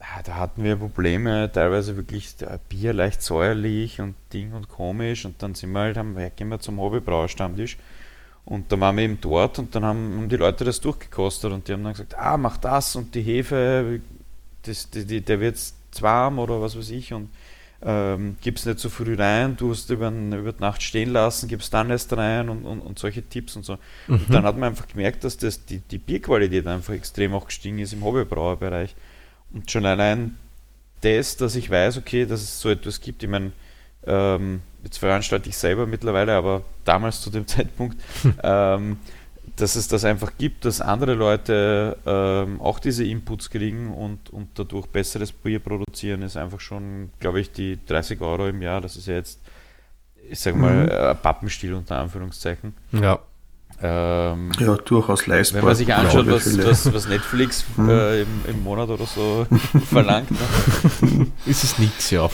ja, 0.00 0.22
da 0.22 0.34
hatten 0.36 0.62
wir 0.64 0.76
Probleme, 0.76 1.50
teilweise 1.52 1.96
wirklich 1.96 2.34
Bier 2.68 2.92
leicht 2.92 3.22
säuerlich 3.22 4.00
und 4.00 4.14
Ding 4.32 4.52
und 4.52 4.68
komisch 4.68 5.24
und 5.24 5.42
dann 5.42 5.54
sind 5.54 5.72
wir 5.72 5.80
halt, 5.80 5.96
haben, 5.96 6.16
gehen 6.36 6.48
wir 6.48 6.60
zum 6.60 6.80
Hobbybrauerstammtisch 6.80 7.76
und 8.46 8.70
da 8.70 8.78
waren 8.78 8.96
wir 8.96 9.04
eben 9.04 9.18
dort 9.20 9.58
und 9.58 9.74
dann 9.74 9.84
haben, 9.84 10.28
die 10.28 10.36
Leute 10.36 10.64
das 10.64 10.80
durchgekostet 10.80 11.52
und 11.52 11.66
die 11.66 11.72
haben 11.72 11.82
dann 11.82 11.92
gesagt, 11.92 12.16
ah, 12.16 12.36
mach 12.36 12.56
das 12.56 12.94
und 12.94 13.14
die 13.14 13.20
Hefe, 13.22 14.00
das, 14.62 14.88
die, 14.88 15.04
die, 15.04 15.20
der 15.20 15.40
wird 15.40 15.58
warm 16.00 16.38
oder 16.38 16.62
was 16.62 16.78
weiß 16.78 16.90
ich 16.90 17.12
und 17.12 17.28
ähm, 17.82 18.36
gib's 18.40 18.64
nicht 18.64 18.78
zu 18.78 18.88
so 18.88 18.94
früh 18.94 19.16
rein, 19.16 19.56
du 19.56 19.70
hast 19.70 19.90
über, 19.90 20.10
über 20.10 20.52
die 20.52 20.60
Nacht 20.60 20.82
stehen 20.82 21.10
lassen, 21.10 21.48
gibst 21.48 21.74
dann 21.74 21.90
erst 21.90 22.16
rein 22.16 22.48
und, 22.48 22.64
und, 22.64 22.80
und 22.80 22.98
solche 22.98 23.22
Tipps 23.22 23.56
und 23.56 23.64
so. 23.64 23.78
Mhm. 24.06 24.14
Und 24.14 24.34
dann 24.34 24.44
hat 24.44 24.56
man 24.56 24.70
einfach 24.70 24.86
gemerkt, 24.86 25.24
dass 25.24 25.36
das 25.36 25.64
die, 25.66 25.78
die 25.78 25.98
Bierqualität 25.98 26.66
einfach 26.68 26.94
extrem 26.94 27.34
auch 27.34 27.46
gestiegen 27.46 27.80
ist 27.80 27.92
im 27.92 28.04
Hobbybrauerbereich. 28.04 28.94
Und 29.52 29.70
schon 29.70 29.84
allein 29.84 30.36
das, 31.00 31.36
dass 31.36 31.54
ich 31.56 31.68
weiß, 31.68 31.98
okay, 31.98 32.26
dass 32.26 32.42
es 32.42 32.60
so 32.60 32.70
etwas 32.70 33.00
gibt, 33.00 33.22
ich 33.22 33.28
meine, 33.28 33.52
ähm, 34.06 34.62
jetzt 34.86 34.98
veranstalte 34.98 35.48
ich 35.48 35.56
selber 35.56 35.86
mittlerweile, 35.86 36.34
aber 36.34 36.62
damals 36.84 37.20
zu 37.20 37.30
dem 37.30 37.46
Zeitpunkt, 37.46 37.96
ähm, 38.42 38.98
dass 39.56 39.74
es 39.76 39.88
das 39.88 40.04
einfach 40.04 40.32
gibt, 40.38 40.64
dass 40.64 40.80
andere 40.80 41.14
Leute 41.14 41.96
ähm, 42.06 42.60
auch 42.60 42.78
diese 42.78 43.04
Inputs 43.04 43.50
kriegen 43.50 43.92
und, 43.92 44.30
und 44.30 44.50
dadurch 44.54 44.86
besseres 44.86 45.32
Bier 45.32 45.60
produzieren, 45.60 46.22
ist 46.22 46.36
einfach 46.36 46.60
schon, 46.60 47.10
glaube 47.20 47.40
ich, 47.40 47.52
die 47.52 47.78
30 47.86 48.20
Euro 48.20 48.48
im 48.48 48.60
Jahr. 48.60 48.80
Das 48.80 48.96
ist 48.96 49.06
ja 49.06 49.14
jetzt, 49.14 49.40
ich 50.28 50.38
sage 50.38 50.56
mal, 50.56 50.84
mhm. 50.84 50.90
ein 50.90 51.16
Pappenstiel 51.20 51.74
unter 51.74 51.98
Anführungszeichen. 51.98 52.74
Ja. 52.92 53.18
Ähm, 53.82 54.52
ja, 54.58 54.74
durchaus 54.76 55.26
leistbar. 55.26 55.62
Wenn 55.62 55.66
man 55.66 55.76
sich 55.76 55.92
anschaut, 55.94 56.26
was, 56.28 56.58
was, 56.58 56.94
was, 56.94 57.08
Netflix 57.08 57.64
mhm. 57.76 57.88
äh, 57.90 58.22
im, 58.22 58.28
im, 58.48 58.62
Monat 58.62 58.88
oder 58.88 59.04
so 59.04 59.46
verlangt, 59.90 60.30
ne? 60.30 61.26
ist 61.44 61.64
es 61.64 61.78
nichts, 61.78 62.10
ja. 62.10 62.30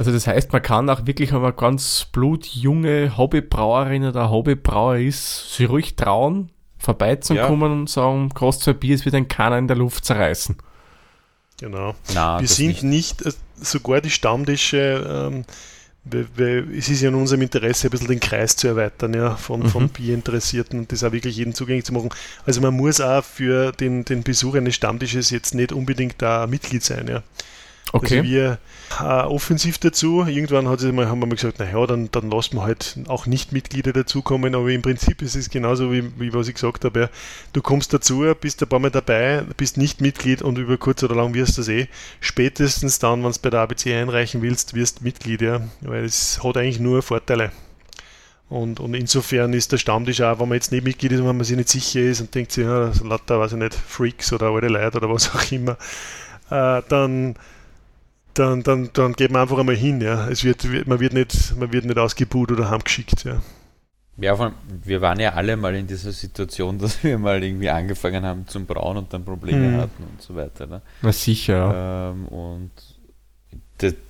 Also 0.00 0.12
das 0.12 0.26
heißt, 0.26 0.50
man 0.50 0.62
kann 0.62 0.88
auch 0.88 1.04
wirklich, 1.04 1.30
wenn 1.30 1.42
man 1.42 1.54
ganz 1.54 2.06
blutjunge 2.10 3.18
Hobbybrauerin 3.18 4.06
oder 4.06 4.30
Hobbybrauer 4.30 4.96
ist, 4.96 5.54
sich 5.54 5.68
ruhig 5.68 5.94
trauen, 5.94 6.48
vorbeizukommen 6.78 7.70
ja. 7.70 7.78
und 7.80 7.90
sagen, 7.90 8.30
kostet 8.30 8.64
so 8.64 8.70
ein 8.70 8.78
Bier, 8.78 8.94
es 8.94 9.04
wird 9.04 9.14
ein 9.14 9.28
Kanner 9.28 9.58
in 9.58 9.68
der 9.68 9.76
Luft 9.76 10.06
zerreißen. 10.06 10.56
Genau. 11.60 11.94
Na, 12.14 12.40
wir 12.40 12.48
sind 12.48 12.82
nicht. 12.82 13.20
nicht, 13.20 13.26
äh, 13.26 13.32
sogar 13.56 14.00
die 14.00 14.08
Stammtische, 14.08 15.34
ähm, 15.34 15.44
es 16.74 16.88
ist 16.88 17.02
ja 17.02 17.10
in 17.10 17.14
unserem 17.14 17.42
Interesse, 17.42 17.88
ein 17.88 17.90
bisschen 17.90 18.08
den 18.08 18.20
Kreis 18.20 18.56
zu 18.56 18.68
erweitern, 18.68 19.12
ja, 19.12 19.36
von, 19.36 19.60
mhm. 19.60 19.68
von 19.68 19.88
Bierinteressierten 19.90 20.78
und 20.78 20.92
das 20.92 21.04
auch 21.04 21.12
wirklich 21.12 21.36
jedem 21.36 21.52
zugänglich 21.52 21.84
zu 21.84 21.92
machen. 21.92 22.08
Also 22.46 22.62
man 22.62 22.74
muss 22.74 23.02
auch 23.02 23.22
für 23.22 23.72
den, 23.72 24.06
den 24.06 24.22
Besuch 24.22 24.54
eines 24.54 24.76
Stammtisches 24.76 25.28
jetzt 25.28 25.54
nicht 25.54 25.72
unbedingt 25.72 26.22
da 26.22 26.46
Mitglied 26.46 26.82
sein, 26.82 27.06
ja. 27.06 27.22
Okay. 27.92 28.18
Also 28.18 28.30
wir 28.30 28.58
äh, 29.00 29.04
offensiv 29.04 29.78
dazu. 29.78 30.24
Irgendwann 30.26 30.68
hat 30.68 30.82
mal, 30.82 31.08
haben 31.08 31.20
wir 31.20 31.26
mal 31.26 31.34
gesagt, 31.34 31.58
naja, 31.58 31.86
dann, 31.86 32.10
dann 32.10 32.30
lassen 32.30 32.56
wir 32.56 32.62
halt 32.62 32.96
auch 33.08 33.26
nicht 33.26 33.52
Mitglieder 33.52 33.92
dazukommen, 33.92 34.54
aber 34.54 34.68
im 34.70 34.82
Prinzip 34.82 35.22
ist 35.22 35.36
es 35.36 35.50
genauso, 35.50 35.92
wie, 35.92 36.10
wie 36.18 36.32
was 36.32 36.48
ich 36.48 36.54
gesagt 36.54 36.84
habe. 36.84 37.00
Ja. 37.00 37.08
Du 37.52 37.62
kommst 37.62 37.92
dazu, 37.92 38.24
bist 38.40 38.62
ein 38.62 38.68
paar 38.68 38.78
Mal 38.78 38.90
dabei, 38.90 39.42
bist 39.56 39.76
nicht 39.76 40.00
Mitglied 40.00 40.42
und 40.42 40.58
über 40.58 40.76
kurz 40.76 41.02
oder 41.02 41.14
lang 41.14 41.34
wirst 41.34 41.56
du 41.56 41.62
das 41.62 41.68
eh. 41.68 41.88
Spätestens 42.20 42.98
dann, 42.98 43.24
wenn 43.24 43.32
du 43.32 43.38
bei 43.42 43.50
der 43.50 43.60
ABC 43.60 43.94
einreichen 43.94 44.42
willst, 44.42 44.74
wirst 44.74 45.00
du 45.00 45.04
Mitglied, 45.04 45.42
ja. 45.42 45.60
Weil 45.80 46.04
es 46.04 46.42
hat 46.42 46.56
eigentlich 46.56 46.80
nur 46.80 47.02
Vorteile. 47.02 47.50
Und, 48.48 48.80
und 48.80 48.94
insofern 48.94 49.52
ist 49.52 49.70
der 49.70 49.78
Stammtisch 49.78 50.20
auch, 50.22 50.40
wenn 50.40 50.48
man 50.48 50.56
jetzt 50.56 50.72
nicht 50.72 50.82
Mitglied 50.82 51.12
ist, 51.12 51.18
wenn 51.20 51.36
man 51.36 51.44
sich 51.44 51.56
nicht 51.56 51.68
sicher 51.68 52.00
ist 52.00 52.20
und 52.20 52.34
denkt 52.34 52.50
sich, 52.50 52.64
ja, 52.64 52.90
lauter, 53.04 53.38
weiß 53.38 53.52
ich 53.52 53.58
nicht, 53.58 53.74
Freaks 53.74 54.32
oder 54.32 54.48
alte 54.48 54.66
Leute 54.66 54.96
oder 54.96 55.08
was 55.08 55.32
auch 55.32 55.52
immer, 55.52 55.76
äh, 56.50 56.82
dann 56.88 57.36
dann, 58.40 58.62
dann, 58.62 58.90
dann 58.94 59.12
geht 59.12 59.30
man 59.30 59.42
einfach 59.42 59.58
einmal 59.58 59.76
hin. 59.76 60.00
Ja. 60.00 60.28
Es 60.28 60.44
wird, 60.44 60.64
man, 60.86 60.98
wird 60.98 61.12
nicht, 61.12 61.56
man 61.56 61.72
wird 61.72 61.84
nicht 61.84 61.98
ausgebucht 61.98 62.50
oder 62.50 62.70
heimgeschickt. 62.70 63.24
Ja. 63.24 63.40
Ja, 64.16 64.52
wir 64.84 65.00
waren 65.00 65.18
ja 65.18 65.32
alle 65.32 65.56
mal 65.56 65.74
in 65.74 65.86
dieser 65.86 66.12
Situation, 66.12 66.78
dass 66.78 67.02
wir 67.04 67.18
mal 67.18 67.42
irgendwie 67.42 67.70
angefangen 67.70 68.24
haben 68.24 68.46
zum 68.48 68.66
Brauen 68.66 68.96
und 68.96 69.12
dann 69.12 69.24
Probleme 69.24 69.68
mhm. 69.68 69.76
hatten 69.76 70.02
und 70.04 70.20
so 70.20 70.34
weiter. 70.34 70.66
Ne? 70.66 70.82
Na 71.02 71.12
sicher. 71.12 71.54
Ja. 71.54 72.10
Ähm, 72.10 72.26
und 72.28 72.70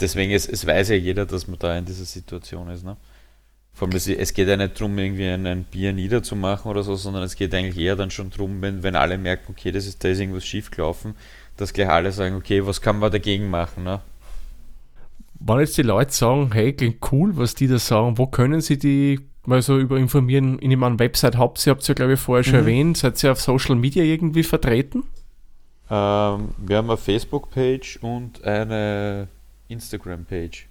deswegen, 0.01 0.33
es, 0.33 0.49
es 0.49 0.66
weiß 0.66 0.91
ja 0.91 0.97
jeder, 0.97 1.26
dass 1.26 1.47
man 1.47 1.59
da 1.59 1.76
in 1.76 1.85
dieser 1.85 2.05
Situation 2.05 2.70
ist. 2.70 2.85
Ne? 2.85 2.97
Vor 3.72 3.89
allem, 3.89 3.97
es 3.97 4.35
geht 4.35 4.49
ja 4.49 4.57
nicht 4.57 4.81
darum, 4.81 4.99
irgendwie 4.99 5.28
ein, 5.28 5.47
ein, 5.47 5.64
Bier 5.64 5.93
niederzumachen 5.93 6.70
oder 6.70 6.83
so, 6.83 6.97
sondern 6.97 7.22
es 7.22 7.37
geht 7.37 7.55
eigentlich 7.55 7.78
eher 7.78 7.97
dann 7.97 8.11
schon 8.11 8.31
darum, 8.31 8.61
wenn, 8.62 8.83
wenn 8.83 8.97
alle 8.97 9.16
merken, 9.16 9.53
okay, 9.57 9.70
das 9.70 9.87
ist, 9.87 10.03
da 10.03 10.09
ist 10.09 10.18
irgendwas 10.18 10.45
schiefgelaufen, 10.45 11.14
dass 11.57 11.72
gleich 11.72 11.89
alle 11.89 12.11
sagen, 12.11 12.35
okay, 12.35 12.66
was 12.66 12.81
kann 12.81 12.99
man 12.99 13.12
dagegen 13.12 13.49
machen? 13.49 13.85
Ne? 13.85 14.01
Wenn 15.41 15.61
jetzt 15.61 15.76
die 15.78 15.82
Leute 15.82 16.12
sagen, 16.12 16.51
hey, 16.53 16.72
klingt 16.72 17.12
cool, 17.12 17.36
was 17.36 17.55
die 17.55 17.66
da 17.66 17.78
sagen, 17.78 18.18
wo 18.18 18.26
können 18.26 18.61
sie 18.61 18.78
die 18.78 19.20
mal 19.47 19.62
so 19.62 19.78
über 19.78 19.97
informieren? 19.97 20.59
In 20.59 20.72
einer 20.72 20.99
Website 20.99 21.36
habt 21.38 21.66
ihr, 21.66 21.70
habt 21.70 21.82
ihr 21.82 21.88
ja 21.88 21.95
glaube 21.95 22.12
ich 22.14 22.20
vorher 22.20 22.45
schon 22.45 22.55
mhm. 22.55 22.61
erwähnt, 22.61 22.97
seid 22.99 23.22
ihr 23.24 23.32
auf 23.32 23.41
Social 23.41 23.74
Media 23.74 24.05
irgendwie 24.05 24.43
vertreten? 24.43 25.05
Ähm, 25.91 26.51
wir 26.59 26.76
haben 26.76 26.91
eine 26.91 26.97
Facebook-Page 26.97 27.99
und 28.03 28.45
eine 28.45 29.28
Instagram-Page. 29.68 30.68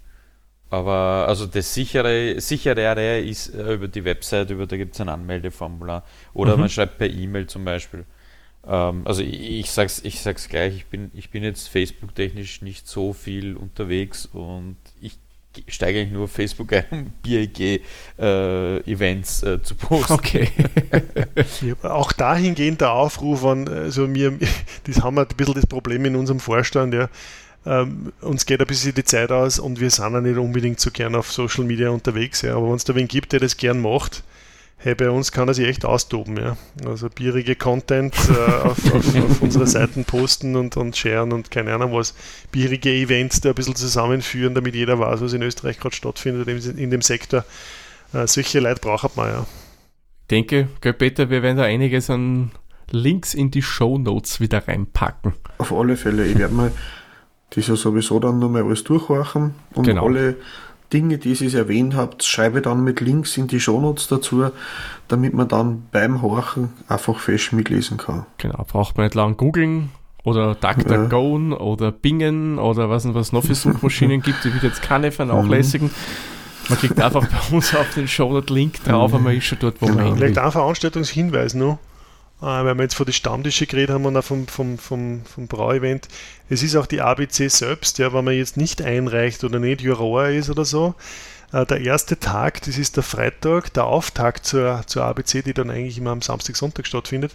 Aber 0.70 1.26
also 1.26 1.46
das 1.46 1.74
sichere, 1.74 2.40
sicherere 2.40 3.18
ist 3.18 3.52
äh, 3.52 3.74
über 3.74 3.88
die 3.88 4.04
Website, 4.04 4.50
über 4.50 4.66
da 4.66 4.76
gibt 4.76 4.94
es 4.94 5.00
ein 5.00 5.08
Anmeldeformular. 5.08 6.04
Oder 6.32 6.54
mhm. 6.54 6.60
man 6.60 6.68
schreibt 6.70 6.98
per 6.98 7.10
E-Mail 7.10 7.48
zum 7.48 7.64
Beispiel. 7.64 8.04
Ähm, 8.66 9.02
also 9.04 9.22
ich, 9.22 9.40
ich, 9.40 9.70
sag's, 9.70 10.00
ich 10.04 10.20
sag's 10.20 10.48
gleich, 10.48 10.76
ich 10.76 10.86
bin, 10.86 11.10
ich 11.14 11.30
bin 11.30 11.42
jetzt 11.42 11.68
Facebook-technisch 11.68 12.62
nicht 12.62 12.88
so 12.88 13.12
viel 13.12 13.56
unterwegs 13.56 14.26
und 14.26 14.76
ich 15.00 15.18
steige 15.68 16.00
eigentlich 16.00 16.12
nur 16.12 16.24
auf 16.24 16.32
Facebook 16.32 16.72
ein, 16.72 16.84
um 16.90 17.12
BIG-Events 17.22 19.42
äh, 19.42 19.54
äh, 19.54 19.62
zu 19.62 19.74
posten. 19.74 20.12
Okay. 20.12 20.48
ja, 21.62 21.74
auch 21.90 22.12
dahingehend 22.12 22.80
der 22.80 22.92
Aufruf 22.92 23.44
an, 23.44 23.68
also 23.68 24.06
mir, 24.06 24.38
das 24.84 25.02
haben 25.02 25.16
wir 25.16 25.22
ein 25.22 25.36
bisschen 25.36 25.54
das 25.54 25.66
Problem 25.66 26.04
in 26.04 26.14
unserem 26.16 26.40
Vorstand, 26.40 26.94
ja. 26.94 27.08
Ähm, 27.66 28.14
uns 28.22 28.46
geht 28.46 28.60
ein 28.60 28.66
bisschen 28.66 28.94
die 28.94 29.04
Zeit 29.04 29.30
aus 29.30 29.58
und 29.58 29.80
wir 29.80 29.90
sind 29.90 30.14
ja 30.14 30.22
nicht 30.22 30.38
unbedingt 30.38 30.80
so 30.80 30.90
gern 30.90 31.14
auf 31.14 31.30
Social 31.30 31.64
Media 31.64 31.90
unterwegs, 31.90 32.40
ja. 32.40 32.56
aber 32.56 32.68
wenn 32.68 32.76
es 32.76 32.84
da 32.84 32.94
wen 32.94 33.06
gibt, 33.06 33.32
der 33.32 33.40
das 33.40 33.58
gern 33.58 33.82
macht, 33.82 34.22
hey, 34.82 34.94
bei 34.94 35.10
uns 35.10 35.30
kann 35.30 35.46
er 35.46 35.54
sich 35.54 35.68
echt 35.68 35.84
austoben. 35.84 36.36
Ja? 36.38 36.56
Also 36.86 37.08
bierige 37.08 37.54
Content 37.54 38.14
äh, 38.30 38.66
auf, 38.66 38.92
auf, 38.94 39.14
auf 39.14 39.42
unsere 39.42 39.66
Seiten 39.66 40.04
posten 40.04 40.56
und, 40.56 40.76
und 40.76 40.96
sharen 40.96 41.32
und 41.32 41.50
keine 41.50 41.74
Ahnung 41.74 41.92
was. 41.92 42.14
Bierige 42.50 42.90
Events 42.90 43.40
da 43.42 43.50
ein 43.50 43.54
bisschen 43.54 43.76
zusammenführen, 43.76 44.54
damit 44.54 44.74
jeder 44.74 44.98
weiß, 44.98 45.20
was 45.20 45.32
in 45.34 45.42
Österreich 45.42 45.78
gerade 45.78 45.94
stattfindet 45.94 46.48
in, 46.48 46.78
in 46.78 46.90
dem 46.90 47.02
Sektor. 47.02 47.44
Äh, 48.12 48.26
solche 48.26 48.60
Leute 48.60 48.80
braucht 48.80 49.16
man 49.16 49.28
ja. 49.28 49.46
Ich 50.22 50.28
denke, 50.30 50.68
gell, 50.80 50.94
Peter, 50.94 51.28
wir 51.28 51.42
werden 51.42 51.58
da 51.58 51.64
einiges 51.64 52.08
an 52.08 52.52
Links 52.90 53.34
in 53.34 53.50
die 53.50 53.62
Show 53.62 53.98
Notes 53.98 54.40
wieder 54.40 54.66
reinpacken. 54.66 55.34
Auf 55.58 55.72
alle 55.72 55.96
Fälle. 55.96 56.26
Ich 56.26 56.38
werde 56.38 56.54
mal 56.54 56.72
das 57.50 57.66
ja 57.66 57.76
sowieso 57.76 58.20
dann 58.20 58.38
nochmal 58.38 58.62
alles 58.62 58.84
durchhorchen 58.84 59.54
und 59.74 59.84
genau. 59.84 60.06
alle 60.06 60.36
Dinge, 60.92 61.18
die 61.18 61.32
ihr 61.32 61.54
erwähnt 61.54 61.94
habt, 61.94 62.24
schreibe 62.24 62.62
dann 62.62 62.82
mit 62.82 63.00
Links 63.00 63.36
in 63.36 63.46
die 63.46 63.60
Shownotes 63.60 64.08
dazu, 64.08 64.50
damit 65.08 65.34
man 65.34 65.48
dann 65.48 65.84
beim 65.92 66.22
Horchen 66.22 66.70
einfach 66.88 67.18
fest 67.18 67.52
mitlesen 67.52 67.96
kann. 67.96 68.26
Genau, 68.38 68.64
braucht 68.66 68.96
man 68.96 69.06
nicht 69.06 69.14
lang 69.14 69.36
googeln 69.36 69.90
oder 70.24 70.54
DuckDuckGo 70.54 71.38
ja. 71.38 71.56
oder 71.56 71.92
Bingen 71.92 72.58
oder 72.58 72.90
was 72.90 73.06
und 73.06 73.14
was 73.14 73.32
noch 73.32 73.44
für 73.44 73.54
Suchmaschinen 73.54 74.22
gibt. 74.22 74.44
Ich 74.44 74.54
will 74.54 74.62
jetzt 74.62 74.82
keine 74.82 75.12
vernachlässigen. 75.12 75.88
Mhm. 75.88 75.94
Man 76.68 76.78
klickt 76.78 77.00
einfach 77.00 77.26
bei 77.26 77.56
uns 77.56 77.74
auf 77.74 77.94
den 77.94 78.06
Shownote-Link 78.06 78.84
drauf 78.84 79.12
und 79.12 79.24
man 79.24 79.36
ist 79.36 79.44
schon 79.44 79.58
dort, 79.60 79.80
wo 79.80 79.86
genau. 79.86 79.98
man 79.98 80.06
hin 80.06 80.14
will. 80.14 80.28
Vielleicht 80.28 80.38
ein 80.38 80.52
Veranstaltungshinweis 80.52 81.54
noch. 81.54 81.78
Äh, 82.42 82.46
weil 82.46 82.74
wir 82.74 82.82
jetzt 82.82 82.94
vor 82.94 83.06
die 83.06 83.12
Stammtische 83.12 83.66
geredet 83.66 83.94
haben 83.94 84.06
und 84.06 84.16
auch 84.16 84.24
vom, 84.24 84.46
vom, 84.46 84.78
vom, 84.78 85.22
vom 85.24 85.46
Brauevent. 85.46 86.08
Es 86.48 86.62
ist 86.62 86.76
auch 86.76 86.86
die 86.86 87.00
ABC 87.02 87.48
selbst, 87.48 87.98
ja, 87.98 88.12
wenn 88.12 88.24
man 88.24 88.34
jetzt 88.34 88.56
nicht 88.56 88.80
einreicht 88.80 89.44
oder 89.44 89.58
nicht 89.58 89.82
Juror 89.82 90.28
ist 90.28 90.48
oder 90.48 90.64
so. 90.64 90.94
Äh, 91.52 91.66
der 91.66 91.80
erste 91.82 92.18
Tag, 92.18 92.62
das 92.62 92.78
ist 92.78 92.96
der 92.96 93.02
Freitag, 93.02 93.74
der 93.74 93.84
Auftakt 93.84 94.46
zur, 94.46 94.82
zur 94.86 95.04
ABC, 95.04 95.42
die 95.42 95.52
dann 95.52 95.70
eigentlich 95.70 95.98
immer 95.98 96.10
am 96.10 96.22
Samstag, 96.22 96.56
Sonntag 96.56 96.86
stattfindet, 96.86 97.32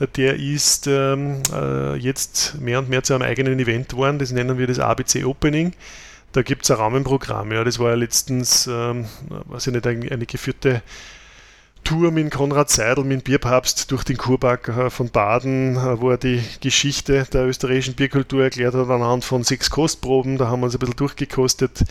äh, 0.00 0.06
der 0.06 0.36
ist 0.36 0.86
ähm, 0.86 1.42
äh, 1.52 1.96
jetzt 1.96 2.58
mehr 2.60 2.78
und 2.78 2.88
mehr 2.88 3.02
zu 3.02 3.14
einem 3.14 3.22
eigenen 3.22 3.58
Event 3.58 3.90
geworden. 3.90 4.18
Das 4.18 4.32
nennen 4.32 4.58
wir 4.58 4.66
das 4.66 4.78
ABC 4.78 5.24
Opening. 5.24 5.72
Da 6.32 6.42
gibt 6.42 6.64
es 6.64 6.70
ein 6.70 6.76
Rahmenprogramm. 6.78 7.52
Ja. 7.52 7.64
Das 7.64 7.78
war 7.78 7.90
ja 7.90 7.94
letztens, 7.94 8.66
ähm, 8.66 9.06
weiß 9.46 9.66
ich 9.68 9.72
nicht, 9.72 9.86
eine 9.86 10.26
geführte 10.26 10.82
Tour 11.86 12.10
mit 12.10 12.32
Konrad 12.32 12.68
Seidel, 12.68 13.04
mit 13.04 13.22
Bierpapst 13.22 13.92
durch 13.92 14.02
den 14.02 14.16
Kurpark 14.16 14.66
äh, 14.66 14.90
von 14.90 15.08
Baden, 15.08 15.76
äh, 15.76 16.00
wo 16.00 16.10
er 16.10 16.18
die 16.18 16.42
Geschichte 16.60 17.24
der 17.32 17.46
österreichischen 17.46 17.94
Bierkultur 17.94 18.42
erklärt 18.42 18.74
hat 18.74 18.90
anhand 18.90 19.24
von 19.24 19.44
sechs 19.44 19.70
Kostproben. 19.70 20.36
Da 20.36 20.48
haben 20.48 20.60
wir 20.60 20.64
uns 20.64 20.74
ein 20.74 20.80
bisschen 20.80 20.96
durchgekostet 20.96 21.84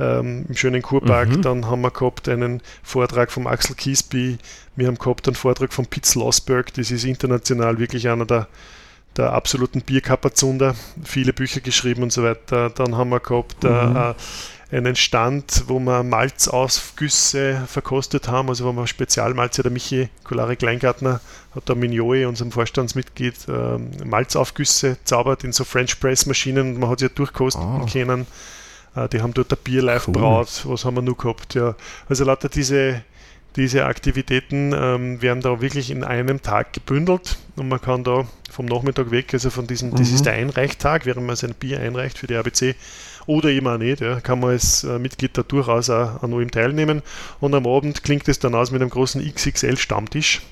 ähm, 0.00 0.46
im 0.48 0.56
schönen 0.56 0.80
Kurpark. 0.80 1.28
Mhm. 1.28 1.42
Dann 1.42 1.66
haben 1.66 1.82
wir 1.82 1.90
gehabt 1.90 2.30
einen 2.30 2.62
Vortrag 2.82 3.30
vom 3.30 3.46
Axel 3.46 3.76
Kiesby. 3.76 4.38
Wir 4.74 4.86
haben 4.86 4.96
gehabt 4.96 5.28
einen 5.28 5.36
Vortrag 5.36 5.74
von 5.74 5.84
Pitz 5.84 6.14
Losberg. 6.14 6.72
Das 6.72 6.90
ist 6.90 7.04
international 7.04 7.78
wirklich 7.78 8.08
einer 8.08 8.24
der 8.24 8.48
der 9.18 9.34
absoluten 9.34 9.82
Bierkapperzunder, 9.82 10.74
viele 11.04 11.34
Bücher 11.34 11.60
geschrieben 11.60 12.02
und 12.02 12.12
so 12.14 12.22
weiter. 12.22 12.70
Dann 12.70 12.96
haben 12.96 13.10
wir 13.10 13.20
gehabt 13.20 13.62
mhm. 13.62 13.68
äh, 13.68 14.14
einen 14.72 14.96
Stand, 14.96 15.64
wo 15.66 15.78
wir 15.78 16.02
Malzausgüsse 16.02 17.62
verkostet 17.66 18.28
haben, 18.28 18.48
also 18.48 18.64
wo 18.64 18.72
wir 18.72 18.86
Spezialmalze, 18.86 19.62
der 19.62 19.70
Michi 19.70 20.08
Kolare 20.24 20.56
Kleingartner 20.56 21.20
hat 21.54 21.68
da 21.68 21.74
Mignoi, 21.74 22.24
unserem 22.24 22.50
Vorstandsmitglied, 22.50 23.48
äh, 23.48 24.04
Malzaufgüsse 24.04 24.96
zaubert 25.04 25.44
in 25.44 25.52
so 25.52 25.64
French 25.64 26.00
Press 26.00 26.24
Maschinen 26.24 26.74
und 26.74 26.80
man 26.80 26.88
hat 26.88 27.00
sie 27.00 27.06
ja 27.06 27.10
durchkosten 27.14 27.82
oh. 27.82 27.86
können. 27.86 28.26
Äh, 28.96 29.08
die 29.10 29.20
haben 29.20 29.34
dort 29.34 29.52
ein 29.52 29.58
Bier 29.62 29.82
live 29.82 30.08
cool. 30.08 30.14
braut. 30.14 30.62
Was 30.64 30.84
haben 30.86 30.96
wir 30.96 31.02
noch 31.02 31.18
gehabt? 31.18 31.54
Ja. 31.54 31.74
Also 32.08 32.24
lauter 32.24 32.48
diese, 32.48 33.02
diese 33.56 33.84
Aktivitäten 33.84 34.72
ähm, 34.74 35.20
werden 35.20 35.42
da 35.42 35.60
wirklich 35.60 35.90
in 35.90 36.02
einem 36.02 36.40
Tag 36.40 36.72
gebündelt 36.72 37.36
und 37.56 37.68
man 37.68 37.80
kann 37.80 38.04
da 38.04 38.26
vom 38.50 38.64
Nachmittag 38.66 39.10
weg, 39.10 39.34
also 39.34 39.50
von 39.50 39.66
diesem, 39.66 39.90
mhm. 39.90 39.96
das 39.96 40.10
ist 40.10 40.24
der 40.24 40.34
Einreichtag, 40.34 41.04
während 41.04 41.26
man 41.26 41.36
sein 41.36 41.54
Bier 41.54 41.80
einreicht 41.80 42.18
für 42.18 42.26
die 42.26 42.36
ABC 42.36 42.74
oder 43.26 43.50
eben 43.50 43.66
auch 43.66 43.78
nicht. 43.78 44.00
Ja, 44.00 44.20
kann 44.20 44.40
man 44.40 44.50
als 44.50 44.84
äh, 44.84 44.98
Mitglied 44.98 45.36
da 45.36 45.42
durchaus 45.42 45.90
auch 45.90 46.22
an 46.22 46.32
ihm 46.32 46.50
teilnehmen. 46.50 47.02
Und 47.40 47.54
am 47.54 47.66
Abend 47.66 48.02
klingt 48.02 48.28
es 48.28 48.38
dann 48.38 48.54
aus 48.54 48.70
mit 48.70 48.80
einem 48.80 48.90
großen 48.90 49.22
XXL-Stammtisch. 49.22 50.42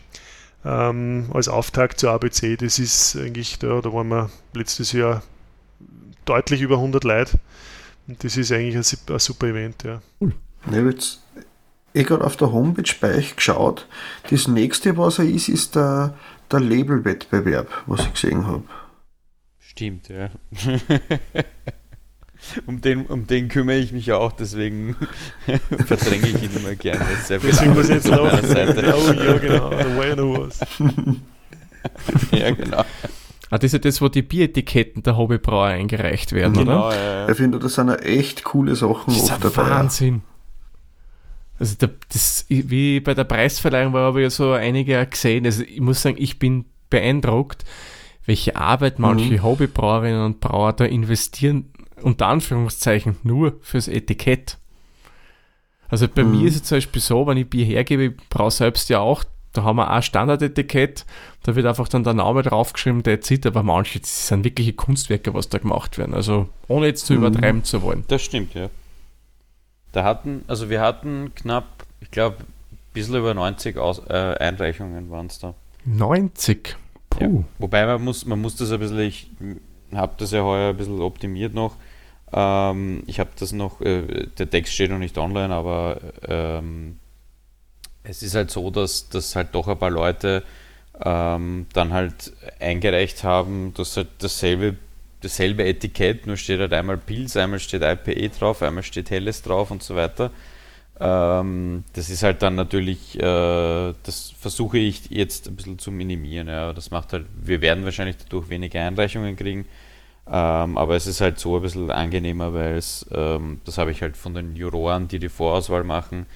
Ähm, 0.62 1.30
als 1.32 1.48
Auftakt 1.48 1.98
zur 1.98 2.10
ABC. 2.10 2.56
Das 2.56 2.78
ist 2.78 3.16
eigentlich, 3.16 3.58
da, 3.58 3.80
da 3.80 3.92
waren 3.92 4.08
wir 4.08 4.30
letztes 4.52 4.92
Jahr 4.92 5.22
deutlich 6.26 6.60
über 6.60 6.76
100 6.76 7.02
Leute. 7.04 7.38
Und 8.06 8.22
das 8.22 8.36
ist 8.36 8.52
eigentlich 8.52 8.76
ein, 8.76 9.14
ein 9.14 9.18
super 9.18 9.46
Event. 9.46 9.84
Ja. 9.84 10.02
Cool. 10.20 10.34
Ich 10.70 10.76
habe 10.76 10.90
jetzt 10.90 11.20
eh 11.94 12.02
gerade 12.02 12.24
auf 12.24 12.36
der 12.36 12.52
Homepage 12.52 12.92
bei 13.00 13.16
euch 13.16 13.36
geschaut. 13.36 13.86
Das 14.30 14.48
nächste, 14.48 14.96
was 14.96 15.18
er 15.18 15.24
ist, 15.24 15.48
ist 15.48 15.76
der, 15.76 16.14
der 16.50 16.60
Labelwettbewerb, 16.60 17.68
was 17.86 18.00
ich 18.00 18.12
gesehen 18.12 18.46
habe. 18.46 18.64
Stimmt, 19.58 20.08
ja. 20.08 20.30
Um 22.66 22.80
den, 22.80 23.06
um 23.06 23.26
den 23.26 23.48
kümmere 23.48 23.76
ich 23.76 23.92
mich 23.92 24.12
auch, 24.12 24.32
deswegen 24.32 24.96
verdränge 25.86 26.28
ich 26.28 26.42
ihn 26.42 26.50
immer 26.56 26.74
gerne. 26.74 27.04
Sehr 27.24 27.40
viel 27.40 27.50
deswegen 27.50 27.74
muss 27.74 27.88
ich 27.88 27.96
jetzt 27.96 28.08
laufen. 28.08 28.44
Oh 28.44 29.12
ja, 29.12 29.38
genau. 29.38 29.70
The 29.70 29.96
way 29.96 30.16
was. 30.16 30.60
ja, 32.32 32.50
genau. 32.50 32.84
Ah, 33.50 33.58
das 33.58 33.64
ist 33.64 33.72
ja 33.72 33.78
das, 33.80 34.00
wo 34.00 34.08
die 34.08 34.22
Bieretiketten 34.22 35.02
der 35.02 35.16
Hobbybrauer 35.16 35.66
eingereicht 35.66 36.32
werden, 36.32 36.54
genau, 36.54 36.86
oder? 36.88 36.96
Ja, 36.96 37.02
ja. 37.02 37.28
Ich 37.28 37.36
finde, 37.36 37.58
das 37.58 37.74
sind 37.74 37.88
ja 37.88 37.96
echt 37.96 38.44
coole 38.44 38.76
Sachen 38.76 39.12
das 39.12 39.24
ist 39.24 39.28
dabei. 39.28 39.70
Wahnsinn. 39.70 40.22
Also 41.58 41.76
der, 41.76 41.90
das, 42.10 42.46
wie 42.48 43.00
bei 43.00 43.12
der 43.12 43.24
Preisverleihung 43.24 43.92
war 43.92 44.08
aber 44.08 44.20
ja 44.20 44.30
so 44.30 44.52
einige 44.52 45.04
gesehen. 45.04 45.44
Also 45.44 45.62
ich 45.62 45.80
muss 45.80 46.00
sagen, 46.00 46.16
ich 46.18 46.38
bin 46.38 46.64
beeindruckt, 46.88 47.64
welche 48.24 48.56
Arbeit 48.56 48.98
manche 48.98 49.34
mhm. 49.34 49.42
Hobbybrauerinnen 49.42 50.24
und 50.24 50.40
Brauer 50.40 50.72
da 50.72 50.84
investieren 50.84 51.66
unter 52.02 52.26
Anführungszeichen 52.28 53.16
nur 53.22 53.58
fürs 53.62 53.88
Etikett. 53.88 54.58
Also 55.88 56.06
bei 56.08 56.22
mhm. 56.22 56.32
mir 56.32 56.48
ist 56.48 56.56
es 56.56 56.62
zum 56.64 56.76
Beispiel 56.76 57.02
so, 57.02 57.26
wenn 57.26 57.36
ich 57.36 57.50
Bier 57.50 57.64
hergebe, 57.64 58.04
ich 58.04 58.28
brauche 58.28 58.52
selbst 58.52 58.88
ja 58.88 59.00
auch, 59.00 59.24
da 59.52 59.64
haben 59.64 59.76
wir 59.76 59.90
ein 59.90 60.02
Standardetikett, 60.02 61.04
da 61.42 61.56
wird 61.56 61.66
einfach 61.66 61.88
dann 61.88 62.04
der 62.04 62.14
Name 62.14 62.42
draufgeschrieben, 62.42 63.02
der 63.02 63.20
zieht, 63.20 63.44
aber 63.46 63.62
manche 63.64 64.00
sind 64.02 64.44
wirkliche 64.44 64.72
Kunstwerke, 64.72 65.34
was 65.34 65.48
da 65.48 65.58
gemacht 65.58 65.98
werden. 65.98 66.14
Also 66.14 66.48
ohne 66.68 66.86
jetzt 66.86 67.06
zu 67.06 67.14
mhm. 67.14 67.24
übertreiben 67.24 67.64
zu 67.64 67.82
wollen. 67.82 68.04
Das 68.08 68.22
stimmt, 68.22 68.54
ja. 68.54 68.70
Da 69.92 70.04
hatten, 70.04 70.44
also 70.46 70.70
wir 70.70 70.80
hatten 70.80 71.32
knapp, 71.34 71.66
ich 72.00 72.12
glaube, 72.12 72.36
ein 72.40 72.46
bisschen 72.92 73.16
über 73.16 73.34
90 73.34 73.76
Aus, 73.76 74.00
äh, 74.08 74.12
Einreichungen 74.38 75.10
waren 75.10 75.26
es 75.26 75.40
da. 75.40 75.54
90? 75.84 76.76
Puh. 77.10 77.24
Ja. 77.24 77.44
Wobei 77.58 77.86
man 77.86 78.04
muss, 78.04 78.24
man 78.24 78.40
muss 78.40 78.54
das 78.54 78.70
ein 78.70 78.78
bisschen, 78.78 79.00
ich 79.00 79.28
habe 79.92 80.12
das 80.16 80.30
ja 80.30 80.42
heuer 80.42 80.70
ein 80.70 80.76
bisschen 80.76 81.00
optimiert 81.00 81.54
noch, 81.54 81.74
ähm, 82.32 83.02
ich 83.06 83.20
habe 83.20 83.30
das 83.38 83.52
noch, 83.52 83.80
äh, 83.80 84.26
der 84.38 84.50
Text 84.50 84.72
steht 84.74 84.90
noch 84.90 84.98
nicht 84.98 85.18
online, 85.18 85.54
aber 85.54 86.00
ähm, 86.26 86.98
es 88.02 88.22
ist 88.22 88.34
halt 88.34 88.50
so, 88.50 88.70
dass, 88.70 89.08
dass 89.08 89.36
halt 89.36 89.54
doch 89.54 89.68
ein 89.68 89.78
paar 89.78 89.90
Leute 89.90 90.42
ähm, 91.02 91.66
dann 91.72 91.92
halt 91.92 92.32
eingereicht 92.58 93.24
haben, 93.24 93.72
dass 93.74 93.96
halt 93.96 94.08
dasselbe, 94.18 94.76
dasselbe 95.22 95.64
Etikett, 95.64 96.26
nur 96.26 96.36
steht 96.36 96.60
halt 96.60 96.72
einmal 96.72 96.98
Pilz, 96.98 97.36
einmal 97.36 97.58
steht 97.58 97.82
IPE 97.82 98.28
drauf, 98.30 98.62
einmal 98.62 98.82
steht 98.82 99.10
Helles 99.10 99.42
drauf 99.42 99.70
und 99.70 99.82
so 99.82 99.96
weiter. 99.96 100.30
Ähm, 101.00 101.84
das 101.94 102.10
ist 102.10 102.22
halt 102.22 102.42
dann 102.42 102.56
natürlich, 102.56 103.18
äh, 103.18 103.94
das 104.02 104.34
versuche 104.38 104.76
ich 104.78 105.08
jetzt 105.08 105.48
ein 105.48 105.56
bisschen 105.56 105.78
zu 105.78 105.90
minimieren. 105.90 106.48
Ja. 106.48 106.74
Das 106.74 106.90
macht 106.90 107.14
halt, 107.14 107.26
wir 107.40 107.62
werden 107.62 107.84
wahrscheinlich 107.84 108.16
dadurch 108.18 108.50
weniger 108.50 108.82
Einreichungen 108.86 109.34
kriegen. 109.34 109.64
Ähm, 110.32 110.78
aber 110.78 110.94
es 110.94 111.08
ist 111.08 111.20
halt 111.20 111.40
so 111.40 111.56
ein 111.56 111.62
bisschen 111.62 111.90
angenehmer, 111.90 112.54
weil 112.54 112.76
es, 112.76 113.04
ähm, 113.12 113.60
das 113.64 113.78
habe 113.78 113.90
ich 113.90 114.00
halt 114.00 114.16
von 114.16 114.32
den 114.32 114.54
Juroren, 114.54 115.08
die 115.08 115.18
die 115.18 115.28
Vorauswahl 115.28 115.82
machen, 115.82 116.26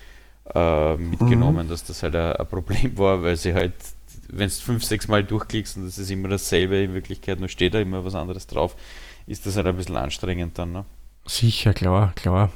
äh, 0.53 0.97
mitgenommen, 0.97 1.67
mhm. 1.67 1.71
dass 1.71 1.85
das 1.85 2.03
halt 2.03 2.17
ein, 2.17 2.47
Problem 2.49 2.99
war, 2.99 3.23
weil 3.23 3.37
sie 3.37 3.55
halt, 3.55 3.73
wenn 4.29 4.49
du 4.49 4.55
fünf, 4.55 4.83
sechs 4.83 5.07
Mal 5.07 5.23
durchklickst 5.23 5.77
und 5.77 5.87
das 5.87 5.99
ist 5.99 6.11
immer 6.11 6.29
dasselbe 6.29 6.77
in 6.79 6.93
Wirklichkeit, 6.93 7.39
nur 7.39 7.49
steht 7.49 7.75
da 7.75 7.79
immer 7.79 8.05
was 8.05 8.17
anderes 8.17 8.49
drauf, 8.49 8.75
ist 9.29 9.47
das 9.47 9.57
halt 9.57 9.69
ein 9.69 9.77
bisschen 9.77 9.97
anstrengend 9.97 10.59
dann. 10.59 10.73
Ne? 10.73 10.85
Sicher, 11.27 11.73
klar, 11.73 12.13
klar. 12.17 12.51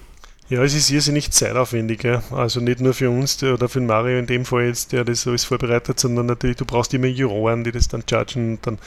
Ja, 0.50 0.64
es 0.64 0.74
ist 0.74 0.90
irrsinnig 0.90 1.30
zeitaufwendig. 1.30 2.02
Ja. 2.04 2.22
Also 2.30 2.60
nicht 2.60 2.80
nur 2.80 2.94
für 2.94 3.10
uns 3.10 3.36
der, 3.36 3.54
oder 3.54 3.68
für 3.68 3.80
Mario 3.80 4.18
in 4.18 4.26
dem 4.26 4.46
Fall 4.46 4.64
jetzt, 4.64 4.92
der 4.92 5.04
das 5.04 5.26
alles 5.26 5.44
vorbereitet, 5.44 6.00
sondern 6.00 6.24
natürlich, 6.26 6.56
du 6.56 6.64
brauchst 6.64 6.94
immer 6.94 7.06
Juroren, 7.06 7.64
die 7.64 7.72
das 7.72 7.88
dann 7.88 8.02
judgen 8.08 8.52
und 8.52 8.66
dann 8.66 8.78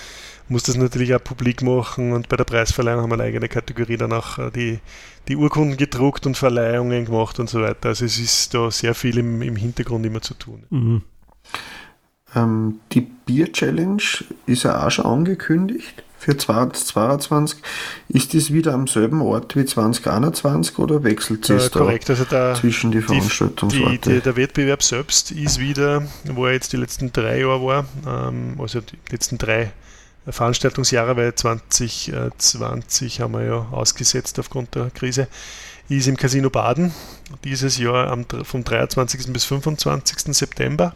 muss 0.52 0.64
das 0.64 0.76
natürlich 0.76 1.16
auch 1.16 1.24
publik 1.24 1.62
machen 1.62 2.12
und 2.12 2.28
bei 2.28 2.36
der 2.36 2.44
Preisverleihung 2.44 3.02
haben 3.02 3.10
wir 3.10 3.16
eine 3.16 3.24
eigene 3.24 3.48
Kategorie 3.48 3.98
danach 3.98 4.38
äh, 4.38 4.52
die, 4.52 4.80
die 5.28 5.38
Urkunden 5.38 5.78
gedruckt 5.78 6.26
und 6.26 6.38
Verleihungen 6.38 7.06
gemacht 7.06 7.40
und 7.40 7.50
so 7.50 7.62
weiter. 7.62 7.90
Also 7.90 8.06
es 8.06 8.20
ist 8.20 8.54
da 8.54 8.70
sehr 8.70 8.94
viel 8.94 9.18
im, 9.18 9.42
im 9.42 9.56
Hintergrund 9.56 10.06
immer 10.06 10.22
zu 10.22 10.34
tun. 10.34 10.64
Mhm. 10.70 11.02
Ähm, 12.36 12.80
die 12.92 13.02
Bier 13.02 13.52
Challenge 13.52 14.04
ist 14.46 14.64
ja 14.64 14.86
auch 14.86 14.92
schon 14.92 15.06
angekündigt 15.06 16.04
für 16.18 16.36
2022. 16.38 17.60
Ist 18.10 18.34
das 18.34 18.52
wieder 18.52 18.74
am 18.74 18.88
selben 18.88 19.22
Ort 19.22 19.56
wie 19.56 19.66
2021 19.66 20.78
oder 20.80 21.04
wechselt 21.04 21.50
es 21.50 21.68
äh, 21.68 21.70
korrekt. 21.70 22.10
Also 22.10 22.26
der, 22.26 22.56
zwischen 22.56 22.92
die 22.92 23.02
Veranstaltungsorte? 23.02 24.10
Die, 24.10 24.16
die, 24.16 24.22
der 24.22 24.36
Wettbewerb 24.36 24.84
selbst 24.84 25.32
ist 25.32 25.60
wieder, 25.60 26.04
wo 26.26 26.46
er 26.46 26.54
jetzt 26.54 26.74
die 26.74 26.78
letzten 26.78 27.12
drei 27.12 27.40
Jahre 27.40 27.66
war, 27.66 27.86
ähm, 28.06 28.56
also 28.60 28.82
die 28.82 28.98
letzten 29.10 29.38
drei 29.38 29.72
Veranstaltungsjahre, 30.28 31.18
weil 31.18 31.34
2020 31.34 33.22
haben 33.22 33.34
wir 33.34 33.44
ja 33.44 33.68
ausgesetzt 33.72 34.38
aufgrund 34.40 34.76
der 34.76 34.92
Krise, 34.92 35.28
ist 35.90 36.08
im 36.08 36.18
Casino 36.18 36.50
Baden. 36.50 36.94
Dieses 37.44 37.78
Jahr 37.78 38.08
am, 38.12 38.26
vom 38.44 38.64
23. 38.64 39.34
bis 39.34 39.46
25. 39.46 40.34
September 40.36 40.96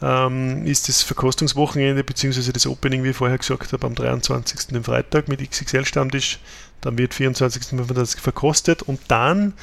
ähm, 0.00 0.64
ist 0.66 0.88
das 0.88 1.02
Verkostungswochenende 1.02 2.04
bzw. 2.04 2.52
das 2.52 2.66
Opening, 2.66 3.02
wie 3.02 3.10
ich 3.10 3.16
vorher 3.16 3.38
gesagt 3.38 3.72
habe, 3.72 3.86
am 3.86 3.94
23. 3.94 4.68
den 4.68 4.84
Freitag 4.84 5.28
mit 5.28 5.40
XXL-Stammtisch. 5.40 6.38
Dann 6.80 6.98
wird 6.98 7.14
24. 7.14 7.64
25. 7.64 8.20
verkostet 8.20 8.82
und 8.82 9.00
dann 9.08 9.54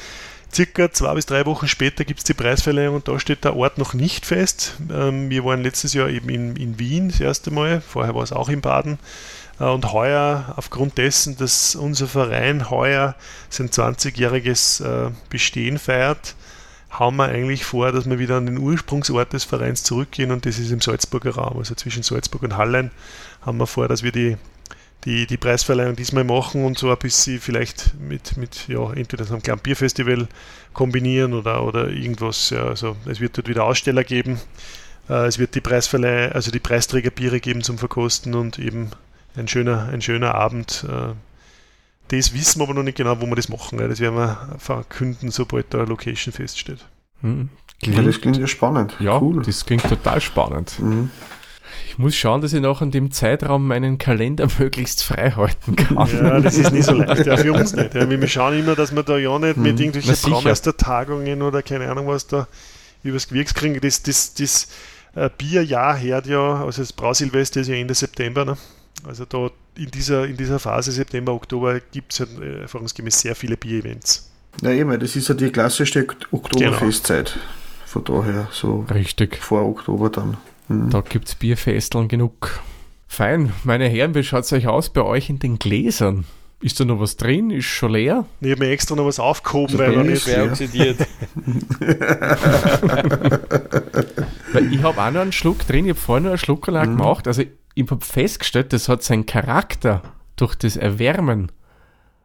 circa 0.53 0.91
zwei 0.91 1.13
bis 1.15 1.25
drei 1.25 1.45
Wochen 1.45 1.67
später 1.67 2.05
gibt 2.05 2.19
es 2.19 2.25
die 2.25 2.33
Preisverleihung 2.33 2.95
und 2.95 3.07
da 3.07 3.19
steht 3.19 3.43
der 3.43 3.55
Ort 3.55 3.77
noch 3.77 3.93
nicht 3.93 4.25
fest. 4.25 4.75
Ähm, 4.91 5.29
wir 5.29 5.43
waren 5.45 5.63
letztes 5.63 5.93
Jahr 5.93 6.09
eben 6.09 6.29
in, 6.29 6.55
in 6.55 6.79
Wien 6.79 7.09
das 7.09 7.19
erste 7.19 7.51
Mal, 7.51 7.81
vorher 7.81 8.15
war 8.15 8.23
es 8.23 8.31
auch 8.31 8.49
in 8.49 8.61
Baden. 8.61 8.99
Äh, 9.59 9.65
und 9.65 9.91
heuer, 9.91 10.53
aufgrund 10.55 10.97
dessen, 10.97 11.37
dass 11.37 11.75
unser 11.75 12.07
Verein 12.07 12.69
heuer 12.69 13.15
sein 13.49 13.69
20-jähriges 13.69 14.83
äh, 14.83 15.11
Bestehen 15.29 15.79
feiert, 15.79 16.35
haben 16.89 17.17
wir 17.17 17.25
eigentlich 17.25 17.65
vor, 17.65 17.91
dass 17.91 18.07
wir 18.07 18.19
wieder 18.19 18.37
an 18.37 18.45
den 18.45 18.57
Ursprungsort 18.57 19.33
des 19.33 19.43
Vereins 19.43 19.83
zurückgehen 19.83 20.31
und 20.31 20.45
das 20.45 20.59
ist 20.59 20.71
im 20.71 20.79
Salzburger 20.81 21.35
Raum, 21.35 21.57
also 21.57 21.73
zwischen 21.73 22.03
Salzburg 22.03 22.43
und 22.43 22.57
Hallein 22.57 22.91
haben 23.41 23.57
wir 23.57 23.67
vor, 23.67 23.87
dass 23.87 24.03
wir 24.03 24.11
die 24.11 24.37
die, 25.05 25.27
die 25.27 25.37
Preisverleihung 25.37 25.95
diesmal 25.95 26.23
machen 26.23 26.63
und 26.63 26.77
so 26.77 26.89
ein 26.89 26.97
bisschen 26.97 27.39
vielleicht 27.39 27.93
mit, 27.99 28.37
mit 28.37 28.67
ja, 28.67 28.91
entweder 28.93 29.25
so 29.25 29.33
einem 29.33 29.43
kleinen 29.43 29.61
Bierfestival 29.61 30.27
kombinieren 30.73 31.33
oder, 31.33 31.63
oder 31.63 31.89
irgendwas. 31.89 32.49
Ja, 32.49 32.65
also 32.65 32.95
es 33.05 33.19
wird 33.19 33.37
dort 33.37 33.47
wieder 33.47 33.65
Aussteller 33.65 34.03
geben. 34.03 34.39
Äh, 35.09 35.25
es 35.25 35.39
wird 35.39 35.55
die 35.55 35.61
Preisverleih, 35.61 36.31
also 36.31 36.51
die 36.51 36.59
Preisträgerbiere 36.59 37.39
geben 37.39 37.61
zum 37.61 37.77
Verkosten 37.77 38.35
und 38.35 38.59
eben 38.59 38.91
ein 39.35 39.47
schöner, 39.47 39.89
ein 39.91 40.01
schöner 40.01 40.35
Abend. 40.35 40.85
Äh, 40.87 41.13
das 42.09 42.33
wissen 42.33 42.59
wir 42.59 42.65
aber 42.65 42.73
noch 42.73 42.83
nicht 42.83 42.97
genau, 42.97 43.19
wo 43.21 43.25
wir 43.25 43.35
das 43.35 43.49
machen. 43.49 43.77
Das 43.77 43.99
werden 43.99 44.15
wir 44.15 44.55
verkünden, 44.57 45.31
sobald 45.31 45.73
da 45.73 45.83
Location 45.83 46.33
feststeht. 46.33 46.79
Hm, 47.21 47.49
ja, 47.81 48.01
das 48.01 48.21
klingt 48.21 48.37
ja 48.37 48.47
spannend. 48.47 48.95
Ja, 48.99 49.19
cool. 49.19 49.41
das 49.43 49.65
klingt 49.65 49.83
total 49.83 50.21
spannend. 50.21 50.79
Mhm. 50.79 51.09
Ich 51.89 51.97
muss 51.97 52.15
schauen, 52.15 52.41
dass 52.41 52.53
ich 52.53 52.61
noch 52.61 52.81
in 52.81 52.91
dem 52.91 53.11
Zeitraum 53.11 53.67
meinen 53.67 53.97
Kalender 53.97 54.47
möglichst 54.59 55.03
frei 55.03 55.31
halten 55.31 55.75
kann. 55.75 56.07
Ja, 56.11 56.39
das 56.39 56.57
ist 56.57 56.71
nicht 56.71 56.85
so 56.85 56.93
leicht. 56.93 57.25
Ja, 57.25 57.37
für 57.37 57.53
uns 57.53 57.73
nicht. 57.75 57.93
Ja, 57.93 58.09
wir 58.09 58.27
schauen 58.27 58.57
immer, 58.57 58.75
dass 58.75 58.95
wir 58.95 59.03
da 59.03 59.17
ja 59.17 59.37
nicht 59.39 59.57
mit 59.57 59.79
hm, 59.79 59.85
irgendwelchen 59.85 60.31
Traumeistertagungen 60.31 61.41
oder 61.41 61.61
keine 61.61 61.89
Ahnung 61.89 62.07
was 62.07 62.27
da 62.27 62.47
übers 63.03 63.27
Gewirks 63.27 63.53
kriegen. 63.53 63.79
Das, 63.81 64.03
das, 64.03 64.33
das 64.33 64.67
äh, 65.15 65.29
Bierjahr 65.37 65.99
hört 65.99 66.25
ja, 66.25 66.63
also 66.63 66.81
das 66.81 66.93
Brausilvester 66.93 67.61
ist 67.61 67.67
ja 67.67 67.75
Ende 67.75 67.93
September, 67.93 68.45
ne? 68.45 68.57
Also 69.05 69.25
da 69.25 69.49
in 69.75 69.91
dieser, 69.91 70.25
in 70.25 70.37
dieser 70.37 70.59
Phase 70.59 70.91
September, 70.91 71.33
Oktober 71.33 71.79
gibt 71.79 72.13
es 72.13 72.19
halt, 72.21 72.29
äh, 72.41 72.61
erfahrungsgemäß 72.61 73.19
sehr 73.19 73.35
viele 73.35 73.57
Bier-Events. 73.57 74.29
Ja, 74.61 74.69
eben, 74.69 74.97
das 74.99 75.15
ist 75.15 75.27
ja 75.29 75.35
die 75.35 75.49
klassische 75.49 76.05
Oktoberfestzeit. 76.31 77.33
Genau. 77.33 77.45
Von 77.85 78.03
daher 78.05 78.47
so 78.51 78.85
Richtig. 78.91 79.37
vor 79.37 79.63
Oktober 79.63 80.09
dann. 80.09 80.37
Mhm. 80.67 80.89
Da 80.89 81.01
gibt 81.01 81.27
es 81.27 81.35
Bierfesteln 81.35 82.07
genug. 82.07 82.61
Fein, 83.07 83.53
meine 83.63 83.87
Herren, 83.87 84.15
wie 84.15 84.23
schaut 84.23 84.43
es 84.43 84.53
euch 84.53 84.67
aus 84.67 84.89
bei 84.89 85.03
euch 85.03 85.29
in 85.29 85.39
den 85.39 85.59
Gläsern? 85.59 86.25
Ist 86.61 86.79
da 86.79 86.85
noch 86.85 86.99
was 86.99 87.17
drin? 87.17 87.51
Ist 87.51 87.65
schon 87.65 87.91
leer? 87.91 88.25
Ich 88.39 88.51
habe 88.51 88.63
mir 88.63 88.71
extra 88.71 88.95
noch 88.95 89.05
was 89.05 89.19
aufgehoben, 89.19 89.77
weil 89.77 89.93
er 89.93 90.03
nicht 90.05 90.23
schwer 90.23 90.45
oxidiert. 90.45 90.97
weil 94.53 94.73
ich 94.73 94.81
habe 94.81 95.01
auch 95.01 95.11
noch 95.11 95.21
einen 95.21 95.33
Schluck 95.33 95.67
drin, 95.67 95.85
ich 95.85 95.91
habe 95.91 95.99
vorhin 95.99 96.23
noch 96.23 96.31
einen 96.31 96.37
Schluck 96.37 96.67
mhm. 96.67 96.81
gemacht. 96.81 97.27
Also 97.27 97.43
ich 97.75 97.91
habe 97.91 98.03
festgestellt, 98.03 98.71
das 98.71 98.87
hat 98.87 99.03
seinen 99.03 99.25
Charakter 99.25 100.01
durch 100.37 100.55
das 100.55 100.77
Erwärmen 100.77 101.51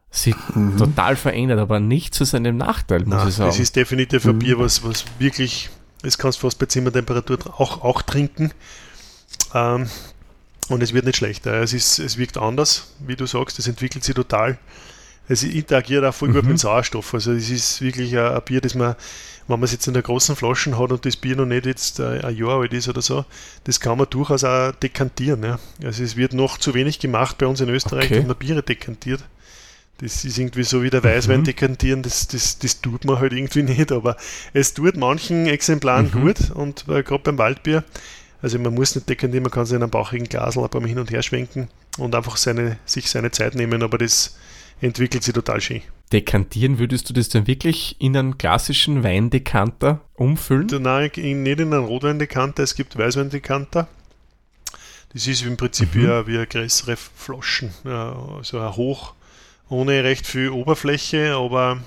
sich 0.09 0.35
mhm. 0.55 0.77
total 0.77 1.15
verändert, 1.15 1.59
aber 1.59 1.79
nicht 1.79 2.13
zu 2.13 2.23
seinem 2.23 2.57
Nachteil, 2.57 3.01
muss 3.01 3.09
Nein, 3.09 3.27
ich 3.27 3.35
sagen. 3.35 3.49
Das 3.49 3.59
ist 3.59 3.75
definitiv 3.75 4.25
ein 4.25 4.35
mhm. 4.35 4.39
Bier, 4.39 4.59
was, 4.59 4.83
was 4.83 5.05
wirklich, 5.19 5.69
das 6.01 6.17
kannst 6.17 6.39
du 6.39 6.41
fast 6.43 6.59
bei 6.59 6.65
Zimmertemperatur 6.65 7.39
auch, 7.59 7.83
auch 7.83 8.01
trinken. 8.01 8.51
Ähm, 9.53 9.89
und 10.69 10.83
es 10.83 10.93
wird 10.93 11.05
nicht 11.05 11.17
schlechter. 11.17 11.53
Es, 11.61 11.73
ist, 11.73 11.99
es 11.99 12.17
wirkt 12.17 12.37
anders, 12.37 12.93
wie 12.99 13.15
du 13.15 13.25
sagst, 13.25 13.59
es 13.59 13.67
entwickelt 13.67 14.03
sich 14.03 14.15
total. 14.15 14.57
Es 15.27 15.43
interagiert 15.43 16.03
auch 16.05 16.13
voll 16.13 16.31
gut 16.31 16.43
mhm. 16.43 16.51
mit 16.51 16.59
Sauerstoff. 16.59 17.13
Also 17.13 17.33
es 17.33 17.49
ist 17.49 17.81
wirklich 17.81 18.17
ein, 18.17 18.33
ein 18.33 18.41
Bier, 18.45 18.61
das 18.61 18.75
man, 18.75 18.95
wenn 19.47 19.59
man 19.59 19.63
es 19.63 19.71
jetzt 19.71 19.87
in 19.87 19.93
der 19.93 20.03
großen 20.03 20.35
Flaschen 20.35 20.77
hat 20.77 20.91
und 20.91 21.05
das 21.05 21.17
Bier 21.17 21.35
noch 21.35 21.45
nicht 21.45 21.65
jetzt 21.65 21.99
ein 21.99 22.35
Jahr 22.35 22.61
alt 22.61 22.73
ist 22.73 22.87
oder 22.87 23.01
so, 23.01 23.25
das 23.63 23.79
kann 23.79 23.97
man 23.97 24.07
durchaus 24.09 24.43
auch 24.43 24.71
dekantieren. 24.71 25.43
Ja. 25.43 25.59
Also 25.83 26.03
es 26.03 26.15
wird 26.15 26.33
noch 26.33 26.57
zu 26.57 26.73
wenig 26.73 26.99
gemacht 26.99 27.37
bei 27.37 27.47
uns 27.47 27.61
in 27.61 27.69
Österreich, 27.69 28.05
okay. 28.05 28.17
dass 28.17 28.27
man 28.27 28.37
Biere 28.37 28.63
dekantiert. 28.63 29.23
Das 29.99 30.23
ist 30.23 30.37
irgendwie 30.37 30.63
so 30.63 30.81
wie 30.81 30.89
der 30.89 31.03
Weißwein 31.03 31.41
mhm. 31.41 31.45
dekantieren, 31.45 32.03
das, 32.03 32.27
das, 32.27 32.57
das 32.59 32.81
tut 32.81 33.05
man 33.05 33.19
halt 33.19 33.33
irgendwie 33.33 33.63
nicht, 33.63 33.91
aber 33.91 34.15
es 34.53 34.73
tut 34.73 34.95
manchen 34.95 35.47
Exemplaren 35.47 36.07
mhm. 36.07 36.21
gut 36.21 36.51
und 36.51 36.87
äh, 36.87 37.03
gerade 37.03 37.23
beim 37.23 37.37
Waldbier, 37.37 37.83
also 38.41 38.57
man 38.59 38.73
muss 38.73 38.95
nicht 38.95 39.09
dekantieren, 39.09 39.43
man 39.43 39.51
kann 39.51 39.65
sich 39.65 39.75
in 39.75 39.83
einem 39.83 39.91
bauchigen 39.91 40.27
Glasl 40.27 40.63
ein 40.63 40.69
paar 40.69 40.81
Mal 40.81 40.87
hin 40.87 40.99
und 40.99 41.11
her 41.11 41.21
schwenken 41.21 41.67
und 41.97 42.15
einfach 42.15 42.37
seine, 42.37 42.77
sich 42.85 43.09
seine 43.09 43.31
Zeit 43.31 43.55
nehmen, 43.55 43.83
aber 43.83 43.97
das 43.97 44.37
entwickelt 44.81 45.23
sich 45.23 45.33
total 45.33 45.59
schön. 45.59 45.81
Dekantieren, 46.13 46.79
würdest 46.79 47.09
du 47.09 47.13
das 47.13 47.29
dann 47.29 47.45
wirklich 47.45 47.97
in 47.99 48.15
einen 48.15 48.37
klassischen 48.37 49.03
Weindekanter 49.03 50.01
umfüllen? 50.15 50.67
Nein, 50.81 51.11
in, 51.15 51.43
nicht 51.43 51.59
in 51.59 51.73
einen 51.73 51.83
Rotweindekanter, 51.83 52.63
es 52.63 52.75
gibt 52.75 52.97
Weißweindekanter. 52.97 53.87
Das 55.13 55.27
ist 55.27 55.43
im 55.43 55.57
Prinzip 55.57 55.93
mhm. 55.93 55.99
wie, 55.99 56.27
wie 56.27 56.37
eine 56.37 56.47
größere 56.47 56.95
Flaschen, 56.95 57.71
also 57.83 58.59
ein 58.59 58.75
Hoch, 58.75 59.13
ohne 59.69 60.03
recht 60.03 60.25
viel 60.27 60.49
Oberfläche, 60.49 61.35
aber 61.35 61.81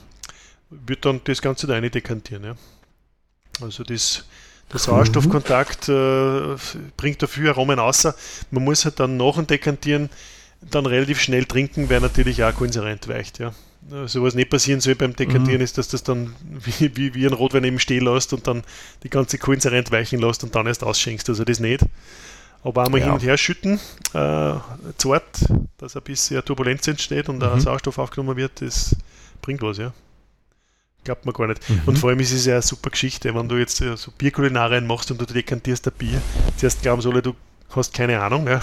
wird 0.70 1.04
dann 1.04 1.20
das 1.24 1.42
Ganze 1.42 1.66
da 1.66 1.74
rein 1.74 1.90
dekantieren. 1.90 2.44
Ja. 2.44 2.54
Also 3.60 3.84
das, 3.84 4.24
der 4.72 4.78
Sauerstoffkontakt 4.78 5.88
äh, 5.88 6.56
bringt 6.96 7.22
dafür 7.22 7.50
Aromen 7.50 7.78
außer. 7.78 8.14
Man 8.50 8.64
muss 8.64 8.84
halt 8.84 9.00
dann 9.00 9.16
nach 9.16 9.34
dem 9.34 9.46
Dekantieren 9.46 10.08
dann 10.70 10.86
relativ 10.86 11.20
schnell 11.20 11.44
trinken, 11.44 11.90
weil 11.90 12.00
natürlich 12.00 12.42
auch 12.44 12.54
Kohlensäure 12.54 12.90
entweicht. 12.90 13.38
Ja. 13.38 13.52
Also 13.90 14.22
was 14.22 14.34
nicht 14.34 14.48
passieren 14.48 14.80
soll 14.80 14.94
beim 14.94 15.16
Dekantieren 15.16 15.58
mhm. 15.58 15.64
ist, 15.64 15.76
dass 15.76 15.88
das 15.88 16.04
dann 16.04 16.34
wie, 16.78 16.96
wie, 16.96 17.14
wie 17.14 17.26
ein 17.26 17.32
Rotwein 17.32 17.64
eben 17.64 17.80
stehen 17.80 18.04
lässt 18.04 18.32
und 18.32 18.46
dann 18.46 18.62
die 19.02 19.10
ganze 19.10 19.38
Kohlensäure 19.38 19.76
entweichen 19.76 20.20
lässt 20.20 20.44
und 20.44 20.54
dann 20.54 20.66
erst 20.66 20.84
ausschenkst. 20.84 21.28
Also 21.28 21.44
das 21.44 21.60
nicht. 21.60 21.82
Aber 22.62 22.84
einmal 22.84 23.00
ja. 23.00 23.06
hin 23.06 23.14
und 23.14 23.22
her 23.22 23.36
schütten, 23.36 23.80
äh, 24.14 24.54
zart, 24.96 25.44
dass 25.78 25.96
ein 25.96 26.02
bisschen 26.02 26.44
Turbulenz 26.44 26.86
entsteht 26.86 27.28
und 27.28 27.42
mhm. 27.42 27.60
Sauerstoff 27.60 27.98
aufgenommen 27.98 28.36
wird, 28.36 28.60
das 28.60 28.96
bringt 29.40 29.62
was, 29.62 29.78
ja. 29.78 29.92
Glaubt 31.04 31.26
man 31.26 31.34
gar 31.34 31.48
nicht. 31.48 31.68
Mhm. 31.68 31.82
Und 31.86 31.98
vor 31.98 32.10
allem 32.10 32.20
ist 32.20 32.32
es 32.32 32.46
ja 32.46 32.54
eine 32.54 32.62
super 32.62 32.90
Geschichte, 32.90 33.34
wenn 33.34 33.48
du 33.48 33.56
jetzt 33.56 33.78
so 33.78 34.10
Bierkulinarien 34.16 34.86
machst 34.86 35.10
und 35.10 35.20
du 35.20 35.26
dekantierst 35.26 35.88
ein 35.88 35.94
Bier. 35.98 36.22
Zuerst 36.56 36.82
glauben 36.82 37.02
sie 37.02 37.10
alle, 37.10 37.22
du 37.22 37.34
hast 37.76 37.92
keine 37.94 38.20
Ahnung, 38.20 38.46
ja. 38.46 38.60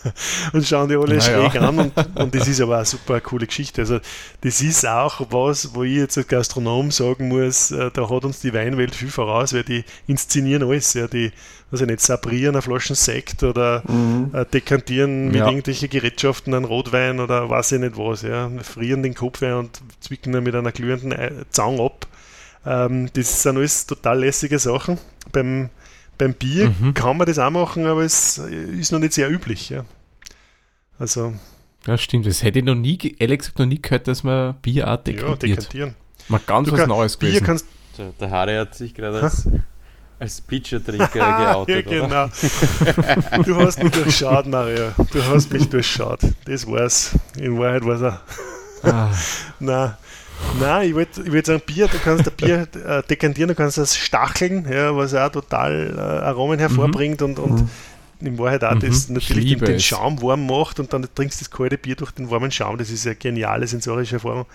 und 0.52 0.66
schauen 0.66 0.88
die 0.88 0.96
alle 0.96 1.16
naja. 1.16 1.50
schräg 1.50 1.60
an 1.60 1.78
und, 1.78 1.92
und 2.16 2.34
das 2.34 2.48
ist 2.48 2.60
aber 2.60 2.76
eine 2.76 2.84
super 2.84 3.20
coole 3.20 3.46
Geschichte. 3.46 3.82
Also 3.82 4.00
das 4.42 4.60
ist 4.60 4.86
auch 4.86 5.20
was, 5.30 5.74
wo 5.74 5.82
ich 5.82 5.96
jetzt 5.96 6.18
als 6.18 6.28
Gastronom 6.28 6.90
sagen 6.90 7.28
muss, 7.28 7.70
äh, 7.70 7.90
da 7.92 8.08
hat 8.08 8.24
uns 8.24 8.40
die 8.40 8.52
Weinwelt 8.52 8.94
viel 8.94 9.10
voraus, 9.10 9.52
weil 9.52 9.64
die 9.64 9.84
inszenieren 10.06 10.62
alles, 10.62 10.94
ja, 10.94 11.06
die, 11.06 11.32
also 11.72 11.84
nicht 11.84 12.00
sabrieren 12.00 12.54
eine 12.54 12.62
Flaschen 12.62 12.96
Sekt 12.96 13.42
oder 13.42 13.82
mhm. 13.88 14.30
äh, 14.32 14.44
dekantieren 14.44 15.26
mit 15.26 15.36
ja. 15.36 15.46
irgendwelchen 15.46 15.88
Gerätschaften 15.88 16.54
einen 16.54 16.64
Rotwein 16.64 17.20
oder 17.20 17.48
weiß 17.48 17.72
ich 17.72 17.80
nicht 17.80 17.96
was, 17.96 18.22
ja, 18.22 18.50
frieren 18.62 19.02
den 19.02 19.14
Kopf 19.14 19.42
ein 19.42 19.54
und 19.54 19.80
zwicken 20.00 20.32
dann 20.32 20.44
mit 20.44 20.54
einer 20.54 20.72
glühenden 20.72 21.14
Zang 21.50 21.80
ab. 21.80 22.06
Ähm, 22.66 23.08
das 23.14 23.42
sind 23.42 23.56
alles 23.56 23.86
total 23.86 24.20
lässige 24.20 24.58
Sachen. 24.58 24.98
Beim 25.32 25.70
beim 26.20 26.34
Bier 26.34 26.72
mhm. 26.78 26.92
kann 26.92 27.16
man 27.16 27.26
das 27.26 27.38
auch 27.38 27.50
machen, 27.50 27.86
aber 27.86 28.02
es 28.02 28.36
ist 28.36 28.92
noch 28.92 28.98
nicht 28.98 29.14
sehr 29.14 29.30
üblich. 29.30 29.70
Ja. 29.70 29.84
Also. 30.98 31.32
Ja, 31.86 31.96
stimmt. 31.96 32.26
Das 32.26 32.42
hätte 32.42 32.58
ich 32.58 32.64
noch 32.64 32.74
nie, 32.74 32.98
ehrlich 33.18 33.38
gesagt, 33.38 33.58
noch 33.58 33.64
nie 33.64 33.80
gehört, 33.80 34.06
dass 34.06 34.22
man 34.22 34.54
Bier 34.60 34.86
auch 34.88 34.98
dekantiert. 34.98 35.42
Ja, 35.42 35.56
dekantieren. 35.56 35.94
Mal 36.28 36.40
ganz 36.46 36.68
du 36.68 36.72
was 36.72 36.80
kann, 36.80 36.88
Neues 36.90 37.16
Bier 37.16 37.30
gewesen. 37.30 37.46
Kannst 37.46 37.66
der, 37.96 38.12
der 38.20 38.30
Harry 38.30 38.54
hat 38.54 38.74
sich 38.74 38.94
gerade 38.94 39.22
als, 39.22 39.48
als 40.18 40.42
Pitcher-Trinker 40.42 41.08
geoutet, 41.08 41.90
ja, 41.90 42.06
genau. 42.06 42.26
du 43.42 43.56
hast 43.56 43.82
mich 43.82 43.92
durchschaut, 43.92 44.46
Mario. 44.46 44.90
Du 45.10 45.24
hast 45.24 45.50
mich 45.50 45.68
durchschaut. 45.70 46.20
Das 46.44 46.66
war's. 46.66 47.18
In 47.38 47.58
Wahrheit 47.58 47.84
war 47.84 47.94
es 47.94 48.02
er. 48.02 48.22
Ah. 48.82 49.10
Nein. 49.58 49.94
Nein, 50.58 50.88
ich 50.88 50.94
würde 50.94 51.10
ich 51.24 51.32
würd 51.32 51.46
sagen, 51.46 51.62
Bier, 51.64 51.88
du 51.88 51.98
kannst 51.98 52.28
ein 52.28 52.34
Bier 52.36 52.66
äh, 52.86 53.02
dekantieren, 53.02 53.48
du 53.48 53.54
kannst 53.54 53.78
das 53.78 53.96
stacheln, 53.96 54.66
ja, 54.70 54.94
was 54.96 55.14
auch 55.14 55.30
total 55.30 55.94
äh, 55.96 56.00
Aromen 56.00 56.58
hervorbringt 56.58 57.20
mhm. 57.20 57.26
und, 57.26 57.38
und 57.38 57.60
mhm. 57.60 58.26
in 58.26 58.38
Wahrheit 58.38 58.64
auch 58.64 58.74
mhm. 58.74 58.80
das 58.80 59.08
natürlich 59.08 59.56
den, 59.56 59.64
den, 59.64 59.80
Schaum 59.80 60.20
warm 60.22 60.46
macht 60.46 60.80
und 60.80 60.92
dann 60.92 61.06
trinkst 61.14 61.40
du 61.40 61.44
das 61.44 61.50
kalte 61.50 61.78
Bier 61.78 61.96
durch 61.96 62.10
den 62.10 62.30
warmen 62.30 62.50
Schaum. 62.50 62.78
Das 62.78 62.90
ist 62.90 63.06
eine 63.06 63.16
geniale 63.16 63.66
sensorische 63.66 64.16
Erfahrung. 64.16 64.46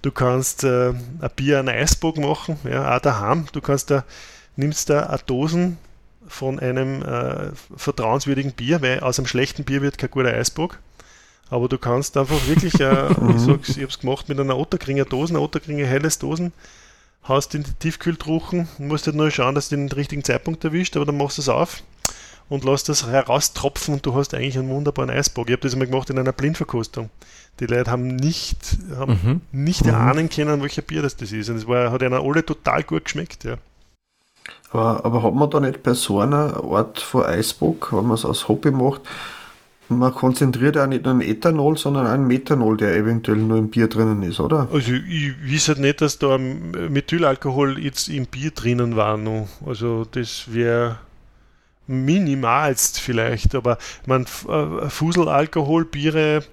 Du 0.00 0.10
kannst 0.10 0.64
äh, 0.64 0.90
ein 0.90 1.30
Bier 1.36 1.60
an 1.60 1.68
Eisbock 1.68 2.18
machen, 2.18 2.56
ja, 2.68 2.96
auch 2.96 3.00
daheim. 3.00 3.46
Du 3.52 3.60
kannst 3.60 3.90
da, 3.90 4.04
nimmst 4.56 4.90
da 4.90 5.06
eine 5.06 5.18
Dosen 5.26 5.78
von 6.26 6.58
einem 6.58 7.02
äh, 7.02 7.50
vertrauenswürdigen 7.76 8.52
Bier, 8.52 8.80
weil 8.80 9.00
aus 9.00 9.18
einem 9.18 9.26
schlechten 9.26 9.64
Bier 9.64 9.82
wird 9.82 9.98
kein 9.98 10.10
guter 10.10 10.32
Eisbock. 10.32 10.78
Aber 11.52 11.68
du 11.68 11.76
kannst 11.76 12.16
einfach 12.16 12.46
wirklich, 12.46 12.80
äh, 12.80 13.10
ich, 13.34 13.40
sag's, 13.40 13.68
ich 13.68 13.76
habe 13.76 13.88
es 13.88 13.98
gemacht 13.98 14.26
mit 14.30 14.40
einer 14.40 14.56
Otterkringer 14.56 15.04
Dosen, 15.04 15.36
einer 15.36 15.44
Otterkringer 15.44 15.84
helles 15.84 16.18
Dosen, 16.18 16.54
haust 17.28 17.54
in 17.54 17.62
die 17.62 17.74
Tiefkühltruchen, 17.74 18.68
musst 18.78 19.06
halt 19.06 19.16
nur 19.16 19.30
schauen, 19.30 19.54
dass 19.54 19.68
du 19.68 19.76
den 19.76 19.92
richtigen 19.92 20.24
Zeitpunkt 20.24 20.64
erwischt, 20.64 20.96
aber 20.96 21.04
dann 21.04 21.18
machst 21.18 21.36
du 21.36 21.42
es 21.42 21.50
auf 21.50 21.82
und 22.48 22.64
lässt 22.64 22.88
das 22.88 23.06
heraustropfen 23.06 23.92
und 23.92 24.06
du 24.06 24.14
hast 24.14 24.32
eigentlich 24.32 24.58
einen 24.58 24.70
wunderbaren 24.70 25.10
Eisbock. 25.10 25.48
Ich 25.48 25.52
habe 25.52 25.60
das 25.60 25.74
einmal 25.74 25.88
gemacht 25.88 26.08
in 26.08 26.18
einer 26.18 26.32
Blindverkostung. 26.32 27.10
Die 27.60 27.66
Leute 27.66 27.90
haben 27.90 28.16
nicht, 28.16 28.78
haben 28.96 29.20
mhm. 29.22 29.40
nicht 29.52 29.84
mhm. 29.84 29.90
erahnen 29.90 30.30
können, 30.30 30.62
welcher 30.62 30.80
Bier 30.80 31.02
das, 31.02 31.16
das 31.16 31.32
ist. 31.32 31.50
Und 31.50 31.56
es 31.56 31.66
war, 31.66 31.92
hat 31.92 32.00
ihnen 32.00 32.14
alle 32.14 32.46
total 32.46 32.82
gut 32.82 33.04
geschmeckt, 33.04 33.44
ja. 33.44 33.56
Aber, 34.70 35.04
aber 35.04 35.22
hat 35.22 35.34
man 35.34 35.50
da 35.50 35.60
nicht 35.60 35.82
bei 35.82 35.92
so 35.92 36.20
einer 36.20 36.64
Art 36.64 36.98
von 36.98 37.26
Eisbock, 37.26 37.92
wenn 37.92 38.06
man 38.06 38.14
es 38.14 38.24
aus 38.24 38.48
Hobby 38.48 38.70
macht, 38.70 39.02
man 39.98 40.14
konzentriert 40.14 40.76
auch 40.76 40.86
nicht 40.86 41.04
nur 41.04 41.14
ein 41.14 41.20
Ethanol, 41.20 41.76
sondern 41.76 42.06
ein 42.06 42.26
Methanol, 42.26 42.76
der 42.76 42.96
eventuell 42.96 43.38
nur 43.38 43.58
im 43.58 43.68
Bier 43.68 43.88
drinnen 43.88 44.22
ist, 44.22 44.40
oder? 44.40 44.68
Also 44.72 44.92
ich 44.92 45.32
weiß 45.44 45.68
halt 45.68 45.78
nicht, 45.78 46.00
dass 46.00 46.18
da 46.18 46.38
Methylalkohol 46.38 47.78
jetzt 47.78 48.08
im 48.08 48.26
Bier 48.26 48.50
drinnen 48.50 48.96
war. 48.96 49.16
Noch. 49.16 49.48
Also 49.66 50.04
das 50.10 50.52
wäre 50.52 50.98
minimalst 51.86 53.00
vielleicht, 53.00 53.54
aber 53.54 53.78
man 54.06 54.26
äh, 54.48 54.88
Fuselalkohol, 54.88 55.84
Biere 55.84 56.44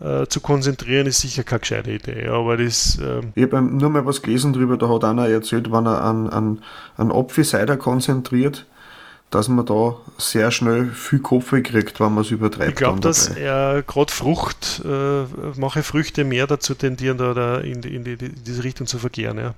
äh, 0.00 0.26
zu 0.26 0.40
konzentrieren, 0.40 1.06
ist 1.06 1.20
sicher 1.20 1.44
keine 1.44 1.60
gescheite 1.60 1.90
Idee. 1.90 2.26
Aber 2.28 2.56
das, 2.56 2.98
äh 2.98 3.22
ich 3.34 3.44
habe 3.44 3.62
nur 3.62 3.90
mal 3.90 4.04
was 4.06 4.22
gelesen 4.22 4.52
drüber, 4.52 4.76
da 4.76 4.88
hat 4.88 5.04
einer 5.04 5.28
erzählt, 5.28 5.70
wenn 5.72 5.86
er 5.86 6.02
an, 6.02 6.28
an, 6.28 6.62
an 6.96 7.10
Apfelcider 7.10 7.76
konzentriert, 7.76 8.66
dass 9.34 9.48
man 9.48 9.66
da 9.66 9.96
sehr 10.16 10.52
schnell 10.52 10.90
viel 10.90 11.18
Kopf 11.18 11.50
kriegt, 11.50 11.98
wenn 11.98 12.14
man 12.14 12.22
es 12.22 12.30
übertreibt. 12.30 12.70
Ich 12.70 12.76
glaube, 12.76 13.00
dass 13.00 13.28
er 13.28 13.82
gerade 13.82 14.12
Frucht, 14.12 14.80
äh, 14.84 15.24
mache 15.58 15.82
Früchte 15.82 16.22
mehr 16.22 16.46
dazu 16.46 16.74
tendieren, 16.74 17.18
da, 17.18 17.34
da 17.34 17.58
in, 17.58 17.82
in, 17.82 18.04
die, 18.04 18.12
in, 18.12 18.34
diese 18.46 18.62
Richtung 18.62 18.86
zu 18.86 18.98
verkehren. 18.98 19.38
Ja. 19.38 19.54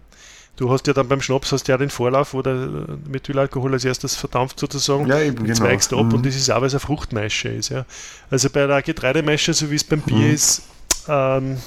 Du 0.56 0.72
hast 0.72 0.86
ja 0.86 0.94
dann 0.94 1.08
beim 1.08 1.20
Schnaps 1.20 1.52
hast 1.52 1.68
ja 1.68 1.76
den 1.76 1.90
Vorlauf, 1.90 2.32
wo 2.32 2.40
der 2.40 2.68
Methylalkohol 3.06 3.74
als 3.74 3.84
erstes 3.84 4.16
verdampft 4.16 4.58
sozusagen. 4.58 5.06
Ja, 5.06 5.20
eben, 5.20 5.44
genau. 5.44 5.54
Zweigst 5.54 5.92
ab 5.92 6.06
mhm. 6.06 6.14
und 6.14 6.26
das 6.26 6.34
ist 6.34 6.50
auch, 6.50 6.60
weil 6.62 6.68
es 6.68 6.74
eine 6.74 6.80
Fruchtmeische 6.80 7.50
ist. 7.50 7.68
Ja. 7.68 7.84
Also 8.30 8.48
bei 8.48 8.66
der 8.66 8.80
Getreidemeische, 8.80 9.52
so 9.52 9.70
wie 9.70 9.76
es 9.76 9.84
beim 9.84 10.00
Bier 10.00 10.16
mhm. 10.16 10.34
ist, 10.34 10.62
ähm, 11.06 11.58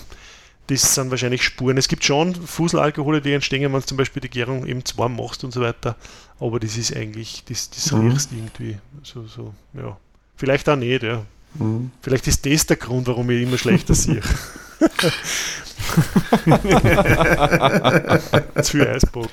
das 0.69 0.93
sind 0.93 1.09
wahrscheinlich 1.09 1.43
Spuren. 1.43 1.77
Es 1.77 1.87
gibt 1.87 2.03
schon 2.03 2.35
Fuselalkohole, 2.35 3.21
die 3.21 3.33
entstehen, 3.33 3.73
wenn 3.73 3.79
du 3.79 3.85
zum 3.85 3.97
Beispiel 3.97 4.21
die 4.21 4.29
Gärung 4.29 4.67
eben 4.67 4.85
zu 4.85 4.97
warm 4.97 5.15
machst 5.15 5.43
und 5.43 5.51
so 5.51 5.61
weiter. 5.61 5.95
Aber 6.39 6.59
das 6.59 6.77
ist 6.77 6.95
eigentlich, 6.95 7.43
das, 7.47 7.71
das 7.71 7.91
mhm. 7.91 8.11
riechst 8.11 8.31
irgendwie 8.31 8.77
so, 9.03 9.25
so, 9.25 9.53
ja. 9.73 9.97
Vielleicht 10.35 10.69
auch 10.69 10.75
nicht, 10.75 11.03
ja. 11.03 11.25
Mhm. 11.55 11.91
Vielleicht 12.01 12.27
ist 12.27 12.45
das 12.45 12.67
der 12.67 12.77
Grund, 12.77 13.07
warum 13.07 13.29
ich 13.31 13.41
immer 13.41 13.57
schlechter 13.57 13.95
sehe. 13.95 14.21
Zu 18.61 18.71
viel 18.71 18.87
Eisbock. 18.87 19.29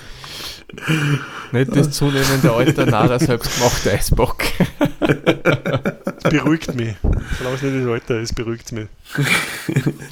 Nicht 1.52 1.76
das 1.76 1.90
zunehmende 1.92 2.52
Alter, 2.52 2.86
nein, 2.86 3.08
der 3.08 3.18
selbstgemachte 3.18 3.92
Eisbock. 3.92 4.36
Es 6.18 6.30
beruhigt 6.30 6.74
mich. 6.74 6.96
Solange 7.38 7.56
es 7.56 7.62
nicht 7.62 7.76
das 7.84 7.92
Alter 7.92 8.20
ist, 8.20 8.34
beruhigt 8.34 8.66
es 8.66 8.72
mich. 8.72 8.88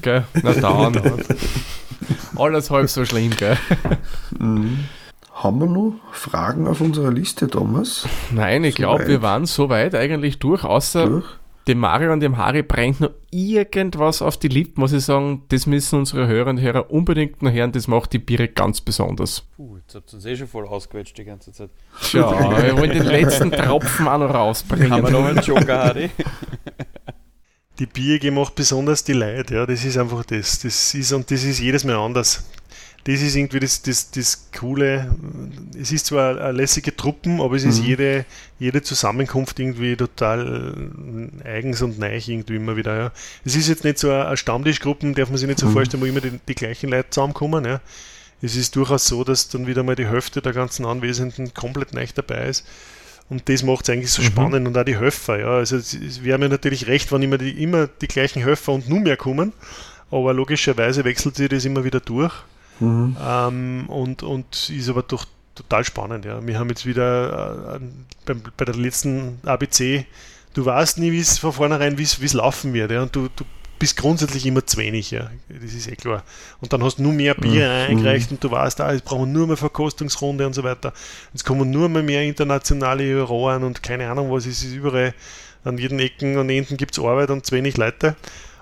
Gell? 0.02 0.24
Na 0.42 0.52
dann. 0.92 1.00
Alles 2.36 2.70
halb 2.70 2.88
so 2.88 3.04
schlimm, 3.04 3.30
gell? 3.36 3.56
Mhm. 4.38 4.84
Haben 5.32 5.60
wir 5.60 5.66
noch 5.66 5.94
Fragen 6.12 6.68
auf 6.68 6.80
unserer 6.80 7.10
Liste, 7.10 7.48
Thomas? 7.48 8.06
Nein, 8.30 8.62
ich 8.64 8.74
So 8.74 8.82
glaube, 8.82 9.08
wir 9.08 9.22
waren 9.22 9.46
so 9.46 9.68
weit 9.68 9.94
eigentlich 9.94 10.38
durch, 10.38 10.62
außer 10.62 11.06
Durch? 11.06 11.24
Dem 11.66 11.78
Mario 11.78 12.12
und 12.12 12.20
dem 12.20 12.36
Harry 12.36 12.62
brennt 12.62 13.00
noch 13.00 13.10
irgendwas 13.30 14.20
auf 14.20 14.36
die 14.36 14.48
Lippen, 14.48 14.80
muss 14.80 14.92
ich 14.92 15.04
sagen. 15.04 15.44
Das 15.48 15.66
müssen 15.66 16.00
unsere 16.00 16.26
Hörer 16.26 16.50
und 16.50 16.60
Hörer 16.60 16.90
unbedingt 16.90 17.42
noch 17.42 17.52
hören. 17.52 17.72
Das 17.72 17.88
macht 17.88 18.12
die 18.12 18.18
Biere 18.18 18.48
ganz 18.48 18.80
besonders. 18.80 19.42
Puh, 19.56 19.78
jetzt 19.78 19.94
habt 19.94 20.12
ihr 20.12 20.16
uns 20.16 20.24
eh 20.26 20.36
schon 20.36 20.48
voll 20.48 20.66
ausgequetscht 20.66 21.16
die 21.16 21.24
ganze 21.24 21.52
Zeit. 21.52 21.70
Tja, 22.00 22.30
wir 22.62 22.76
wollen 22.76 22.90
den 22.90 23.06
letzten 23.06 23.50
Tropfen 23.50 24.08
auch 24.08 24.18
noch 24.18 24.34
rausbringen. 24.34 24.92
Haben 24.92 25.04
wir 25.04 25.10
noch 25.10 25.24
einen 25.24 25.40
Joker, 25.40 25.84
Harry? 25.84 26.10
Die 27.78 27.86
Bier 27.86 28.30
macht 28.30 28.54
besonders 28.54 29.02
die 29.02 29.14
Leute, 29.14 29.54
ja, 29.54 29.66
das 29.66 29.84
ist 29.84 29.98
einfach 29.98 30.24
das. 30.24 30.60
Das 30.60 30.94
ist, 30.94 31.12
und 31.12 31.28
das 31.28 31.42
ist 31.42 31.58
jedes 31.58 31.82
Mal 31.84 31.96
anders. 31.96 32.48
Das 33.06 33.20
ist 33.20 33.36
irgendwie 33.36 33.60
das, 33.60 33.82
das, 33.82 34.10
das 34.12 34.48
Coole. 34.58 35.14
Es 35.78 35.92
ist 35.92 36.06
zwar 36.06 36.40
eine 36.40 36.52
lässige 36.52 36.96
Truppen, 36.96 37.40
aber 37.42 37.54
es 37.54 37.64
ist 37.64 37.80
Mhm. 37.80 37.86
jede, 37.86 38.24
jede 38.58 38.80
Zusammenkunft 38.82 39.60
irgendwie 39.60 39.94
total 39.94 40.74
äh, 41.44 41.46
eigens 41.48 41.82
und 41.82 41.98
neu 41.98 42.16
irgendwie 42.16 42.56
immer 42.56 42.76
wieder. 42.76 42.96
Ja. 42.96 43.12
Es 43.44 43.56
ist 43.56 43.68
jetzt 43.68 43.84
nicht 43.84 43.98
so 43.98 44.10
eine, 44.10 44.26
eine 44.26 44.36
Stammtischgruppen, 44.38 45.14
darf 45.14 45.28
man 45.28 45.36
sich 45.36 45.46
nicht 45.46 45.58
so 45.58 45.66
Mhm. 45.66 45.72
vorstellen, 45.72 46.02
wo 46.02 46.06
immer 46.06 46.22
die, 46.22 46.40
die 46.48 46.54
gleichen 46.54 46.88
Leute 46.88 47.10
zusammenkommen. 47.10 47.66
Ja. 47.66 47.82
Es 48.40 48.56
ist 48.56 48.74
durchaus 48.74 49.06
so, 49.06 49.22
dass 49.22 49.48
dann 49.50 49.66
wieder 49.66 49.82
mal 49.82 49.96
die 49.96 50.06
Hälfte 50.08 50.40
der 50.40 50.52
ganzen 50.54 50.86
Anwesenden 50.86 51.52
komplett 51.52 51.92
neu 51.92 52.06
dabei 52.14 52.48
ist. 52.48 52.66
Und 53.28 53.48
das 53.50 53.62
macht 53.62 53.84
es 53.84 53.90
eigentlich 53.90 54.12
so 54.12 54.22
Mhm. 54.22 54.26
spannend 54.26 54.66
und 54.66 54.78
auch 54.78 54.84
die 54.84 54.98
Höfer. 54.98 55.38
Ja. 55.40 55.48
Also 55.56 55.76
es, 55.76 55.92
es 55.92 56.24
wäre 56.24 56.38
mir 56.38 56.48
natürlich 56.48 56.86
recht, 56.86 57.12
wenn 57.12 57.20
immer 57.22 57.36
die, 57.36 57.62
immer 57.62 57.86
die 57.86 58.08
gleichen 58.08 58.44
Höfer 58.44 58.72
und 58.72 58.88
nur 58.88 59.00
mehr 59.00 59.18
kommen. 59.18 59.52
Aber 60.10 60.32
logischerweise 60.32 61.04
wechselt 61.04 61.36
sich 61.36 61.50
das 61.50 61.66
immer 61.66 61.84
wieder 61.84 62.00
durch. 62.00 62.32
Mhm. 62.80 63.16
Ähm, 63.22 63.84
und, 63.88 64.22
und 64.22 64.70
ist 64.70 64.88
aber 64.88 65.02
doch 65.02 65.26
total 65.54 65.84
spannend. 65.84 66.24
Ja. 66.24 66.44
Wir 66.46 66.58
haben 66.58 66.68
jetzt 66.68 66.86
wieder 66.86 67.76
äh, 67.76 67.80
beim, 68.26 68.42
bei 68.56 68.64
der 68.64 68.74
letzten 68.74 69.38
ABC, 69.44 70.06
du 70.54 70.64
weißt 70.64 70.98
nie, 70.98 71.12
wie 71.12 71.20
es 71.20 71.38
von 71.38 71.52
vornherein, 71.52 71.98
wie 71.98 72.02
es 72.02 72.32
laufen 72.32 72.72
wird. 72.72 72.90
Ja. 72.90 73.02
Und 73.02 73.14
du, 73.14 73.28
du 73.34 73.44
bist 73.78 73.96
grundsätzlich 73.96 74.46
immer 74.46 74.64
zu 74.64 74.76
wenig. 74.78 75.10
Ja. 75.10 75.30
Das 75.48 75.72
ist 75.72 75.88
eh 75.88 75.96
klar. 75.96 76.22
Und 76.60 76.72
dann 76.72 76.82
hast 76.82 76.98
du 76.98 77.02
nur 77.02 77.12
mehr 77.12 77.34
Bier 77.34 77.70
eingereicht 77.88 78.30
und 78.30 78.42
du 78.42 78.50
weißt, 78.50 78.80
ah, 78.80 78.92
jetzt 78.92 79.04
brauchen 79.04 79.26
wir 79.26 79.38
nur 79.38 79.46
mehr 79.46 79.56
Verkostungsrunde 79.56 80.46
und 80.46 80.54
so 80.54 80.62
weiter. 80.62 80.92
Jetzt 81.32 81.44
kommen 81.44 81.70
nur 81.70 81.88
mehr, 81.88 82.02
mehr 82.02 82.22
internationale 82.22 83.04
Juroren 83.04 83.64
und 83.64 83.82
keine 83.82 84.10
Ahnung 84.10 84.30
was, 84.30 84.46
es 84.46 84.62
ist 84.62 84.72
überall 84.72 85.14
an 85.64 85.78
jeden 85.78 85.98
Ecken 85.98 86.36
und 86.36 86.50
Enden 86.50 86.76
gibt 86.76 86.96
es 86.96 87.02
Arbeit 87.02 87.30
und 87.30 87.46
zu 87.46 87.54
wenig 87.54 87.76
Leute. 87.76 88.16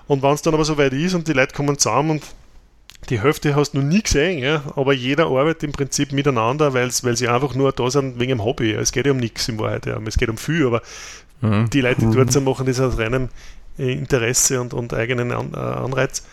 Und 0.07 0.21
wenn 0.21 0.33
es 0.33 0.41
dann 0.41 0.53
aber 0.53 0.65
so 0.65 0.77
weit 0.77 0.93
ist 0.93 1.13
und 1.13 1.27
die 1.27 1.33
Leute 1.33 1.53
kommen 1.53 1.77
zusammen 1.77 2.11
und 2.11 2.23
die 3.09 3.21
Hälfte 3.21 3.55
hast 3.55 3.71
du 3.71 3.79
noch 3.79 3.85
nie 3.85 4.01
gesehen, 4.01 4.39
ja, 4.39 4.63
aber 4.75 4.93
jeder 4.93 5.27
arbeitet 5.27 5.63
im 5.63 5.71
Prinzip 5.71 6.11
miteinander, 6.11 6.73
weil's, 6.73 7.03
weil 7.03 7.15
sie 7.17 7.27
einfach 7.27 7.55
nur 7.55 7.71
da 7.71 7.89
sind 7.89 8.19
wegen 8.19 8.29
dem 8.29 8.43
Hobby. 8.43 8.73
Ja. 8.73 8.79
Es 8.79 8.91
geht 8.91 9.05
ja 9.05 9.11
um 9.11 9.17
nichts 9.17 9.47
in 9.47 9.59
Wahrheit, 9.59 9.85
ja. 9.85 9.99
es 10.05 10.17
geht 10.17 10.29
um 10.29 10.37
viel, 10.37 10.65
aber 10.67 10.81
Mhm. 11.41 11.69
die 11.71 11.81
Leute, 11.81 12.05
die 12.05 12.15
dort 12.15 12.31
sind, 12.31 12.45
machen 12.45 12.65
das 12.65 12.79
aus 12.79 12.97
reinem 12.97 13.27
Interesse 13.77 14.61
und, 14.61 14.73
und 14.73 14.93
eigenen 14.93 15.33
An 15.33 15.53
äh, 15.53 15.57
Anreiz, 15.57 16.23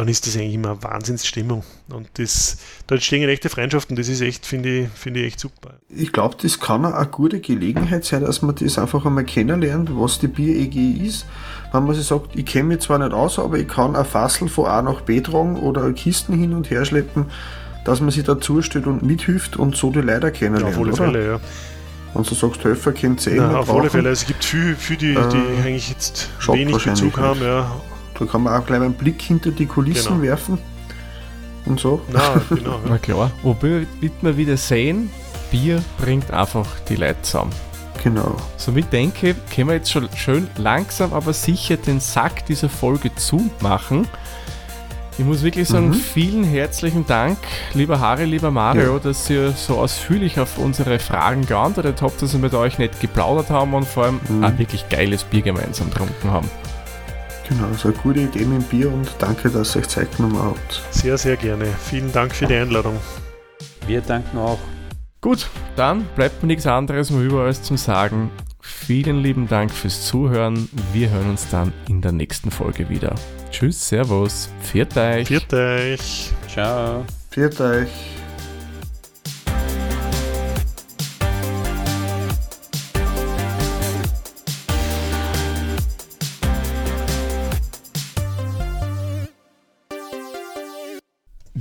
dann 0.00 0.08
ist 0.08 0.26
das 0.26 0.34
eigentlich 0.34 0.54
immer 0.54 0.70
eine 0.70 0.82
Wahnsinnsstimmung. 0.82 1.62
Und 1.90 2.08
das, 2.14 2.56
da 2.86 2.94
entstehen 2.94 3.28
echte 3.28 3.50
Freundschaften, 3.50 3.96
das 3.96 4.08
ist 4.08 4.22
echt, 4.22 4.46
finde 4.46 4.70
ich, 4.84 4.88
finde 4.94 5.20
ich 5.20 5.26
echt 5.26 5.40
super. 5.40 5.74
Ich 5.90 6.10
glaube, 6.10 6.36
das 6.40 6.58
kann 6.58 6.86
eine 6.86 7.06
gute 7.06 7.38
Gelegenheit 7.40 8.06
sein, 8.06 8.22
dass 8.22 8.40
man 8.40 8.54
das 8.54 8.78
einfach 8.78 9.04
einmal 9.04 9.24
kennenlernt, 9.24 9.90
was 9.92 10.18
die 10.18 10.28
Bier-EG 10.28 11.04
ist. 11.06 11.26
Wenn 11.70 11.84
man 11.84 11.94
sich 11.94 12.06
sagt, 12.06 12.34
ich 12.34 12.46
kenne 12.46 12.68
mich 12.68 12.80
zwar 12.80 12.98
nicht 12.98 13.12
aus, 13.12 13.38
aber 13.38 13.58
ich 13.58 13.68
kann 13.68 13.94
ein 13.94 14.06
Fassel 14.06 14.48
von 14.48 14.64
A 14.66 14.80
nach 14.80 15.02
B 15.02 15.20
tragen 15.20 15.56
oder 15.58 15.92
Kisten 15.92 16.32
hin 16.32 16.54
und 16.54 16.70
her 16.70 16.86
schleppen, 16.86 17.26
dass 17.84 18.00
man 18.00 18.10
sich 18.10 18.24
dazu 18.24 18.62
steht 18.62 18.86
und 18.86 19.02
mithilft 19.02 19.58
und 19.58 19.76
so 19.76 19.90
die 19.90 20.00
Leute 20.00 20.28
Ja, 20.28 20.30
kennenlernt. 20.30 20.76
auf 20.76 20.80
alle? 20.80 20.96
Fälle, 20.96 21.26
ja. 21.26 21.40
Wenn 22.14 22.22
du 22.22 22.34
sagst, 22.34 22.64
Helfer 22.64 22.92
kennt 22.92 23.20
sie 23.20 23.32
eh 23.32 23.36
noch 23.36 23.54
auf 23.54 23.70
alle 23.70 23.90
Fälle. 23.90 24.08
Also 24.08 24.22
es 24.22 24.26
gibt 24.26 24.44
viel, 24.44 24.74
viel 24.76 24.96
die, 24.96 25.12
die 25.14 25.16
Äh, 25.18 25.62
eigentlich 25.66 25.90
jetzt 25.90 26.30
Shop 26.38 26.56
wenig 26.56 26.82
Bezug 26.82 27.18
haben, 27.18 27.42
ja. 27.42 27.70
Da 28.20 28.26
kann 28.26 28.42
man 28.44 28.60
auch 28.60 28.64
gleich 28.66 28.80
einen 28.80 28.94
Blick 28.94 29.20
hinter 29.22 29.50
die 29.50 29.66
Kulissen 29.66 30.10
Genau. 30.12 30.22
werfen 30.22 30.58
und 31.66 31.80
so. 31.80 32.00
Nein, 32.12 32.22
genau. 32.50 32.70
Ja. 32.72 32.78
Na 32.88 32.98
klar. 32.98 33.30
Wobei 33.42 33.86
wird 34.00 34.12
wir 34.22 34.36
wieder 34.36 34.56
sehen, 34.56 35.10
Bier 35.50 35.82
bringt 35.98 36.30
einfach 36.30 36.66
die 36.88 36.94
Leute 36.96 37.22
zusammen. 37.22 37.50
Genau. 38.04 38.36
Somit 38.56 38.92
denke 38.92 39.30
ich, 39.30 39.36
können 39.54 39.68
wir 39.68 39.74
jetzt 39.76 39.90
schon 39.90 40.08
schön 40.14 40.48
langsam, 40.56 41.12
aber 41.12 41.32
sicher 41.32 41.76
den 41.76 41.98
Sack 42.00 42.46
dieser 42.46 42.68
Folge 42.68 43.14
zumachen. 43.14 44.06
Ich 45.18 45.24
muss 45.26 45.42
wirklich 45.42 45.68
sagen, 45.68 45.88
Mhm. 45.88 45.94
vielen 45.94 46.44
herzlichen 46.44 47.06
Dank, 47.06 47.36
lieber 47.74 48.00
Harry, 48.00 48.24
lieber 48.24 48.50
Mario, 48.50 48.94
Ja. 48.94 48.98
dass 49.00 49.28
ihr 49.28 49.50
so 49.52 49.76
ausführlich 49.76 50.40
auf 50.40 50.56
unsere 50.56 50.98
Fragen 50.98 51.44
geantwortet 51.44 52.00
habt, 52.00 52.22
dass 52.22 52.32
wir 52.32 52.40
mit 52.40 52.54
euch 52.54 52.78
nicht 52.78 53.00
geplaudert 53.00 53.50
haben 53.50 53.74
und 53.74 53.86
vor 53.86 54.04
allem 54.04 54.20
Mhm. 54.28 54.44
ein 54.44 54.58
wirklich 54.58 54.88
geiles 54.88 55.24
Bier 55.24 55.42
gemeinsam 55.42 55.90
getrunken 55.90 56.30
haben. 56.30 56.48
Genau, 57.50 57.72
so 57.74 57.88
eine 57.88 57.96
gute 57.98 58.20
Idee 58.20 58.44
mit 58.44 58.62
dem 58.62 58.64
Bier 58.68 58.92
und 58.92 59.10
danke, 59.18 59.50
dass 59.50 59.74
ihr 59.74 59.80
euch 59.80 59.88
Zeit 59.88 60.16
genommen 60.16 60.38
habt. 60.40 60.82
Sehr, 60.92 61.18
sehr 61.18 61.36
gerne. 61.36 61.66
Vielen 61.84 62.12
Dank 62.12 62.32
für 62.32 62.46
die 62.46 62.54
Einladung. 62.54 62.96
Wir 63.88 64.00
danken 64.00 64.38
auch. 64.38 64.60
Gut, 65.20 65.50
dann 65.74 66.06
bleibt 66.14 66.42
mir 66.42 66.46
nichts 66.46 66.66
anderes 66.66 67.10
mehr 67.10 67.22
über 67.22 67.42
als 67.42 67.62
zum 67.62 67.76
Sagen. 67.76 68.30
Vielen 68.60 69.20
lieben 69.20 69.48
Dank 69.48 69.72
fürs 69.72 70.06
Zuhören. 70.06 70.68
Wir 70.92 71.10
hören 71.10 71.30
uns 71.30 71.48
dann 71.50 71.72
in 71.88 72.00
der 72.00 72.12
nächsten 72.12 72.52
Folge 72.52 72.88
wieder. 72.88 73.16
Tschüss, 73.50 73.88
Servus, 73.88 74.48
pfiat 74.62 74.96
euch. 74.96 75.26
Viert 75.26 75.52
euch. 75.52 76.30
Ciao. 76.48 77.04
Viert 77.30 77.60
euch. 77.60 77.90